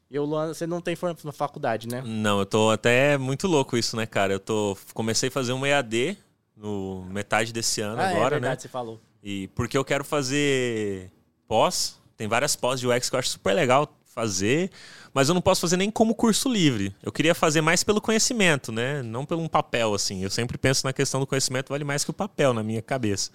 E 0.09 0.17
o 0.17 0.25
Luan, 0.25 0.55
você 0.55 0.65
não 0.65 0.81
tem 0.81 0.97
na 1.25 1.33
faculdade, 1.33 1.89
né? 1.89 2.05
Não, 2.07 2.39
eu 2.39 2.47
tô 2.47 2.71
até 2.71 3.19
muito 3.19 3.49
louco 3.49 3.77
isso, 3.77 3.97
né, 3.97 4.07
cara? 4.07 4.33
Eu 4.33 4.39
tô 4.39 4.77
comecei 4.93 5.29
a 5.29 5.33
fazer 5.33 5.53
um 5.53 5.67
EAD 5.67 6.17
no 6.57 7.05
metade 7.11 7.53
desse 7.53 7.81
ano 7.81 8.01
ah, 8.01 8.11
agora, 8.11 8.37
é 8.37 8.39
verdade, 8.39 8.59
né? 8.59 8.61
você 8.61 8.69
falou. 8.69 9.01
E 9.25 9.49
porque 9.57 9.77
eu 9.77 9.85
quero 9.85 10.05
fazer 10.05 11.11
pós, 11.49 11.99
tem 12.17 12.29
várias 12.29 12.55
pós 12.55 12.79
de 12.79 12.87
UX 12.87 13.11
que 13.11 13.17
eu 13.17 13.19
acho 13.19 13.31
super 13.31 13.53
legal 13.53 13.93
fazer, 14.05 14.71
mas 15.13 15.29
eu 15.29 15.35
não 15.35 15.43
posso 15.43 15.63
fazer 15.63 15.77
nem 15.77 15.91
como 15.91 16.15
curso 16.15 16.49
livre. 16.49 16.95
Eu 17.03 17.11
queria 17.11 17.35
fazer 17.35 17.61
mais 17.61 17.83
pelo 17.83 18.01
conhecimento, 18.01 18.71
né? 18.71 19.03
Não 19.03 19.27
pelo 19.27 19.43
um 19.43 19.49
papel 19.49 19.93
assim. 19.93 20.23
Eu 20.23 20.31
sempre 20.31 20.57
penso 20.57 20.87
na 20.87 20.93
questão 20.93 21.19
do 21.19 21.27
conhecimento 21.27 21.71
vale 21.71 21.83
mais 21.83 22.05
que 22.05 22.11
o 22.11 22.15
papel 22.15 22.55
na 22.55 22.63
minha 22.63 22.81
cabeça. 22.81 23.33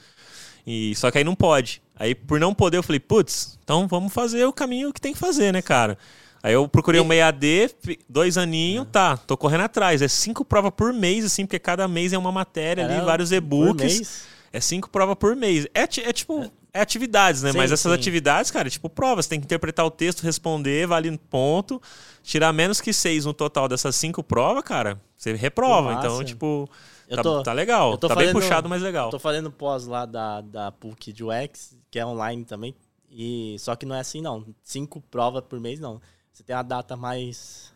E 0.65 0.95
só 0.95 1.09
que 1.11 1.17
aí 1.17 1.23
não 1.23 1.35
pode. 1.35 1.81
Aí 1.95 2.15
por 2.15 2.39
não 2.39 2.53
poder 2.53 2.77
eu 2.77 2.83
falei, 2.83 2.99
putz, 2.99 3.57
então 3.63 3.87
vamos 3.87 4.13
fazer 4.13 4.45
o 4.45 4.53
caminho 4.53 4.93
que 4.93 5.01
tem 5.01 5.13
que 5.13 5.19
fazer, 5.19 5.51
né, 5.51 5.61
cara? 5.61 5.97
Aí 6.41 6.53
eu 6.53 6.67
procurei 6.67 7.01
um 7.01 7.11
EAD, 7.11 7.71
dois 8.07 8.37
aninhos, 8.37 8.85
é. 8.87 8.89
tá, 8.89 9.17
tô 9.17 9.35
correndo 9.35 9.61
atrás. 9.61 10.01
É 10.01 10.07
cinco 10.07 10.45
provas 10.45 10.71
por 10.75 10.93
mês, 10.93 11.25
assim, 11.25 11.45
porque 11.45 11.59
cada 11.59 11.87
mês 11.87 12.13
é 12.13 12.17
uma 12.17 12.31
matéria 12.31 12.85
ali, 12.85 13.05
vários 13.05 13.31
e-books. 13.31 14.27
É 14.51 14.59
cinco 14.59 14.89
provas 14.89 15.15
por 15.15 15.35
mês. 15.35 15.67
É, 15.73 15.81
é 15.81 16.13
tipo, 16.13 16.49
é 16.73 16.81
atividades, 16.81 17.41
né? 17.41 17.51
Sim, 17.51 17.57
Mas 17.57 17.71
essas 17.71 17.91
sim. 17.91 17.97
atividades, 17.97 18.51
cara, 18.51 18.67
é 18.67 18.71
tipo 18.71 18.89
provas. 18.89 19.27
Tem 19.27 19.39
que 19.39 19.45
interpretar 19.45 19.85
o 19.85 19.91
texto, 19.91 20.21
responder, 20.21 20.87
vale 20.87 21.17
ponto. 21.17 21.81
Tirar 22.21 22.53
menos 22.53 22.79
que 22.79 22.93
seis 22.93 23.25
no 23.25 23.33
total 23.33 23.67
dessas 23.67 23.95
cinco 23.95 24.23
provas, 24.23 24.63
cara, 24.63 25.01
você 25.17 25.33
reprova. 25.33 25.93
Então, 25.93 26.23
tipo, 26.23 26.69
tá, 27.09 27.21
tô, 27.23 27.43
tá, 27.43 27.53
legal. 27.53 27.97
Tá 27.97 28.07
fazendo, 28.09 28.25
bem 28.25 28.33
puxado, 28.33 28.69
mas 28.69 28.81
legal. 28.81 29.09
Tô 29.09 29.19
fazendo 29.19 29.51
pós 29.51 29.87
lá 29.87 30.05
da, 30.05 30.41
da 30.41 30.71
PUC 30.71 31.11
de 31.11 31.23
UX, 31.23 31.75
que 31.89 31.99
é 31.99 32.05
online 32.05 32.45
também. 32.45 32.75
E, 33.09 33.55
só 33.59 33.75
que 33.75 33.85
não 33.85 33.95
é 33.95 34.01
assim, 34.01 34.21
não. 34.21 34.45
Cinco 34.63 35.01
provas 35.01 35.43
por 35.43 35.59
mês, 35.59 35.79
não. 35.79 35.99
Você 36.31 36.43
tem 36.43 36.55
a 36.55 36.61
data 36.61 36.95
mais. 36.95 37.73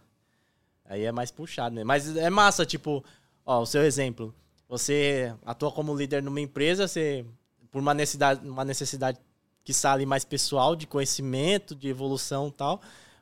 Aí 0.85 1.03
é 1.03 1.11
mais 1.11 1.31
puxado, 1.31 1.73
né? 1.73 1.83
Mas 1.83 2.15
é 2.15 2.29
massa, 2.29 2.65
tipo, 2.65 3.03
ó, 3.45 3.61
o 3.61 3.65
seu 3.65 3.83
exemplo. 3.83 4.33
Você 4.69 5.33
atua 5.45 5.71
como 5.71 5.95
líder 5.95 6.21
numa 6.21 6.39
empresa, 6.39 6.87
você, 6.87 7.25
por 7.73 7.81
uma 7.81 7.93
necessidade, 7.95 8.47
uma 8.47 8.63
necessidade 8.63 9.19
que 9.63 9.73
sale 9.73 10.05
mais 10.05 10.23
pessoal, 10.23 10.75
de 10.75 10.85
conhecimento, 10.85 11.75
de 11.75 11.87
evolução 11.87 12.49
e 12.49 12.51
tal, 12.51 12.79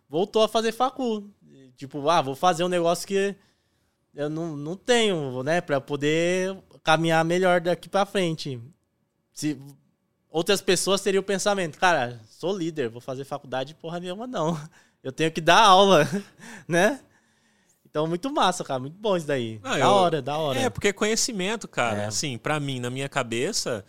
voltou 0.09 0.43
a 0.43 0.49
fazer 0.49 0.73
facul. 0.73 1.31
Tipo, 1.77 2.07
ah, 2.09 2.21
vou 2.21 2.35
fazer 2.35 2.65
um 2.65 2.67
negócio 2.67 3.07
que 3.07 3.33
eu 4.13 4.29
não, 4.29 4.57
não 4.57 4.75
tenho, 4.75 5.41
né? 5.41 5.61
Pra 5.61 5.79
poder 5.79 6.57
caminhar 6.83 7.23
melhor 7.23 7.61
daqui 7.61 7.87
pra 7.87 8.05
frente. 8.05 8.61
Se 9.31 9.57
outras 10.29 10.61
pessoas 10.61 10.99
teriam 10.99 11.21
o 11.21 11.25
pensamento, 11.25 11.79
cara, 11.79 12.19
sou 12.29 12.55
líder, 12.55 12.89
vou 12.89 12.99
fazer 12.99 13.23
faculdade 13.23 13.73
porra 13.75 14.01
nenhuma, 14.01 14.27
não. 14.27 14.59
Eu 15.01 15.13
tenho 15.13 15.31
que 15.31 15.41
dar 15.41 15.63
aula, 15.63 16.05
né? 16.67 16.99
Então, 17.89 18.05
muito 18.05 18.31
massa, 18.31 18.63
cara. 18.63 18.79
Muito 18.81 18.97
bom 18.97 19.15
isso 19.15 19.25
daí. 19.25 19.59
Não, 19.63 19.71
da 19.71 19.79
eu, 19.79 19.87
hora, 19.87 20.21
da 20.21 20.37
hora. 20.37 20.59
É, 20.59 20.69
porque 20.69 20.93
conhecimento, 20.93 21.67
cara. 21.67 22.03
É. 22.03 22.05
Assim, 22.05 22.37
para 22.37 22.59
mim, 22.59 22.79
na 22.79 22.89
minha 22.89 23.09
cabeça, 23.09 23.83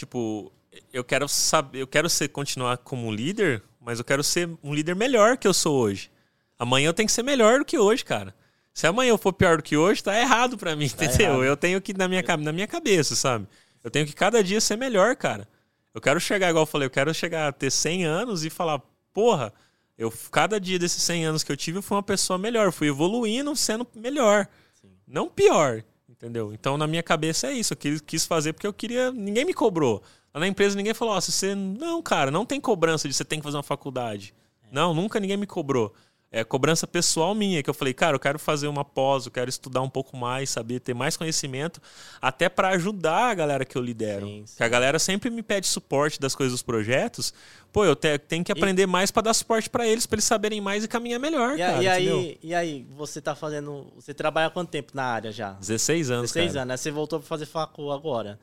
tipo, 0.00 0.52
eu 0.92 1.04
quero 1.04 1.28
saber, 1.28 1.80
eu 1.80 1.86
quero 1.86 2.08
ser 2.08 2.28
continuar 2.28 2.78
como 2.78 3.12
líder, 3.12 3.62
mas 3.80 3.98
eu 3.98 4.04
quero 4.04 4.24
ser 4.24 4.48
um 4.62 4.74
líder 4.74 4.96
melhor 4.96 5.36
que 5.36 5.46
eu 5.46 5.54
sou 5.54 5.78
hoje. 5.78 6.10
Amanhã 6.58 6.88
eu 6.88 6.94
tenho 6.94 7.06
que 7.06 7.12
ser 7.12 7.22
melhor 7.22 7.58
do 7.58 7.64
que 7.64 7.78
hoje, 7.78 8.04
cara. 8.04 8.34
Se 8.72 8.86
amanhã 8.86 9.10
eu 9.10 9.18
for 9.18 9.32
pior 9.32 9.58
do 9.58 9.62
que 9.62 9.76
hoje, 9.76 10.02
tá 10.02 10.18
errado 10.18 10.56
para 10.56 10.74
mim, 10.74 10.88
tá 10.90 11.04
entendeu? 11.04 11.34
Errado. 11.34 11.44
Eu 11.44 11.56
tenho 11.56 11.80
que 11.80 11.92
na 11.92 12.08
minha 12.08 12.22
na 12.38 12.52
minha 12.52 12.66
cabeça, 12.66 13.14
sabe? 13.14 13.46
Eu 13.82 13.90
tenho 13.90 14.06
que 14.06 14.12
cada 14.12 14.42
dia 14.42 14.60
ser 14.60 14.76
melhor, 14.76 15.16
cara. 15.16 15.48
Eu 15.94 16.00
quero 16.00 16.20
chegar 16.20 16.48
igual 16.50 16.62
eu 16.62 16.66
falei, 16.66 16.86
eu 16.86 16.90
quero 16.90 17.12
chegar 17.12 17.48
a 17.48 17.52
ter 17.52 17.70
100 17.70 18.04
anos 18.04 18.44
e 18.44 18.50
falar, 18.50 18.80
porra, 19.12 19.52
eu, 19.98 20.12
cada 20.30 20.60
dia 20.60 20.78
desses 20.78 21.02
100 21.02 21.26
anos 21.26 21.42
que 21.42 21.50
eu 21.50 21.56
tive, 21.56 21.78
eu 21.78 21.82
fui 21.82 21.96
uma 21.96 22.02
pessoa 22.02 22.38
melhor. 22.38 22.66
Eu 22.66 22.72
fui 22.72 22.88
evoluindo, 22.88 23.54
sendo 23.56 23.86
melhor. 23.94 24.46
Sim. 24.80 24.88
Não 25.06 25.28
pior, 25.28 25.82
entendeu? 26.20 26.52
Então, 26.52 26.76
na 26.76 26.86
minha 26.86 27.02
cabeça 27.02 27.46
é 27.46 27.52
isso. 27.52 27.72
Eu 27.72 28.00
quis 28.06 28.26
fazer 28.26 28.52
porque 28.52 28.66
eu 28.66 28.72
queria... 28.72 29.10
Ninguém 29.10 29.44
me 29.44 29.54
cobrou. 29.54 30.02
Na 30.34 30.46
empresa, 30.46 30.76
ninguém 30.76 30.92
falou, 30.92 31.16
oh, 31.16 31.20
você... 31.20 31.54
Não, 31.54 32.02
cara, 32.02 32.30
não 32.30 32.44
tem 32.44 32.60
cobrança 32.60 33.08
de 33.08 33.14
você 33.14 33.24
tem 33.24 33.40
que 33.40 33.44
fazer 33.44 33.56
uma 33.56 33.62
faculdade. 33.62 34.34
É. 34.62 34.68
Não, 34.70 34.92
nunca 34.92 35.18
ninguém 35.18 35.38
me 35.38 35.46
cobrou 35.46 35.94
é, 36.32 36.44
cobrança 36.44 36.86
pessoal 36.86 37.34
minha, 37.34 37.60
que 37.60 37.68
eu 37.68 37.74
falei, 37.74 37.92
cara, 37.92 38.14
eu 38.14 38.20
quero 38.20 38.38
fazer 38.38 38.68
uma 38.68 38.84
pós, 38.84 39.26
eu 39.26 39.32
quero 39.32 39.50
estudar 39.50 39.82
um 39.82 39.90
pouco 39.90 40.16
mais, 40.16 40.48
saber 40.48 40.78
ter 40.78 40.94
mais 40.94 41.16
conhecimento, 41.16 41.82
até 42.22 42.48
para 42.48 42.68
ajudar 42.68 43.30
a 43.30 43.34
galera 43.34 43.64
que 43.64 43.76
eu 43.76 43.82
lidero. 43.82 44.26
Sim, 44.26 44.44
sim. 44.46 44.56
Que 44.56 44.62
a 44.62 44.68
galera 44.68 45.00
sempre 45.00 45.28
me 45.28 45.42
pede 45.42 45.66
suporte 45.66 46.20
das 46.20 46.36
coisas 46.36 46.52
dos 46.52 46.62
projetos. 46.62 47.34
Pô, 47.72 47.84
eu 47.84 47.96
te, 47.96 48.16
tenho 48.16 48.44
que 48.44 48.52
aprender 48.52 48.82
e... 48.82 48.86
mais 48.86 49.10
para 49.10 49.22
dar 49.22 49.34
suporte 49.34 49.68
para 49.68 49.84
eles, 49.84 50.06
para 50.06 50.16
eles 50.16 50.24
saberem 50.24 50.60
mais 50.60 50.84
e 50.84 50.88
caminhar 50.88 51.18
melhor, 51.18 51.56
e, 51.56 51.58
cara. 51.58 51.82
E 51.82 51.88
aí, 51.88 52.38
e 52.40 52.54
aí, 52.54 52.86
você 52.96 53.20
tá 53.20 53.34
fazendo. 53.34 53.92
Você 53.96 54.14
trabalha 54.14 54.46
há 54.46 54.50
quanto 54.50 54.70
tempo 54.70 54.92
na 54.94 55.04
área 55.04 55.32
já? 55.32 55.52
16 55.54 56.10
anos. 56.10 56.30
16 56.30 56.52
cara. 56.52 56.62
anos, 56.62 56.68
né? 56.68 56.76
Você 56.76 56.92
voltou 56.92 57.18
para 57.18 57.26
fazer 57.26 57.46
facu 57.46 57.90
agora. 57.90 58.38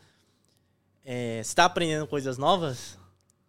É, 1.05 1.41
você 1.41 1.55
tá 1.55 1.63
aprendendo 1.63 2.05
coisas 2.05 2.37
novas? 2.37 2.97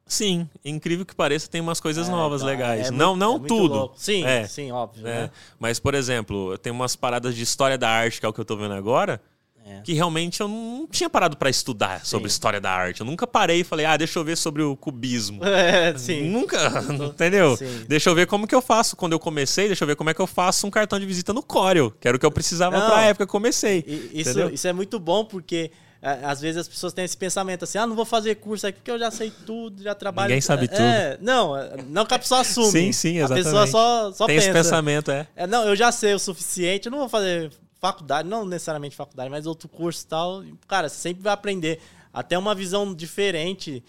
Sim, 0.09 0.49
incrível 0.65 1.05
que 1.05 1.15
pareça, 1.15 1.49
tem 1.49 1.61
umas 1.61 1.81
coisas 1.81 2.09
é, 2.09 2.11
novas, 2.11 2.41
tá. 2.41 2.47
legais. 2.47 2.89
É 2.89 2.91
não 2.91 3.15
muito, 3.15 3.21
não 3.21 3.37
é 3.37 3.49
tudo. 3.49 3.93
Sim, 3.95 4.25
é, 4.25 4.47
sim, 4.47 4.73
óbvio. 4.73 5.07
É. 5.07 5.23
Né? 5.23 5.31
Mas, 5.61 5.79
por 5.79 5.95
exemplo, 5.95 6.57
tem 6.57 6.73
umas 6.73 6.97
paradas 6.97 7.37
de 7.37 7.43
história 7.43 7.77
da 7.77 7.91
arte, 7.91 8.19
que 8.19 8.25
é 8.25 8.29
o 8.29 8.33
que 8.33 8.41
eu 8.41 8.45
tô 8.45 8.57
vendo 8.57 8.73
agora, 8.73 9.21
é. 9.67 9.83
que 9.83 9.93
realmente 9.93 10.41
eu 10.41 10.49
não 10.49 10.89
tinha 10.91 11.11
parado 11.11 11.37
para 11.37 11.51
estudar 11.51 12.05
sobre 12.07 12.27
história 12.29 12.59
da 12.59 12.71
arte. 12.71 13.01
Eu 13.01 13.07
nunca 13.07 13.27
parei 13.27 13.61
e 13.61 13.65
falei, 13.65 13.85
ah, 13.85 13.99
deixa 13.99 14.19
eu 14.19 14.25
ver 14.25 14.37
sobre 14.37 14.63
o 14.63 14.75
cubismo. 14.75 15.43
É, 15.59 15.97
sim. 15.99 16.31
Nunca, 16.31 16.57
entendeu? 17.13 17.57
Sim. 17.57 17.85
Deixa 17.87 18.09
eu 18.09 18.15
ver 18.15 18.27
como 18.27 18.47
que 18.47 18.55
eu 18.55 18.63
faço 18.63 18.97
quando 18.97 19.13
eu 19.13 19.19
comecei, 19.19 19.67
deixa 19.67 19.85
eu 19.85 19.89
ver 19.89 19.97
como 19.97 20.09
é 20.09 20.15
que 20.15 20.21
eu 20.21 20.27
faço 20.27 20.67
um 20.67 20.71
cartão 20.71 20.99
de 20.99 21.05
visita 21.05 21.33
no 21.33 21.43
Corel, 21.43 21.93
que 22.01 22.09
era 22.09 22.17
o 22.17 22.21
que 22.21 22.25
eu 22.25 22.31
precisava 22.31 22.81
para 22.81 22.97
a 22.97 23.03
época 23.03 23.27
que 23.27 23.29
eu 23.29 23.33
comecei. 23.33 23.85
Isso, 24.15 24.41
isso 24.51 24.69
é 24.69 24.73
muito 24.73 24.99
bom 24.99 25.25
porque 25.25 25.71
às 26.01 26.41
vezes 26.41 26.61
as 26.61 26.69
pessoas 26.69 26.93
têm 26.93 27.05
esse 27.05 27.17
pensamento 27.17 27.65
assim, 27.65 27.77
ah, 27.77 27.87
não 27.87 27.97
vou 27.97 28.05
fazer 28.05 28.37
curso 28.37 28.67
aqui 28.67 28.79
porque 28.79 28.91
eu 28.91 28.99
já 28.99 29.11
sei 29.11 29.33
tudo, 29.45 29.83
já 29.83 29.95
trabalho. 29.95 30.29
Ninguém 30.29 30.41
sabe 30.41 30.67
é, 30.67 30.69
tudo. 30.69 30.81
É, 30.81 31.19
não, 31.21 31.55
não 31.89 32.07
que 32.07 32.15
a 32.15 32.19
pessoa 32.19 32.41
assume. 32.41 32.71
sim, 32.71 32.93
sim, 32.93 33.17
exatamente. 33.19 33.49
A 33.49 33.51
pessoa 33.51 33.67
só, 33.67 34.13
só 34.13 34.27
Tem 34.27 34.37
pensa. 34.37 34.49
esse 34.49 34.57
pensamento, 34.57 35.11
é. 35.11 35.27
é. 35.35 35.47
Não, 35.47 35.65
eu 35.65 35.75
já 35.75 35.91
sei 35.91 36.15
o 36.15 36.19
suficiente, 36.19 36.87
eu 36.87 36.93
não 36.93 37.01
vou 37.01 37.09
fazer 37.09 37.51
faculdade, 37.81 38.29
não 38.29 38.45
necessariamente 38.45 38.95
faculdade, 38.95 39.31
mas 39.31 39.47
outro 39.47 39.69
curso 39.69 40.05
e 40.05 40.09
tal. 40.09 40.45
Cara, 40.67 40.89
você 40.89 40.97
sempre 40.97 41.23
vai 41.23 41.33
aprender. 41.33 41.81
Até 42.13 42.39
uma 42.39 42.55
visão 42.55 42.95
diferente. 42.95 43.83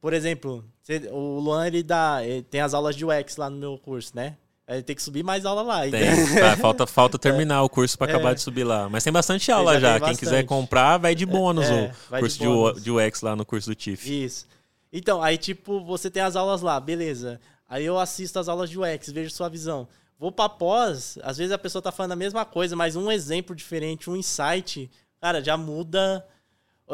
Por 0.00 0.12
exemplo, 0.12 0.64
o 1.10 1.40
Luan, 1.40 1.66
ele 1.66 1.82
dá. 1.82 2.20
Ele 2.22 2.42
tem 2.42 2.60
as 2.60 2.74
aulas 2.74 2.94
de 2.94 3.04
UX 3.04 3.36
lá 3.36 3.48
no 3.48 3.56
meu 3.56 3.78
curso, 3.78 4.12
né? 4.14 4.36
Aí 4.66 4.82
tem 4.82 4.96
que 4.96 5.02
subir 5.02 5.22
mais 5.22 5.44
aula 5.44 5.60
lá. 5.62 5.80
Tem, 5.82 5.90
tá, 6.40 6.56
falta, 6.56 6.86
falta 6.86 7.18
terminar 7.20 7.56
é. 7.56 7.60
o 7.60 7.68
curso 7.68 7.98
para 7.98 8.10
acabar 8.10 8.32
é. 8.32 8.34
de 8.34 8.40
subir 8.40 8.64
lá. 8.64 8.88
Mas 8.88 9.04
tem 9.04 9.12
bastante 9.12 9.52
aula 9.52 9.78
já. 9.78 9.98
já. 9.98 10.06
Quem 10.06 10.16
quiser 10.16 10.42
comprar, 10.44 10.96
vai 10.96 11.14
de 11.14 11.26
bônus 11.26 11.66
é, 11.66 11.92
o 12.10 12.18
curso 12.18 12.38
de, 12.38 12.46
bônus. 12.46 12.82
de 12.82 12.90
UX 12.90 13.20
lá 13.20 13.36
no 13.36 13.44
curso 13.44 13.68
do 13.68 13.74
TIFF. 13.74 14.24
Isso. 14.24 14.46
Então, 14.90 15.22
aí 15.22 15.36
tipo, 15.36 15.84
você 15.84 16.10
tem 16.10 16.22
as 16.22 16.34
aulas 16.34 16.62
lá, 16.62 16.80
beleza. 16.80 17.40
Aí 17.68 17.84
eu 17.84 17.98
assisto 17.98 18.38
as 18.38 18.48
aulas 18.48 18.70
de 18.70 18.78
UX, 18.78 19.10
vejo 19.10 19.30
sua 19.30 19.48
visão. 19.48 19.86
Vou 20.18 20.32
para 20.32 20.48
pós, 20.48 21.18
às 21.22 21.36
vezes 21.36 21.52
a 21.52 21.58
pessoa 21.58 21.82
tá 21.82 21.90
falando 21.90 22.12
a 22.12 22.16
mesma 22.16 22.44
coisa, 22.44 22.76
mas 22.76 22.94
um 22.94 23.10
exemplo 23.10 23.54
diferente, 23.54 24.08
um 24.08 24.16
insight, 24.16 24.88
cara, 25.20 25.42
já 25.42 25.56
muda, 25.56 26.24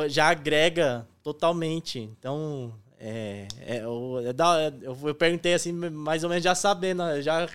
já 0.08 0.28
agrega 0.28 1.06
totalmente. 1.22 2.00
Então, 2.18 2.72
é, 3.02 3.48
é, 3.60 3.82
eu, 3.82 4.22
é 4.26 4.32
da, 4.34 4.60
é, 4.60 4.72
eu, 4.82 4.96
eu, 5.02 5.14
perguntei 5.14 5.54
assim, 5.54 5.72
mais 5.72 6.22
ou 6.22 6.28
menos 6.28 6.44
já 6.44 6.54
sabendo, 6.54 7.02
já 7.22 7.48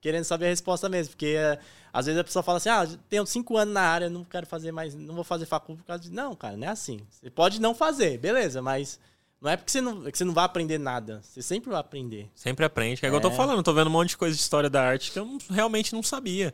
querendo 0.00 0.24
saber 0.24 0.46
a 0.46 0.48
resposta 0.48 0.88
mesmo, 0.88 1.12
porque 1.12 1.36
é, 1.38 1.56
às 1.92 2.06
vezes 2.06 2.20
a 2.20 2.24
pessoa 2.24 2.42
fala 2.42 2.58
assim, 2.58 2.68
ah, 2.68 2.86
tenho 3.08 3.24
cinco 3.26 3.56
anos 3.56 3.72
na 3.72 3.82
área, 3.82 4.10
não 4.10 4.24
quero 4.24 4.44
fazer 4.44 4.72
mais, 4.72 4.92
não 4.92 5.14
vou 5.14 5.22
fazer 5.22 5.46
faculdade 5.46 5.82
por 5.82 5.86
causa 5.86 6.02
de... 6.02 6.10
Não, 6.10 6.34
cara, 6.34 6.56
não 6.56 6.66
é 6.66 6.70
assim. 6.70 7.00
Você 7.08 7.30
pode 7.30 7.60
não 7.60 7.76
fazer, 7.76 8.18
beleza, 8.18 8.60
mas 8.60 8.98
não 9.40 9.50
é 9.50 9.56
porque 9.56 9.70
você 9.70 9.80
não, 9.80 10.02
que 10.02 10.18
você 10.18 10.24
não 10.24 10.34
vai 10.34 10.44
aprender 10.44 10.78
nada. 10.78 11.20
Você 11.22 11.40
sempre 11.40 11.70
vai 11.70 11.78
aprender. 11.78 12.28
Sempre 12.34 12.64
aprende, 12.64 13.00
que 13.00 13.06
é, 13.06 13.08
é. 13.08 13.12
eu 13.12 13.20
tô 13.20 13.30
falando, 13.30 13.62
tô 13.62 13.72
vendo 13.72 13.86
um 13.86 13.92
monte 13.92 14.10
de 14.10 14.16
coisa 14.16 14.34
de 14.34 14.42
história 14.42 14.68
da 14.68 14.82
arte 14.82 15.12
que 15.12 15.18
eu 15.18 15.24
não, 15.24 15.38
realmente 15.48 15.92
não 15.92 16.02
sabia, 16.02 16.52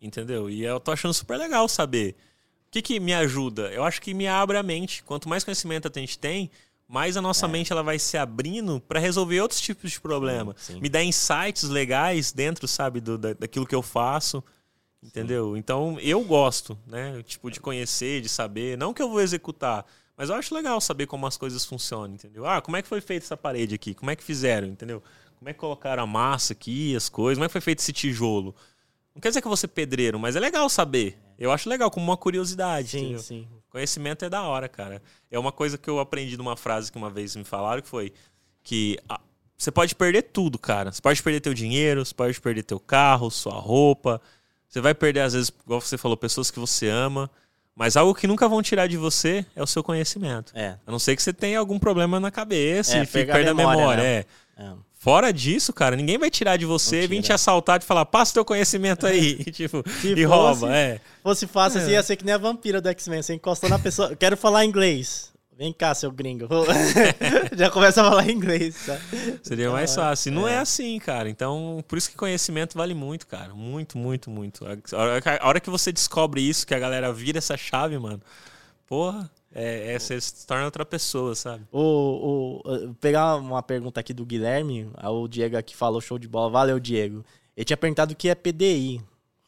entendeu? 0.00 0.50
E 0.50 0.64
eu 0.64 0.80
tô 0.80 0.90
achando 0.90 1.14
super 1.14 1.38
legal 1.38 1.68
saber. 1.68 2.16
O 2.66 2.72
que 2.72 2.82
que 2.82 2.98
me 2.98 3.14
ajuda? 3.14 3.70
Eu 3.70 3.84
acho 3.84 4.02
que 4.02 4.12
me 4.12 4.26
abre 4.26 4.56
a 4.56 4.62
mente. 4.62 5.04
Quanto 5.04 5.28
mais 5.28 5.44
conhecimento 5.44 5.88
a 5.94 6.00
gente 6.00 6.18
tem, 6.18 6.50
mais 6.92 7.16
a 7.16 7.22
nossa 7.22 7.46
é. 7.46 7.48
mente 7.48 7.72
ela 7.72 7.82
vai 7.82 7.98
se 7.98 8.18
abrindo 8.18 8.78
para 8.78 9.00
resolver 9.00 9.40
outros 9.40 9.62
tipos 9.62 9.92
de 9.92 9.98
problema. 9.98 10.54
Sim. 10.58 10.78
Me 10.78 10.90
dá 10.90 11.02
insights 11.02 11.62
legais 11.62 12.32
dentro, 12.32 12.68
sabe, 12.68 13.00
do, 13.00 13.16
da, 13.16 13.32
daquilo 13.32 13.66
que 13.66 13.74
eu 13.74 13.80
faço. 13.80 14.44
Entendeu? 15.02 15.54
Sim. 15.54 15.58
Então 15.58 15.98
eu 16.00 16.20
gosto, 16.22 16.78
né? 16.86 17.22
Tipo, 17.22 17.50
de 17.50 17.60
conhecer, 17.60 18.20
de 18.20 18.28
saber. 18.28 18.76
Não 18.76 18.92
que 18.92 19.00
eu 19.00 19.08
vou 19.08 19.22
executar, 19.22 19.86
mas 20.14 20.28
eu 20.28 20.34
acho 20.34 20.54
legal 20.54 20.78
saber 20.82 21.06
como 21.06 21.26
as 21.26 21.38
coisas 21.38 21.64
funcionam, 21.64 22.14
entendeu? 22.14 22.44
Ah, 22.46 22.60
como 22.60 22.76
é 22.76 22.82
que 22.82 22.88
foi 22.88 23.00
feita 23.00 23.24
essa 23.24 23.38
parede 23.38 23.74
aqui? 23.74 23.94
Como 23.94 24.10
é 24.10 24.14
que 24.14 24.22
fizeram, 24.22 24.68
entendeu? 24.68 25.02
Como 25.38 25.48
é 25.48 25.54
que 25.54 25.58
colocaram 25.58 26.02
a 26.02 26.06
massa 26.06 26.52
aqui, 26.52 26.94
as 26.94 27.08
coisas? 27.08 27.38
Como 27.38 27.46
é 27.46 27.48
que 27.48 27.52
foi 27.52 27.62
feito 27.62 27.78
esse 27.78 27.92
tijolo? 27.94 28.54
Não 29.14 29.20
quer 29.22 29.28
dizer 29.28 29.40
que 29.40 29.46
eu 29.46 29.50
vou 29.50 29.56
ser 29.56 29.68
pedreiro, 29.68 30.18
mas 30.18 30.36
é 30.36 30.40
legal 30.40 30.68
saber. 30.68 31.18
Eu 31.38 31.50
acho 31.50 31.70
legal, 31.70 31.90
como 31.90 32.04
uma 32.04 32.18
curiosidade. 32.18 32.90
Sim, 32.90 32.98
entendeu? 32.98 33.18
sim. 33.18 33.48
Conhecimento 33.72 34.22
é 34.22 34.28
da 34.28 34.42
hora, 34.42 34.68
cara. 34.68 35.02
É 35.30 35.38
uma 35.38 35.50
coisa 35.50 35.78
que 35.78 35.88
eu 35.88 35.98
aprendi 35.98 36.36
numa 36.36 36.58
frase 36.58 36.92
que 36.92 36.98
uma 36.98 37.08
vez 37.08 37.34
me 37.34 37.42
falaram, 37.42 37.80
que 37.80 37.88
foi 37.88 38.12
que 38.62 38.98
ah, 39.08 39.18
você 39.56 39.70
pode 39.70 39.94
perder 39.94 40.24
tudo, 40.24 40.58
cara. 40.58 40.92
Você 40.92 41.00
pode 41.00 41.22
perder 41.22 41.40
teu 41.40 41.54
dinheiro, 41.54 42.04
você 42.04 42.12
pode 42.14 42.38
perder 42.38 42.64
teu 42.64 42.78
carro, 42.78 43.30
sua 43.30 43.54
roupa. 43.54 44.20
Você 44.68 44.78
vai 44.82 44.94
perder, 44.94 45.20
às 45.20 45.32
vezes, 45.32 45.50
igual 45.64 45.80
você 45.80 45.96
falou, 45.96 46.18
pessoas 46.18 46.50
que 46.50 46.58
você 46.58 46.86
ama. 46.88 47.30
Mas 47.74 47.96
algo 47.96 48.14
que 48.14 48.26
nunca 48.26 48.46
vão 48.46 48.60
tirar 48.62 48.86
de 48.86 48.98
você 48.98 49.46
é 49.56 49.62
o 49.62 49.66
seu 49.66 49.82
conhecimento. 49.82 50.52
É. 50.54 50.76
A 50.86 50.90
não 50.92 50.98
ser 50.98 51.16
que 51.16 51.22
você 51.22 51.32
tenha 51.32 51.58
algum 51.58 51.78
problema 51.78 52.20
na 52.20 52.30
cabeça 52.30 52.98
É, 52.98 53.02
e 53.04 53.06
pegar 53.06 53.32
a 53.32 53.36
perdendo 53.36 53.52
a 53.52 53.54
memória, 53.54 53.78
memória. 53.80 54.02
né? 54.02 54.24
É. 54.58 54.62
É. 54.64 54.74
Fora 55.02 55.32
disso, 55.32 55.72
cara, 55.72 55.96
ninguém 55.96 56.16
vai 56.16 56.30
tirar 56.30 56.56
de 56.56 56.64
você, 56.64 57.08
tira. 57.08 57.20
te 57.22 57.32
assaltar 57.32 57.80
e 57.82 57.84
falar, 57.84 58.04
passa 58.06 58.34
teu 58.34 58.44
conhecimento 58.44 59.04
aí. 59.04 59.42
e, 59.44 59.50
tipo, 59.50 59.82
Se 60.00 60.12
e 60.12 60.24
fosse- 60.24 60.24
rouba. 60.26 60.76
É. 60.76 61.00
fosse 61.24 61.46
fácil 61.48 61.80
É. 61.80 61.82
assim, 61.82 61.92
ia 61.92 62.02
ser 62.04 62.14
que 62.14 62.24
nem 62.24 62.34
a 62.34 62.38
vampira 62.38 62.80
do 62.80 62.88
X-Men. 62.88 63.20
Você 63.20 63.34
encostou 63.34 63.68
na 63.68 63.80
pessoa. 63.80 64.14
Quero 64.14 64.36
falar 64.36 64.64
inglês. 64.64 65.32
Vem 65.58 65.72
cá, 65.72 65.92
seu 65.92 66.10
gringo. 66.12 66.46
Já 67.58 67.68
começa 67.68 68.00
a 68.00 68.08
falar 68.10 68.30
inglês. 68.30 68.76
Tá? 68.86 68.96
Seria 69.42 69.70
mais 69.72 69.92
fácil. 69.92 70.30
E 70.30 70.34
Não 70.36 70.46
é. 70.46 70.54
É. 70.54 70.58
assim, 70.58 70.96
cara. 71.00 71.28
Então, 71.28 71.84
por 71.88 71.98
isso 71.98 72.08
que 72.08 72.16
conhecimento 72.16 72.78
vale 72.78 72.94
muito, 72.94 73.26
cara. 73.26 73.52
Muito, 73.54 73.98
muito, 73.98 74.30
muito. 74.30 74.64
A 74.64 75.46
hora 75.48 75.58
que 75.58 75.68
você 75.68 75.90
descobre 75.90 76.40
isso, 76.40 76.64
que 76.64 76.74
a 76.74 76.78
galera 76.78 77.12
vira 77.12 77.38
essa 77.38 77.56
chave, 77.56 77.98
mano. 77.98 78.20
Porra, 78.86 79.28
é, 79.54 79.92
é- 79.94 79.98
você 79.98 80.20
se 80.20 80.46
torna 80.46 80.64
outra 80.64 80.84
pessoa, 80.84 81.34
sabe? 81.34 81.64
O, 81.70 82.60
o, 82.64 82.94
pegar 83.00 83.36
uma 83.36 83.62
pergunta 83.62 84.00
aqui 84.00 84.12
do 84.12 84.24
Guilherme. 84.26 84.90
ah, 84.94 85.10
O 85.10 85.28
Diego 85.28 85.56
aqui 85.56 85.74
falou 85.76 86.00
show 86.00 86.18
de 86.18 86.28
bola. 86.28 86.50
Valeu, 86.50 86.78
Diego. 86.80 87.24
Ele 87.56 87.64
tinha 87.64 87.76
perguntado 87.76 88.12
o 88.12 88.16
que 88.16 88.28
é 88.28 88.34
PDI. 88.34 89.00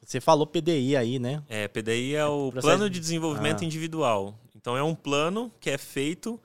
Você 0.05 0.21
falou 0.21 0.47
PDI 0.47 0.97
aí, 0.97 1.19
né? 1.19 1.43
É, 1.49 1.67
PDI 1.67 2.15
é 2.15 2.27
o 2.27 2.51
Processo 2.53 2.67
plano 2.77 2.91
de- 2.91 2.95
de 2.95 3.01
desenvolvimento 3.01 3.63
Ah. 3.63 3.65
individual. 3.65 4.39
Então 4.55 4.77
é 4.77 4.83
um 4.83 4.95
plano 4.95 5.51
que 5.59 5.71
é 5.71 5.79
feito 5.79 6.39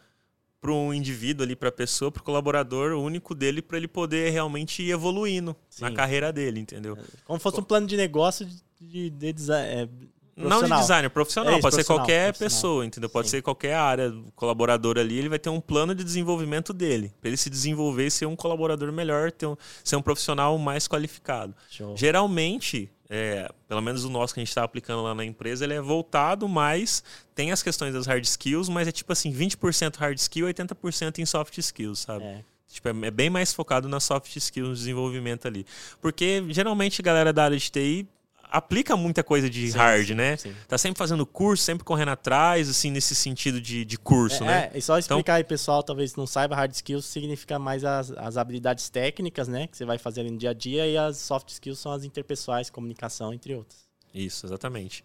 para 0.62 0.72
um 0.72 0.94
indivíduo 0.94 1.46
ali, 1.46 1.56
para 1.56 1.70
a 1.70 1.72
pessoa, 1.72 2.12
para 2.12 2.22
o 2.22 2.24
colaborador 2.24 2.92
único 2.94 3.34
dele, 3.36 3.62
para 3.62 3.78
ele 3.78 3.88
poder 3.88 4.30
realmente 4.32 4.82
ir 4.84 4.92
evoluindo 4.92 5.56
na 5.80 5.88
Sim. 5.90 5.94
carreira 5.94 6.34
dele, 6.34 6.60
entendeu? 6.60 6.98
Como 7.26 7.40
fosse 7.40 7.60
um 7.60 7.64
plano 7.64 7.88
de 7.88 7.96
negócio 7.96 8.46
de, 8.80 9.10
de 9.10 9.34
design. 9.34 9.68
é, 9.84 9.90
Não 10.48 10.64
de 10.64 10.70
designer, 10.70 11.10
profissional. 11.10 11.54
É 11.54 11.56
isso, 11.58 11.62
pode 11.62 11.76
ser 11.76 11.84
profissional, 11.84 12.00
qualquer 12.06 12.34
profissional. 12.34 12.50
pessoa, 12.58 12.86
entendeu? 12.86 13.10
Pode 13.10 13.28
Sim. 13.28 13.32
ser 13.38 13.42
qualquer 13.42 13.74
área, 13.76 14.14
colaborador 14.36 14.98
ali, 14.98 15.18
ele 15.18 15.30
vai 15.30 15.40
ter 15.40 15.50
um 15.50 15.60
plano 15.60 15.94
de 15.94 16.04
desenvolvimento 16.04 16.72
dele. 16.74 17.12
Para 17.20 17.28
ele 17.30 17.38
se 17.38 17.50
desenvolver 17.50 18.08
e 18.08 18.12
ser 18.12 18.26
um 18.26 18.36
colaborador 18.36 18.92
melhor, 18.92 19.32
ter 19.32 19.46
um- 19.48 19.58
ser 19.84 19.96
um 19.96 20.02
profissional 20.02 20.58
mais 20.58 20.88
qualificado. 20.88 21.54
Show. 21.70 21.96
Geralmente, 21.98 22.90
é, 23.10 23.50
pelo 23.68 23.82
menos 23.82 24.04
o 24.06 24.10
nosso 24.10 24.34
que 24.34 24.40
a 24.40 24.42
gente 24.42 24.50
está 24.50 24.64
aplicando 24.64 25.02
lá 25.04 25.16
na 25.16 25.26
empresa, 25.26 25.64
ele 25.66 25.74
é 25.74 25.82
voltado 25.82 26.48
mais. 26.48 27.04
Tem 27.34 27.52
as 27.52 27.64
questões 27.64 27.94
das 27.94 28.06
hard 28.06 28.24
skills, 28.24 28.70
mas 28.70 28.88
é 28.88 28.92
tipo 28.92 29.12
assim: 29.12 29.32
20% 29.32 29.96
hard 29.98 30.18
skill 30.18 30.48
e 30.48 30.54
80% 30.54 31.20
em 31.20 31.26
soft 31.26 31.58
skills, 31.58 32.00
sabe? 32.00 32.24
É. 32.24 32.44
Tipo, 32.72 32.88
é 32.90 33.08
é 33.08 33.12
bem 33.12 33.32
mais 33.32 33.52
focado 33.52 33.90
na 33.90 34.00
soft 34.00 34.36
skills, 34.36 34.70
no 34.70 34.76
desenvolvimento 34.76 35.48
ali. 35.48 35.66
Porque 36.00 36.44
geralmente 36.50 37.02
a 37.02 37.04
galera 37.04 37.34
da 37.34 37.46
área 37.46 37.58
de 37.58 37.72
TI 37.72 38.08
aplica 38.50 38.98
muita 38.98 39.24
coisa 39.24 39.50
de 39.50 39.72
Sim, 39.72 39.78
hard, 39.78 40.10
né? 40.12 40.38
sim. 40.38 40.54
Tá 40.68 40.78
sempre 40.78 40.98
fazendo 40.98 41.26
curso, 41.26 41.64
sempre 41.64 41.84
correndo 41.84 42.10
atrás, 42.10 42.70
assim, 42.70 42.90
nesse 42.92 43.14
sentido 43.16 43.62
de, 43.62 43.86
de 43.86 43.98
curso, 43.98 44.44
É, 44.44 44.48
né? 44.48 44.72
é, 44.74 44.78
e 44.78 44.82
só 44.82 44.98
explicar 44.98 45.36
aí, 45.36 45.44
pessoal, 45.44 45.84
talvez 45.84 46.16
não 46.16 46.26
saiba, 46.28 46.56
hard 46.56 46.72
skills 46.72 47.06
significa 47.06 47.60
mais 47.60 47.84
as, 47.84 48.12
as 48.12 48.38
habilidades 48.38 48.90
técnicas, 48.90 49.48
né? 49.48 49.68
Que 49.68 49.78
você 49.78 49.86
vai 49.86 49.98
fazer 49.98 50.24
no 50.24 50.38
dia 50.38 50.50
a 50.50 50.54
dia, 50.54 50.88
e 50.88 50.98
as 50.98 51.18
soft 51.18 51.50
skills 51.50 51.80
são 51.80 51.92
as 51.92 52.04
interpessoais, 52.04 52.70
comunicação, 52.70 53.34
entre 53.34 53.54
outras. 53.56 53.88
Isso, 54.14 54.46
exatamente. 54.46 55.04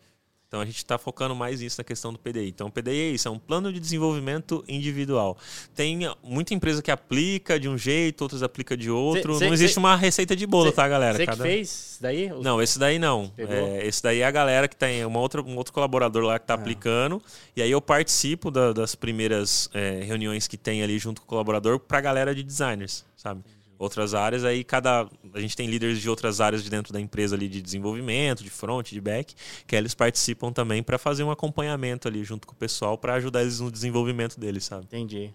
Então 0.55 0.63
a 0.63 0.65
gente 0.67 0.77
está 0.77 0.97
focando 0.97 1.35
mais 1.35 1.61
nisso 1.61 1.81
na 1.81 1.85
questão 1.85 2.13
do 2.13 2.19
PDI. 2.21 2.49
Então 2.51 2.69
o 2.69 2.71
PDI 2.71 2.91
é 3.01 3.11
isso, 3.11 3.27
é 3.27 3.31
um 3.31 3.41
plano 3.41 3.73
de 3.73 3.81
desenvolvimento 3.81 4.63
individual. 4.69 5.37
Tem 5.75 5.99
muita 6.23 6.55
empresa 6.55 6.81
que 6.81 6.93
aplica 6.93 7.59
de 7.59 7.69
um 7.69 7.77
jeito, 7.77 8.23
outras 8.23 8.41
aplica 8.41 8.77
de 8.77 8.89
outro. 8.89 9.33
Cê- 9.33 9.39
cê- 9.41 9.47
não 9.47 9.53
existe 9.53 9.75
cê- 9.75 9.81
uma 9.81 9.97
receita 9.97 10.37
de 10.37 10.47
bolo, 10.47 10.71
tá, 10.71 10.87
galera? 10.87 11.17
Você 11.17 11.27
Cada- 11.27 11.43
que 11.43 11.51
fez 11.51 11.69
isso 11.69 11.99
daí? 12.03 12.31
O- 12.31 12.41
Não, 12.41 12.63
esse 12.63 12.79
daí 12.79 13.01
não. 13.01 13.33
É, 13.37 13.85
esse 13.85 14.01
daí 14.01 14.21
é 14.21 14.25
a 14.25 14.31
galera 14.31 14.69
que 14.69 14.77
tem 14.77 15.05
uma 15.05 15.19
outra, 15.19 15.43
um 15.43 15.57
outro 15.57 15.73
colaborador 15.73 16.23
lá 16.23 16.39
que 16.39 16.45
está 16.45 16.55
Ah. 16.55 16.57
aplicando. 16.57 17.21
E 17.57 17.61
aí 17.61 17.73
eu 17.73 17.81
participo 17.81 18.49
da- 18.49 18.73
das 18.73 18.95
primeiras 18.95 19.69
é, 19.75 20.05
reuniões 20.05 20.47
que 20.47 20.57
tem 20.57 20.85
ali 20.85 21.01
junto 21.01 21.21
com 21.21 21.27
o 21.27 21.29
colaborador 21.31 21.81
para 21.81 21.99
a 21.99 22.01
galera 22.01 22.33
de 22.33 22.45
designers, 22.45 23.05
sabe? 23.17 23.43
Outras 23.79 24.15
áreas, 24.15 24.45
aí 24.45 24.63
cada. 24.65 25.07
A 25.35 25.41
gente 25.41 25.57
tem 25.57 25.67
líderes 25.67 26.01
de 26.01 26.09
outras 26.09 26.41
áreas 26.41 26.63
de 26.63 26.71
dentro 26.71 26.93
da 26.93 27.01
empresa 27.01 27.35
ali 27.35 27.49
de 27.49 27.61
desenvolvimento, 27.61 28.43
de 28.43 28.51
front, 28.51 28.91
de 28.91 29.01
back, 29.01 29.35
que 29.67 29.75
eles 29.77 29.95
participam 29.95 30.53
também 30.53 30.83
para 30.83 30.97
fazer 30.99 31.25
um 31.25 31.31
acompanhamento 31.31 32.07
ali 32.09 32.23
junto 32.25 32.47
com 32.47 32.53
o 32.55 32.57
pessoal 32.57 32.97
para 32.97 33.15
ajudar 33.15 33.43
eles 33.43 33.61
no 33.61 33.71
desenvolvimento 33.71 34.39
deles, 34.39 34.65
sabe? 34.65 34.85
Entendi. 34.85 35.33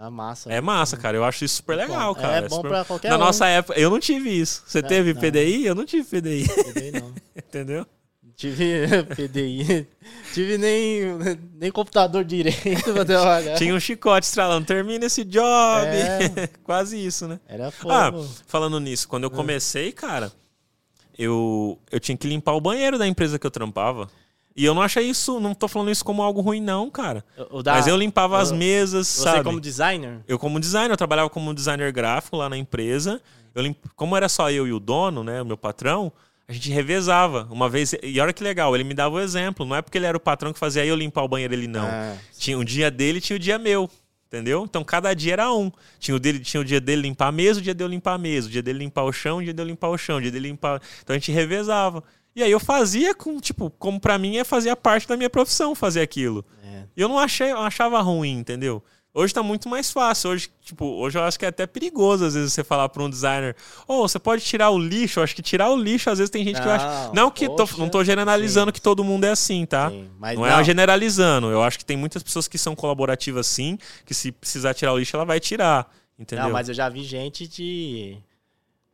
Ah, 0.00 0.10
massa. 0.10 0.50
É 0.52 0.60
massa, 0.60 0.96
cara. 0.96 1.16
Eu 1.16 1.22
acho 1.24 1.44
isso 1.44 1.56
super 1.56 1.76
legal, 1.76 2.12
bom. 2.14 2.20
cara. 2.20 2.46
É 2.46 2.48
bom 2.48 2.56
super- 2.56 2.68
pra 2.70 2.84
qualquer 2.84 3.08
Na 3.10 3.16
um. 3.16 3.20
nossa 3.20 3.46
época, 3.46 3.78
eu 3.78 3.88
não 3.88 4.00
tive 4.00 4.30
isso. 4.30 4.64
Você 4.66 4.82
Não, 4.82 4.88
teve 4.88 5.12
não. 5.14 5.20
PDI? 5.20 5.64
Eu 5.66 5.74
não 5.76 5.84
tive 5.84 6.02
PDI, 6.04 6.48
PDI 6.48 6.90
não. 7.00 7.14
entendeu? 7.36 7.86
Tive 8.36 8.86
PDI. 9.14 9.86
Tive 10.32 10.58
nem, 10.58 11.02
nem 11.60 11.70
computador 11.70 12.24
direito 12.24 12.92
pra 12.92 13.04
trabalhar. 13.04 13.56
Tinha 13.56 13.74
um 13.74 13.80
chicote 13.80 14.26
estralando, 14.26 14.66
termina 14.66 15.04
esse 15.06 15.24
job. 15.24 15.86
É. 15.86 16.48
Quase 16.64 16.96
isso, 17.04 17.28
né? 17.28 17.38
Era 17.48 17.70
fogo. 17.70 17.92
Ah, 17.94 18.12
falando 18.46 18.80
nisso, 18.80 19.06
quando 19.08 19.24
eu 19.24 19.30
comecei, 19.30 19.92
cara, 19.92 20.32
eu, 21.18 21.78
eu 21.90 22.00
tinha 22.00 22.16
que 22.16 22.26
limpar 22.26 22.52
o 22.54 22.60
banheiro 22.60 22.98
da 22.98 23.06
empresa 23.06 23.38
que 23.38 23.46
eu 23.46 23.50
trampava. 23.50 24.08
E 24.54 24.64
eu 24.66 24.74
não 24.74 24.82
achei 24.82 25.04
isso, 25.08 25.40
não 25.40 25.54
tô 25.54 25.66
falando 25.66 25.90
isso 25.90 26.04
como 26.04 26.22
algo 26.22 26.40
ruim, 26.42 26.60
não, 26.60 26.90
cara. 26.90 27.24
Da- 27.64 27.72
Mas 27.72 27.86
eu 27.86 27.96
limpava 27.96 28.38
as 28.38 28.50
o- 28.50 28.54
mesas, 28.54 29.08
Você 29.08 29.22
sabe? 29.22 29.44
como 29.44 29.58
designer? 29.60 30.20
Eu 30.28 30.38
como 30.38 30.60
designer, 30.60 30.92
eu 30.92 30.96
trabalhava 30.96 31.30
como 31.30 31.54
designer 31.54 31.90
gráfico 31.90 32.36
lá 32.36 32.50
na 32.50 32.56
empresa. 32.58 33.20
Eu 33.54 33.62
limp... 33.62 33.78
Como 33.96 34.14
era 34.16 34.28
só 34.28 34.50
eu 34.50 34.66
e 34.66 34.72
o 34.72 34.78
dono, 34.80 35.24
né, 35.24 35.40
o 35.40 35.44
meu 35.46 35.56
patrão, 35.56 36.12
a 36.48 36.52
gente 36.52 36.70
revezava. 36.70 37.48
Uma 37.50 37.68
vez, 37.68 37.94
e 38.02 38.18
olha 38.20 38.32
que 38.32 38.42
legal, 38.42 38.74
ele 38.74 38.84
me 38.84 38.94
dava 38.94 39.14
o 39.16 39.20
exemplo. 39.20 39.64
Não 39.64 39.76
é 39.76 39.82
porque 39.82 39.96
ele 39.98 40.06
era 40.06 40.16
o 40.16 40.20
patrão 40.20 40.52
que 40.52 40.58
fazia 40.58 40.84
eu 40.84 40.96
limpar 40.96 41.22
o 41.22 41.28
banheiro, 41.28 41.54
ele 41.54 41.66
não. 41.66 41.86
Ah, 41.86 42.16
Tinha 42.38 42.58
o 42.58 42.64
dia 42.64 42.90
dele, 42.90 43.20
tinha 43.20 43.36
o 43.36 43.38
dia 43.40 43.58
meu. 43.58 43.88
Entendeu? 44.26 44.64
Então 44.64 44.82
cada 44.82 45.12
dia 45.14 45.34
era 45.34 45.52
um. 45.52 45.70
Tinha 45.98 46.14
o, 46.16 46.18
dele, 46.18 46.40
tinha 46.40 46.60
o 46.60 46.64
dia 46.64 46.80
dele 46.80 47.02
limpar 47.02 47.28
a 47.28 47.32
mesa, 47.32 47.60
o 47.60 47.62
dia 47.62 47.74
de 47.74 47.84
eu 47.84 47.88
limpar 47.88 48.14
a 48.14 48.18
mesa, 48.18 48.48
o 48.48 48.50
dia 48.50 48.62
dele 48.62 48.78
limpar 48.78 49.02
o 49.04 49.12
chão, 49.12 49.38
o 49.38 49.42
dia 49.42 49.52
de 49.52 49.60
eu 49.60 49.66
limpar 49.66 49.88
o 49.90 49.98
chão, 49.98 50.16
o 50.16 50.20
dia 50.22 50.30
dele 50.30 50.48
limpar. 50.48 50.80
Então 51.02 51.14
a 51.14 51.18
gente 51.18 51.30
revezava. 51.30 52.02
E 52.34 52.42
aí 52.42 52.50
eu 52.50 52.58
fazia 52.58 53.14
com, 53.14 53.38
tipo, 53.38 53.68
como 53.78 54.00
pra 54.00 54.16
mim 54.16 54.38
é 54.38 54.44
fazia 54.44 54.74
parte 54.74 55.06
da 55.06 55.18
minha 55.18 55.28
profissão 55.28 55.74
fazer 55.74 56.00
aquilo. 56.00 56.42
é. 56.64 56.84
E 56.96 57.00
eu 57.02 57.08
não 57.08 57.18
achei, 57.18 57.50
eu 57.52 57.58
achava 57.58 58.00
ruim, 58.00 58.38
entendeu? 58.38 58.82
Hoje 59.14 59.34
tá 59.34 59.42
muito 59.42 59.68
mais 59.68 59.90
fácil. 59.90 60.30
Hoje, 60.30 60.50
tipo, 60.62 60.86
hoje 60.86 61.18
eu 61.18 61.22
acho 61.22 61.38
que 61.38 61.44
é 61.44 61.48
até 61.48 61.66
perigoso, 61.66 62.24
às 62.24 62.34
vezes, 62.34 62.52
você 62.52 62.64
falar 62.64 62.88
pra 62.88 63.02
um 63.02 63.10
designer, 63.10 63.54
ô, 63.86 64.08
você 64.08 64.18
pode 64.18 64.42
tirar 64.42 64.70
o 64.70 64.78
lixo. 64.78 65.20
Eu 65.20 65.24
acho 65.24 65.36
que 65.36 65.42
tirar 65.42 65.70
o 65.70 65.76
lixo, 65.76 66.08
às 66.08 66.18
vezes, 66.18 66.30
tem 66.30 66.42
gente 66.42 66.58
que 66.58 66.66
Não, 66.66 66.72
acha. 66.72 67.12
Não 67.12 67.30
que 67.30 67.46
tô, 67.46 67.56
poxa, 67.56 67.76
não 67.76 67.90
tô 67.90 68.02
generalizando 68.02 68.70
sim. 68.70 68.72
que 68.72 68.80
todo 68.80 69.04
mundo 69.04 69.24
é 69.24 69.30
assim, 69.30 69.66
tá? 69.66 69.90
Sim, 69.90 70.10
mas 70.18 70.38
não, 70.38 70.46
não. 70.46 70.58
é 70.58 70.64
generalizando. 70.64 71.48
Eu 71.48 71.62
acho 71.62 71.78
que 71.78 71.84
tem 71.84 71.96
muitas 71.96 72.22
pessoas 72.22 72.48
que 72.48 72.56
são 72.56 72.74
colaborativas 72.74 73.46
sim, 73.46 73.78
que 74.06 74.14
se 74.14 74.32
precisar 74.32 74.72
tirar 74.72 74.94
o 74.94 74.98
lixo, 74.98 75.14
ela 75.14 75.26
vai 75.26 75.38
tirar. 75.38 75.92
Entendeu? 76.18 76.46
Não, 76.46 76.52
mas 76.52 76.68
eu 76.68 76.74
já 76.74 76.88
vi 76.88 77.04
gente 77.04 77.46
de. 77.46 78.16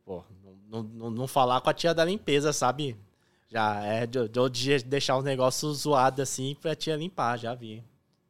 Pô, 0.05 0.23
não, 0.69 0.83
não, 0.83 1.09
não 1.09 1.27
falar 1.27 1.61
com 1.61 1.69
a 1.69 1.73
tia 1.73 1.93
da 1.93 2.03
limpeza, 2.03 2.51
sabe? 2.51 2.97
Já 3.47 3.81
é 3.85 4.05
de, 4.05 4.27
de 4.51 4.83
deixar 4.83 5.17
os 5.17 5.23
negócios 5.23 5.79
zoados 5.79 6.19
assim 6.19 6.57
pra 6.61 6.75
tia 6.75 6.97
limpar, 6.97 7.37
já 7.37 7.55
vi. 7.55 7.81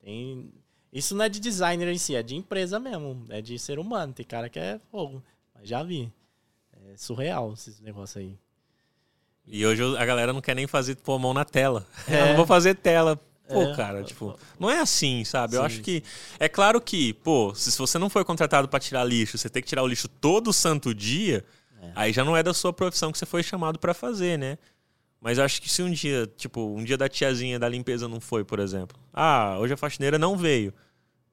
Tem... 0.04 0.52
Isso 0.92 1.16
não 1.16 1.26
é 1.26 1.30
de 1.30 1.40
designer 1.40 1.88
em 1.88 1.98
si, 1.98 2.16
é 2.16 2.24
de 2.24 2.36
empresa 2.36 2.80
mesmo. 2.80 3.26
É 3.30 3.42
de 3.42 3.58
ser 3.60 3.78
humano. 3.80 4.12
Tem 4.14 4.26
cara 4.26 4.50
que 4.50 4.58
é 4.60 4.80
fogo. 4.92 5.24
Mas 5.54 5.68
já 5.70 5.84
vi. 5.84 6.12
É 6.88 6.98
surreal 6.98 7.54
esses 7.54 7.80
negócios 7.80 8.18
aí. 8.18 8.38
E 9.46 9.66
hoje 9.66 9.82
a 9.98 10.06
galera 10.06 10.32
não 10.34 10.42
quer 10.42 10.56
nem 10.56 10.68
fazer 10.68 10.96
pôr 10.96 11.16
a 11.16 11.20
mão 11.20 11.34
na 11.34 11.46
tela. 11.46 11.86
É. 12.08 12.22
Eu 12.22 12.28
não 12.30 12.36
vou 12.38 12.46
fazer 12.48 12.76
tela. 12.76 13.20
Pô, 13.48 13.64
É. 13.64 13.76
cara, 13.76 14.04
tipo, 14.04 14.38
não 14.60 14.70
é 14.70 14.80
assim, 14.80 15.24
sabe? 15.26 15.56
Eu 15.56 15.62
Sim. 15.62 15.66
acho 15.66 15.82
que. 15.82 16.04
É 16.40 16.48
claro 16.48 16.80
que, 16.80 17.14
pô, 17.14 17.54
se 17.56 17.76
você 17.78 17.98
não 17.98 18.08
foi 18.10 18.24
contratado 18.24 18.68
pra 18.68 18.80
tirar 18.80 19.04
lixo, 19.04 19.38
você 19.40 19.50
tem 19.50 19.62
que 19.64 19.68
tirar 19.70 19.82
o 19.84 19.88
lixo 19.88 20.08
todo 20.08 20.54
santo 20.54 20.94
dia, 20.94 21.44
É. 21.82 21.92
aí 21.96 22.14
já 22.14 22.24
não 22.24 22.38
é 22.38 22.44
da 22.44 22.54
sua 22.54 22.72
profissão 22.72 23.12
que 23.12 23.18
você 23.18 23.26
foi 23.26 23.42
chamado 23.42 23.80
pra 23.80 23.94
fazer, 23.96 24.38
né? 24.38 24.58
Mas 25.22 25.38
eu 25.38 25.44
acho 25.44 25.62
que 25.62 25.70
se 25.70 25.82
um 25.84 25.92
dia, 25.92 26.30
tipo, 26.38 26.62
um 26.76 26.84
dia 26.84 26.98
da 26.98 27.10
tiazinha 27.10 27.60
da 27.60 27.68
limpeza 27.68 28.08
não 28.08 28.20
foi, 28.22 28.44
por 28.46 28.60
exemplo. 28.60 28.98
Ah, 29.14 29.58
hoje 29.60 29.74
a 29.74 29.78
faxineira 29.78 30.18
não 30.18 30.38
veio. 30.38 30.74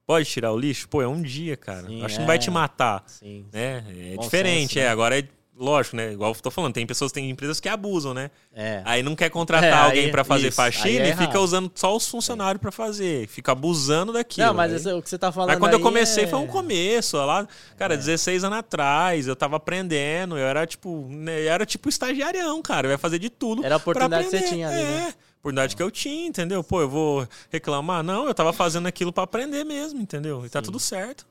Pode 0.04 0.26
tirar 0.28 0.52
o 0.52 0.58
lixo? 0.58 0.88
Pô, 0.88 1.02
é 1.02 1.08
um 1.08 1.20
dia, 1.20 1.56
cara. 1.56 1.86
Sim, 1.86 2.02
acho 2.04 2.14
que 2.14 2.20
não 2.20 2.26
vai 2.26 2.36
é. 2.36 2.38
te 2.38 2.50
matar 2.50 3.02
Sim. 3.06 3.46
né? 3.52 3.84
É 4.12 4.14
Bom 4.16 4.22
diferente, 4.22 4.74
senso, 4.74 4.78
né? 4.78 4.84
é. 4.84 4.88
Agora 4.88 5.18
é- 5.18 5.28
lógico, 5.58 5.96
né? 5.96 6.12
Igual 6.12 6.32
eu 6.32 6.40
tô 6.40 6.50
falando, 6.50 6.74
tem 6.74 6.86
pessoas, 6.86 7.10
tem 7.12 7.30
empresas 7.30 7.58
que 7.60 7.68
abusam, 7.68 8.12
né? 8.12 8.30
É. 8.54 8.82
Aí 8.84 9.02
não 9.02 9.16
quer 9.16 9.30
contratar 9.30 9.70
É, 9.70 9.72
alguém 9.72 10.10
pra 10.10 10.22
fazer 10.22 10.48
isso, 10.48 10.56
faxina 10.56 11.06
é 11.06 11.10
e 11.10 11.16
fica 11.16 11.40
usando 11.40 11.70
só 11.74 11.96
os 11.96 12.06
funcionários 12.08 12.60
pra 12.60 12.70
fazer. 12.70 13.26
Fica 13.28 13.52
abusando 13.52 14.12
daquilo. 14.12 14.46
Não, 14.48 14.54
mas 14.54 14.70
aí- 14.70 14.76
esse- 14.78 14.92
o 14.92 15.02
que 15.02 15.08
você 15.08 15.18
tá 15.18 15.32
falando 15.32 15.50
Mas 15.50 15.58
quando 15.58 15.72
eu 15.72 15.80
comecei 15.80 16.24
é- 16.24 16.26
foi 16.26 16.38
um 16.38 16.46
começo, 16.46 17.16
lá, 17.16 17.46
cara, 17.76 17.96
16 17.96 18.44
anos 18.44 18.58
atrás, 18.58 19.26
eu 19.26 19.34
tava 19.36 19.56
aprendendo, 19.56 20.36
eu 20.36 20.46
era 20.46 20.66
tipo, 20.66 21.06
né, 21.10 21.40
eu 21.42 21.50
era 21.52 21.64
tipo 21.64 21.88
estagiarião, 21.88 22.60
cara, 22.60 22.86
eu 22.88 22.90
ia 22.92 22.98
fazer 22.98 23.18
de 23.18 23.30
tudo. 23.30 23.64
Era 23.64 23.76
a 23.76 23.78
oportunidade 23.78 24.24
que 24.24 24.30
você 24.30 24.42
tinha 24.48 24.68
ali, 24.68 24.80
é, 24.80 24.82
né? 24.84 25.14
oportunidade 25.40 25.76
que 25.76 25.82
eu 25.82 25.90
tinha, 25.90 26.26
entendeu? 26.26 26.62
Pô, 26.64 26.80
eu 26.80 26.88
vou 26.88 27.28
reclamar? 27.50 28.02
Não, 28.02 28.26
eu 28.26 28.34
tava 28.34 28.52
fazendo 28.52 28.86
aquilo 28.86 29.12
pra 29.12 29.24
aprender 29.24 29.64
mesmo, 29.64 30.00
entendeu? 30.00 30.44
E 30.44 30.48
tá 30.48 30.60
tudo 30.60 30.78
certo. 30.80 31.24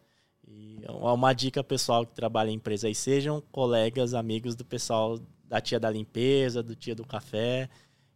E 0.87 0.91
uma 0.91 1.13
uma 1.13 1.33
dica 1.33 1.63
pessoal 1.63 2.05
que 2.05 2.13
trabalha 2.13 2.49
em 2.49 2.55
empresa 2.55 2.87
aí, 2.87 2.95
sejam 2.95 3.41
colegas, 3.51 4.13
amigos 4.13 4.55
do 4.55 4.63
pessoal 4.63 5.19
da 5.45 5.59
tia 5.61 5.79
da 5.79 5.89
limpeza, 5.89 6.61
do 6.63 6.75
tia 6.75 6.95
do 6.95 7.05
café, 7.05 7.69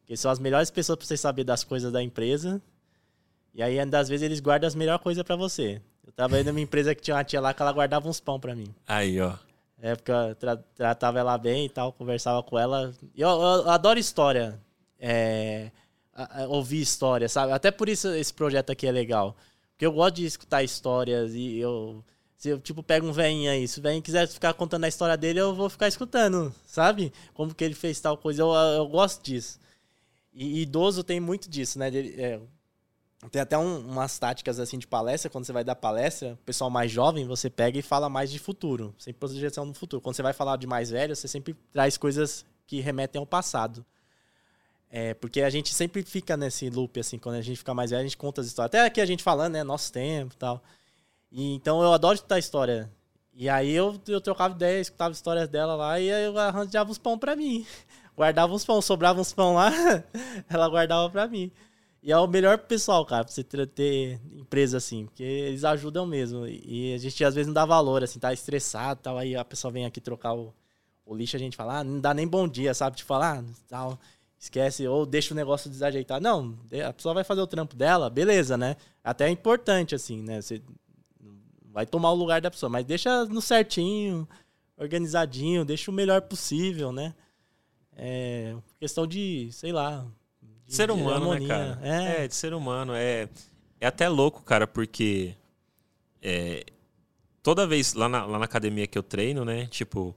que 0.06 0.16
são 0.18 0.30
as 0.32 0.40
melhores 0.40 0.70
pessoas 0.72 0.98
para 0.98 1.08
você 1.08 1.18
saber 1.18 1.44
das 1.44 1.64
coisas 1.64 1.92
da 1.92 2.02
empresa. 2.02 2.62
E 3.54 3.62
aí, 3.64 3.80
às 3.80 4.08
vezes, 4.10 4.24
eles 4.24 4.40
guardam 4.40 4.68
as 4.68 4.76
melhores 4.76 5.02
coisas 5.02 5.24
para 5.24 5.36
você. 5.36 5.82
Eu 6.06 6.12
trabalhei 6.14 6.44
numa 6.44 6.60
empresa 6.62 6.94
que 6.96 7.02
tinha 7.02 7.16
uma 7.16 7.24
tia 7.24 7.42
lá 7.42 7.54
que 7.54 7.62
ela 7.62 7.72
guardava 7.74 8.08
uns 8.08 8.20
pão 8.20 8.40
para 8.40 8.56
mim. 8.56 8.74
Aí, 8.88 9.20
ó. 9.20 9.34
É, 9.82 9.96
porque 9.96 10.12
eu 10.12 10.36
tra- 10.36 10.58
tratava 10.76 11.20
ela 11.20 11.38
bem 11.38 11.66
e 11.66 11.70
tal, 11.70 11.94
conversava 11.94 12.44
com 12.44 12.58
ela. 12.60 12.94
E 13.16 13.22
Eu, 13.22 13.30
eu 13.30 13.70
adoro 13.70 13.98
história. 14.00 14.60
É, 15.00 15.72
a- 16.14 16.44
a- 16.44 16.48
ouvir 16.48 16.82
história, 16.82 17.30
sabe? 17.30 17.52
Até 17.54 17.72
por 17.72 17.88
isso 17.88 18.10
esse 18.10 18.34
projeto 18.34 18.72
aqui 18.72 18.86
é 18.88 18.92
legal. 18.92 19.36
Porque 19.72 19.86
eu 19.86 19.92
gosto 19.94 20.16
de 20.16 20.26
escutar 20.26 20.64
histórias 20.64 21.34
e 21.34 21.58
eu. 21.60 22.04
Se 22.40 22.48
eu, 22.48 22.58
tipo, 22.58 22.82
pego 22.82 23.06
um 23.06 23.12
velhinho 23.12 23.52
aí, 23.52 23.68
se 23.68 23.80
o 23.80 23.82
velhinho 23.82 24.02
quiser 24.02 24.26
ficar 24.26 24.54
contando 24.54 24.86
a 24.86 24.88
história 24.88 25.18
dele, 25.18 25.42
eu 25.42 25.54
vou 25.54 25.70
ficar 25.70 25.90
escutando, 25.90 26.56
sabe? 26.66 27.12
Como 27.34 27.54
que 27.54 27.62
ele 27.62 27.76
fez 27.76 28.00
tal 28.00 28.18
coisa. 28.18 28.42
Eu, 28.42 28.54
eu 28.54 28.88
gosto 28.88 29.22
disso. 29.22 29.60
E, 30.34 30.62
idoso 30.62 31.04
tem 31.04 31.20
muito 31.20 31.50
disso, 31.50 31.78
né? 31.78 31.90
É, 31.90 32.40
tem 33.30 33.42
até 33.42 33.58
um- 33.58 33.80
umas 33.90 34.18
táticas 34.18 34.58
assim 34.58 34.80
de 34.80 34.88
palestra, 34.88 35.30
quando 35.30 35.44
você 35.44 35.52
vai 35.52 35.66
dar 35.66 35.76
palestra, 35.76 36.36
o 36.36 36.46
pessoal 36.46 36.70
mais 36.70 36.90
jovem, 36.90 37.28
você 37.28 37.50
pega 37.50 37.78
e 37.78 37.82
fala 37.82 38.08
mais 38.08 38.32
de 38.32 38.40
futuro, 38.40 38.96
sem 38.98 39.14
projeção 39.14 39.66
no 39.66 39.74
futuro. 39.74 40.02
Quando 40.02 40.16
você 40.16 40.24
vai 40.24 40.32
falar 40.32 40.56
de 40.56 40.66
mais 40.66 40.90
velho, 40.90 41.14
você 41.18 41.28
sempre 41.28 41.54
traz 41.74 41.98
coisas 41.98 42.46
que 42.66 42.80
remetem 42.80 43.20
ao 43.20 43.26
passado. 43.26 43.86
É, 44.90 45.14
porque 45.14 45.42
a 45.42 45.50
gente 45.50 45.74
sempre 45.74 46.04
fica 46.04 46.38
nesse 46.38 46.70
loop, 46.70 46.98
assim, 47.02 47.20
quando 47.20 47.36
a 47.36 47.42
gente 47.42 47.58
fica 47.58 47.74
mais 47.74 47.92
velho, 47.92 48.00
a 48.00 48.04
gente 48.04 48.16
conta 48.16 48.40
as 48.40 48.48
histórias. 48.48 48.68
Até 48.70 48.86
aqui 48.86 49.02
a 49.02 49.06
gente 49.06 49.22
falando, 49.24 49.56
né, 49.56 49.64
nosso 49.64 49.92
tempo 49.92 50.34
e 50.34 50.38
tal. 50.38 50.64
E, 51.32 51.54
então 51.54 51.82
eu 51.82 51.94
adoro 51.94 52.16
escutar 52.16 52.40
história. 52.40 52.90
E 53.34 53.48
aí 53.48 53.72
eu, 53.72 54.00
eu 54.08 54.20
trocava 54.20 54.54
ideia, 54.54 54.82
escutava 54.82 55.14
histórias 55.14 55.48
dela 55.48 55.76
lá 55.76 56.00
e 56.00 56.10
eu 56.10 56.38
arranjava 56.38 56.92
uns 56.92 56.98
pão 56.98 57.18
pra 57.18 57.36
mim. 57.36 57.66
Guardava 58.18 58.54
uns 58.54 58.66
pão, 58.66 58.82
sobrava 58.82 59.22
uns 59.22 59.32
pão 59.32 59.56
lá, 59.56 59.72
ela 60.50 60.68
guardava 60.68 61.10
pra 61.10 61.26
mim. 61.28 61.50
E 62.02 62.12
é 62.12 62.18
o 62.18 62.28
melhor 62.28 62.58
pessoal, 62.58 63.06
cara, 63.06 63.24
pra 63.26 63.34
você 63.34 63.44
ter, 63.44 64.20
empresa 64.32 64.78
assim, 64.78 65.06
porque 65.06 65.24
eles 65.24 65.64
ajudam 65.64 66.06
mesmo. 66.06 66.48
E 66.48 66.94
a 66.94 66.98
gente 66.98 67.24
às 67.24 67.36
vezes 67.36 67.48
não 67.48 67.54
dá 67.54 67.66
valor, 67.66 68.04
assim, 68.04 68.20
tá 68.20 68.34
estressado 68.34 69.02
tal. 69.02 69.18
Aí 69.18 69.36
a 69.36 69.46
pessoa 69.46 69.72
vem 69.72 69.86
aqui 69.86 70.02
trocar 70.02 70.34
o, 70.34 70.54
o 71.06 71.16
lixo, 71.16 71.36
a 71.36 71.40
gente 71.40 71.58
fala, 71.58 71.80
ah, 71.80 71.84
não 71.84 72.00
dá 72.00 72.14
nem 72.14 72.28
bom 72.28 72.48
dia, 72.48 72.74
sabe? 72.74 72.98
Tipo, 72.98 73.08
falar, 73.08 73.40
ah, 73.40 73.44
tal, 73.68 74.00
esquece, 74.38 74.88
ou 74.88 75.06
deixa 75.06 75.34
o 75.34 75.38
negócio 75.38 75.70
desajeitado. 75.70 76.24
Não, 76.24 76.58
a 76.88 76.94
pessoa 76.94 77.14
vai 77.14 77.24
fazer 77.24 77.42
o 77.42 77.48
trampo 77.48 77.76
dela, 77.76 78.10
beleza, 78.10 78.58
né? 78.58 78.76
Até 79.04 79.28
é 79.28 79.30
importante, 79.30 79.94
assim, 79.96 80.22
né? 80.22 80.42
Você 80.42 80.62
vai 81.74 81.86
tomar 81.86 82.12
o 82.12 82.16
lugar 82.16 82.42
da 82.42 82.52
pessoa, 82.52 82.70
mas 82.70 82.86
deixa 82.86 83.26
no 83.26 83.42
certinho, 83.42 84.28
organizadinho, 84.78 85.64
deixa 85.66 85.90
o 85.92 85.94
melhor 85.94 86.22
possível, 86.22 86.92
né? 86.92 87.14
É 87.96 88.56
questão 88.80 89.06
de, 89.06 89.50
sei 89.52 89.72
lá. 89.72 90.06
de- 90.66 90.76
Ser 90.76 90.90
humano, 90.92 91.32
né, 91.34 91.48
cara? 91.48 91.80
É, 91.82 92.24
É, 92.24 92.28
de 92.28 92.36
ser 92.36 92.54
humano. 92.54 92.94
É, 92.94 93.28
é 93.80 93.88
até 93.88 94.08
louco, 94.08 94.42
cara, 94.44 94.66
porque 94.66 95.36
é, 96.22 96.66
toda 97.44 97.68
vez 97.68 97.94
lá 97.94 98.08
na, 98.08 98.26
lá 98.26 98.40
na 98.40 98.46
academia 98.46 98.88
que 98.88 98.98
eu 98.98 99.04
treino, 99.04 99.44
né? 99.44 99.66
Tipo, 99.68 100.16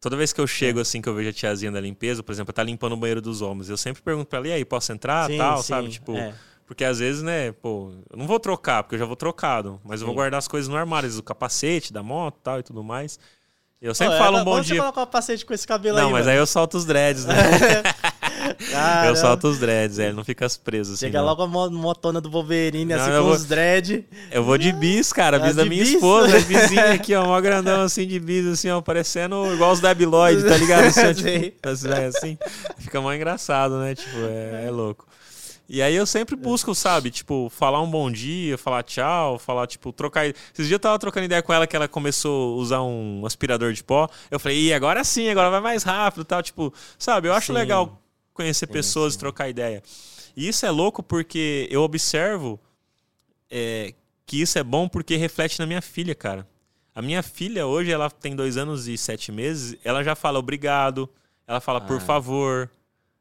toda 0.00 0.16
vez 0.16 0.32
que 0.32 0.40
eu 0.40 0.46
chego, 0.46 0.78
assim, 0.80 1.00
que 1.02 1.08
eu 1.08 1.14
vejo 1.14 1.30
a 1.30 1.32
tiazinha 1.32 1.72
da 1.72 1.80
limpeza, 1.80 2.22
por 2.22 2.32
exemplo, 2.32 2.52
tá 2.52 2.62
limpando 2.62 2.92
o 2.92 2.96
banheiro 2.96 3.20
dos 3.20 3.40
homens, 3.42 3.68
eu 3.68 3.76
sempre 3.76 4.02
pergunto 4.02 4.26
pra 4.28 4.38
ela, 4.38 4.48
e 4.48 4.52
aí, 4.52 4.64
posso 4.64 4.92
entrar? 4.92 5.28
Sim, 5.28 5.38
tal, 5.38 5.56
sim, 5.62 5.68
sabe? 5.68 5.88
Tipo, 5.88 6.16
é. 6.16 6.34
Porque 6.66 6.84
às 6.84 6.98
vezes, 6.98 7.22
né, 7.22 7.52
pô, 7.52 7.92
eu 8.10 8.16
não 8.18 8.26
vou 8.26 8.40
trocar, 8.40 8.82
porque 8.82 8.96
eu 8.96 8.98
já 8.98 9.04
vou 9.06 9.16
trocado, 9.16 9.80
mas 9.84 10.00
eu 10.00 10.06
vou 10.06 10.12
Sim. 10.14 10.16
guardar 10.16 10.38
as 10.38 10.48
coisas 10.48 10.68
no 10.68 10.76
armário, 10.76 11.06
às 11.06 11.12
vezes 11.12 11.20
o 11.20 11.22
capacete 11.22 11.92
da 11.92 12.02
moto 12.02 12.38
tal 12.42 12.58
e 12.58 12.62
tudo 12.62 12.82
mais. 12.82 13.18
Eu 13.80 13.94
sempre 13.94 14.14
Pô, 14.16 14.22
falo 14.24 14.38
é, 14.38 14.40
um 14.40 14.44
bom 14.44 14.52
onde 14.56 14.66
Você 14.68 14.72
dia. 14.72 14.80
coloca 14.82 15.00
o 15.02 15.04
capacete 15.06 15.44
com 15.44 15.52
esse 15.52 15.66
cabelo 15.66 15.98
Não, 15.98 16.06
aí, 16.06 16.12
mas 16.12 16.20
mano? 16.22 16.32
aí 16.32 16.38
eu 16.38 16.46
solto 16.46 16.76
os 16.78 16.84
dreads, 16.86 17.26
né? 17.26 17.34
Caramba. 18.70 19.06
eu 19.08 19.16
solto 19.16 19.48
os 19.48 19.58
dreads, 19.58 19.98
é, 19.98 20.06
ele 20.06 20.14
não 20.14 20.24
fica 20.24 20.46
preso 20.64 20.92
assim. 20.94 21.06
Chega 21.06 21.18
não. 21.18 21.26
logo 21.26 21.42
a 21.42 21.46
mo- 21.46 21.70
motona 21.70 22.20
do 22.20 22.30
Wolverine, 22.30 22.94
Não, 22.94 23.00
assim, 23.00 23.10
com 23.10 23.22
vou- 23.24 23.32
os 23.34 23.44
dread. 23.44 24.04
Eu 24.30 24.42
vou 24.44 24.56
de 24.56 24.72
bis, 24.72 25.12
cara, 25.12 25.38
bis 25.38 25.50
Ah, 25.52 25.54
da 25.56 25.64
minha 25.64 25.82
bis? 25.84 25.94
esposa, 25.94 26.40
bizinho 26.46 26.92
aqui, 26.92 27.14
ó, 27.14 27.26
mó 27.26 27.40
grandão 27.40 27.82
assim 27.82 28.06
de 28.06 28.18
bis, 28.18 28.46
assim, 28.46 28.70
ó, 28.70 28.80
parecendo 28.80 29.52
igual 29.52 29.72
os 29.72 29.80
Lloyd, 29.80 30.42
tá 30.44 30.56
ligado? 30.56 30.84
Assim, 30.86 31.06
ó, 31.06 31.12
tipo, 31.14 31.68
assim, 31.68 31.88
é, 31.90 32.06
assim, 32.06 32.38
fica 32.78 33.00
mó 33.00 33.12
engraçado, 33.12 33.78
né? 33.78 33.94
Tipo, 33.94 34.16
é, 34.26 34.64
é 34.66 34.70
louco. 34.70 35.06
E 35.68 35.82
aí 35.82 35.96
eu 35.96 36.06
sempre 36.06 36.36
busco, 36.36 36.72
sabe, 36.76 37.10
tipo, 37.10 37.50
falar 37.50 37.82
um 37.82 37.90
bom 37.90 38.08
dia, 38.10 38.56
falar 38.56 38.84
tchau, 38.84 39.36
falar, 39.36 39.66
tipo, 39.66 39.92
trocar. 39.92 40.24
Esses 40.26 40.36
dias 40.54 40.70
eu 40.70 40.78
tava 40.78 40.98
trocando 40.98 41.24
ideia 41.26 41.42
com 41.42 41.52
ela 41.52 41.66
que 41.66 41.74
ela 41.74 41.88
começou 41.88 42.54
a 42.54 42.56
usar 42.62 42.82
um 42.82 43.26
aspirador 43.26 43.72
de 43.72 43.82
pó. 43.82 44.08
Eu 44.30 44.38
falei, 44.38 44.56
Ih, 44.68 44.72
agora 44.72 45.02
sim, 45.02 45.28
agora 45.28 45.50
vai 45.50 45.60
mais 45.60 45.82
rápido 45.82 46.22
e 46.22 46.24
tal. 46.24 46.40
Tipo, 46.42 46.72
sabe, 46.96 47.26
eu 47.28 47.34
acho 47.34 47.48
Sim. 47.48 47.52
legal 47.54 48.00
conhecer 48.32 48.66
Sim, 48.66 48.72
pessoas 48.72 49.14
sim. 49.14 49.16
e 49.16 49.20
trocar 49.20 49.48
ideia. 49.48 49.82
E 50.36 50.46
isso 50.46 50.64
é 50.64 50.70
louco 50.70 51.02
porque 51.02 51.66
eu 51.68 51.82
observo 51.82 52.60
é, 53.50 53.92
que 54.24 54.40
isso 54.40 54.58
é 54.58 54.62
bom 54.62 54.88
porque 54.88 55.16
reflete 55.16 55.58
na 55.58 55.66
minha 55.66 55.82
filha, 55.82 56.14
cara. 56.14 56.46
A 56.94 57.02
minha 57.02 57.22
filha 57.24 57.66
hoje, 57.66 57.90
ela 57.90 58.08
tem 58.08 58.36
dois 58.36 58.56
anos 58.56 58.86
e 58.86 58.96
sete 58.96 59.32
meses, 59.32 59.76
ela 59.84 60.02
já 60.04 60.14
fala 60.14 60.38
obrigado, 60.38 61.08
ela 61.46 61.60
fala 61.60 61.80
por 61.80 61.96
Ah. 61.96 62.00
favor, 62.00 62.70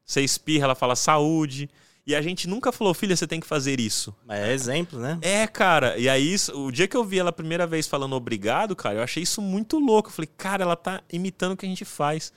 você 0.05 0.21
espirra, 0.21 0.65
ela 0.65 0.75
fala 0.75 0.95
saúde. 0.95 1.69
E 2.07 2.13
a 2.13 2.21
gente 2.21 2.47
nunca 2.47 2.71
falou, 2.71 2.93
filha, 2.93 3.15
você 3.15 3.25
tem 3.25 3.39
que 3.39 3.47
fazer 3.47 3.79
isso. 3.79 4.15
Mas 4.25 4.39
é 4.39 4.53
exemplo, 4.53 4.99
né? 4.99 5.17
É, 5.23 5.47
cara. 5.47 5.97
E 5.97 6.07
aí, 6.07 6.35
o 6.53 6.69
dia 6.69 6.87
que 6.87 6.95
eu 6.95 7.03
vi 7.03 7.17
ela 7.17 7.29
a 7.31 7.33
primeira 7.33 7.65
vez 7.65 7.87
falando 7.87 8.15
obrigado, 8.15 8.75
cara, 8.75 8.99
eu 8.99 9.03
achei 9.03 9.23
isso 9.23 9.41
muito 9.41 9.79
louco. 9.79 10.09
Eu 10.09 10.13
falei, 10.13 10.29
cara, 10.37 10.63
ela 10.63 10.75
tá 10.75 11.01
imitando 11.11 11.53
o 11.53 11.57
que 11.57 11.65
a 11.65 11.69
gente 11.69 11.83
faz. 11.83 12.31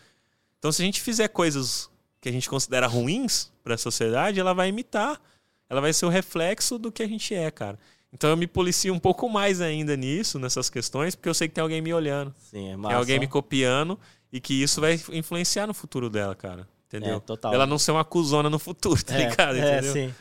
Então, 0.58 0.72
se 0.72 0.80
a 0.80 0.84
gente 0.86 1.02
fizer 1.02 1.28
coisas 1.28 1.90
que 2.18 2.30
a 2.30 2.32
gente 2.32 2.48
considera 2.48 2.86
ruins 2.86 3.52
pra 3.62 3.76
sociedade, 3.76 4.40
ela 4.40 4.54
vai 4.54 4.70
imitar. 4.70 5.20
Ela 5.68 5.82
vai 5.82 5.92
ser 5.92 6.06
o 6.06 6.08
reflexo 6.08 6.78
do 6.78 6.90
que 6.90 7.02
a 7.02 7.06
gente 7.06 7.34
é, 7.34 7.50
cara. 7.50 7.78
Então, 8.10 8.30
eu 8.30 8.38
me 8.38 8.46
policio 8.46 8.94
um 8.94 8.98
pouco 8.98 9.28
mais 9.28 9.60
ainda 9.60 9.94
nisso, 9.94 10.38
nessas 10.38 10.70
questões, 10.70 11.14
porque 11.14 11.28
eu 11.28 11.34
sei 11.34 11.46
que 11.46 11.54
tem 11.54 11.60
alguém 11.60 11.82
me 11.82 11.92
olhando. 11.92 12.34
Sim, 12.38 12.68
é 12.68 12.68
Tem 12.68 12.76
massa. 12.78 12.96
alguém 12.96 13.18
me 13.20 13.26
copiando 13.26 14.00
e 14.32 14.40
que 14.40 14.54
isso 14.54 14.80
vai 14.80 14.98
influenciar 15.12 15.66
no 15.66 15.74
futuro 15.74 16.08
dela, 16.08 16.34
cara. 16.34 16.66
Entendeu? 16.88 17.18
É, 17.18 17.20
total. 17.20 17.52
Ela 17.52 17.66
não 17.66 17.78
ser 17.78 17.92
uma 17.92 18.04
cuzona 18.04 18.48
no 18.48 18.58
futuro, 18.58 19.00
tá 19.04 19.14
é, 19.14 19.28
ligado? 19.28 19.56
É, 19.56 19.78
Entendeu? 19.78 19.92
sim. 19.92 20.14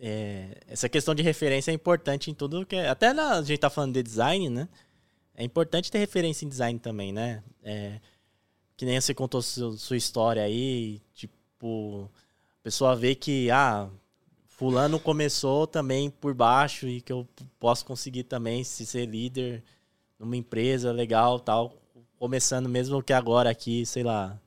É, 0.00 0.60
essa 0.66 0.88
questão 0.88 1.14
de 1.14 1.22
referência 1.22 1.70
é 1.70 1.74
importante 1.74 2.30
em 2.30 2.34
tudo 2.34 2.64
que 2.64 2.76
é. 2.76 2.88
Até 2.88 3.12
na, 3.12 3.34
a 3.34 3.42
gente 3.42 3.58
tá 3.58 3.68
falando 3.68 3.94
de 3.94 4.02
design, 4.02 4.48
né? 4.48 4.68
É 5.34 5.44
importante 5.44 5.90
ter 5.90 5.98
referência 5.98 6.44
em 6.44 6.48
design 6.48 6.78
também, 6.78 7.12
né? 7.12 7.42
É, 7.62 8.00
que 8.76 8.86
nem 8.86 9.00
você 9.00 9.12
contou 9.12 9.42
sua, 9.42 9.76
sua 9.76 9.96
história 9.96 10.42
aí, 10.42 11.00
tipo, 11.12 12.08
a 12.60 12.62
pessoa 12.62 12.96
vê 12.96 13.14
que, 13.14 13.50
ah, 13.50 13.88
fulano 14.46 14.98
começou 14.98 15.66
também 15.66 16.10
por 16.10 16.32
baixo 16.32 16.88
e 16.88 17.00
que 17.00 17.12
eu 17.12 17.28
posso 17.58 17.84
conseguir 17.84 18.24
também 18.24 18.64
se 18.64 18.86
ser 18.86 19.06
líder 19.06 19.62
numa 20.18 20.36
empresa 20.36 20.92
legal, 20.92 21.38
tal, 21.38 21.74
começando 22.18 22.68
mesmo 22.68 23.02
que 23.02 23.12
agora 23.12 23.50
aqui, 23.50 23.84
sei 23.84 24.02
lá, 24.02 24.40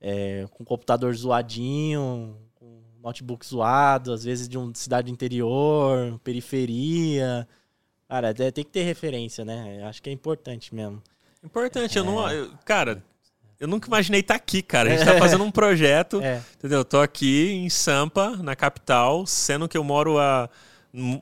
é, 0.00 0.46
com 0.50 0.64
computador 0.64 1.14
zoadinho, 1.14 2.36
com 2.54 2.80
notebook 3.02 3.46
zoado, 3.46 4.12
às 4.12 4.24
vezes 4.24 4.48
de 4.48 4.56
uma 4.58 4.72
cidade 4.74 5.10
interior, 5.10 6.18
periferia. 6.24 7.46
Cara, 8.08 8.30
é- 8.30 8.50
tem 8.50 8.64
que 8.64 8.70
ter 8.70 8.82
referência, 8.82 9.44
né? 9.44 9.78
Eu 9.80 9.86
Acho 9.86 10.02
que 10.02 10.10
é 10.10 10.12
importante 10.12 10.74
mesmo. 10.74 11.02
Importante, 11.44 11.96
eu 11.96 12.04
não. 12.04 12.30
eu- 12.30 12.50
cara, 12.64 13.02
eu 13.58 13.68
nunca 13.68 13.86
imaginei 13.88 14.20
estar 14.20 14.34
aqui, 14.34 14.62
cara. 14.62 14.92
A 14.92 14.96
gente 14.96 15.04
tá 15.06 15.18
fazendo 15.18 15.44
um 15.44 15.50
projeto, 15.50 16.20
É, 16.20 16.42
entendeu? 16.58 16.84
Tô 16.84 17.00
aqui 17.00 17.50
em 17.52 17.68
Sampa, 17.70 18.36
na 18.38 18.54
capital, 18.56 19.26
sendo 19.26 19.68
que 19.68 19.76
eu 19.78 19.84
moro 19.84 20.18
a. 20.18 20.48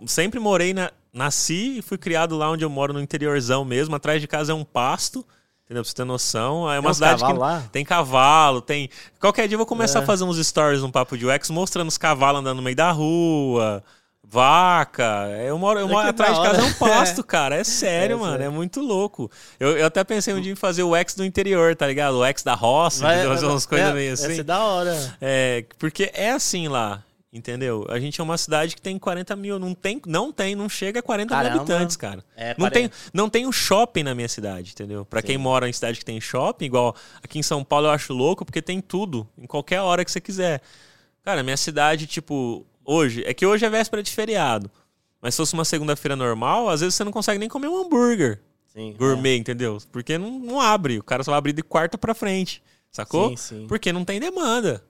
Sempre 0.07 0.41
morei 0.41 0.73
na. 0.73 0.91
Nasci 1.13 1.79
e 1.79 1.83
fui 1.83 1.97
criado 1.99 2.37
lá 2.37 2.51
onde 2.51 2.65
eu 2.65 2.71
moro, 2.71 2.93
no 2.93 3.01
interiorzão 3.01 3.65
mesmo. 3.65 3.97
Atrás 3.97 4.21
de 4.21 4.29
casa 4.29 4.53
é 4.53 4.55
um 4.55 4.63
pasto, 4.65 5.27
entendeu? 5.69 5.83
Pra 5.83 5.91
você 5.91 5.95
ter 5.95 6.05
noção. 6.05 6.69
É 6.69 6.73
tem 6.73 6.81
uma 6.81 6.91
uns 6.91 6.97
cidade 6.97 7.25
que. 7.25 7.33
lá. 7.35 7.63
Tem 7.71 7.85
cavalo, 7.85 8.63
tem. 8.63 8.89
Qualquer 9.21 9.47
dia 9.47 9.55
eu 9.55 9.59
vou 9.59 9.67
começar 9.67 9.99
É. 9.99 10.03
a 10.03 10.07
fazer 10.07 10.25
uns 10.25 10.45
stories 10.45 10.81
no 10.81 10.91
Papo 10.91 11.17
de 11.17 11.27
UX 11.27 11.51
mostrando 11.51 11.89
os 11.89 11.99
cavalos 11.99 12.41
andando 12.41 12.57
no 12.57 12.63
meio 12.63 12.75
da 12.77 12.91
rua, 12.91 13.85
Vaca, 14.31 15.27
eu 15.47 15.59
moro, 15.59 15.81
eu 15.81 15.89
moro 15.89 16.07
atrás 16.07 16.37
de 16.37 16.43
casa 16.43 16.61
é 16.61 16.65
um 16.65 16.73
pasto, 16.75 17.25
cara. 17.25 17.57
É 17.57 17.65
sério, 17.65 18.17
é, 18.17 18.19
mano. 18.21 18.43
É. 18.43 18.47
é 18.47 18.49
muito 18.51 18.81
louco. 18.81 19.31
Eu, 19.59 19.79
eu 19.79 19.87
até 19.87 20.05
pensei 20.05 20.35
um 20.35 20.41
dia 20.41 20.53
em 20.53 20.57
fazer 20.57 20.83
o 20.83 20.95
X 20.95 21.15
do 21.15 21.25
interior, 21.25 21.75
tá 21.75 21.87
ligado? 21.87 22.19
O 22.19 22.25
X 22.25 22.43
da 22.43 22.55
roça, 22.55 23.05
vai, 23.05 23.27
fazer 23.27 23.47
umas 23.47 23.65
coisas 23.65 23.95
meio 23.95 24.13
assim. 24.13 24.35
Ia 24.35 24.45
da 24.45 24.63
hora. 24.63 25.17
É, 25.21 25.65
porque 25.79 26.11
é 26.13 26.31
assim 26.33 26.69
lá. 26.69 27.03
Entendeu? 27.31 27.85
A 27.91 28.01
gente 28.01 28.19
é 28.21 28.25
uma 28.25 28.39
cidade 28.39 28.75
que 28.75 28.81
tem 28.81 28.99
40 28.99 29.37
mil. 29.37 29.59
Não 29.59 29.75
tem, 29.75 30.01
não 30.07 30.33
tem, 30.33 30.55
não 30.55 30.67
chega 30.67 31.01
a 31.01 31.03
40 31.03 31.29
Caramba. 31.29 31.51
mil 31.51 31.61
habitantes, 31.61 31.95
cara. 31.95 32.25
É, 32.35 32.55
não, 32.57 32.71
tem, 32.71 32.91
não 33.13 33.29
tem 33.29 33.47
um 33.47 33.53
shopping 33.53 34.03
na 34.03 34.15
minha 34.15 34.29
cidade, 34.29 34.73
entendeu? 34.73 35.05
Para 35.05 35.21
quem 35.21 35.37
mora 35.37 35.69
em 35.69 35.73
cidade 35.73 35.99
que 35.99 36.05
tem 36.05 36.19
shopping, 36.21 36.65
igual 36.65 36.97
aqui 37.23 37.39
em 37.39 37.43
São 37.43 37.63
Paulo 37.63 37.87
eu 37.87 37.91
acho 37.91 38.15
louco, 38.15 38.47
porque 38.47 38.63
tem 38.63 38.81
tudo, 38.81 39.29
em 39.37 39.47
qualquer 39.47 39.83
hora 39.83 40.03
que 40.05 40.11
você 40.11 40.23
quiser. 40.23 40.63
Cara, 41.23 41.43
minha 41.43 41.57
cidade, 41.59 42.07
tipo, 42.07 42.67
hoje, 42.83 43.23
é 43.27 43.35
que 43.35 43.45
hoje 43.45 43.67
é 43.67 43.69
véspera 43.69 44.03
de 44.03 44.11
feriado. 44.11 44.71
Mas 45.21 45.35
se 45.35 45.39
fosse 45.39 45.53
uma 45.53 45.65
segunda-feira 45.65 46.17
normal, 46.17 46.71
às 46.71 46.81
vezes 46.81 46.95
você 46.95 47.05
não 47.05 47.13
consegue 47.13 47.39
nem 47.39 47.49
comer 47.49 47.69
um 47.69 47.77
hambúrguer. 47.77 48.41
Sim, 48.69 48.95
gourmet, 48.97 49.35
é. 49.35 49.37
entendeu? 49.37 49.77
Porque 49.93 50.17
não, 50.17 50.39
não 50.39 50.61
abre. 50.61 50.99
O 50.99 51.03
cara 51.03 51.23
só 51.23 51.33
vai 51.33 51.39
abrir 51.39 51.53
de 51.53 51.63
quarta 51.63 51.99
para 51.99 52.15
frente. 52.15 52.63
Sacou? 52.91 53.31
Sim, 53.31 53.37
sim. 53.37 53.67
Porque 53.67 53.93
não 53.93 54.05
tem 54.05 54.19
demanda. 54.19 54.83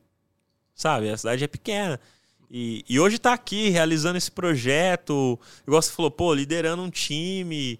Sabe? 0.74 1.10
A 1.10 1.16
cidade 1.16 1.42
é 1.42 1.48
pequena. 1.48 1.98
E, 2.50 2.84
e 2.88 2.98
hoje 2.98 3.18
tá 3.18 3.32
aqui 3.32 3.68
realizando 3.68 4.16
esse 4.16 4.30
projeto, 4.30 5.38
igual 5.66 5.82
você 5.82 5.92
falou, 5.92 6.10
pô, 6.10 6.32
liderando 6.32 6.82
um 6.82 6.90
time, 6.90 7.78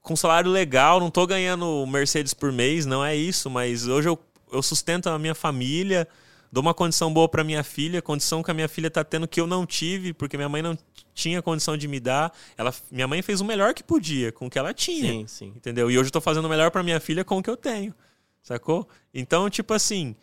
com 0.00 0.16
salário 0.16 0.50
legal, 0.50 0.98
não 0.98 1.10
tô 1.10 1.26
ganhando 1.26 1.86
Mercedes 1.86 2.32
por 2.32 2.50
mês, 2.50 2.86
não 2.86 3.04
é 3.04 3.14
isso, 3.14 3.50
mas 3.50 3.86
hoje 3.86 4.08
eu, 4.08 4.18
eu 4.50 4.62
sustento 4.62 5.08
a 5.08 5.18
minha 5.18 5.34
família, 5.34 6.08
dou 6.50 6.62
uma 6.62 6.72
condição 6.72 7.12
boa 7.12 7.28
para 7.28 7.44
minha 7.44 7.62
filha, 7.62 8.00
condição 8.00 8.42
que 8.42 8.50
a 8.50 8.54
minha 8.54 8.68
filha 8.68 8.90
tá 8.90 9.04
tendo 9.04 9.28
que 9.28 9.40
eu 9.40 9.46
não 9.46 9.66
tive, 9.66 10.14
porque 10.14 10.36
minha 10.36 10.48
mãe 10.48 10.62
não 10.62 10.76
tinha 11.14 11.42
condição 11.42 11.76
de 11.76 11.86
me 11.86 12.00
dar. 12.00 12.32
Ela, 12.56 12.74
minha 12.90 13.06
mãe 13.06 13.20
fez 13.20 13.40
o 13.42 13.44
melhor 13.44 13.74
que 13.74 13.82
podia 13.82 14.32
com 14.32 14.46
o 14.46 14.50
que 14.50 14.58
ela 14.58 14.72
tinha. 14.72 15.12
Sim, 15.12 15.26
sim. 15.26 15.52
Entendeu? 15.54 15.90
E 15.90 15.98
hoje 15.98 16.08
eu 16.08 16.12
tô 16.12 16.20
fazendo 16.20 16.46
o 16.46 16.48
melhor 16.48 16.70
para 16.70 16.82
minha 16.82 16.98
filha 16.98 17.24
com 17.24 17.38
o 17.38 17.42
que 17.42 17.50
eu 17.50 17.56
tenho. 17.56 17.94
Sacou? 18.42 18.88
Então, 19.12 19.50
tipo 19.50 19.74
assim, 19.74 20.16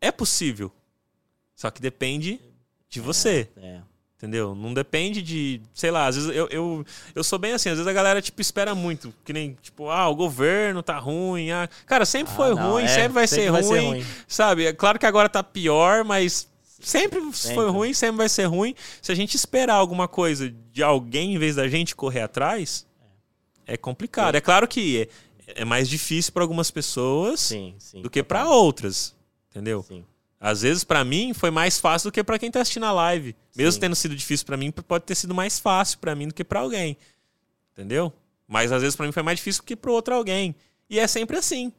é 0.00 0.10
possível. 0.10 0.72
Só 1.54 1.70
que 1.70 1.80
depende 1.80 2.40
de 2.94 3.00
você. 3.00 3.48
É, 3.56 3.66
é. 3.66 3.82
Entendeu? 4.16 4.54
Não 4.54 4.72
depende 4.72 5.20
de, 5.20 5.60
sei 5.74 5.90
lá, 5.90 6.06
às 6.06 6.16
vezes 6.16 6.30
eu, 6.34 6.48
eu, 6.48 6.86
eu 7.14 7.24
sou 7.24 7.38
bem 7.38 7.52
assim, 7.52 7.68
às 7.68 7.74
vezes 7.74 7.86
a 7.86 7.92
galera, 7.92 8.22
tipo, 8.22 8.40
espera 8.40 8.74
muito. 8.74 9.12
Que 9.22 9.32
nem, 9.32 9.58
tipo, 9.60 9.90
ah, 9.90 10.08
o 10.08 10.14
governo 10.14 10.82
tá 10.82 10.98
ruim. 10.98 11.50
Ah. 11.50 11.68
Cara, 11.84 12.06
sempre 12.06 12.32
ah, 12.32 12.36
foi 12.36 12.54
não, 12.54 12.72
ruim, 12.72 12.84
é, 12.84 12.88
sempre, 12.88 13.08
vai, 13.08 13.26
sempre 13.26 13.44
ser, 13.44 13.50
vai 13.50 13.62
ruim, 13.62 13.80
ser 13.80 13.86
ruim. 13.86 14.06
Sabe? 14.26 14.66
É 14.66 14.72
claro 14.72 14.98
que 14.98 15.04
agora 15.04 15.28
tá 15.28 15.42
pior, 15.42 16.04
mas 16.04 16.48
sempre, 16.80 17.20
sempre 17.32 17.54
foi 17.54 17.70
ruim, 17.70 17.92
sempre 17.92 18.16
vai 18.16 18.28
ser 18.28 18.44
ruim. 18.44 18.74
Se 19.02 19.12
a 19.12 19.14
gente 19.14 19.34
esperar 19.34 19.74
alguma 19.74 20.08
coisa 20.08 20.50
de 20.72 20.82
alguém 20.82 21.34
em 21.34 21.38
vez 21.38 21.56
da 21.56 21.68
gente 21.68 21.94
correr 21.94 22.22
atrás, 22.22 22.86
é 23.66 23.76
complicado. 23.76 24.36
É, 24.36 24.38
é 24.38 24.40
claro 24.40 24.66
que 24.66 25.02
é, 25.46 25.62
é 25.62 25.64
mais 25.64 25.88
difícil 25.88 26.32
para 26.32 26.42
algumas 26.42 26.70
pessoas 26.70 27.40
sim, 27.40 27.74
sim, 27.78 28.00
do 28.00 28.08
que 28.08 28.22
para 28.22 28.48
outras. 28.48 29.14
Entendeu? 29.50 29.82
Sim. 29.82 30.04
Às 30.44 30.60
vezes, 30.60 30.84
para 30.84 31.02
mim, 31.02 31.32
foi 31.32 31.50
mais 31.50 31.80
fácil 31.80 32.10
do 32.10 32.12
que 32.12 32.22
para 32.22 32.38
quem 32.38 32.50
tá 32.50 32.60
assistindo 32.60 32.84
a 32.84 32.92
live. 32.92 33.34
Mesmo 33.56 33.72
Sim. 33.72 33.80
tendo 33.80 33.96
sido 33.96 34.14
difícil 34.14 34.44
para 34.44 34.58
mim, 34.58 34.70
pode 34.70 35.06
ter 35.06 35.14
sido 35.14 35.34
mais 35.34 35.58
fácil 35.58 35.98
para 35.98 36.14
mim 36.14 36.28
do 36.28 36.34
que 36.34 36.44
para 36.44 36.60
alguém. 36.60 36.98
Entendeu? 37.72 38.12
Mas 38.46 38.70
às 38.70 38.82
vezes 38.82 38.94
para 38.94 39.06
mim 39.06 39.12
foi 39.12 39.22
mais 39.22 39.38
difícil 39.38 39.62
do 39.62 39.64
que 39.64 39.74
para 39.74 39.90
outro 39.90 40.14
alguém. 40.14 40.54
E 40.90 40.98
é 40.98 41.06
sempre 41.06 41.38
assim. 41.38 41.72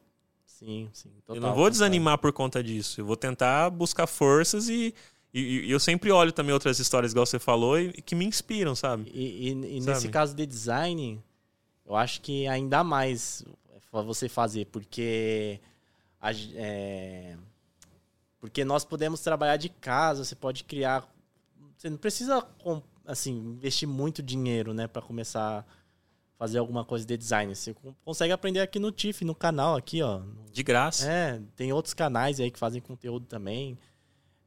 Sim, 0.44 0.88
sim. 0.92 1.12
Total, 1.24 1.36
eu 1.36 1.40
não 1.42 1.54
vou 1.54 1.70
desanimar 1.70 2.18
por 2.18 2.32
conta 2.32 2.60
disso. 2.60 3.00
Eu 3.00 3.06
vou 3.06 3.16
tentar 3.16 3.70
buscar 3.70 4.08
forças 4.08 4.68
e, 4.68 4.92
e, 5.32 5.60
e, 5.60 5.70
eu 5.70 5.78
sempre 5.78 6.10
olho 6.10 6.32
também 6.32 6.52
outras 6.52 6.80
histórias, 6.80 7.12
igual 7.12 7.24
você 7.24 7.38
falou, 7.38 7.78
e, 7.78 7.90
e 7.96 8.02
que 8.02 8.16
me 8.16 8.24
inspiram, 8.24 8.74
sabe? 8.74 9.08
E, 9.14 9.52
e 9.52 9.80
sabe? 9.80 9.92
nesse 9.92 10.08
caso 10.08 10.34
de 10.34 10.44
design, 10.44 11.22
eu 11.86 11.94
acho 11.94 12.20
que 12.20 12.48
ainda 12.48 12.82
mais 12.82 13.44
você 13.92 14.28
fazer, 14.28 14.66
porque 14.66 15.60
a, 16.20 16.32
é, 16.56 17.36
porque 18.46 18.64
nós 18.64 18.84
podemos 18.84 19.20
trabalhar 19.20 19.56
de 19.56 19.68
casa, 19.68 20.24
você 20.24 20.36
pode 20.36 20.64
criar. 20.64 21.04
Você 21.76 21.90
não 21.90 21.96
precisa 21.96 22.46
assim, 23.04 23.32
investir 23.32 23.88
muito 23.88 24.22
dinheiro, 24.22 24.72
né, 24.72 24.86
para 24.86 25.02
começar 25.02 25.60
a 25.60 25.64
fazer 26.38 26.58
alguma 26.58 26.84
coisa 26.84 27.04
de 27.04 27.16
design. 27.16 27.54
Você 27.54 27.74
consegue 28.04 28.32
aprender 28.32 28.60
aqui 28.60 28.78
no 28.78 28.92
TIFF, 28.92 29.24
no 29.24 29.34
canal 29.34 29.76
aqui, 29.76 30.00
ó. 30.00 30.20
De 30.52 30.62
graça. 30.62 31.10
É, 31.10 31.40
tem 31.56 31.72
outros 31.72 31.92
canais 31.92 32.40
aí 32.40 32.50
que 32.50 32.58
fazem 32.58 32.80
conteúdo 32.80 33.26
também. 33.26 33.76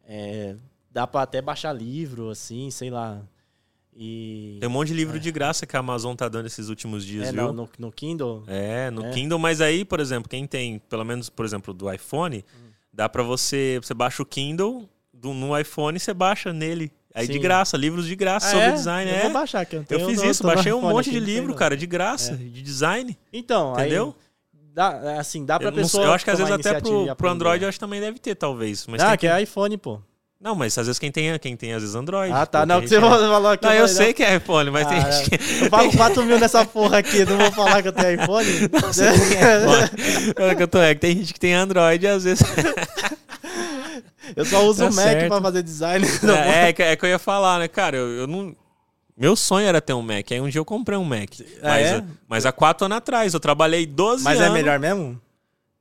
É, 0.06 0.56
dá 0.90 1.06
para 1.06 1.22
até 1.22 1.42
baixar 1.42 1.74
livro, 1.74 2.30
assim, 2.30 2.72
sei 2.72 2.90
lá. 2.90 3.22
E, 3.94 4.58
Tem 4.62 4.70
um 4.70 4.72
monte 4.72 4.90
de 4.90 4.94
livro 4.94 5.18
é. 5.18 5.20
de 5.20 5.30
graça 5.30 5.66
que 5.66 5.76
a 5.76 5.80
Amazon 5.80 6.16
tá 6.16 6.30
dando 6.30 6.46
esses 6.46 6.70
últimos 6.70 7.04
dias, 7.06 7.28
é, 7.28 7.32
viu? 7.34 7.52
No, 7.52 7.70
no, 7.78 7.92
Kindle? 7.92 8.44
É, 8.48 8.90
no 8.90 9.06
é. 9.06 9.12
Kindle, 9.12 9.38
mas 9.38 9.60
aí, 9.60 9.84
por 9.84 10.00
exemplo, 10.00 10.30
quem 10.30 10.48
tem, 10.48 10.80
pelo 10.80 11.04
menos, 11.04 11.30
por 11.30 11.44
exemplo, 11.44 11.74
do 11.74 11.92
iPhone, 11.92 12.38
hum. 12.38 12.69
Dá 13.00 13.08
para 13.08 13.24
você, 13.24 13.80
você 13.82 13.94
baixa 13.94 14.22
o 14.22 14.26
Kindle 14.26 14.90
do, 15.14 15.34
no 15.34 15.58
iPhone, 15.58 15.98
você 15.98 16.14
baixa 16.14 16.52
nele. 16.52 16.92
Aí 17.16 17.28
Sim. 17.28 17.32
de 17.32 17.40
graça, 17.40 17.78
livros 17.78 18.06
de 18.06 18.14
graça 18.14 18.48
ah, 18.48 18.52
sobre 18.52 18.66
é? 18.66 18.72
design. 18.74 19.10
Eu 19.10 19.16
é. 19.16 19.22
vou 19.22 19.32
baixar 19.32 19.62
aqui. 19.62 19.78
Eu, 19.78 19.86
eu 19.90 20.06
fiz 20.06 20.22
isso, 20.22 20.44
baixei 20.44 20.74
um 20.74 20.82
monte 20.82 21.10
de 21.10 21.18
livro, 21.18 21.56
cara, 21.56 21.78
de 21.78 21.88
graça, 21.88 22.34
é. 22.34 22.36
de 22.36 22.62
design. 22.62 23.18
Então, 23.32 23.72
entendeu? 23.72 24.14
Aí, 24.54 24.60
dá, 24.74 25.18
assim, 25.18 25.46
dá 25.46 25.58
pra 25.58 25.70
eu 25.70 25.74
pessoa. 25.76 26.08
eu 26.08 26.12
acho 26.12 26.26
que 26.26 26.32
às 26.32 26.40
vezes 26.40 26.54
até 26.54 26.82
pro, 26.82 27.16
pro 27.16 27.30
Android 27.30 27.64
eu 27.64 27.70
acho 27.70 27.78
que 27.78 27.80
também 27.80 28.02
deve 28.02 28.20
ter, 28.20 28.36
talvez. 28.36 28.86
Mas 28.86 29.02
ah, 29.02 29.12
que, 29.12 29.20
que 29.20 29.28
é 29.28 29.42
iPhone, 29.44 29.78
pô. 29.78 30.02
Não, 30.40 30.56
mas 30.56 30.78
às 30.78 30.88
vezes 30.88 30.98
quem 30.98 31.12
tem, 31.12 31.38
quem 31.38 31.58
tem 31.58 31.74
às 31.74 31.82
vezes 31.82 31.96
Android. 31.96 32.32
Ah, 32.34 32.46
tá. 32.46 32.66
Não, 32.66 32.80
você 32.80 32.96
é... 32.96 33.02
falou 33.02 33.52
aqui. 33.52 33.66
Não, 33.66 33.74
eu 33.74 33.88
sei 33.90 34.14
que 34.14 34.24
é 34.24 34.38
iPhone, 34.38 34.72
mas 34.72 34.88
ah, 34.88 34.90
tem 34.90 35.02
gente 35.02 35.30
que. 35.30 35.66
Eu 35.66 35.70
pago 35.70 35.98
4 35.98 36.24
mil 36.24 36.40
nessa 36.40 36.64
porra 36.64 37.00
aqui, 37.00 37.26
não 37.26 37.38
vou 37.38 37.52
falar 37.52 37.82
que 37.82 37.90
eu 37.90 37.92
tenho 37.92 38.24
iPhone. 38.24 38.48
Não, 38.72 38.80
você 38.80 39.12
tem 39.12 40.30
iPhone. 40.32 40.56
que 40.56 40.64
eu 40.64 40.68
tô, 40.68 40.80
é 40.80 40.96
que 40.96 41.02
tem 41.02 41.18
gente 41.18 41.34
que 41.34 41.40
tem 41.40 41.54
Android 41.54 42.06
e 42.06 42.08
às 42.08 42.24
vezes. 42.24 42.42
eu 44.34 44.46
só 44.46 44.64
uso 44.64 44.80
tá 44.80 44.90
o 44.90 44.94
Mac 44.94 45.06
certo. 45.06 45.28
pra 45.28 45.42
fazer 45.42 45.62
design. 45.62 46.08
É, 46.24 46.70
é, 46.70 46.92
é, 46.92 46.96
que 46.96 47.06
eu 47.06 47.10
ia 47.10 47.20
falar, 47.20 47.60
né, 47.60 47.68
cara? 47.68 47.98
Eu, 47.98 48.08
eu 48.10 48.28
não. 48.28 48.56
Meu 49.18 49.36
sonho 49.36 49.68
era 49.68 49.82
ter 49.82 49.94
um 49.94 50.02
Mac. 50.02 50.32
Aí 50.32 50.40
um 50.40 50.48
dia 50.48 50.60
eu 50.60 50.66
comprei 50.66 50.98
um 50.98 51.04
Mac. 51.04 51.32
Ah, 51.62 51.68
mas, 51.68 51.86
é? 51.86 52.04
mas 52.30 52.46
há 52.46 52.54
quatro 52.54 52.86
anos 52.86 52.98
atrás, 52.98 53.34
eu 53.34 53.42
trabalhei 53.42 53.86
12 53.86 54.24
mas 54.24 54.38
anos. 54.38 54.50
Mas 54.52 54.58
é 54.58 54.64
melhor 54.64 54.80
mesmo? 54.80 55.20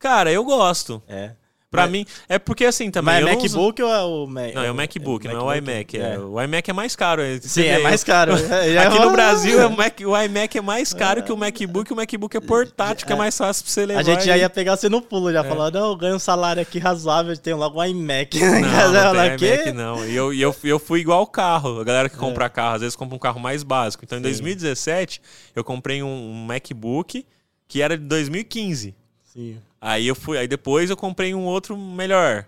Cara, 0.01 0.32
eu 0.32 0.44
gosto. 0.44 1.01
É. 1.06 1.30
Pra 1.70 1.82
Mas, 1.82 1.90
mim, 1.90 2.06
é 2.30 2.38
porque 2.38 2.64
assim 2.64 2.90
também. 2.90 3.16
Mas 3.16 3.26
é 3.26 3.34
MacBook 3.34 3.82
uso... 3.82 3.90
ou 3.90 3.94
é 3.94 4.02
o 4.02 4.26
Mac? 4.26 4.54
Não, 4.54 4.62
é 4.62 4.70
o 4.70 4.74
MacBook, 4.74 5.28
é, 5.28 5.32
não 5.34 5.40
é 5.40 5.44
o 5.44 5.54
iMac. 5.58 5.98
É. 5.98 6.14
É. 6.14 6.18
O 6.18 6.40
iMac 6.40 6.70
é 6.70 6.72
mais 6.72 6.96
caro. 6.96 7.22
Sim, 7.42 7.64
é 7.64 7.78
mais 7.80 8.02
caro. 8.02 8.32
Aqui 8.80 8.98
no 8.98 9.10
Brasil, 9.12 9.66
o, 9.66 9.76
Mac, 9.76 10.00
o 10.00 10.16
iMac 10.16 10.56
é 10.56 10.62
mais 10.62 10.94
caro 10.94 11.22
que 11.22 11.30
o 11.30 11.36
MacBook. 11.36 11.92
O 11.92 11.96
MacBook 11.96 12.34
é 12.34 12.40
portátil, 12.40 13.06
que 13.06 13.12
é 13.12 13.16
mais 13.16 13.36
fácil 13.36 13.64
pra 13.64 13.72
você 13.72 13.84
levar. 13.84 14.00
A 14.00 14.02
gente 14.02 14.24
já 14.24 14.38
ia 14.38 14.48
pegar 14.48 14.78
você 14.78 14.88
no 14.88 15.02
pulo, 15.02 15.30
já 15.30 15.40
é. 15.40 15.44
falando, 15.44 15.74
não, 15.74 15.90
eu 15.90 15.96
ganho 15.96 16.16
um 16.16 16.18
salário 16.18 16.62
aqui 16.62 16.78
razoável, 16.78 17.36
tenho 17.36 17.58
logo 17.58 17.78
um 17.78 17.84
iMac. 17.84 18.40
Não, 18.40 18.48
não 19.12 19.36
tem 19.36 19.50
iMac 19.50 19.72
não. 19.72 20.06
E 20.06 20.16
eu, 20.16 20.32
eu, 20.32 20.56
eu 20.64 20.78
fui 20.78 21.00
igual 21.00 21.20
o 21.20 21.26
carro. 21.26 21.82
A 21.82 21.84
galera 21.84 22.08
que 22.08 22.16
é. 22.16 22.18
compra 22.18 22.48
carro, 22.48 22.76
às 22.76 22.80
vezes 22.80 22.96
compra 22.96 23.14
um 23.14 23.18
carro 23.18 23.38
mais 23.38 23.62
básico. 23.62 24.06
Então, 24.06 24.18
em 24.18 24.22
2017, 24.22 25.20
eu 25.54 25.62
comprei 25.62 26.02
um, 26.02 26.08
um 26.08 26.46
MacBook 26.46 27.26
que 27.68 27.82
era 27.82 27.98
de 27.98 28.04
2015. 28.04 28.94
Sim. 29.22 29.58
Aí 29.80 30.06
eu 30.06 30.14
fui, 30.14 30.38
aí 30.38 30.48
depois 30.48 30.90
eu 30.90 30.96
comprei 30.96 31.34
um 31.34 31.44
outro 31.44 31.76
melhor. 31.76 32.46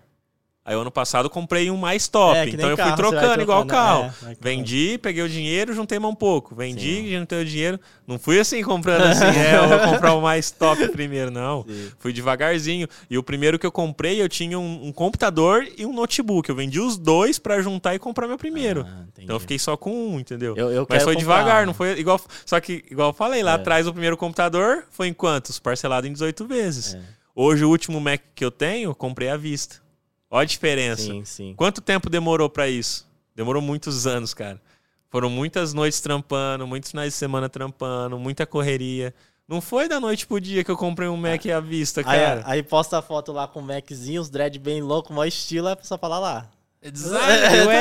Aí 0.63 0.75
ano 0.75 0.91
passado 0.91 1.25
eu 1.25 1.29
comprei 1.29 1.71
um 1.71 1.77
mais 1.77 2.07
top. 2.07 2.37
É, 2.37 2.47
então 2.47 2.69
eu 2.69 2.77
carro, 2.77 2.89
fui 2.89 2.97
trocando 2.97 3.41
igual 3.41 3.63
o 3.63 3.65
carro. 3.65 4.13
É, 4.27 4.35
Vendi, 4.39 4.99
peguei 4.99 5.23
o 5.23 5.27
dinheiro, 5.27 5.73
juntei 5.73 5.97
mais 5.97 6.13
um 6.13 6.15
pouco. 6.15 6.53
Vendi, 6.53 6.97
Sim. 6.97 7.17
juntei 7.17 7.41
o 7.41 7.45
dinheiro. 7.45 7.79
Não 8.05 8.19
fui 8.19 8.39
assim 8.39 8.61
comprando 8.61 9.01
assim, 9.01 9.25
é, 9.39 9.55
eu 9.55 9.67
vou 9.67 9.79
comprar 9.79 10.13
o 10.13 10.21
mais 10.21 10.51
top 10.51 10.87
primeiro, 10.89 11.31
não. 11.31 11.63
Sim. 11.63 11.91
Fui 11.97 12.13
devagarzinho. 12.13 12.87
E 13.09 13.17
o 13.17 13.23
primeiro 13.23 13.57
que 13.57 13.65
eu 13.65 13.71
comprei, 13.71 14.21
eu 14.21 14.29
tinha 14.29 14.59
um, 14.59 14.85
um 14.85 14.91
computador 14.91 15.67
e 15.75 15.83
um 15.83 15.93
notebook. 15.93 16.47
Eu 16.47 16.55
vendi 16.55 16.79
os 16.79 16.95
dois 16.95 17.39
para 17.39 17.59
juntar 17.59 17.95
e 17.95 17.99
comprar 17.99 18.27
meu 18.27 18.37
primeiro. 18.37 18.85
Ah, 18.87 19.05
então 19.17 19.37
eu 19.37 19.39
fiquei 19.39 19.57
só 19.57 19.75
com 19.75 19.91
um, 19.91 20.19
entendeu? 20.19 20.55
Eu, 20.55 20.71
eu 20.71 20.87
Mas 20.87 21.01
foi 21.01 21.15
comprar, 21.15 21.37
devagar, 21.37 21.65
não 21.65 21.73
foi 21.73 21.99
igual. 21.99 22.21
Só 22.45 22.59
que, 22.59 22.85
igual 22.91 23.09
eu 23.09 23.13
falei, 23.13 23.41
lá 23.41 23.53
é. 23.53 23.55
atrás 23.55 23.87
o 23.87 23.91
primeiro 23.91 24.15
computador 24.15 24.85
foi 24.91 25.07
em 25.07 25.13
quantos? 25.13 25.57
Parcelado 25.57 26.05
em 26.05 26.13
18 26.13 26.45
vezes. 26.45 26.93
É. 26.93 27.20
Hoje 27.35 27.63
o 27.63 27.69
último 27.69 27.99
Mac 27.99 28.21
que 28.35 28.43
eu 28.43 28.51
tenho, 28.51 28.93
comprei 28.93 29.29
à 29.29 29.37
vista. 29.37 29.81
Olha 30.29 30.43
a 30.43 30.45
diferença. 30.45 31.03
Sim, 31.03 31.25
sim. 31.25 31.53
Quanto 31.55 31.81
tempo 31.81 32.09
demorou 32.09 32.49
para 32.49 32.67
isso? 32.67 33.09
Demorou 33.35 33.61
muitos 33.61 34.07
anos, 34.07 34.33
cara. 34.33 34.61
Foram 35.09 35.29
muitas 35.29 35.73
noites 35.73 35.99
trampando, 35.99 36.65
muitos 36.65 36.91
finais 36.91 37.13
de 37.13 37.19
semana 37.19 37.49
trampando, 37.49 38.17
muita 38.17 38.45
correria. 38.45 39.13
Não 39.47 39.59
foi 39.59 39.89
da 39.89 39.99
noite 39.99 40.25
pro 40.25 40.39
dia 40.39 40.63
que 40.63 40.71
eu 40.71 40.77
comprei 40.77 41.09
um 41.09 41.17
Mac 41.17 41.45
à 41.47 41.59
vista, 41.59 42.01
cara. 42.01 42.43
Aí, 42.45 42.59
aí 42.59 42.63
posta 42.63 42.97
a 42.97 43.01
foto 43.01 43.33
lá 43.33 43.47
com 43.47 43.59
o 43.59 43.63
Maczinho, 43.63 44.21
os 44.21 44.29
dread 44.29 44.57
bem 44.57 44.81
louco, 44.81 45.11
maior 45.11 45.27
estilo, 45.27 45.67
é 45.67 45.77
só 45.81 45.97
falar 45.97 46.19
lá. 46.19 46.49
É 46.81 46.89
design, 46.89 47.21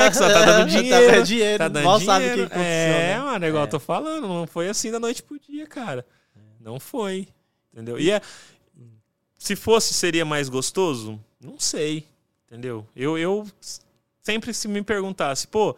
UX, 0.07 0.19
tá 0.19 0.45
dando 0.45 0.69
dinheiro. 0.69 1.13
Tá 1.15 1.21
dinheiro, 1.21 1.59
tá 1.59 1.69
dando 1.69 1.85
mal 1.85 1.99
dinheiro. 1.99 2.23
sabe 2.27 2.43
o 2.43 2.51
que 2.51 2.59
É, 2.59 3.19
mano, 3.19 3.45
é 3.45 3.49
igual 3.49 3.63
é. 3.63 3.67
eu 3.67 3.71
tô 3.71 3.79
falando, 3.79 4.27
não 4.27 4.47
foi 4.47 4.69
assim 4.69 4.91
da 4.91 4.99
noite 4.99 5.23
pro 5.23 5.39
dia, 5.39 5.67
cara. 5.67 6.05
Não 6.61 6.81
foi. 6.81 7.29
Entendeu? 7.73 7.99
E 7.99 8.11
é, 8.11 8.21
se 9.41 9.57
fosse, 9.57 9.95
seria 9.95 10.25
mais 10.25 10.51
gostoso? 10.51 11.19
Não 11.41 11.59
sei. 11.59 12.07
Entendeu? 12.47 12.87
Eu, 12.95 13.17
eu 13.17 13.47
sempre 14.23 14.53
se 14.53 14.69
me 14.69 14.83
perguntasse, 14.83 15.49
pô, 15.49 15.75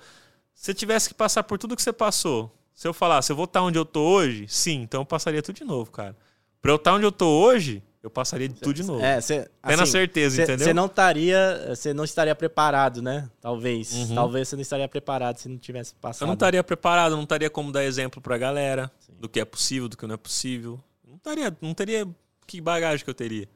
Se 0.53 0.75
tivesse 0.75 1.09
que 1.09 1.15
passar 1.15 1.45
por 1.45 1.59
tudo 1.59 1.77
que 1.77 1.83
você 1.83 1.93
passou, 1.93 2.53
se 2.75 2.89
eu 2.89 2.93
falasse, 2.93 3.31
eu 3.31 3.37
vou 3.37 3.45
estar 3.45 3.63
onde 3.63 3.79
eu 3.79 3.85
tô 3.85 4.01
hoje, 4.01 4.47
sim, 4.49 4.83
então 4.83 5.03
eu 5.03 5.05
passaria 5.05 5.41
tudo 5.41 5.57
de 5.57 5.65
novo, 5.65 5.93
cara. 5.93 6.17
Pra 6.61 6.73
eu 6.73 6.77
estar 6.77 6.93
onde 6.93 7.05
eu 7.05 7.13
tô 7.13 7.27
hoje, 7.27 7.83
eu 8.03 8.11
passaria 8.11 8.49
de 8.49 8.57
tudo 8.57 8.75
de 8.75 8.83
novo. 8.83 9.01
É, 9.01 9.21
cê, 9.21 9.49
assim, 9.63 9.87
certeza, 9.87 10.37
cê, 10.37 10.43
entendeu? 10.43 10.67
Você 10.67 10.75
não 10.75 10.87
estaria, 10.87 11.67
você 11.69 11.95
não 11.95 12.05
estaria 12.05 12.35
preparado, 12.35 13.01
né? 13.01 13.31
Talvez, 13.41 13.93
uhum. 13.93 14.15
talvez 14.17 14.49
você 14.49 14.57
não 14.57 14.63
estaria 14.63 14.89
preparado 14.89 15.39
se 15.39 15.49
não 15.49 15.57
tivesse 15.57 15.95
passado. 15.95 16.23
Eu 16.23 16.27
não 16.27 16.35
estaria 16.35 16.65
preparado, 16.65 17.15
não 17.15 17.23
estaria 17.23 17.49
como 17.49 17.71
dar 17.71 17.85
exemplo 17.85 18.21
pra 18.21 18.37
galera 18.37 18.91
Sim. 18.99 19.13
do 19.21 19.29
que 19.29 19.39
é 19.39 19.45
possível, 19.45 19.89
do 19.89 19.97
que 19.97 20.05
não 20.05 20.15
é 20.15 20.19
possível. 20.19 20.81
Não 21.07 21.15
estaria, 21.15 21.57
não 21.61 21.75
teria 21.75 22.09
que 22.53 22.61
bagagem 22.61 23.03
que 23.03 23.09
eu 23.09 23.15
teria. 23.15 23.49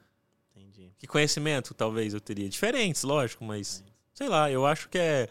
Entendi. 0.56 0.90
Que 0.98 1.06
conhecimento 1.06 1.74
talvez 1.74 2.14
eu 2.14 2.20
teria, 2.20 2.48
diferentes, 2.48 3.02
lógico, 3.02 3.44
mas 3.44 3.84
sei 4.14 4.26
lá, 4.26 4.50
eu 4.50 4.64
acho 4.64 4.88
que 4.88 4.96
é 4.96 5.28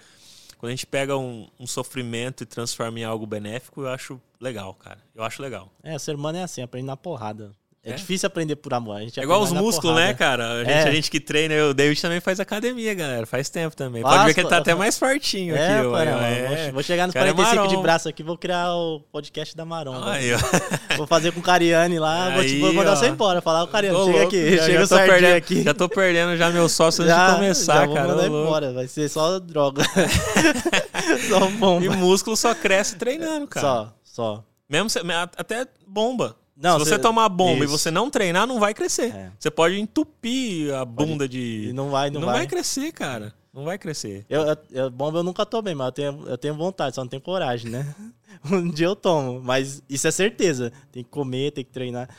quando 0.60 0.70
a 0.70 0.76
gente 0.76 0.86
pega 0.86 1.18
um, 1.18 1.50
um, 1.60 1.66
sofrimento 1.66 2.44
e 2.44 2.46
transforma 2.46 3.00
em 3.00 3.04
algo 3.04 3.26
benéfico, 3.26 3.82
eu 3.82 3.90
acho 3.90 4.22
legal, 4.40 4.74
cara. 4.76 5.00
Eu 5.14 5.24
acho 5.24 5.42
legal. 5.42 5.70
É, 5.84 5.96
o 5.96 6.00
ser 6.00 6.16
humano 6.16 6.38
é 6.38 6.44
assim, 6.44 6.62
aprende 6.62 6.86
na 6.86 6.96
porrada. 6.96 7.52
É, 7.86 7.92
é, 7.92 7.94
difícil 7.94 8.26
aprender 8.26 8.56
por 8.56 8.74
amor. 8.74 8.98
A 8.98 9.02
gente 9.02 9.20
é 9.20 9.24
igual 9.24 9.40
os 9.42 9.52
músculos, 9.52 9.96
né, 9.96 10.12
cara? 10.16 10.54
A 10.54 10.64
gente, 10.64 10.72
é. 10.72 10.84
a 10.84 10.92
gente, 10.92 11.12
que 11.12 11.20
treina, 11.20 11.54
o 11.68 11.74
David 11.74 12.02
também 12.02 12.20
faz 12.20 12.40
academia, 12.40 12.96
galera. 12.96 13.28
Faz 13.28 13.48
tempo 13.48 13.76
também. 13.76 14.02
Pode 14.02 14.26
ver 14.26 14.34
que 14.34 14.40
ele 14.40 14.50
tá 14.50 14.58
até 14.58 14.74
mais 14.74 14.98
fortinho 14.98 15.56
é, 15.56 15.80
aqui. 15.80 15.92
Cara, 15.92 16.10
é. 16.28 16.72
Vou 16.72 16.82
chegar 16.82 17.06
nos 17.06 17.14
45 17.14 17.64
é 17.64 17.68
de 17.68 17.78
braço 17.78 18.10
aqui, 18.10 18.24
vou 18.24 18.38
criar 18.38 18.74
o 18.74 19.02
podcast 19.12 19.56
da 19.56 19.64
Maron. 19.64 20.04
Aí, 20.04 20.32
vou 20.98 21.06
fazer 21.06 21.32
com 21.32 21.40
o 21.40 21.44
Cariani 21.44 22.00
lá, 22.00 22.30
aí, 22.30 22.34
vou, 22.34 22.44
te, 22.44 22.60
vou 22.60 22.74
mandar 22.74 22.96
você 22.96 23.08
embora. 23.08 23.40
Falar, 23.40 23.64
o 23.64 23.68
Cariani, 23.68 23.96
chega 23.96 24.12
louco, 24.12 24.28
aqui, 24.28 24.58
já, 24.58 24.66
chega 24.66 24.86
já 24.88 24.96
o 24.96 25.08
perdendo, 25.08 25.36
aqui. 25.36 25.64
Já 25.64 25.74
tô 25.76 25.88
perdendo 25.88 26.38
já 26.38 26.50
meu 26.50 26.68
sócio 26.68 27.04
antes 27.04 27.14
já, 27.16 27.30
de 27.30 27.36
começar, 27.36 27.74
já 27.82 27.86
vou 27.86 27.96
cara. 27.96 28.08
mandar 28.08 28.26
embora, 28.26 28.74
vai 28.74 28.88
ser 28.88 29.08
só 29.10 29.38
droga. 29.38 29.84
só 31.30 31.48
bomba. 31.52 31.86
E 31.86 31.90
músculo 31.90 32.36
só 32.36 32.56
cresce 32.56 32.96
treinando, 32.96 33.46
cara. 33.46 33.68
Só, 33.68 33.94
só. 34.04 34.44
Mesmo, 34.68 34.90
até 35.38 35.68
bomba. 35.86 36.36
Não, 36.56 36.80
Se 36.80 36.86
você, 36.86 36.98
tomar 36.98 37.28
bomba 37.28 37.66
isso. 37.66 37.74
e 37.74 37.78
você 37.78 37.92
não 37.92 38.10
treinar, 38.10 38.48
não 38.48 38.60
vai 38.60 38.74
crescer. 38.74 39.14
É. 39.14 39.32
Você 39.38 39.52
pode 39.52 39.78
entupir 39.78 40.74
a 40.74 40.86
bunda 40.86 41.28
de. 41.28 41.68
E 41.70 41.74
não 41.74 41.90
vai, 41.90 42.10
não, 42.10 42.22
não 42.22 42.28
vai. 42.28 42.38
vai 42.38 42.48
crescer, 42.48 42.94
cara. 42.94 43.34
Não 43.54 43.66
vai 43.66 43.78
crescer. 43.78 44.26
Eu, 44.30 44.44
eu, 44.72 44.90
bomba 44.90 45.20
eu 45.20 45.24
nunca 45.24 45.46
tomei, 45.46 45.74
mas 45.74 45.88
eu 45.88 45.92
tenho, 45.92 46.24
eu 46.28 46.38
tenho 46.38 46.56
vontade, 46.56 46.96
só 46.96 47.02
não 47.02 47.10
tenho 47.10 47.22
coragem, 47.22 47.72
né? 47.72 47.96
um 48.52 48.70
dia 48.70 48.88
eu 48.88 48.96
tomo, 48.96 49.42
mas 49.42 49.84
isso 49.90 50.08
é 50.08 50.12
certeza. 50.12 50.72
Tem 50.92 51.04
que 51.04 51.10
comer, 51.10 51.52
tem 51.52 51.64
que 51.64 51.72
treinar. 51.72 52.10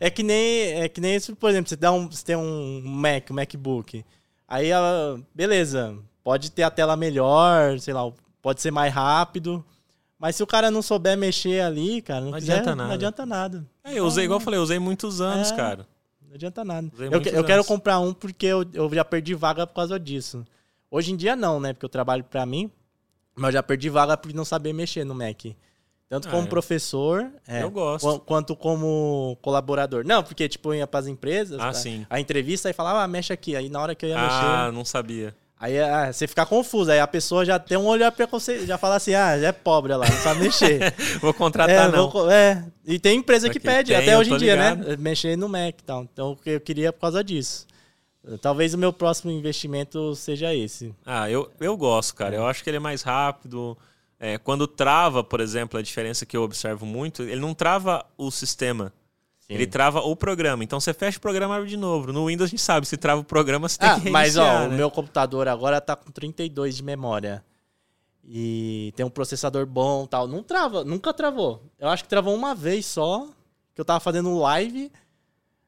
É 0.00 0.10
que 0.10 0.22
nem, 0.22 0.82
é 0.82 0.88
que 0.88 1.00
nem 1.00 1.14
isso, 1.14 1.36
por 1.36 1.48
exemplo, 1.48 1.68
você, 1.68 1.76
dá 1.76 1.92
um, 1.92 2.10
você 2.10 2.24
tem 2.24 2.36
um 2.36 2.82
Mac, 2.84 3.30
um 3.30 3.34
MacBook. 3.34 4.04
Aí, 4.48 4.70
beleza, 5.34 5.96
pode 6.22 6.50
ter 6.50 6.62
a 6.62 6.70
tela 6.70 6.96
melhor, 6.96 7.78
sei 7.78 7.94
lá, 7.94 8.10
pode 8.42 8.60
ser 8.60 8.70
mais 8.70 8.92
rápido. 8.92 9.64
Mas 10.22 10.36
se 10.36 10.42
o 10.44 10.46
cara 10.46 10.70
não 10.70 10.82
souber 10.82 11.18
mexer 11.18 11.60
ali, 11.62 12.00
cara, 12.00 12.20
não, 12.20 12.30
não 12.30 12.38
quiser, 12.38 12.52
adianta 12.52 12.76
nada. 12.76 12.86
Não 12.86 12.94
adianta 12.94 13.26
nada. 13.26 13.66
É, 13.82 13.98
eu 13.98 14.06
usei, 14.06 14.26
igual 14.26 14.38
eu 14.38 14.44
falei, 14.44 14.56
eu 14.56 14.62
usei 14.62 14.78
muitos 14.78 15.20
anos, 15.20 15.50
é, 15.50 15.56
cara. 15.56 15.84
Não 16.24 16.36
adianta 16.36 16.64
nada. 16.64 16.88
Eu, 16.96 17.20
eu 17.38 17.44
quero 17.44 17.64
comprar 17.64 17.98
um 17.98 18.14
porque 18.14 18.46
eu, 18.46 18.64
eu 18.72 18.88
já 18.94 19.04
perdi 19.04 19.34
vaga 19.34 19.66
por 19.66 19.74
causa 19.74 19.98
disso. 19.98 20.46
Hoje 20.88 21.10
em 21.10 21.16
dia 21.16 21.34
não, 21.34 21.58
né? 21.58 21.72
Porque 21.72 21.84
eu 21.84 21.88
trabalho 21.88 22.22
para 22.22 22.46
mim, 22.46 22.70
mas 23.34 23.48
eu 23.48 23.52
já 23.54 23.62
perdi 23.64 23.90
vaga 23.90 24.16
por 24.16 24.32
não 24.32 24.44
saber 24.44 24.72
mexer 24.72 25.02
no 25.02 25.12
Mac. 25.12 25.42
Tanto 26.08 26.28
como 26.28 26.44
ah, 26.44 26.46
professor, 26.46 27.28
é, 27.48 27.64
eu 27.64 27.70
gosto. 27.72 28.20
quanto 28.20 28.54
como 28.54 29.36
colaborador. 29.42 30.06
Não, 30.06 30.22
porque 30.22 30.48
tipo, 30.48 30.72
eu 30.72 30.78
ia 30.78 30.86
pras 30.86 31.08
empresas, 31.08 31.58
ah, 31.58 31.70
a, 31.70 31.74
sim. 31.74 32.06
a 32.08 32.20
entrevista 32.20 32.70
e 32.70 32.72
falava, 32.72 33.02
ah, 33.02 33.08
mexe 33.08 33.32
aqui. 33.32 33.56
Aí 33.56 33.68
na 33.68 33.80
hora 33.80 33.92
que 33.92 34.06
eu 34.06 34.10
ia 34.10 34.20
ah, 34.20 34.22
mexer. 34.22 34.46
Ah, 34.46 34.70
não 34.72 34.84
sabia. 34.84 35.34
Aí 35.62 35.78
ah, 35.78 36.12
você 36.12 36.26
fica 36.26 36.44
confuso, 36.44 36.90
aí 36.90 36.98
a 36.98 37.06
pessoa 37.06 37.44
já 37.44 37.56
tem 37.56 37.78
um 37.78 37.86
olhar 37.86 38.10
preconceito, 38.10 38.66
já 38.66 38.76
fala 38.76 38.96
assim, 38.96 39.14
ah, 39.14 39.38
já 39.38 39.46
é 39.46 39.52
pobre 39.52 39.94
lá, 39.94 40.04
não 40.04 40.16
sabe 40.16 40.40
mexer. 40.40 40.92
vou 41.22 41.32
contratar 41.32 41.88
é, 41.88 41.92
não. 41.96 42.10
Vou, 42.10 42.28
é, 42.28 42.64
e 42.84 42.98
tem 42.98 43.18
empresa 43.18 43.48
que 43.48 43.60
pede, 43.60 43.92
tem, 43.92 43.96
até 43.96 44.18
hoje 44.18 44.32
em 44.32 44.38
dia, 44.38 44.56
né? 44.56 44.70
ligado. 44.70 44.88
né? 44.88 44.96
Mexer 44.98 45.36
no 45.36 45.48
Mac 45.48 45.78
e 45.78 45.84
tal. 45.84 46.02
Então 46.02 46.36
eu 46.44 46.60
queria 46.60 46.92
por 46.92 47.02
causa 47.02 47.22
disso. 47.22 47.64
Talvez 48.40 48.74
o 48.74 48.78
meu 48.78 48.92
próximo 48.92 49.30
investimento 49.30 50.16
seja 50.16 50.52
esse. 50.52 50.92
Ah, 51.06 51.30
eu, 51.30 51.48
eu 51.60 51.76
gosto, 51.76 52.16
cara. 52.16 52.34
Eu 52.34 52.44
acho 52.44 52.64
que 52.64 52.68
ele 52.68 52.78
é 52.78 52.80
mais 52.80 53.02
rápido. 53.02 53.78
É, 54.18 54.38
quando 54.38 54.66
trava, 54.66 55.22
por 55.22 55.40
exemplo, 55.40 55.78
a 55.78 55.82
diferença 55.82 56.26
que 56.26 56.36
eu 56.36 56.42
observo 56.42 56.84
muito, 56.84 57.22
ele 57.22 57.40
não 57.40 57.54
trava 57.54 58.04
o 58.18 58.32
sistema. 58.32 58.92
Sim. 59.52 59.54
Ele 59.54 59.66
trava 59.66 60.00
o 60.00 60.16
programa. 60.16 60.64
Então 60.64 60.80
você 60.80 60.94
fecha 60.94 61.18
o 61.18 61.20
programa 61.20 61.54
e 61.54 61.56
abre 61.58 61.68
de 61.68 61.76
novo. 61.76 62.12
No 62.12 62.26
Windows 62.26 62.48
a 62.48 62.50
gente 62.50 62.62
sabe, 62.62 62.86
se 62.86 62.96
trava 62.96 63.20
o 63.20 63.24
programa, 63.24 63.68
você 63.68 63.78
tem 63.78 63.88
ah, 63.88 63.94
que 63.94 64.00
reiniciar. 64.08 64.12
Mas 64.12 64.36
ó, 64.36 64.68
né? 64.68 64.74
o 64.74 64.76
meu 64.78 64.90
computador 64.90 65.46
agora 65.46 65.80
tá 65.80 65.94
com 65.94 66.10
32 66.10 66.76
de 66.76 66.82
memória. 66.82 67.44
E 68.24 68.92
tem 68.96 69.04
um 69.04 69.10
processador 69.10 69.66
bom 69.66 70.06
tal. 70.06 70.26
Não 70.26 70.42
trava, 70.42 70.84
nunca 70.84 71.12
travou. 71.12 71.62
Eu 71.78 71.88
acho 71.88 72.04
que 72.04 72.08
travou 72.08 72.34
uma 72.34 72.54
vez 72.54 72.86
só, 72.86 73.26
que 73.74 73.80
eu 73.80 73.84
tava 73.84 74.00
fazendo 74.00 74.38
live. 74.38 74.90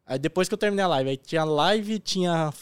Aí 0.06 0.18
depois 0.18 0.48
que 0.48 0.54
eu 0.54 0.58
terminei 0.58 0.84
a 0.84 0.88
live, 0.88 1.10
aí 1.10 1.16
tinha 1.16 1.44
live, 1.44 1.98
tinha 1.98 2.52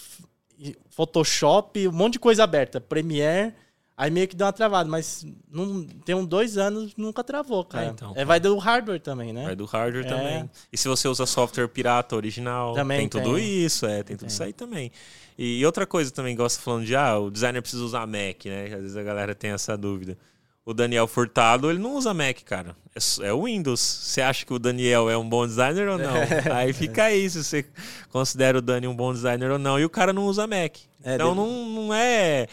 Photoshop, 0.91 1.87
um 1.89 1.93
monte 1.93 2.15
de 2.15 2.19
coisa 2.19 2.43
aberta. 2.45 2.81
Premiere. 2.81 3.55
Aí 3.97 4.11
meio 4.11 4.27
que 4.27 4.35
deu 4.35 4.47
uma 4.47 4.53
travada, 4.53 4.89
mas 4.89 5.27
não, 5.51 5.85
tem 5.85 6.15
uns 6.15 6.27
dois 6.27 6.57
anos 6.57 6.95
nunca 6.97 7.23
travou, 7.23 7.65
cara. 7.65 7.87
É, 7.87 7.89
então, 7.91 8.13
é, 8.17 8.25
vai 8.25 8.41
do 8.41 8.57
hardware 8.57 9.01
também, 9.01 9.33
né? 9.33 9.45
Vai 9.45 9.55
do 9.55 9.67
hardware 9.67 10.07
é. 10.07 10.09
também. 10.09 10.51
E 10.73 10.79
se 10.79 10.89
você 10.89 11.07
usa 11.07 11.27
software 11.27 11.69
pirata 11.69 12.17
original, 12.17 12.75
também 12.75 13.01
tem 13.01 13.09
tudo 13.09 13.37
tem. 13.37 13.65
isso, 13.65 13.87
é, 13.87 14.03
tem 14.03 14.17
tudo 14.17 14.29
isso 14.29 14.43
aí 14.43 14.53
também. 14.53 14.91
E 15.39 15.65
outra 15.65 15.87
coisa 15.87 16.11
também, 16.11 16.35
gosta 16.35 16.63
falando 16.63 16.85
de, 16.85 16.97
ah, 16.97 17.19
o 17.19 17.31
designer 17.31 17.61
precisa 17.61 17.83
usar 17.85 18.07
Mac, 18.07 18.45
né? 18.47 18.65
Às 18.67 18.81
vezes 18.81 18.97
a 18.97 19.03
galera 19.03 19.35
tem 19.35 19.51
essa 19.51 19.77
dúvida. 19.77 20.17
O 20.65 20.73
Daniel 20.73 21.09
Furtado, 21.09 21.69
ele 21.69 21.81
não 21.81 21.97
usa 21.97 22.15
Mac, 22.15 22.41
cara. 22.45 22.77
É, 22.95 23.27
é 23.29 23.33
o 23.33 23.45
Windows. 23.45 23.81
Você 23.81 24.23
acha 24.23 24.47
que 24.47 24.53
o 24.55 24.59
Daniel 24.59 25.11
é 25.11 25.19
um 25.19 25.29
bom 25.29 25.47
designer 25.47 25.89
ou 25.89 25.99
não? 25.99 26.15
aí 26.55 26.73
fica 26.73 27.05
aí 27.05 27.29
se 27.29 27.43
você 27.43 27.67
considera 28.11 28.59
o 28.59 28.63
Dani 28.63 28.87
um 28.87 28.95
bom 28.95 29.13
designer 29.13 29.51
ou 29.51 29.59
não. 29.59 29.79
E 29.79 29.85
o 29.85 29.91
cara 29.91 30.13
não 30.13 30.25
usa 30.27 30.47
Mac. 30.47 30.77
É, 31.05 31.15
então 31.15 31.35
não, 31.35 31.67
não 31.69 31.95
é 31.95 32.47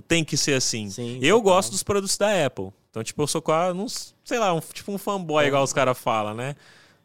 tem 0.00 0.24
que 0.24 0.36
ser 0.36 0.54
assim. 0.54 0.88
Sim, 0.88 1.18
eu 1.20 1.36
total. 1.36 1.54
gosto 1.54 1.70
dos 1.72 1.82
produtos 1.82 2.16
da 2.16 2.46
Apple. 2.46 2.70
Então, 2.90 3.02
tipo, 3.02 3.22
eu 3.22 3.26
sou 3.26 3.42
quase, 3.42 3.76
não, 3.76 3.86
sei 3.88 4.38
lá, 4.38 4.52
um, 4.52 4.60
tipo 4.60 4.92
um 4.92 4.98
fanboy, 4.98 5.46
igual 5.46 5.62
os 5.62 5.72
caras 5.72 5.98
falam, 5.98 6.34
né? 6.34 6.54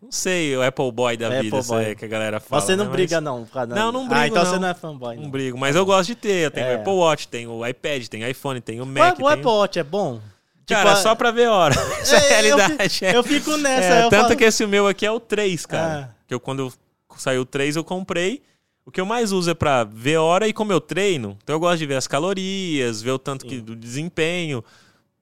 Não 0.02 0.12
sei, 0.12 0.56
o 0.56 0.62
Apple 0.62 0.92
Boy 0.92 1.18
da 1.18 1.28
Apple 1.28 1.42
vida, 1.42 1.62
Boy. 1.64 1.96
que 1.96 2.06
a 2.06 2.08
galera 2.08 2.40
fala. 2.40 2.62
Você 2.62 2.76
não 2.76 2.86
né? 2.86 2.92
briga, 2.92 3.20
não, 3.20 3.48
não? 3.54 3.68
Não, 3.68 3.92
não 3.92 4.08
brigo. 4.08 4.22
Ah, 4.22 4.28
então 4.28 4.44
não. 4.44 4.52
você 4.52 4.60
não 4.60 4.68
é 4.68 4.74
fanboy. 4.76 5.16
Não, 5.16 5.24
não 5.24 5.32
brigo, 5.32 5.58
mas 5.58 5.76
eu 5.76 5.86
gosto 5.86 6.08
de 6.08 6.16
ter. 6.16 6.46
Eu 6.46 6.52
tenho 6.52 6.68
é. 6.68 6.76
o 6.76 6.80
Apple 6.80 6.94
Watch, 6.94 7.28
tenho 7.28 7.52
o 7.52 7.66
iPad, 7.66 8.06
tenho 8.08 8.28
o 8.28 8.30
iPhone, 8.30 8.62
tenho 8.62 8.84
o 8.84 8.86
Mac. 8.86 9.18
O, 9.18 9.24
o 9.24 9.28
Apple 9.28 9.48
Watch 9.48 9.80
é 9.80 9.84
bom? 9.84 10.22
Cara, 10.68 10.90
tipo, 10.90 11.02
só 11.02 11.16
pra 11.16 11.32
ver 11.32 11.48
a 11.48 11.54
hora. 11.54 11.76
Essa 12.00 12.16
é, 12.16 12.18
a 12.18 12.42
realidade. 12.42 13.06
Eu, 13.06 13.12
eu 13.14 13.24
fico 13.24 13.58
nessa. 13.58 13.88
É, 13.88 14.02
tanto 14.10 14.24
falo... 14.24 14.36
que 14.36 14.44
esse 14.44 14.66
meu 14.68 14.86
aqui 14.86 15.06
é 15.06 15.12
o 15.12 15.20
3, 15.20 15.66
cara. 15.66 16.12
Ah. 16.12 16.16
Que 16.28 16.34
eu, 16.34 16.40
quando 16.40 16.72
saiu 17.18 17.42
o 17.42 17.46
3, 17.46 17.78
eu 17.78 17.84
comprei. 17.84 18.44
O 18.88 18.92
que 18.92 19.02
eu 19.02 19.06
mais 19.06 19.34
uso 19.34 19.52
é 19.52 19.54
para 19.54 19.84
ver 19.84 20.16
hora 20.16 20.48
e 20.48 20.54
como 20.54 20.72
eu 20.72 20.80
treino. 20.80 21.38
Então 21.44 21.54
eu 21.54 21.60
gosto 21.60 21.78
de 21.78 21.86
ver 21.86 21.96
as 21.96 22.08
calorias, 22.08 23.02
ver 23.02 23.12
o 23.12 23.20
tanto 23.20 23.46
que, 23.46 23.60
do 23.60 23.76
desempenho. 23.76 24.64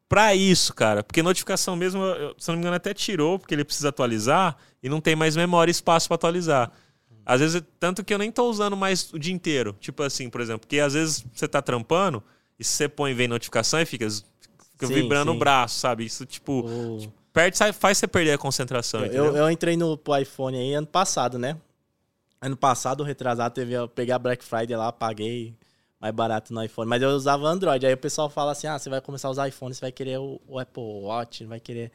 Para 0.07 0.35
isso, 0.35 0.71
cara. 0.71 1.03
Porque 1.03 1.23
notificação 1.23 1.75
mesmo, 1.75 2.03
eu, 2.03 2.35
se 2.37 2.47
não 2.49 2.57
me 2.57 2.61
engano, 2.61 2.75
até 2.75 2.93
tirou, 2.93 3.39
porque 3.39 3.55
ele 3.55 3.65
precisa 3.65 3.89
atualizar 3.89 4.55
e 4.83 4.87
não 4.87 5.01
tem 5.01 5.15
mais 5.15 5.35
memória 5.35 5.71
e 5.71 5.73
espaço 5.73 6.07
para 6.07 6.13
atualizar. 6.13 6.71
Às 7.25 7.39
vezes, 7.39 7.63
tanto 7.79 8.03
que 8.03 8.13
eu 8.13 8.19
nem 8.19 8.31
tô 8.31 8.47
usando 8.47 8.77
mais 8.77 9.11
o 9.11 9.17
dia 9.17 9.33
inteiro. 9.33 9.75
Tipo 9.79 10.03
assim, 10.03 10.29
por 10.29 10.41
exemplo, 10.41 10.59
porque 10.59 10.79
às 10.79 10.93
vezes 10.93 11.25
você 11.33 11.47
tá 11.47 11.59
trampando 11.59 12.21
e 12.59 12.63
você 12.63 12.87
põe 12.87 13.09
e 13.09 13.13
vem 13.15 13.27
notificação 13.27 13.81
e 13.81 13.85
fica, 13.87 14.07
fica 14.07 14.85
sim, 14.85 14.93
vibrando 14.93 15.31
sim. 15.31 15.37
o 15.37 15.39
braço, 15.39 15.79
sabe? 15.79 16.05
Isso, 16.05 16.23
tipo, 16.23 16.69
oh. 16.69 17.07
perde, 17.33 17.57
faz 17.73 17.97
você 17.97 18.07
perder 18.07 18.33
a 18.33 18.37
concentração. 18.37 19.03
Eu, 19.07 19.25
eu, 19.25 19.37
eu, 19.37 19.49
entrei 19.49 19.75
no 19.75 19.99
iPhone 20.21 20.55
aí 20.55 20.75
ano 20.75 20.85
passado, 20.85 21.39
né? 21.39 21.57
Ano 22.45 22.55
passado, 22.55 23.03
retrasado, 23.03 23.55
teve, 23.55 23.73
eu 23.73 23.89
peguei 23.89 24.13
a 24.13 24.19
Black 24.19 24.45
Friday 24.45 24.77
lá, 24.77 24.91
paguei 24.91 25.57
mais 25.99 26.13
barato 26.13 26.53
no 26.53 26.63
iPhone. 26.63 26.87
Mas 26.87 27.01
eu 27.01 27.09
usava 27.09 27.47
Android. 27.47 27.83
Aí 27.83 27.93
o 27.95 27.97
pessoal 27.97 28.29
fala 28.29 28.51
assim: 28.51 28.67
ah, 28.67 28.77
você 28.77 28.87
vai 28.87 29.01
começar 29.01 29.29
a 29.29 29.31
usar 29.31 29.47
iPhone, 29.47 29.73
você 29.73 29.81
vai 29.81 29.91
querer 29.91 30.19
o, 30.19 30.39
o 30.47 30.59
Apple 30.59 30.83
Watch, 30.83 31.43
vai 31.43 31.59
querer. 31.59 31.91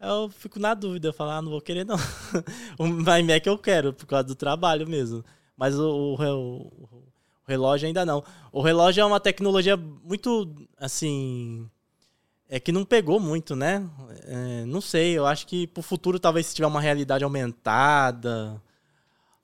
Eu 0.00 0.28
fico 0.28 0.60
na 0.60 0.74
dúvida, 0.74 1.08
eu 1.08 1.12
falo, 1.12 1.30
ah, 1.32 1.42
não 1.42 1.50
vou 1.50 1.60
querer 1.60 1.84
não. 1.84 1.96
o 2.78 3.18
iMac 3.18 3.44
eu 3.48 3.58
quero, 3.58 3.92
por 3.92 4.06
causa 4.06 4.28
do 4.28 4.36
trabalho 4.36 4.88
mesmo. 4.88 5.24
Mas 5.56 5.76
o, 5.76 6.14
o, 6.14 6.14
o, 6.14 7.04
relógio 7.48 7.88
ainda 7.88 8.06
não. 8.06 8.22
O 8.52 8.62
relógio 8.62 9.00
é 9.00 9.04
uma 9.04 9.18
tecnologia 9.18 9.76
muito, 9.76 10.48
assim... 10.78 11.68
É 12.48 12.60
que 12.60 12.70
não 12.70 12.84
pegou 12.84 13.18
muito, 13.18 13.56
né? 13.56 13.84
É, 14.24 14.64
não 14.66 14.80
sei, 14.80 15.18
eu 15.18 15.26
acho 15.26 15.46
que 15.48 15.66
pro 15.66 15.82
futuro 15.82 16.20
talvez 16.20 16.46
se 16.46 16.54
tiver 16.54 16.66
uma 16.68 16.80
realidade 16.80 17.24
aumentada 17.24 18.60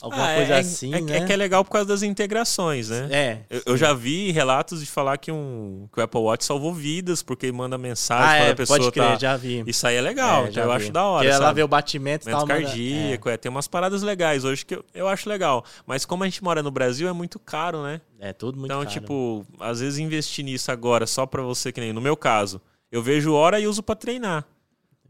Alguma 0.01 0.31
ah, 0.31 0.35
coisa 0.37 0.55
é, 0.55 0.59
assim, 0.59 0.95
é, 0.95 1.01
né? 1.01 1.17
É 1.17 1.25
que 1.25 1.33
é 1.33 1.37
legal 1.37 1.65
por 1.65 1.71
causa 1.71 1.89
das 1.89 2.03
integrações, 2.03 2.91
né? 2.91 3.09
É. 3.11 3.39
Eu, 3.49 3.63
eu, 3.65 3.77
já 3.79 3.95
vi 3.95 4.31
relatos 4.31 4.81
de 4.81 4.87
falar 4.87 5.17
que, 5.17 5.33
um, 5.33 5.89
que 5.91 5.99
o 5.99 6.03
Apple 6.03 6.21
Watch 6.21 6.45
salvou 6.45 6.75
vidas, 6.75 7.23
porque 7.23 7.51
manda 7.51 7.79
mensagem 7.79 8.25
ah, 8.25 8.39
quando 8.41 8.49
é, 8.49 8.51
a 8.51 8.57
pessoa 8.57 8.79
pode 8.79 8.93
crer, 8.93 9.09
tá... 9.13 9.19
já 9.19 9.37
vi. 9.39 9.65
Isso 9.67 9.87
aí 9.87 9.97
é 9.97 10.01
legal, 10.03 10.45
é, 10.45 10.49
eu 10.49 10.53
vi. 10.53 10.61
acho 10.61 10.93
da 10.93 11.03
hora, 11.03 11.27
Porque 11.27 11.43
ela 11.43 11.53
vê 11.53 11.63
o 11.63 11.69
batimento 11.69 12.29
e 12.29 12.31
tal. 12.31 12.47
cardíaco, 12.47 13.31
é. 13.31 13.33
é. 13.33 13.37
Tem 13.39 13.49
umas 13.49 13.67
paradas 13.67 14.03
legais 14.03 14.45
hoje 14.45 14.67
que 14.67 14.75
eu, 14.75 14.85
eu 14.93 15.09
acho 15.09 15.31
legal. 15.31 15.65
Mas 15.87 16.05
como 16.05 16.25
a 16.25 16.27
gente 16.27 16.45
mora 16.45 16.63
no 16.63 16.71
Brasil, 16.71 17.09
é 17.09 17.13
muito 17.13 17.39
caro, 17.39 17.83
né? 17.83 18.03
É 18.21 18.35
tudo 18.35 18.59
muito 18.59 18.67
então, 18.67 18.85
caro. 18.85 18.91
Então, 18.91 19.01
tipo, 19.01 19.47
às 19.59 19.81
vezes 19.81 19.99
investir 19.99 20.45
nisso 20.45 20.71
agora 20.71 21.07
só 21.07 21.25
pra 21.25 21.41
você, 21.41 21.73
que 21.73 21.81
nem 21.81 21.95
no 21.95 22.03
meu 22.03 22.19
caso... 22.19 22.61
eu 22.93 23.03
vejo 23.03 23.33
hora 23.33 23.59
e 23.59 23.67
uso 23.67 23.83
para 23.83 23.97
treinar. 23.97 24.45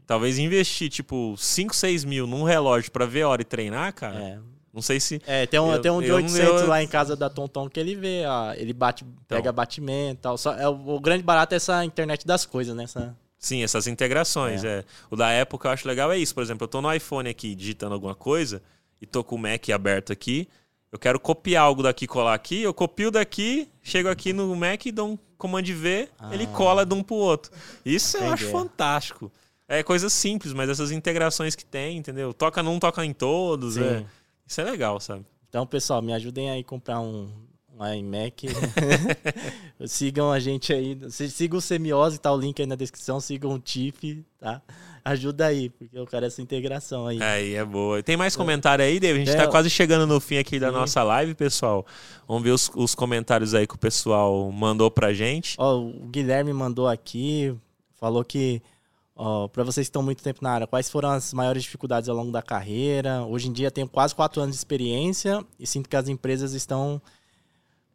Talvez 0.05 0.39
investir, 0.39 0.89
tipo, 0.89 1.35
5, 1.37 1.75
6 1.75 2.05
mil 2.05 2.25
num 2.25 2.43
relógio 2.43 2.89
para 2.89 3.05
ver 3.05 3.25
hora 3.25 3.41
e 3.41 3.45
treinar, 3.45 3.93
cara. 3.93 4.17
É. 4.17 4.56
Não 4.77 4.81
sei 4.83 4.99
se. 4.99 5.19
É, 5.25 5.47
tem 5.47 5.59
um, 5.59 5.73
eu, 5.73 5.81
tem 5.81 5.89
um 5.89 5.99
de 5.99 6.11
800 6.11 6.61
eu, 6.61 6.67
lá 6.67 6.83
em 6.83 6.87
casa 6.87 7.15
da 7.15 7.31
Tonton 7.31 7.67
que 7.67 7.79
ele 7.79 7.95
vê, 7.95 8.23
ó, 8.27 8.53
ele 8.53 8.73
bate, 8.73 9.03
então, 9.03 9.35
pega 9.35 9.51
batimento 9.51 10.19
e 10.19 10.21
tal. 10.21 10.37
Só, 10.37 10.53
é, 10.53 10.69
o, 10.69 10.89
o, 10.89 10.99
grande 10.99 11.23
barato 11.23 11.55
é 11.55 11.57
essa 11.57 11.83
internet 11.83 12.27
das 12.27 12.45
coisas, 12.45 12.75
né? 12.75 12.83
Essa... 12.83 13.17
Sim, 13.39 13.63
essas 13.63 13.87
integrações. 13.87 14.63
É. 14.63 14.67
é. 14.67 14.85
O 15.09 15.15
da 15.15 15.31
época 15.31 15.67
eu 15.67 15.71
acho 15.71 15.87
legal 15.87 16.11
é 16.11 16.17
isso. 16.19 16.31
Por 16.35 16.43
exemplo, 16.43 16.65
eu 16.65 16.67
tô 16.67 16.79
no 16.79 16.93
iPhone 16.93 17.27
aqui 17.27 17.55
digitando 17.55 17.95
alguma 17.95 18.13
coisa 18.13 18.61
e 19.01 19.07
tô 19.07 19.23
com 19.23 19.33
o 19.35 19.39
Mac 19.39 19.67
aberto 19.73 20.13
aqui. 20.13 20.47
Eu 20.91 20.99
quero 20.99 21.19
copiar 21.19 21.63
algo 21.63 21.81
daqui 21.81 22.05
colar 22.05 22.35
aqui, 22.35 22.61
eu 22.61 22.71
copio 22.71 23.09
daqui, 23.09 23.67
chego 23.81 24.09
aqui 24.09 24.31
no 24.31 24.55
Mac 24.55 24.85
e 24.85 24.91
dou 24.91 25.09
um 25.09 25.17
comando 25.39 25.73
V, 25.73 26.07
ah. 26.19 26.29
ele 26.31 26.45
cola 26.45 26.85
de 26.85 26.93
um 26.93 27.01
pro 27.01 27.15
outro. 27.15 27.51
Isso 27.83 28.17
Entendi. 28.17 28.29
eu 28.29 28.33
acho 28.33 28.51
fantástico. 28.51 29.31
É 29.67 29.83
coisa 29.83 30.09
simples, 30.09 30.53
mas 30.53 30.69
essas 30.69 30.91
integrações 30.91 31.53
que 31.55 31.65
tem, 31.65 31.97
entendeu? 31.97 32.33
Toca 32.33 32.63
num, 32.63 32.79
toca 32.79 33.03
em 33.03 33.11
todos. 33.11 33.75
É. 33.77 34.05
Isso 34.47 34.61
é 34.61 34.63
legal, 34.63 34.99
sabe? 34.99 35.25
Então, 35.49 35.65
pessoal, 35.67 36.01
me 36.01 36.13
ajudem 36.13 36.49
aí 36.49 36.61
a 36.61 36.63
comprar 36.63 36.99
um, 36.99 37.29
um 37.77 37.93
iMac. 37.93 38.47
sigam 39.85 40.31
a 40.31 40.39
gente 40.39 40.71
aí. 40.71 40.97
Sigam 41.09 41.59
o 41.59 41.61
Semiose, 41.61 42.19
tá 42.19 42.31
o 42.31 42.37
link 42.37 42.61
aí 42.61 42.65
na 42.65 42.75
descrição. 42.75 43.19
Sigam 43.19 43.53
o 43.53 43.59
TIFF, 43.59 44.25
tá? 44.39 44.61
Ajuda 45.03 45.45
aí, 45.45 45.69
porque 45.69 45.97
eu 45.97 46.05
quero 46.05 46.25
essa 46.25 46.41
integração 46.41 47.07
aí. 47.07 47.21
Aí, 47.21 47.55
é 47.55 47.63
boa. 47.63 48.03
Tem 48.03 48.17
mais 48.17 48.35
comentário 48.35 48.83
aí, 48.83 48.99
David? 48.99 49.29
A 49.29 49.31
gente 49.33 49.41
é, 49.41 49.45
tá 49.45 49.49
quase 49.49 49.69
chegando 49.69 50.05
no 50.05 50.19
fim 50.19 50.37
aqui 50.37 50.59
da 50.59 50.67
sim. 50.67 50.73
nossa 50.73 51.01
live, 51.01 51.33
pessoal. 51.33 51.85
Vamos 52.27 52.43
ver 52.43 52.51
os, 52.51 52.69
os, 52.75 52.93
comentários 52.93 53.53
aí 53.53 53.65
que 53.65 53.75
o 53.75 53.79
pessoal 53.79 54.51
mandou 54.51 54.91
pra 54.91 55.13
gente. 55.13 55.55
Ó, 55.57 55.77
o 55.77 56.07
Guilherme 56.07 56.51
mandou 56.51 56.89
aqui, 56.89 57.55
falou 57.95 58.23
que 58.23 58.61
para 59.51 59.63
vocês 59.63 59.87
que 59.87 59.89
estão 59.89 60.03
muito 60.03 60.21
tempo 60.21 60.43
na 60.43 60.51
área, 60.51 60.67
quais 60.67 60.89
foram 60.89 61.09
as 61.09 61.33
maiores 61.33 61.63
dificuldades 61.63 62.07
ao 62.07 62.15
longo 62.15 62.31
da 62.31 62.41
carreira? 62.41 63.23
Hoje 63.23 63.49
em 63.49 63.51
dia 63.51 63.71
tenho 63.71 63.87
quase 63.87 64.13
quatro 64.13 64.41
anos 64.41 64.55
de 64.55 64.59
experiência 64.59 65.43
e 65.59 65.65
sinto 65.65 65.89
que 65.89 65.95
as 65.95 66.07
empresas 66.07 66.53
estão 66.53 67.01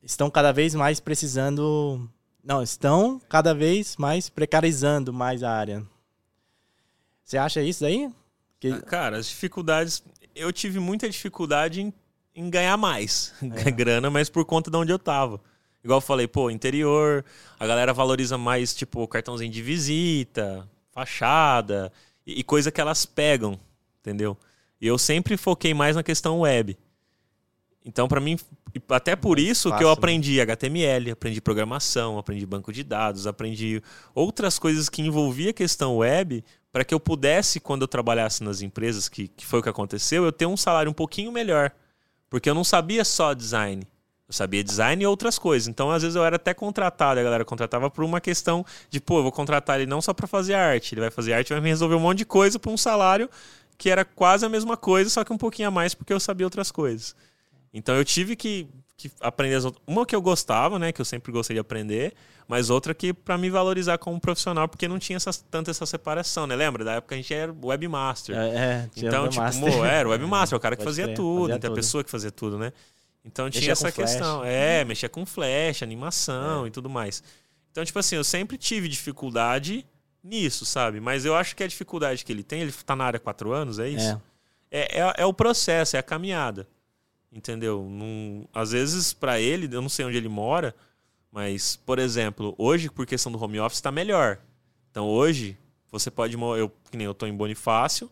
estão 0.02 0.28
cada 0.28 0.52
vez 0.52 0.74
mais 0.74 0.98
precisando, 0.98 2.08
não, 2.42 2.60
estão 2.60 3.20
cada 3.28 3.54
vez 3.54 3.96
mais 3.96 4.28
precarizando 4.28 5.12
mais 5.12 5.44
a 5.44 5.50
área. 5.52 5.86
Você 7.24 7.38
acha 7.38 7.62
isso 7.62 7.86
aí? 7.86 8.10
Que... 8.58 8.72
Ah, 8.72 8.80
cara, 8.80 9.16
as 9.16 9.28
dificuldades, 9.28 10.02
eu 10.34 10.52
tive 10.52 10.80
muita 10.80 11.08
dificuldade 11.08 11.80
em, 11.80 11.94
em 12.34 12.50
ganhar 12.50 12.76
mais 12.76 13.32
é. 13.64 13.70
grana, 13.70 14.10
mas 14.10 14.28
por 14.28 14.44
conta 14.44 14.70
de 14.70 14.76
onde 14.76 14.92
eu 14.92 14.98
tava. 14.98 15.40
Igual 15.84 15.98
eu 15.98 16.02
falei, 16.02 16.28
pô, 16.28 16.50
interior, 16.50 17.24
a 17.58 17.66
galera 17.66 17.92
valoriza 17.92 18.36
mais, 18.36 18.74
tipo, 18.74 19.06
cartãozinho 19.08 19.50
de 19.50 19.62
visita, 19.62 20.68
fachada 20.92 21.92
e, 22.26 22.40
e 22.40 22.44
coisa 22.44 22.70
que 22.70 22.80
elas 22.80 23.04
pegam, 23.04 23.58
entendeu? 24.00 24.36
E 24.80 24.86
eu 24.86 24.98
sempre 24.98 25.36
foquei 25.36 25.74
mais 25.74 25.96
na 25.96 26.02
questão 26.02 26.40
web. 26.40 26.76
Então, 27.84 28.06
para 28.06 28.20
mim, 28.20 28.38
até 28.88 29.16
por 29.16 29.38
isso 29.38 29.68
Fácil, 29.68 29.78
que 29.78 29.84
eu 29.84 29.88
né? 29.88 29.94
aprendi 29.94 30.36
né? 30.36 30.42
HTML, 30.42 31.10
aprendi 31.10 31.40
programação, 31.40 32.18
aprendi 32.18 32.46
banco 32.46 32.72
de 32.72 32.84
dados, 32.84 33.26
aprendi 33.26 33.82
outras 34.14 34.58
coisas 34.58 34.88
que 34.88 35.02
envolvia 35.02 35.50
a 35.50 35.54
questão 35.54 35.96
web, 35.96 36.44
para 36.70 36.84
que 36.84 36.94
eu 36.94 37.00
pudesse, 37.00 37.60
quando 37.60 37.82
eu 37.82 37.88
trabalhasse 37.88 38.42
nas 38.42 38.62
empresas, 38.62 39.08
que, 39.08 39.28
que 39.28 39.44
foi 39.44 39.60
o 39.60 39.62
que 39.62 39.68
aconteceu, 39.68 40.24
eu 40.24 40.32
ter 40.32 40.46
um 40.46 40.56
salário 40.56 40.90
um 40.90 40.94
pouquinho 40.94 41.32
melhor. 41.32 41.72
Porque 42.30 42.48
eu 42.48 42.54
não 42.54 42.64
sabia 42.64 43.04
só 43.04 43.34
design. 43.34 43.86
Eu 44.32 44.34
sabia 44.34 44.64
design 44.64 45.04
e 45.04 45.06
outras 45.06 45.38
coisas. 45.38 45.68
Então, 45.68 45.90
às 45.90 46.00
vezes, 46.00 46.16
eu 46.16 46.24
era 46.24 46.36
até 46.36 46.54
contratado. 46.54 47.20
A 47.20 47.22
galera 47.22 47.44
contratava 47.44 47.90
por 47.90 48.02
uma 48.02 48.18
questão 48.18 48.64
de, 48.88 48.98
pô, 48.98 49.18
eu 49.18 49.24
vou 49.24 49.30
contratar 49.30 49.78
ele 49.78 49.88
não 49.88 50.00
só 50.00 50.14
para 50.14 50.26
fazer 50.26 50.54
arte. 50.54 50.94
Ele 50.94 51.02
vai 51.02 51.10
fazer 51.10 51.34
arte 51.34 51.52
vai 51.52 51.60
me 51.60 51.68
resolver 51.68 51.94
um 51.94 52.00
monte 52.00 52.18
de 52.18 52.24
coisa 52.24 52.58
por 52.58 52.70
um 52.70 52.76
salário 52.76 53.28
que 53.76 53.90
era 53.90 54.04
quase 54.04 54.46
a 54.46 54.48
mesma 54.48 54.76
coisa, 54.76 55.10
só 55.10 55.24
que 55.24 55.32
um 55.32 55.38
pouquinho 55.38 55.68
a 55.68 55.70
mais 55.70 55.92
porque 55.92 56.12
eu 56.12 56.20
sabia 56.20 56.46
outras 56.46 56.70
coisas. 56.70 57.14
Então, 57.74 57.94
eu 57.94 58.04
tive 58.04 58.36
que, 58.36 58.66
que 58.96 59.10
aprender 59.20 59.56
as 59.56 59.66
outras. 59.66 59.82
Uma 59.86 60.06
que 60.06 60.16
eu 60.16 60.22
gostava, 60.22 60.78
né? 60.78 60.92
Que 60.92 61.00
eu 61.00 61.04
sempre 61.04 61.30
gostei 61.30 61.54
de 61.54 61.60
aprender. 61.60 62.14
Mas 62.48 62.70
outra 62.70 62.94
que 62.94 63.12
para 63.12 63.36
me 63.38 63.50
valorizar 63.50 63.98
como 63.98 64.18
profissional, 64.20 64.68
porque 64.68 64.88
não 64.88 64.98
tinha 64.98 65.18
tanta 65.50 65.70
essa 65.70 65.86
separação, 65.86 66.46
né? 66.46 66.56
Lembra? 66.56 66.84
Da 66.84 66.94
época 66.94 67.14
a 67.14 67.18
gente 67.18 67.32
era 67.32 67.54
webmaster. 67.62 68.36
É, 68.36 68.48
é 68.48 68.90
então, 68.96 69.24
webmaster. 69.24 69.70
tipo, 69.70 69.84
era 69.84 70.08
o 70.08 70.12
webmaster, 70.12 70.56
o 70.56 70.60
cara 70.60 70.76
que 70.76 70.84
fazia 70.84 71.14
tudo, 71.14 71.42
fazia 71.42 71.58
tudo. 71.58 71.72
a 71.72 71.74
pessoa 71.74 72.04
que 72.04 72.10
fazia 72.10 72.30
tudo, 72.30 72.58
né? 72.58 72.72
Então 73.24 73.46
mexia 73.46 73.60
tinha 73.60 73.72
essa 73.72 73.92
questão. 73.92 74.40
Flash. 74.40 74.52
É, 74.52 74.84
mexia 74.84 75.08
com 75.08 75.24
flash, 75.24 75.82
animação 75.82 76.64
é. 76.64 76.68
e 76.68 76.70
tudo 76.70 76.90
mais. 76.90 77.22
Então, 77.70 77.84
tipo 77.84 77.98
assim, 77.98 78.16
eu 78.16 78.24
sempre 78.24 78.58
tive 78.58 78.88
dificuldade 78.88 79.86
nisso, 80.22 80.66
sabe? 80.66 81.00
Mas 81.00 81.24
eu 81.24 81.34
acho 81.34 81.56
que 81.56 81.64
a 81.64 81.66
dificuldade 81.66 82.24
que 82.24 82.32
ele 82.32 82.42
tem, 82.42 82.60
ele 82.60 82.72
tá 82.72 82.94
na 82.94 83.04
área 83.04 83.16
há 83.16 83.20
quatro 83.20 83.52
anos, 83.52 83.78
é 83.78 83.88
isso? 83.88 84.20
É. 84.70 84.80
É, 84.80 85.00
é, 85.00 85.14
é 85.18 85.26
o 85.26 85.32
processo, 85.32 85.96
é 85.96 85.98
a 85.98 86.02
caminhada. 86.02 86.66
Entendeu? 87.30 87.82
Num, 87.82 88.46
às 88.52 88.72
vezes, 88.72 89.12
para 89.12 89.40
ele, 89.40 89.74
eu 89.74 89.80
não 89.80 89.88
sei 89.88 90.04
onde 90.04 90.16
ele 90.16 90.28
mora, 90.28 90.74
mas, 91.30 91.76
por 91.76 91.98
exemplo, 91.98 92.54
hoje, 92.58 92.90
por 92.90 93.06
questão 93.06 93.32
do 93.32 93.42
home 93.42 93.58
office, 93.58 93.78
está 93.78 93.90
melhor. 93.90 94.38
Então, 94.90 95.06
hoje, 95.06 95.56
você 95.90 96.10
pode. 96.10 96.34
Eu, 96.34 96.70
que 96.90 96.96
nem 96.96 97.06
eu 97.06 97.14
tô 97.14 97.26
em 97.26 97.34
Bonifácio, 97.34 98.10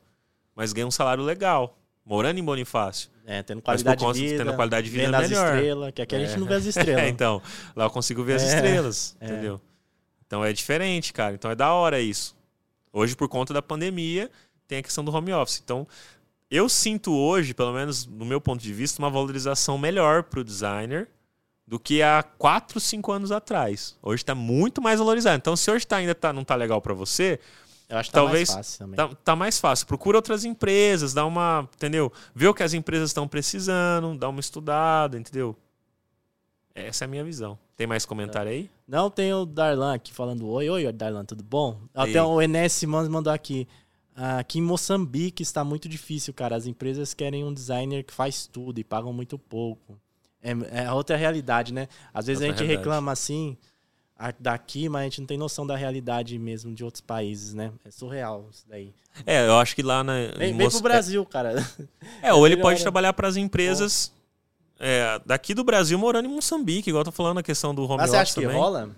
mas 0.54 0.72
ganha 0.72 0.86
um 0.86 0.90
salário 0.90 1.22
legal 1.22 1.76
morando 2.10 2.38
em 2.38 2.42
Bonifácio. 2.42 3.08
É, 3.24 3.40
tendo 3.40 3.62
qualidade 3.62 4.04
de 4.04 4.12
vida. 4.12 4.44
Tendo 4.44 4.56
qualidade 4.56 4.90
de 4.90 4.90
vida 4.90 5.20
melhor. 5.20 5.54
estrelas, 5.54 5.92
que 5.94 6.02
aqui 6.02 6.16
a 6.16 6.18
gente 6.18 6.40
não 6.40 6.46
vê 6.48 6.54
as 6.54 6.64
estrelas. 6.66 7.04
É, 7.04 7.08
então, 7.08 7.40
lá 7.76 7.84
eu 7.84 7.90
consigo 7.90 8.24
ver 8.24 8.34
as 8.34 8.42
é, 8.42 8.56
estrelas, 8.56 9.16
é. 9.20 9.26
entendeu? 9.26 9.60
Então 10.26 10.44
é 10.44 10.52
diferente, 10.52 11.12
cara. 11.12 11.34
Então 11.34 11.48
é 11.48 11.54
da 11.54 11.72
hora 11.72 12.00
isso. 12.00 12.36
Hoje, 12.92 13.14
por 13.14 13.28
conta 13.28 13.54
da 13.54 13.62
pandemia, 13.62 14.28
tem 14.66 14.78
a 14.78 14.82
questão 14.82 15.04
do 15.04 15.14
home 15.14 15.32
office. 15.32 15.60
Então, 15.62 15.86
eu 16.50 16.68
sinto 16.68 17.14
hoje, 17.14 17.54
pelo 17.54 17.72
menos 17.72 18.04
no 18.06 18.24
meu 18.24 18.40
ponto 18.40 18.60
de 18.60 18.72
vista, 18.72 19.00
uma 19.00 19.08
valorização 19.08 19.78
melhor 19.78 20.24
para 20.24 20.40
o 20.40 20.44
designer 20.44 21.08
do 21.64 21.78
que 21.78 22.02
há 22.02 22.24
4, 22.36 22.80
5 22.80 23.12
anos 23.12 23.30
atrás. 23.30 23.96
Hoje 24.02 24.24
está 24.24 24.34
muito 24.34 24.82
mais 24.82 24.98
valorizado. 24.98 25.36
Então, 25.36 25.54
se 25.54 25.70
hoje 25.70 25.86
tá, 25.86 25.98
ainda 25.98 26.16
tá, 26.16 26.32
não 26.32 26.42
está 26.42 26.56
legal 26.56 26.80
para 26.80 26.92
você, 26.92 27.38
eu 27.90 27.98
acho 27.98 28.08
que 28.08 28.14
tá 28.14 28.20
Talvez, 28.20 28.48
mais 28.48 28.56
fácil 28.58 28.78
também. 28.78 28.96
Tá, 28.96 29.08
tá, 29.24 29.36
mais 29.36 29.58
fácil. 29.58 29.86
Procura 29.86 30.16
outras 30.16 30.44
empresas, 30.44 31.12
dá 31.12 31.26
uma. 31.26 31.68
Entendeu? 31.74 32.12
Vê 32.32 32.46
o 32.46 32.54
que 32.54 32.62
as 32.62 32.72
empresas 32.72 33.10
estão 33.10 33.26
precisando, 33.26 34.16
dá 34.16 34.28
uma 34.28 34.38
estudada, 34.38 35.18
entendeu? 35.18 35.56
Essa 36.72 37.04
é 37.04 37.06
a 37.06 37.08
minha 37.08 37.24
visão. 37.24 37.58
Tem 37.76 37.88
mais 37.88 38.06
comentário 38.06 38.52
aí? 38.52 38.70
Não, 38.86 39.10
tem 39.10 39.34
o 39.34 39.44
Darlan 39.44 39.94
aqui 39.94 40.12
falando 40.12 40.48
oi. 40.48 40.70
Oi, 40.70 40.92
Darlan, 40.92 41.24
tudo 41.24 41.42
bom? 41.42 41.80
Até 41.92 42.22
o 42.22 42.40
Enes 42.40 42.84
mandou 42.84 43.32
aqui. 43.32 43.66
Aqui 44.14 44.60
em 44.60 44.62
Moçambique 44.62 45.42
está 45.42 45.64
muito 45.64 45.88
difícil, 45.88 46.32
cara. 46.32 46.54
As 46.54 46.66
empresas 46.66 47.12
querem 47.12 47.42
um 47.42 47.52
designer 47.52 48.04
que 48.04 48.12
faz 48.12 48.46
tudo 48.46 48.78
e 48.78 48.84
pagam 48.84 49.12
muito 49.12 49.36
pouco. 49.36 49.98
É, 50.40 50.84
é 50.84 50.92
outra 50.92 51.16
realidade, 51.16 51.72
né? 51.72 51.88
Às 52.14 52.26
vezes 52.26 52.40
outra 52.40 52.54
a 52.54 52.56
gente 52.56 52.66
realidade. 52.66 52.88
reclama 52.88 53.12
assim, 53.12 53.56
daqui, 54.38 54.88
mas 54.88 55.00
a 55.00 55.04
gente 55.04 55.20
não 55.20 55.26
tem 55.26 55.38
noção 55.38 55.66
da 55.66 55.76
realidade 55.76 56.38
mesmo 56.38 56.74
de 56.74 56.84
outros 56.84 57.00
países, 57.00 57.54
né? 57.54 57.72
É 57.84 57.90
surreal 57.90 58.48
isso 58.52 58.64
daí. 58.68 58.92
É, 59.26 59.46
eu 59.46 59.56
acho 59.58 59.74
que 59.74 59.82
lá 59.82 60.04
na. 60.04 60.14
Vem, 60.36 60.56
pro 60.56 60.80
Brasil, 60.80 61.24
cara. 61.26 61.54
É, 62.22 62.32
ou 62.32 62.46
ele 62.46 62.56
pode 62.56 62.82
trabalhar 62.82 63.12
para 63.12 63.26
as 63.28 63.36
empresas 63.36 64.12
é, 64.78 65.20
daqui 65.26 65.54
do 65.54 65.64
Brasil 65.64 65.98
morando 65.98 66.26
em 66.26 66.34
Moçambique, 66.34 66.90
igual 66.90 67.00
eu 67.00 67.06
tô 67.06 67.12
falando 67.12 67.38
a 67.38 67.42
questão 67.42 67.74
do 67.74 67.82
home 67.84 67.98
mas 67.98 68.10
office. 68.10 68.18
Mas 68.18 68.28
você 68.28 68.32
acha 68.32 68.34
também. 68.34 68.50
que 68.50 68.56
rola? 68.56 68.90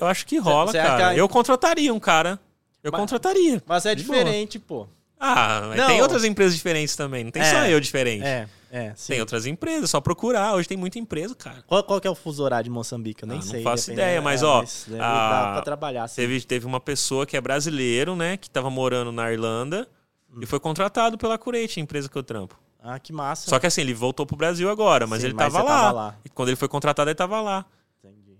Eu 0.00 0.06
acho 0.06 0.26
que 0.26 0.38
rola, 0.38 0.72
você, 0.72 0.78
cara. 0.78 1.16
Eu 1.16 1.28
contrataria 1.28 1.92
um 1.92 2.00
cara. 2.00 2.40
Eu 2.82 2.92
mas, 2.92 3.00
contrataria. 3.00 3.62
Mas 3.66 3.86
é 3.86 3.94
diferente, 3.94 4.58
boa. 4.58 4.86
pô. 4.86 4.90
Ah, 5.18 5.62
mas 5.68 5.86
tem 5.86 6.02
outras 6.02 6.24
empresas 6.24 6.54
diferentes 6.54 6.94
também. 6.94 7.24
Não 7.24 7.30
tem 7.30 7.42
é, 7.42 7.50
só 7.50 7.66
eu 7.66 7.80
diferente. 7.80 8.24
É. 8.24 8.48
É, 8.70 8.92
sim. 8.96 9.12
Tem 9.12 9.20
outras 9.20 9.46
empresas, 9.46 9.90
só 9.90 10.00
procurar. 10.00 10.54
Hoje 10.54 10.68
tem 10.68 10.76
muita 10.76 10.98
empresa, 10.98 11.34
cara. 11.34 11.62
Qual, 11.66 11.82
qual 11.84 12.00
que 12.00 12.06
é 12.06 12.10
o 12.10 12.14
fuso 12.14 12.42
horário 12.42 12.64
de 12.64 12.70
Moçambique? 12.70 13.22
Eu 13.22 13.28
nem 13.28 13.38
ah, 13.38 13.42
sei. 13.42 13.62
Não 13.62 13.70
faço 13.70 13.92
ideia, 13.92 14.20
mas 14.20 14.42
é, 14.42 14.46
ó. 14.46 14.60
Mas 14.60 14.86
a... 14.94 14.96
Dá 14.98 15.52
pra 15.52 15.62
trabalhar, 15.62 16.04
assim. 16.04 16.16
teve, 16.16 16.40
teve 16.42 16.66
uma 16.66 16.80
pessoa 16.80 17.24
que 17.26 17.36
é 17.36 17.40
brasileiro, 17.40 18.16
né? 18.16 18.36
Que 18.36 18.50
tava 18.50 18.68
morando 18.68 19.12
na 19.12 19.32
Irlanda 19.32 19.88
hum. 20.32 20.40
e 20.42 20.46
foi 20.46 20.58
contratado 20.58 21.16
pela 21.16 21.38
Curate, 21.38 21.80
a 21.80 21.82
empresa 21.82 22.08
que 22.08 22.16
eu 22.16 22.22
trampo. 22.22 22.58
Ah, 22.82 22.98
que 22.98 23.12
massa. 23.12 23.48
Só 23.48 23.58
que 23.58 23.66
assim, 23.66 23.80
ele 23.80 23.94
voltou 23.94 24.26
pro 24.26 24.36
Brasil 24.36 24.70
agora, 24.70 25.06
mas 25.06 25.20
sim, 25.20 25.28
ele 25.28 25.34
mas 25.34 25.52
tava, 25.52 25.64
lá. 25.64 25.80
tava 25.80 25.92
lá. 25.92 26.18
E 26.24 26.28
quando 26.28 26.48
ele 26.50 26.56
foi 26.56 26.68
contratado, 26.68 27.08
ele 27.10 27.16
tava 27.16 27.40
lá. 27.40 27.66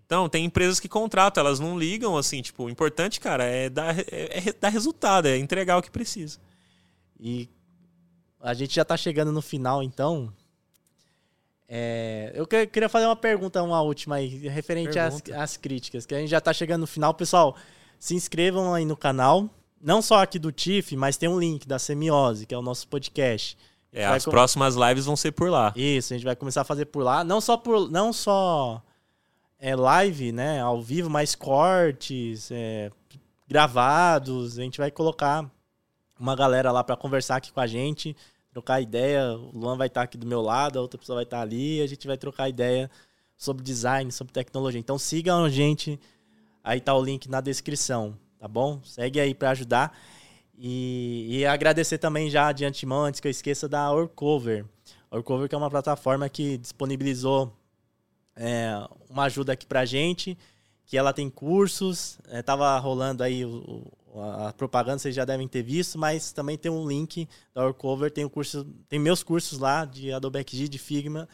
Então, 0.07 0.29
tem 0.29 0.45
empresas 0.45 0.79
que 0.79 0.89
contratam, 0.89 1.45
elas 1.45 1.59
não 1.59 1.77
ligam, 1.77 2.17
assim, 2.17 2.41
tipo, 2.41 2.65
o 2.65 2.71
importante, 2.71 3.19
cara, 3.19 3.43
é 3.43 3.69
dar, 3.69 3.99
é, 3.99 4.05
é 4.49 4.53
dar 4.53 4.69
resultado, 4.69 5.27
é 5.27 5.37
entregar 5.37 5.77
o 5.77 5.83
que 5.83 5.91
precisa. 5.91 6.39
E 7.19 7.49
a 8.47 8.55
gente 8.55 8.77
já 8.77 8.85
tá 8.85 8.97
chegando 8.97 9.33
no 9.33 9.43
final, 9.43 9.83
então. 9.83 10.33
É, 11.69 12.31
eu 12.37 12.47
queria 12.47 12.89
fazer 12.89 13.07
uma 13.07 13.17
pergunta, 13.17 13.61
uma 13.61 13.83
última 13.83 14.17
aí, 14.17 14.29
referente 14.47 14.97
às, 15.01 15.21
às, 15.35 15.57
críticas, 15.57 16.07
que 16.07 16.15
a 16.15 16.21
gente 16.21 16.29
já 16.29 16.39
está 16.39 16.53
chegando 16.53 16.83
no 16.83 16.87
final. 16.87 17.13
Pessoal, 17.13 17.57
se 17.99 18.15
inscrevam 18.15 18.73
aí 18.73 18.85
no 18.85 18.97
canal, 18.97 19.51
não 19.83 20.01
só 20.01 20.23
aqui 20.23 20.39
do 20.39 20.53
TIFF, 20.53 20.97
mas 20.97 21.17
tem 21.17 21.29
um 21.29 21.41
link 21.41 21.67
da 21.67 21.77
Semiose, 21.77 22.47
que 22.47 22.55
é 22.55 22.59
o 22.59 22.63
nosso 22.63 22.87
podcast. 22.87 23.59
É, 23.93 24.07
as 24.07 24.25
com... 24.25 24.31
próximas 24.31 24.77
lives 24.77 25.07
vão 25.07 25.17
ser 25.17 25.33
por 25.33 25.51
lá. 25.51 25.73
Isso, 25.75 26.13
a 26.13 26.17
gente 26.17 26.25
vai 26.25 26.37
começar 26.37 26.61
a 26.61 26.65
fazer 26.65 26.87
por 26.87 27.03
lá, 27.03 27.25
não 27.25 27.41
só 27.41 27.57
por 27.57 27.91
não 27.91 28.13
só 28.13 28.81
é 29.59 29.75
live, 29.75 30.31
né, 30.31 30.61
ao 30.61 30.81
vivo, 30.81 31.11
mas 31.11 31.35
cortes, 31.35 32.53
é, 32.53 32.93
gravados. 33.49 34.57
A 34.57 34.63
gente 34.63 34.79
vai 34.79 34.93
colocar 34.93 35.51
uma 36.19 36.37
galera 36.37 36.71
lá 36.71 36.85
para 36.85 36.97
conversar 36.97 37.37
aqui 37.37 37.53
com 37.53 37.61
a 37.61 37.67
gente, 37.67 38.17
trocar 38.57 38.81
ideia. 38.81 39.33
O 39.33 39.59
Luan 39.59 39.77
vai 39.77 39.87
estar 39.87 40.03
aqui 40.03 40.17
do 40.17 40.27
meu 40.27 40.41
lado, 40.41 40.79
a 40.79 40.83
outra 40.83 40.99
pessoa 40.99 41.17
vai 41.17 41.25
estar 41.25 41.43
ali. 41.43 41.83
A 41.83 41.87
gente 41.87 42.07
vai 42.07 42.17
trocar 42.17 42.49
ideia 42.49 42.91
sobre 43.37 43.63
design, 43.63 44.11
sobre 44.11 44.33
tecnologia. 44.33 44.81
Então 44.81 44.99
sigam 44.99 45.45
a 45.45 45.51
gente. 45.51 46.01
Aí 46.65 46.81
tá 46.81 46.95
o 46.95 47.05
link 47.05 47.29
na 47.29 47.43
descrição, 47.43 48.19
tá 48.39 48.49
bom? 48.49 48.81
Segue 48.83 49.21
aí 49.21 49.35
para 49.35 49.51
ajudar. 49.51 49.97
E, 50.59 51.27
e, 51.29 51.47
agradecer 51.47 51.99
também 51.99 52.31
já 52.31 52.51
de 52.51 52.65
antemão, 52.65 53.05
antes 53.05 53.21
que 53.21 53.29
eu 53.29 53.31
esqueça, 53.31 53.69
da 53.69 53.93
Orcover. 53.93 54.65
Orcover 55.11 55.51
que 55.51 55.55
é 55.55 55.59
uma 55.59 55.69
plataforma 55.69 56.27
que 56.31 56.57
disponibilizou 56.57 57.53
é, 58.35 58.73
uma 59.11 59.25
ajuda 59.25 59.53
aqui 59.53 59.67
pra 59.67 59.85
gente, 59.85 60.37
que 60.87 60.97
ela 60.97 61.13
tem 61.13 61.29
cursos, 61.29 62.19
é, 62.31 62.41
tava 62.41 62.77
rolando 62.79 63.23
aí 63.23 63.45
o, 63.45 63.87
a 64.21 64.53
propaganda, 64.53 64.99
vocês 64.99 65.15
já 65.15 65.25
devem 65.25 65.47
ter 65.47 65.63
visto, 65.63 65.99
mas 65.99 66.33
também 66.33 66.57
tem 66.57 66.71
um 66.71 66.87
link 66.87 67.29
da 67.55 67.65
Orcover, 67.65 68.11
tem 68.11 68.25
o 68.25 68.31
curso, 68.31 68.65
tem 68.89 68.99
meus 68.99 69.23
cursos 69.23 69.59
lá 69.59 69.85
de 69.85 70.13
Adobe 70.13 70.39
XD, 70.39 70.69
de 70.69 70.79
Figma, 70.79 71.29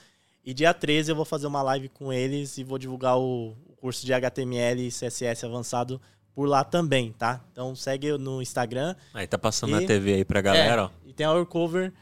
e 0.44 0.52
dia 0.52 0.74
13 0.74 1.10
eu 1.10 1.16
vou 1.16 1.24
fazer 1.24 1.46
uma 1.46 1.62
live 1.62 1.88
com 1.88 2.12
eles 2.12 2.58
e 2.58 2.64
vou 2.64 2.78
divulgar 2.78 3.18
o, 3.18 3.56
curso 3.82 4.06
de 4.06 4.14
HTML 4.14 4.86
e 4.86 4.90
CSS 4.90 5.44
avançado 5.44 6.00
por 6.34 6.48
lá 6.48 6.62
também, 6.62 7.12
tá? 7.12 7.44
Então 7.50 7.74
segue 7.74 8.16
no 8.16 8.40
Instagram. 8.40 8.94
Aí 9.12 9.26
tá 9.26 9.36
passando 9.36 9.70
e, 9.70 9.80
na 9.80 9.86
TV 9.86 10.14
aí 10.14 10.24
pra 10.24 10.40
galera, 10.40 10.82
é, 10.82 10.84
ó. 10.84 10.90
E 11.04 11.12
tem 11.12 11.26
a 11.26 11.32
Orcover. 11.32 11.92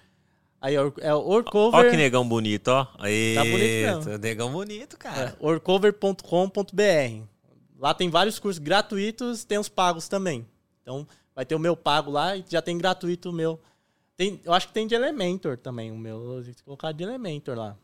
Aí 0.61 0.75
é 0.75 1.15
o 1.15 1.27
Orcover. 1.27 1.81
Ó 1.81 1.91
que 1.91 1.97
negão 1.97 2.29
bonito, 2.29 2.69
ó. 2.69 2.87
Aí, 2.99 3.35
tá 3.35 3.45
bonito 3.45 4.07
mesmo. 4.07 4.19
Negão 4.19 4.53
bonito, 4.53 4.99
cara. 4.99 5.35
É, 5.41 5.47
orcover.com.br. 5.47 7.25
Lá 7.79 7.95
tem 7.95 8.11
vários 8.11 8.39
cursos 8.39 8.59
gratuitos, 8.59 9.43
tem 9.43 9.59
os 9.59 9.71
pagos 9.71 10.07
também. 10.07 10.47
Então 10.91 11.07
vai 11.35 11.47
ter 11.47 11.55
o 11.55 11.59
meu 11.59 11.77
pago 11.77 12.11
lá 12.11 12.37
e 12.37 12.45
já 12.49 12.61
tem 12.61 12.77
gratuito 12.77 13.31
o 13.31 13.33
meu. 13.33 13.61
Tem, 14.17 14.41
eu 14.45 14.53
acho 14.53 14.67
que 14.69 14.75
tem 14.75 14.87
de 14.87 14.95
Elementor 14.95 15.57
também, 15.57 15.93
o 15.93 15.97
meu. 15.97 16.17
Eu 16.17 16.43
vou 16.43 16.55
colocar 16.65 16.93
de 16.93 17.05
Elementor 17.05 17.57
lá. 17.57 17.77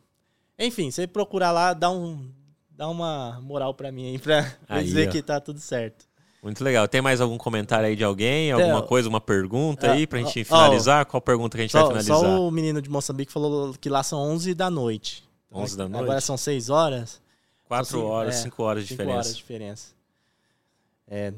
Enfim, 0.59 0.91
você 0.91 1.07
procurar 1.07 1.53
lá, 1.53 1.73
dá 1.73 1.91
um 1.91 2.29
dá 2.69 2.89
uma 2.89 3.41
moral 3.41 3.73
para 3.73 3.91
mim 3.93 4.09
aí 4.09 4.19
pra 4.19 4.45
aí, 4.69 4.85
dizer 4.85 5.09
ó. 5.09 5.11
que 5.13 5.23
tá 5.23 5.41
tudo 5.41 5.61
certo. 5.61 6.05
Muito 6.43 6.63
legal. 6.63 6.87
Tem 6.87 7.01
mais 7.01 7.21
algum 7.21 7.39
comentário 7.39 7.87
aí 7.87 7.97
de 7.97 8.05
alguém? 8.05 8.53
Alguma 8.53 8.81
é, 8.81 8.83
coisa, 8.83 9.09
uma 9.09 9.21
pergunta 9.21 9.87
é, 9.87 9.91
aí 9.93 10.07
pra 10.07 10.19
gente 10.19 10.45
finalizar? 10.45 11.07
Qual 11.07 11.21
pergunta 11.21 11.57
que 11.57 11.63
a 11.63 11.65
gente 11.65 11.73
só, 11.73 11.79
vai 11.79 11.89
finalizar? 11.89 12.19
Só 12.19 12.47
o 12.47 12.51
menino 12.51 12.83
de 12.83 12.91
Moçambique 12.91 13.33
falou 13.33 13.75
que 13.75 13.89
lá 13.89 14.03
são 14.03 14.19
11 14.19 14.55
da 14.55 14.71
noite. 14.71 15.25
11 15.51 15.77
da 15.77 15.89
noite? 15.89 16.03
Agora 16.03 16.21
são 16.21 16.37
6 16.37 16.71
horas. 16.71 17.21
4 17.65 18.01
horas, 18.05 18.37
5 18.37 18.63
é, 18.63 18.65
horas 18.65 18.83
de 18.85 18.89
diferença. 18.91 19.13
5 19.13 19.17
horas 19.17 19.29
de 19.29 19.35
diferença. 19.35 19.95
É, 21.09 21.33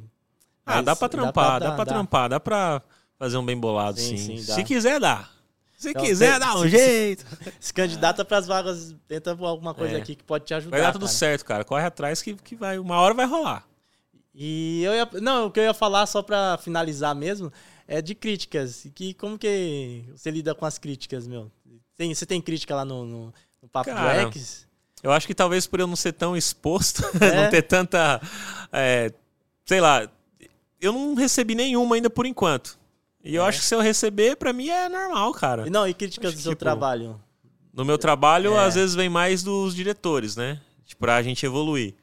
ah, 0.68 0.82
dá 0.82 0.96
pra 0.96 1.08
trampar, 1.08 1.32
dá 1.32 1.58
pra, 1.58 1.58
dá 1.58 1.74
pra 1.74 1.84
dá. 1.84 1.92
trampar, 1.92 2.28
dá 2.28 2.40
pra 2.40 2.82
fazer 3.18 3.36
um 3.36 3.44
bem 3.44 3.58
bolado, 3.58 3.98
sim. 3.98 4.16
sim. 4.16 4.38
sim 4.38 4.54
Se 4.54 4.64
quiser, 4.64 5.00
dá. 5.00 5.28
Se 5.76 5.90
então, 5.90 6.02
quiser, 6.02 6.40
dá 6.40 6.56
um 6.56 6.62
se, 6.62 6.70
jeito. 6.70 7.24
Se, 7.24 7.52
se 7.68 7.72
candidata 7.72 8.24
para 8.24 8.38
as 8.38 8.46
vagas, 8.46 8.94
tenta 9.06 9.30
alguma 9.30 9.72
coisa 9.72 9.96
é. 9.96 10.00
aqui 10.00 10.16
que 10.16 10.24
pode 10.24 10.44
te 10.44 10.52
ajudar. 10.52 10.76
Vai 10.76 10.84
dar 10.84 10.92
tudo 10.92 11.02
cara. 11.02 11.12
certo, 11.12 11.44
cara. 11.44 11.64
Corre 11.64 11.84
atrás 11.84 12.20
que, 12.20 12.34
que 12.34 12.56
vai. 12.56 12.78
Uma 12.78 12.96
hora 12.96 13.14
vai 13.14 13.26
rolar. 13.26 13.64
E 14.34 14.82
eu 14.82 14.94
ia. 14.94 15.08
Não, 15.20 15.46
o 15.46 15.50
que 15.50 15.60
eu 15.60 15.64
ia 15.64 15.74
falar, 15.74 16.06
só 16.06 16.20
para 16.20 16.58
finalizar 16.58 17.14
mesmo, 17.14 17.52
é 17.86 18.02
de 18.02 18.14
críticas. 18.14 18.88
Que, 18.94 19.14
como 19.14 19.38
que 19.38 20.04
você 20.16 20.30
lida 20.30 20.52
com 20.54 20.66
as 20.66 20.78
críticas, 20.78 21.28
meu? 21.28 21.50
Tem, 21.96 22.12
você 22.12 22.26
tem 22.26 22.40
crítica 22.40 22.74
lá 22.74 22.84
no, 22.84 23.04
no, 23.04 23.34
no 23.62 23.68
Papo 23.68 23.90
Cara, 23.90 24.26
do 24.26 24.32
X? 24.32 24.66
Eu 25.02 25.12
acho 25.12 25.26
que 25.28 25.34
talvez 25.34 25.66
por 25.66 25.80
eu 25.80 25.86
não 25.86 25.96
ser 25.96 26.12
tão 26.12 26.36
exposto, 26.36 27.04
é? 27.20 27.42
não 27.42 27.50
ter 27.50 27.62
tanta. 27.62 28.20
É, 28.72 29.12
sei 29.64 29.80
lá. 29.80 30.08
Eu 30.80 30.92
não 30.92 31.14
recebi 31.14 31.54
nenhuma 31.54 31.96
ainda 31.96 32.08
por 32.08 32.26
enquanto. 32.26 32.78
E 33.22 33.34
eu 33.34 33.44
é. 33.44 33.48
acho 33.48 33.60
que 33.60 33.64
se 33.64 33.74
eu 33.74 33.80
receber, 33.80 34.36
para 34.36 34.52
mim 34.52 34.68
é 34.68 34.88
normal, 34.88 35.32
cara. 35.32 35.66
E 35.66 35.70
não, 35.70 35.86
e 35.86 35.92
críticas 35.92 36.34
do 36.34 36.40
seu 36.40 36.52
tipo, 36.52 36.60
trabalho? 36.60 37.20
No 37.72 37.84
meu 37.84 37.98
trabalho, 37.98 38.54
é. 38.54 38.64
às 38.64 38.74
vezes 38.74 38.94
vem 38.94 39.08
mais 39.08 39.42
dos 39.42 39.74
diretores, 39.74 40.36
né? 40.36 40.60
Tipo, 40.84 41.00
pra 41.00 41.22
gente 41.22 41.44
evoluir. 41.44 41.94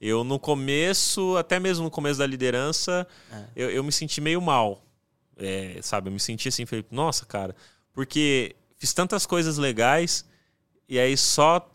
Eu, 0.00 0.24
no 0.24 0.38
começo, 0.38 1.36
até 1.36 1.60
mesmo 1.60 1.84
no 1.84 1.90
começo 1.90 2.18
da 2.18 2.26
liderança, 2.26 3.06
é. 3.30 3.44
eu, 3.54 3.70
eu, 3.70 3.84
me 3.84 3.92
senti 3.92 4.20
meio 4.20 4.40
mal. 4.40 4.82
É, 5.36 5.78
sabe? 5.80 6.08
Eu 6.08 6.12
me 6.12 6.20
senti 6.20 6.48
assim, 6.48 6.66
falei, 6.66 6.84
nossa, 6.90 7.24
cara, 7.24 7.54
porque 7.92 8.56
fiz 8.78 8.92
tantas 8.92 9.24
coisas 9.24 9.58
legais 9.58 10.24
e 10.88 10.98
aí 10.98 11.16
só 11.16 11.70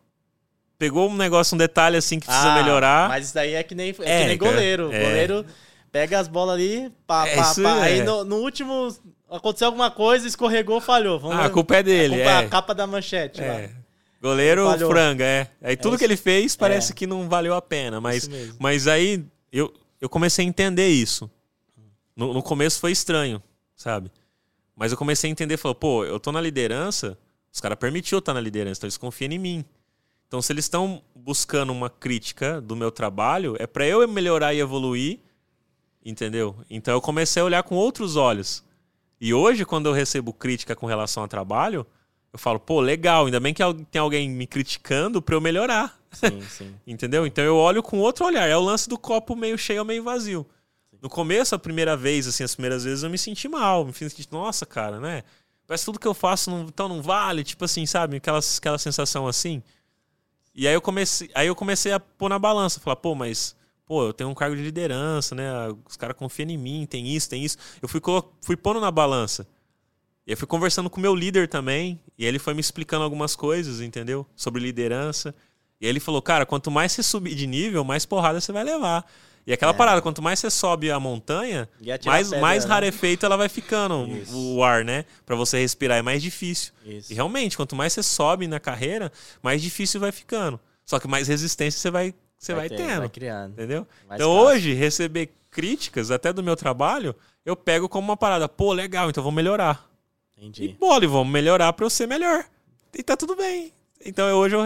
pegou 0.78 1.10
um 1.10 1.16
negócio, 1.16 1.56
um 1.56 1.58
detalhe 1.58 1.98
assim 1.98 2.20
que 2.20 2.28
precisa 2.28 2.52
ah, 2.52 2.62
melhorar. 2.62 3.10
Mas 3.10 3.26
isso 3.26 3.34
daí 3.34 3.54
é 3.54 3.64
que 3.64 3.74
nem, 3.74 3.90
é, 3.90 3.90
é 3.90 4.22
que 4.22 4.28
nem 4.28 4.38
goleiro. 4.38 4.92
É. 4.92 5.04
Goleiro 5.04 5.46
pega 5.92 6.20
as 6.20 6.28
bolas 6.28 6.56
ali, 6.56 6.92
pá, 7.06 7.28
é 7.28 7.36
pá, 7.36 7.56
pá. 7.56 7.82
Aí 7.82 8.04
no, 8.04 8.24
no, 8.24 8.38
último 8.38 8.96
aconteceu 9.30 9.68
alguma 9.68 9.92
coisa, 9.92 10.28
escorregou, 10.28 10.80
falhou. 10.80 11.20
Vamos 11.20 11.38
ah, 11.38 11.46
a 11.46 11.50
culpa 11.50 11.78
é 11.78 11.84
dele. 11.84 12.16
A, 12.16 12.18
culpa, 12.18 12.32
é. 12.32 12.38
a 12.38 12.50
capa 12.50 12.76
da 12.76 12.88
manchete. 12.88 13.42
É. 13.42 13.52
Lá. 13.52 13.70
Goleiro 14.22 14.68
franga, 14.88 15.24
é. 15.24 15.48
Aí 15.62 15.78
tudo 15.78 15.96
é 15.96 16.00
que 16.00 16.04
ele 16.04 16.18
fez 16.18 16.56
parece 16.56 16.92
é. 16.92 16.96
que 16.96 17.06
não 17.06 17.30
valeu 17.30 17.54
a 17.54 17.62
pena. 17.62 18.02
Mas, 18.02 18.30
mas 18.60 18.88
aí 18.88 19.24
eu, 19.52 19.74
eu 20.02 20.10
comecei 20.10 20.46
a 20.46 20.48
entender 20.48 20.88
isso. 20.88 21.30
No, 22.16 22.34
no 22.34 22.42
começo 22.42 22.80
foi 22.80 22.92
estranho, 22.92 23.42
sabe? 23.76 24.12
Mas 24.76 24.92
eu 24.92 24.98
comecei 24.98 25.30
a 25.30 25.32
entender, 25.32 25.58
falou, 25.58 25.76
pô, 25.76 26.04
eu 26.04 26.20
tô 26.20 26.32
na 26.32 26.42
liderança, 26.42 27.18
os 27.52 27.62
caras 27.62 27.78
permitiu 27.78 28.18
eu 28.18 28.20
estar 28.20 28.34
na 28.34 28.42
liderança, 28.42 28.80
então 28.80 28.88
eles 28.88 28.98
confiam 28.98 29.32
em 29.32 29.40
mim. 29.40 29.66
Então, 30.28 30.42
se 30.42 30.52
eles 30.52 30.66
estão 30.66 31.02
buscando 31.16 31.72
uma 31.72 31.90
crítica 31.90 32.60
do 32.60 32.76
meu 32.76 32.92
trabalho, 32.92 33.56
é 33.60 33.66
para 33.66 33.88
eu 33.88 34.06
melhorar 34.08 34.54
e 34.54 34.60
evoluir, 34.60 35.20
entendeu? 36.10 36.56
Então 36.70 36.94
eu 36.94 37.02
comecei 37.02 37.42
a 37.42 37.46
olhar 37.46 37.64
com 37.64 37.76
outros 37.76 38.16
olhos. 38.16 38.64
E 39.20 39.34
hoje, 39.34 39.66
quando 39.66 39.88
eu 39.88 39.94
recebo 39.94 40.32
crítica 40.32 40.76
com 40.76 40.86
relação 40.86 41.24
ao 41.24 41.30
trabalho, 41.30 41.86
eu 42.32 42.40
falo, 42.40 42.60
pô, 42.60 42.80
legal, 42.80 43.26
ainda 43.26 43.40
bem 43.40 43.54
que 43.54 43.64
tem 43.92 44.00
alguém 44.00 44.30
me 44.30 44.48
criticando 44.48 45.22
para 45.22 45.36
eu 45.36 45.42
melhorar. 45.42 46.00
Sim, 46.12 46.42
sim. 46.48 46.76
Entendeu? 46.86 47.26
Então 47.26 47.44
eu 47.44 47.58
olho 47.58 47.84
com 47.84 48.00
outro 48.00 48.26
olhar. 48.26 48.48
É 48.48 48.56
o 48.56 48.62
lance 48.62 48.88
do 48.88 48.98
copo 48.98 49.36
meio 49.36 49.58
cheio 49.58 49.80
ou 49.80 49.86
meio 49.86 50.04
vazio. 50.04 50.46
No 51.02 51.10
começo, 51.10 51.54
a 51.54 51.60
primeira 51.60 51.98
vez, 51.98 52.28
assim, 52.28 52.44
as 52.44 52.56
primeiras 52.56 52.84
vezes 52.84 53.04
eu 53.04 53.10
me 53.10 53.18
senti 53.18 53.48
mal. 53.48 53.86
Me 53.86 53.94
senti, 53.94 54.28
nossa, 54.32 54.66
cara, 54.66 55.00
né? 55.00 55.24
Parece 55.68 55.82
que 55.82 55.86
tudo 55.86 56.00
que 56.00 56.08
eu 56.08 56.14
faço 56.14 56.50
não, 56.50 56.62
então 56.64 56.88
não 56.88 57.02
vale, 57.02 57.44
tipo 57.44 57.66
assim, 57.66 57.86
sabe? 57.86 58.18
Aquela, 58.18 58.40
aquela 58.40 58.78
sensação 58.78 59.28
assim. 59.28 59.62
E 60.56 60.68
aí 60.68 60.74
eu 60.74 60.82
comecei, 60.82 61.30
aí 61.36 61.48
eu 61.48 61.56
comecei 61.56 61.92
a 61.92 62.00
pôr 62.00 62.30
na 62.30 62.40
balança, 62.40 62.80
falar, 62.80 62.96
pô, 62.96 63.14
mas 63.14 63.57
pô, 63.88 64.08
eu 64.08 64.14
tenho 64.14 64.30
um 64.30 64.36
cargo 64.36 64.56
de 64.56 64.62
liderança, 64.62 65.34
né? 65.34 65.50
Os 65.90 65.96
caras 65.96 66.16
confiam 66.16 66.50
em 66.50 66.58
mim, 66.58 66.86
tem 66.86 67.08
isso, 67.08 67.30
tem 67.30 67.44
isso. 67.44 67.58
Eu 67.82 67.88
fui, 67.88 68.02
fui 68.42 68.58
pondo 68.58 68.82
na 68.82 68.92
balança. 68.92 69.48
E 70.28 70.32
eu 70.32 70.38
fui 70.38 70.46
conversando 70.46 70.90
com 70.90 71.00
o 71.00 71.02
meu 71.02 71.16
líder 71.16 71.48
também, 71.48 72.00
e 72.18 72.26
ele 72.26 72.38
foi 72.38 72.54
me 72.54 72.60
explicando 72.60 73.06
algumas 73.06 73.34
coisas, 73.34 73.80
entendeu? 73.80 74.28
Sobre 74.36 74.62
liderança. 74.62 75.34
E 75.80 75.86
aí 75.86 75.90
ele 75.90 76.02
falou, 76.02 76.22
cara, 76.22 76.46
quanto 76.46 76.70
mais 76.70 76.92
você 76.92 77.02
subir 77.02 77.34
de 77.34 77.48
nível, 77.48 77.84
mais 77.86 78.06
porrada 78.06 78.42
você 78.42 78.52
vai 78.52 78.66
levar. 78.66 79.06
E 79.46 79.54
aquela 79.54 79.72
é. 79.72 79.76
parada, 79.76 80.02
quanto 80.02 80.22
mais 80.22 80.40
você 80.40 80.50
sobe 80.50 80.92
a 80.92 81.00
montanha, 81.00 81.70
mais, 82.06 82.28
pedra, 82.28 82.42
mais 82.42 82.66
né? 82.66 82.70
rarefeito 82.70 83.26
ela 83.26 83.38
vai 83.38 83.48
ficando 83.48 84.06
Isso. 84.06 84.38
o 84.38 84.62
ar, 84.62 84.84
né? 84.84 85.06
Para 85.26 85.38
você 85.38 85.58
respirar 85.60 85.98
é 85.98 86.02
mais 86.02 86.22
difícil. 86.22 86.74
Isso. 86.86 87.14
E 87.14 87.16
realmente, 87.16 87.56
quanto 87.56 87.74
mais 87.74 87.94
você 87.94 88.04
sobe 88.04 88.46
na 88.46 88.60
carreira, 88.60 89.10
mais 89.42 89.62
difícil 89.62 90.02
vai 90.02 90.12
ficando. 90.12 90.60
Só 90.86 91.00
que 91.00 91.08
mais 91.08 91.30
resistência 91.30 91.80
você 91.80 91.90
vai, 91.90 92.14
você 92.38 92.54
vai, 92.54 92.70
vai 92.70 92.78
tendo. 92.78 93.00
Vai 93.00 93.10
criando. 93.10 93.54
Entendeu? 93.54 93.88
Mais 94.08 94.22
então 94.22 94.34
fácil. 94.34 94.48
hoje, 94.48 94.74
receber 94.74 95.30
críticas 95.50 96.12
até 96.12 96.32
do 96.32 96.44
meu 96.44 96.56
trabalho, 96.56 97.16
eu 97.46 97.56
pego 97.56 97.90
como 97.90 98.08
uma 98.10 98.18
parada, 98.18 98.48
pô, 98.48 98.74
legal, 98.74 99.10
então 99.10 99.24
vou 99.24 99.32
melhorar. 99.32 99.90
Entendi. 100.38 100.66
E 100.66 100.68
bole, 100.74 101.08
vamos 101.08 101.32
melhorar 101.32 101.74
para 101.74 101.86
eu 101.86 101.90
ser 101.90 102.08
melhor. 102.08 102.46
E 102.94 103.02
tá 103.02 103.18
tudo 103.18 103.36
bem. 103.36 103.74
Então 104.06 104.32
hoje 104.38 104.56
eu 104.56 104.62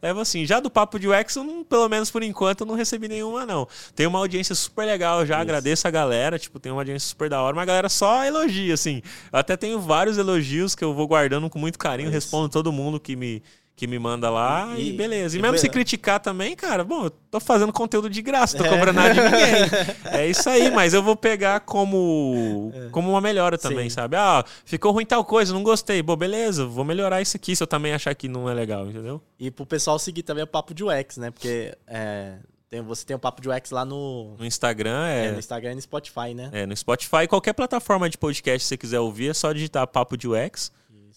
levo 0.00 0.20
assim. 0.20 0.44
Já 0.44 0.58
do 0.58 0.70
Papo 0.70 0.98
de 0.98 1.08
UX, 1.08 1.36
eu 1.36 1.44
não, 1.44 1.62
pelo 1.62 1.88
menos 1.88 2.10
por 2.10 2.22
enquanto, 2.22 2.62
eu 2.62 2.66
não 2.66 2.74
recebi 2.74 3.06
nenhuma, 3.08 3.46
não. 3.46 3.66
Tem 3.94 4.06
uma 4.06 4.18
audiência 4.18 4.54
super 4.54 4.84
legal, 4.84 5.20
eu 5.20 5.26
já 5.26 5.34
Isso. 5.36 5.42
agradeço 5.42 5.88
a 5.88 5.90
galera. 5.90 6.38
Tipo, 6.38 6.58
tem 6.58 6.72
uma 6.72 6.80
audiência 6.80 7.08
super 7.08 7.30
da 7.30 7.40
hora, 7.40 7.54
mas 7.54 7.62
a 7.62 7.66
galera 7.66 7.88
só 7.88 8.24
elogia, 8.24 8.74
assim. 8.74 9.00
Eu 9.32 9.38
até 9.38 9.56
tenho 9.56 9.80
vários 9.80 10.18
elogios 10.18 10.74
que 10.74 10.84
eu 10.84 10.92
vou 10.92 11.06
guardando 11.06 11.48
com 11.48 11.58
muito 11.58 11.78
carinho, 11.78 12.08
Isso. 12.08 12.14
respondo 12.14 12.48
todo 12.48 12.72
mundo 12.72 12.98
que 12.98 13.14
me, 13.14 13.42
que 13.74 13.86
me 13.86 13.98
manda 13.98 14.30
lá 14.30 14.74
e, 14.76 14.90
e 14.90 14.92
beleza. 14.92 15.36
E, 15.36 15.38
e 15.38 15.42
mesmo 15.42 15.58
se 15.58 15.68
criticar 15.68 16.20
também, 16.20 16.54
cara, 16.54 16.84
bom, 16.84 17.04
eu 17.04 17.10
tô 17.10 17.40
fazendo 17.40 17.72
conteúdo 17.72 18.08
de 18.08 18.22
graça, 18.22 18.56
tô 18.56 18.64
é. 18.64 18.68
cobrando 18.68 18.96
nada 18.96 19.14
de 19.14 19.20
ninguém. 19.20 19.70
é 20.12 20.28
isso 20.28 20.48
aí, 20.48 20.70
mas 20.70 20.94
eu 20.94 21.02
vou 21.02 21.16
pegar 21.16 21.60
como, 21.60 22.72
é. 22.74 22.88
como 22.90 23.10
uma 23.10 23.20
melhora 23.20 23.56
também, 23.56 23.88
Sim. 23.88 23.96
sabe? 23.96 24.16
Ah, 24.16 24.44
ficou 24.64 24.92
ruim 24.92 25.06
tal 25.06 25.24
coisa, 25.24 25.52
não 25.52 25.62
gostei. 25.62 26.02
Bom, 26.02 26.16
beleza, 26.16 26.66
vou 26.66 26.84
melhorar 26.84 27.20
isso 27.20 27.36
aqui 27.36 27.56
se 27.56 27.62
eu 27.62 27.66
também 27.66 27.92
achar 27.92 28.14
que 28.14 28.28
não 28.28 28.48
é 28.48 28.54
legal, 28.54 28.86
entendeu? 28.86 29.20
E 29.38 29.50
pro 29.50 29.66
pessoal 29.66 29.98
seguir 29.98 30.22
também 30.22 30.44
o 30.44 30.46
Papo 30.46 30.74
de 30.74 30.84
UX, 30.84 31.16
né? 31.16 31.30
Porque 31.30 31.76
é, 31.86 32.34
tem, 32.72 32.80
você 32.80 33.04
tem 33.04 33.14
o 33.14 33.18
Papo 33.18 33.42
de 33.42 33.50
UX 33.50 33.70
lá 33.70 33.84
no... 33.84 34.34
No 34.38 34.46
Instagram, 34.46 35.06
é... 35.06 35.26
é... 35.26 35.32
No 35.32 35.38
Instagram 35.38 35.72
e 35.72 35.74
no 35.74 35.82
Spotify, 35.82 36.32
né? 36.34 36.48
É, 36.52 36.64
no 36.64 36.74
Spotify. 36.74 37.28
Qualquer 37.28 37.52
plataforma 37.52 38.08
de 38.08 38.16
podcast 38.16 38.64
que 38.64 38.68
você 38.68 38.76
quiser 38.78 39.00
ouvir, 39.00 39.30
é 39.30 39.34
só 39.34 39.52
digitar 39.52 39.86
Papo 39.86 40.16
de 40.16 40.26
UX. 40.26 40.72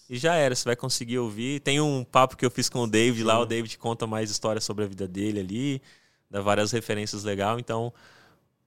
E 0.10 0.18
já 0.18 0.36
era, 0.36 0.56
você 0.56 0.66
vai 0.66 0.76
conseguir 0.76 1.20
ouvir. 1.20 1.60
Tem 1.62 1.80
um 1.80 2.04
papo 2.04 2.36
que 2.38 2.46
eu 2.46 2.52
fiz 2.52 2.70
com 2.70 2.80
o 2.80 2.88
David 2.88 3.20
Sim. 3.20 3.26
lá, 3.26 3.40
o 3.40 3.46
David 3.46 3.78
conta 3.78 4.06
mais 4.06 4.30
histórias 4.30 4.64
sobre 4.64 4.84
a 4.84 4.88
vida 4.88 5.08
dele 5.08 5.40
ali, 5.40 5.82
dá 6.30 6.42
várias 6.42 6.72
referências 6.72 7.24
legais. 7.24 7.60
Então, 7.60 7.94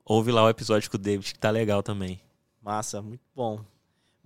ouve 0.04 0.30
lá 0.32 0.44
o 0.44 0.48
episódio 0.48 0.90
com 0.90 0.96
o 0.96 1.00
David, 1.00 1.32
que 1.32 1.38
tá 1.38 1.50
legal 1.50 1.82
também. 1.82 2.20
Massa, 2.62 3.00
muito 3.00 3.22
bom. 3.34 3.64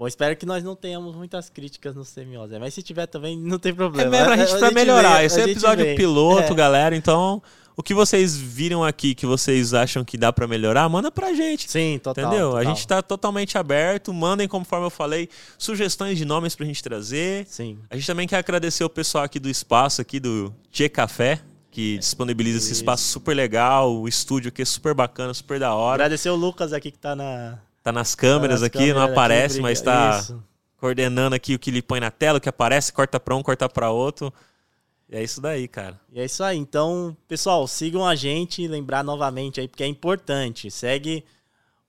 Bom, 0.03 0.09
espero 0.09 0.35
que 0.35 0.45
nós 0.45 0.65
não 0.65 0.75
tenhamos 0.75 1.15
muitas 1.15 1.49
críticas 1.49 1.95
no 1.95 2.05
Semiose, 2.05 2.59
mas 2.59 2.75
se 2.75 2.83
tiver 2.83 3.07
também, 3.07 3.39
não 3.39 3.57
tem 3.57 3.73
problema. 3.73 4.17
É 4.17 4.19
mesmo, 4.19 4.33
a 4.33 4.37
gente 4.37 4.59
vai 4.59 4.73
melhorar. 4.73 5.25
Esse 5.25 5.41
é 5.41 5.45
episódio 5.45 5.85
vem. 5.85 5.95
piloto, 5.95 6.53
é. 6.53 6.57
galera, 6.57 6.97
então 6.97 7.41
o 7.77 7.85
que 7.85 7.95
vocês 7.95 8.37
viram 8.37 8.83
aqui 8.83 9.15
que 9.15 9.25
vocês 9.25 9.73
acham 9.73 10.05
que 10.05 10.19
dá 10.19 10.33
para 10.33 10.49
melhorar, 10.49 10.89
manda 10.89 11.09
pra 11.09 11.33
gente. 11.35 11.71
Sim, 11.71 12.01
total. 12.03 12.25
Entendeu? 12.25 12.49
Total. 12.49 12.61
A 12.61 12.65
gente 12.65 12.85
tá 12.85 13.01
totalmente 13.01 13.57
aberto. 13.57 14.13
Mandem, 14.13 14.49
conforme 14.49 14.87
eu 14.87 14.91
falei, 14.91 15.29
sugestões 15.57 16.19
de 16.19 16.25
nomes 16.25 16.57
pra 16.57 16.67
gente 16.67 16.83
trazer. 16.83 17.47
Sim. 17.47 17.79
A 17.89 17.95
gente 17.95 18.09
também 18.09 18.27
quer 18.27 18.39
agradecer 18.39 18.83
o 18.83 18.91
pessoal 18.91 19.23
aqui 19.23 19.39
do 19.39 19.49
espaço, 19.49 20.01
aqui 20.01 20.19
do 20.19 20.53
Tchê 20.73 20.89
Café, 20.89 21.41
que 21.71 21.97
disponibiliza 21.99 22.59
Isso. 22.59 22.67
esse 22.67 22.75
espaço 22.75 23.05
super 23.05 23.37
legal, 23.37 23.95
o 23.95 24.09
estúdio 24.09 24.49
aqui 24.49 24.63
é 24.63 24.65
super 24.65 24.95
bacana, 24.95 25.33
super 25.33 25.61
da 25.61 25.73
hora. 25.77 25.95
Agradecer 25.95 26.29
o 26.29 26.35
Lucas 26.35 26.73
aqui 26.73 26.91
que 26.91 26.99
tá 26.99 27.15
na. 27.15 27.61
Tá 27.83 27.91
nas 27.91 28.15
câmeras 28.15 28.61
tá 28.61 28.63
nas 28.65 28.69
aqui, 28.69 28.79
câmeras 28.79 28.97
não 28.97 29.03
aparece, 29.03 29.55
aqui, 29.55 29.63
mas 29.63 29.81
tá 29.81 30.19
Isso. 30.19 30.43
coordenando 30.79 31.35
aqui 31.35 31.55
o 31.55 31.59
que 31.59 31.71
ele 31.71 31.83
põe 31.83 31.99
na 31.99 32.11
tela, 32.11 32.39
o 32.39 32.41
que 32.41 32.49
aparece, 32.49 32.93
corta 32.93 33.19
pra 33.19 33.35
um, 33.35 33.43
corta 33.43 33.69
pra 33.69 33.91
outro. 33.91 34.33
E 35.09 35.17
é 35.17 35.23
isso 35.23 35.41
daí, 35.41 35.69
cara. 35.69 36.01
E 36.11 36.21
é 36.21 36.25
isso 36.25 36.43
aí. 36.43 36.57
Então, 36.57 37.15
pessoal, 37.29 37.67
sigam 37.69 38.07
a 38.07 38.15
gente. 38.15 38.67
Lembrar 38.67 39.05
novamente 39.05 39.61
aí, 39.61 39.69
porque 39.69 39.85
é 39.85 39.87
importante. 39.87 40.71
Segue 40.71 41.23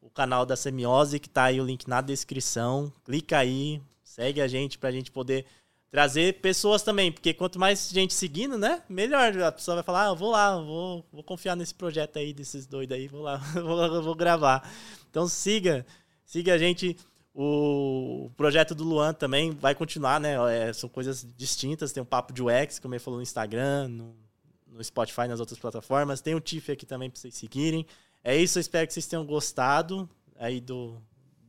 o 0.01 0.09
canal 0.09 0.45
da 0.45 0.57
Semiose, 0.57 1.19
que 1.19 1.29
tá 1.29 1.45
aí 1.45 1.61
o 1.61 1.65
link 1.65 1.87
na 1.87 2.01
descrição. 2.01 2.91
Clica 3.05 3.37
aí, 3.37 3.81
segue 4.03 4.41
a 4.41 4.47
gente 4.47 4.77
pra 4.77 4.91
gente 4.91 5.09
poder 5.09 5.45
trazer 5.93 6.41
pessoas 6.41 6.81
também. 6.81 7.11
Porque 7.11 7.35
quanto 7.35 7.59
mais 7.59 7.87
gente 7.91 8.15
seguindo, 8.15 8.57
né? 8.57 8.81
Melhor. 8.89 9.39
A 9.43 9.51
pessoa 9.51 9.75
vai 9.75 9.83
falar, 9.83 10.07
ah, 10.07 10.13
vou 10.15 10.31
lá, 10.31 10.59
vou, 10.59 11.05
vou 11.13 11.23
confiar 11.23 11.55
nesse 11.55 11.75
projeto 11.75 12.17
aí, 12.17 12.33
desses 12.33 12.65
doidos 12.65 12.97
aí, 12.97 13.07
vou 13.07 13.21
lá, 13.21 13.37
vou, 13.53 14.01
vou 14.01 14.15
gravar. 14.15 14.67
Então 15.11 15.27
siga, 15.27 15.85
siga 16.25 16.55
a 16.55 16.57
gente. 16.57 16.97
O 17.35 18.31
projeto 18.35 18.73
do 18.73 18.83
Luan 18.83 19.13
também 19.13 19.51
vai 19.51 19.75
continuar, 19.75 20.19
né? 20.19 20.35
É, 20.51 20.73
são 20.73 20.89
coisas 20.89 21.27
distintas. 21.37 21.91
Tem 21.91 22.01
o 22.01 22.05
Papo 22.05 22.33
de 22.33 22.41
UX, 22.41 22.79
como 22.79 22.95
ele 22.95 22.99
falou 22.99 23.19
no 23.19 23.23
Instagram, 23.23 23.87
no, 23.87 24.15
no 24.67 24.83
Spotify, 24.83 25.27
nas 25.27 25.39
outras 25.39 25.59
plataformas. 25.59 26.21
Tem 26.21 26.33
o 26.33 26.39
Tiff 26.39 26.71
aqui 26.71 26.87
também 26.87 27.07
para 27.07 27.19
vocês 27.19 27.35
seguirem. 27.35 27.85
É 28.23 28.35
isso, 28.35 28.57
eu 28.57 28.61
espero 28.61 28.87
que 28.87 28.93
vocês 28.93 29.05
tenham 29.05 29.25
gostado 29.25 30.09
aí 30.39 30.59
do, 30.59 30.99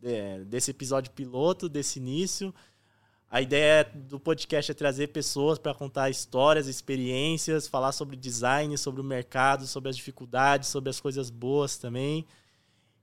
de, 0.03 0.45
desse 0.45 0.71
episódio 0.71 1.11
piloto, 1.13 1.67
desse 1.67 1.99
início. 1.99 2.55
A 3.35 3.43
ideia 3.43 3.85
do 3.93 4.21
podcast 4.21 4.71
é 4.71 4.75
trazer 4.77 5.09
pessoas 5.09 5.59
para 5.59 5.75
contar 5.75 6.09
histórias, 6.09 6.69
experiências, 6.69 7.67
falar 7.67 7.91
sobre 7.91 8.15
design, 8.15 8.79
sobre 8.79 9.01
o 9.01 9.05
mercado, 9.05 9.67
sobre 9.67 9.91
as 9.91 9.97
dificuldades, 9.97 10.69
sobre 10.69 10.89
as 10.89 11.01
coisas 11.01 11.31
boas 11.31 11.77
também 11.77 12.25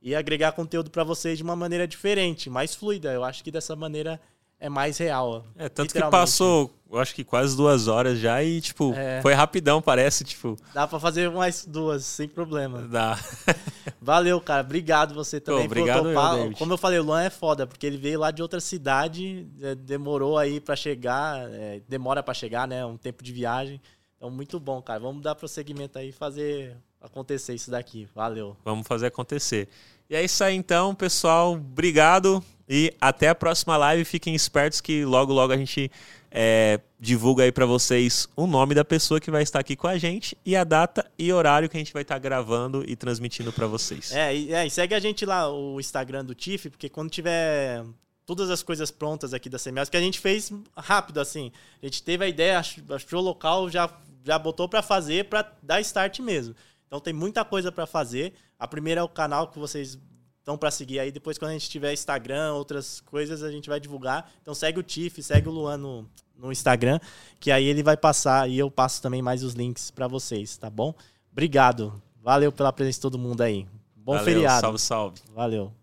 e 0.02 0.16
agregar 0.16 0.54
conteúdo 0.54 0.90
para 0.90 1.04
vocês 1.04 1.38
de 1.38 1.44
uma 1.44 1.54
maneira 1.54 1.86
diferente, 1.86 2.50
mais 2.50 2.74
fluida. 2.74 3.12
Eu 3.12 3.26
acho 3.26 3.44
que 3.44 3.52
dessa 3.52 3.76
maneira 3.76 4.22
é 4.62 4.70
mais 4.70 4.96
real. 5.00 5.44
É, 5.58 5.68
tanto 5.68 5.92
que 5.92 6.00
passou, 6.12 6.72
eu 6.90 7.00
acho 7.00 7.16
que 7.16 7.24
quase 7.24 7.58
duas 7.58 7.88
horas 7.88 8.20
já 8.20 8.44
e, 8.44 8.62
tipo, 8.62 8.94
é. 8.94 9.20
foi 9.20 9.34
rapidão, 9.34 9.82
parece, 9.82 10.24
tipo... 10.24 10.56
Dá 10.72 10.88
para 10.88 11.00
fazer 11.00 11.32
mais 11.32 11.66
duas, 11.66 12.06
sem 12.06 12.28
problema. 12.28 12.84
Dá. 12.84 13.18
Valeu, 14.00 14.40
cara. 14.40 14.62
Obrigado 14.62 15.16
você 15.16 15.40
também. 15.40 15.62
Pô, 15.62 15.66
obrigado 15.66 16.10
eu, 16.10 16.56
Como 16.56 16.72
eu 16.72 16.78
falei, 16.78 17.00
o 17.00 17.04
Luan 17.04 17.24
é 17.24 17.32
foda, 17.32 17.66
porque 17.66 17.88
ele 17.88 17.98
veio 17.98 18.20
lá 18.20 18.30
de 18.30 18.44
outra 18.44 18.60
cidade, 18.60 19.48
é, 19.64 19.74
demorou 19.74 20.38
aí 20.38 20.60
para 20.60 20.76
chegar, 20.76 21.50
é, 21.52 21.82
demora 21.90 22.22
para 22.22 22.36
chegar, 22.36 22.68
né? 22.68 22.86
Um 22.86 22.98
tempo 22.98 23.24
de 23.24 23.34
viagem. 23.34 23.82
Então, 24.16 24.30
muito 24.30 24.60
bom, 24.60 24.80
cara. 24.80 25.00
Vamos 25.00 25.24
dar 25.24 25.34
prosseguimento 25.34 25.98
aí 25.98 26.10
e 26.10 26.12
fazer 26.12 26.78
acontecer 27.02 27.56
isso 27.56 27.72
daqui. 27.72 28.08
Valeu. 28.14 28.56
Vamos 28.64 28.86
fazer 28.86 29.08
acontecer. 29.08 29.68
E 30.08 30.16
é 30.16 30.24
isso 30.24 30.44
aí 30.44 30.56
então, 30.56 30.94
pessoal. 30.94 31.54
Obrigado 31.54 32.44
e 32.72 32.96
até 33.02 33.28
a 33.28 33.36
próxima 33.36 33.76
live. 33.76 34.06
Fiquem 34.06 34.34
espertos 34.34 34.80
que 34.80 35.04
logo, 35.04 35.34
logo 35.34 35.52
a 35.52 35.58
gente 35.58 35.92
é, 36.32 36.80
divulga 36.98 37.44
aí 37.44 37.52
para 37.52 37.66
vocês 37.66 38.30
o 38.34 38.48
nome 38.48 38.74
da 38.74 38.86
pessoa 38.86 39.20
que 39.20 39.30
vai 39.30 39.44
estar 39.44 39.60
aqui 39.60 39.76
com 39.76 39.88
a 39.88 39.98
gente 39.98 40.38
e 40.46 40.56
a 40.56 40.64
data 40.64 41.06
e 41.20 41.34
horário 41.34 41.68
que 41.68 41.76
a 41.76 41.80
gente 41.80 41.92
vai 41.92 42.04
estar 42.04 42.18
gravando 42.18 42.82
e 42.88 42.96
transmitindo 42.96 43.52
para 43.52 43.68
vocês. 43.68 44.14
É 44.14 44.34
e, 44.34 44.54
é, 44.54 44.66
e 44.66 44.70
segue 44.70 44.96
a 44.96 45.00
gente 45.02 45.26
lá, 45.26 45.52
o 45.52 45.82
Instagram 45.82 46.24
do 46.24 46.34
TIFF, 46.34 46.70
porque 46.70 46.88
quando 46.88 47.10
tiver 47.10 47.84
todas 48.26 48.50
as 48.50 48.64
coisas 48.64 48.90
prontas 48.90 49.34
aqui 49.34 49.50
da 49.50 49.60
CMS, 49.60 49.90
que 49.90 49.98
a 49.98 50.02
gente 50.02 50.18
fez 50.22 50.54
rápido 50.78 51.20
assim. 51.20 51.52
A 51.84 51.86
gente 51.86 52.02
teve 52.02 52.24
a 52.24 52.28
ideia, 52.30 52.58
achou 52.58 53.20
o 53.20 53.22
local, 53.22 53.70
já, 53.70 53.90
já 54.24 54.40
botou 54.40 54.70
para 54.70 54.82
fazer, 54.82 55.26
para 55.26 55.52
dar 55.62 55.82
start 55.82 56.20
mesmo. 56.20 56.56
Então 56.88 57.02
tem 57.02 57.12
muita 57.12 57.44
coisa 57.44 57.70
para 57.70 57.86
fazer. 57.86 58.34
A 58.58 58.66
primeira 58.66 59.02
é 59.02 59.04
o 59.04 59.10
canal 59.10 59.50
que 59.50 59.60
vocês 59.60 59.98
estão 60.42 60.58
para 60.58 60.70
seguir 60.70 61.00
aí. 61.00 61.12
Depois, 61.12 61.38
quando 61.38 61.52
a 61.52 61.54
gente 61.54 61.70
tiver 61.70 61.94
Instagram, 61.94 62.54
outras 62.54 63.00
coisas, 63.02 63.44
a 63.44 63.52
gente 63.52 63.70
vai 63.70 63.80
divulgar. 63.80 64.30
Então 64.42 64.54
segue 64.54 64.80
o 64.80 64.84
Tiff, 64.84 65.24
segue 65.24 65.48
o 65.48 65.52
Luan 65.52 65.78
no, 65.78 66.10
no 66.36 66.52
Instagram, 66.52 67.00
que 67.40 67.52
aí 67.52 67.66
ele 67.66 67.82
vai 67.82 67.96
passar 67.96 68.50
e 68.50 68.58
eu 68.58 68.70
passo 68.70 69.02
também 69.02 69.22
mais 69.22 69.44
os 69.44 69.54
links 69.54 69.90
para 69.90 70.08
vocês, 70.08 70.58
tá 70.58 70.70
bom? 70.70 70.94
Obrigado. 71.32 72.02
Valeu 72.22 72.52
pela 72.52 72.74
presença 72.74 72.98
de 72.98 73.02
todo 73.02 73.18
mundo 73.18 73.42
aí. 73.42 73.68
Bom 73.96 74.14
Valeu, 74.14 74.26
feriado. 74.26 74.62
Salve, 74.62 74.80
salve. 74.80 75.22
Valeu. 75.34 75.81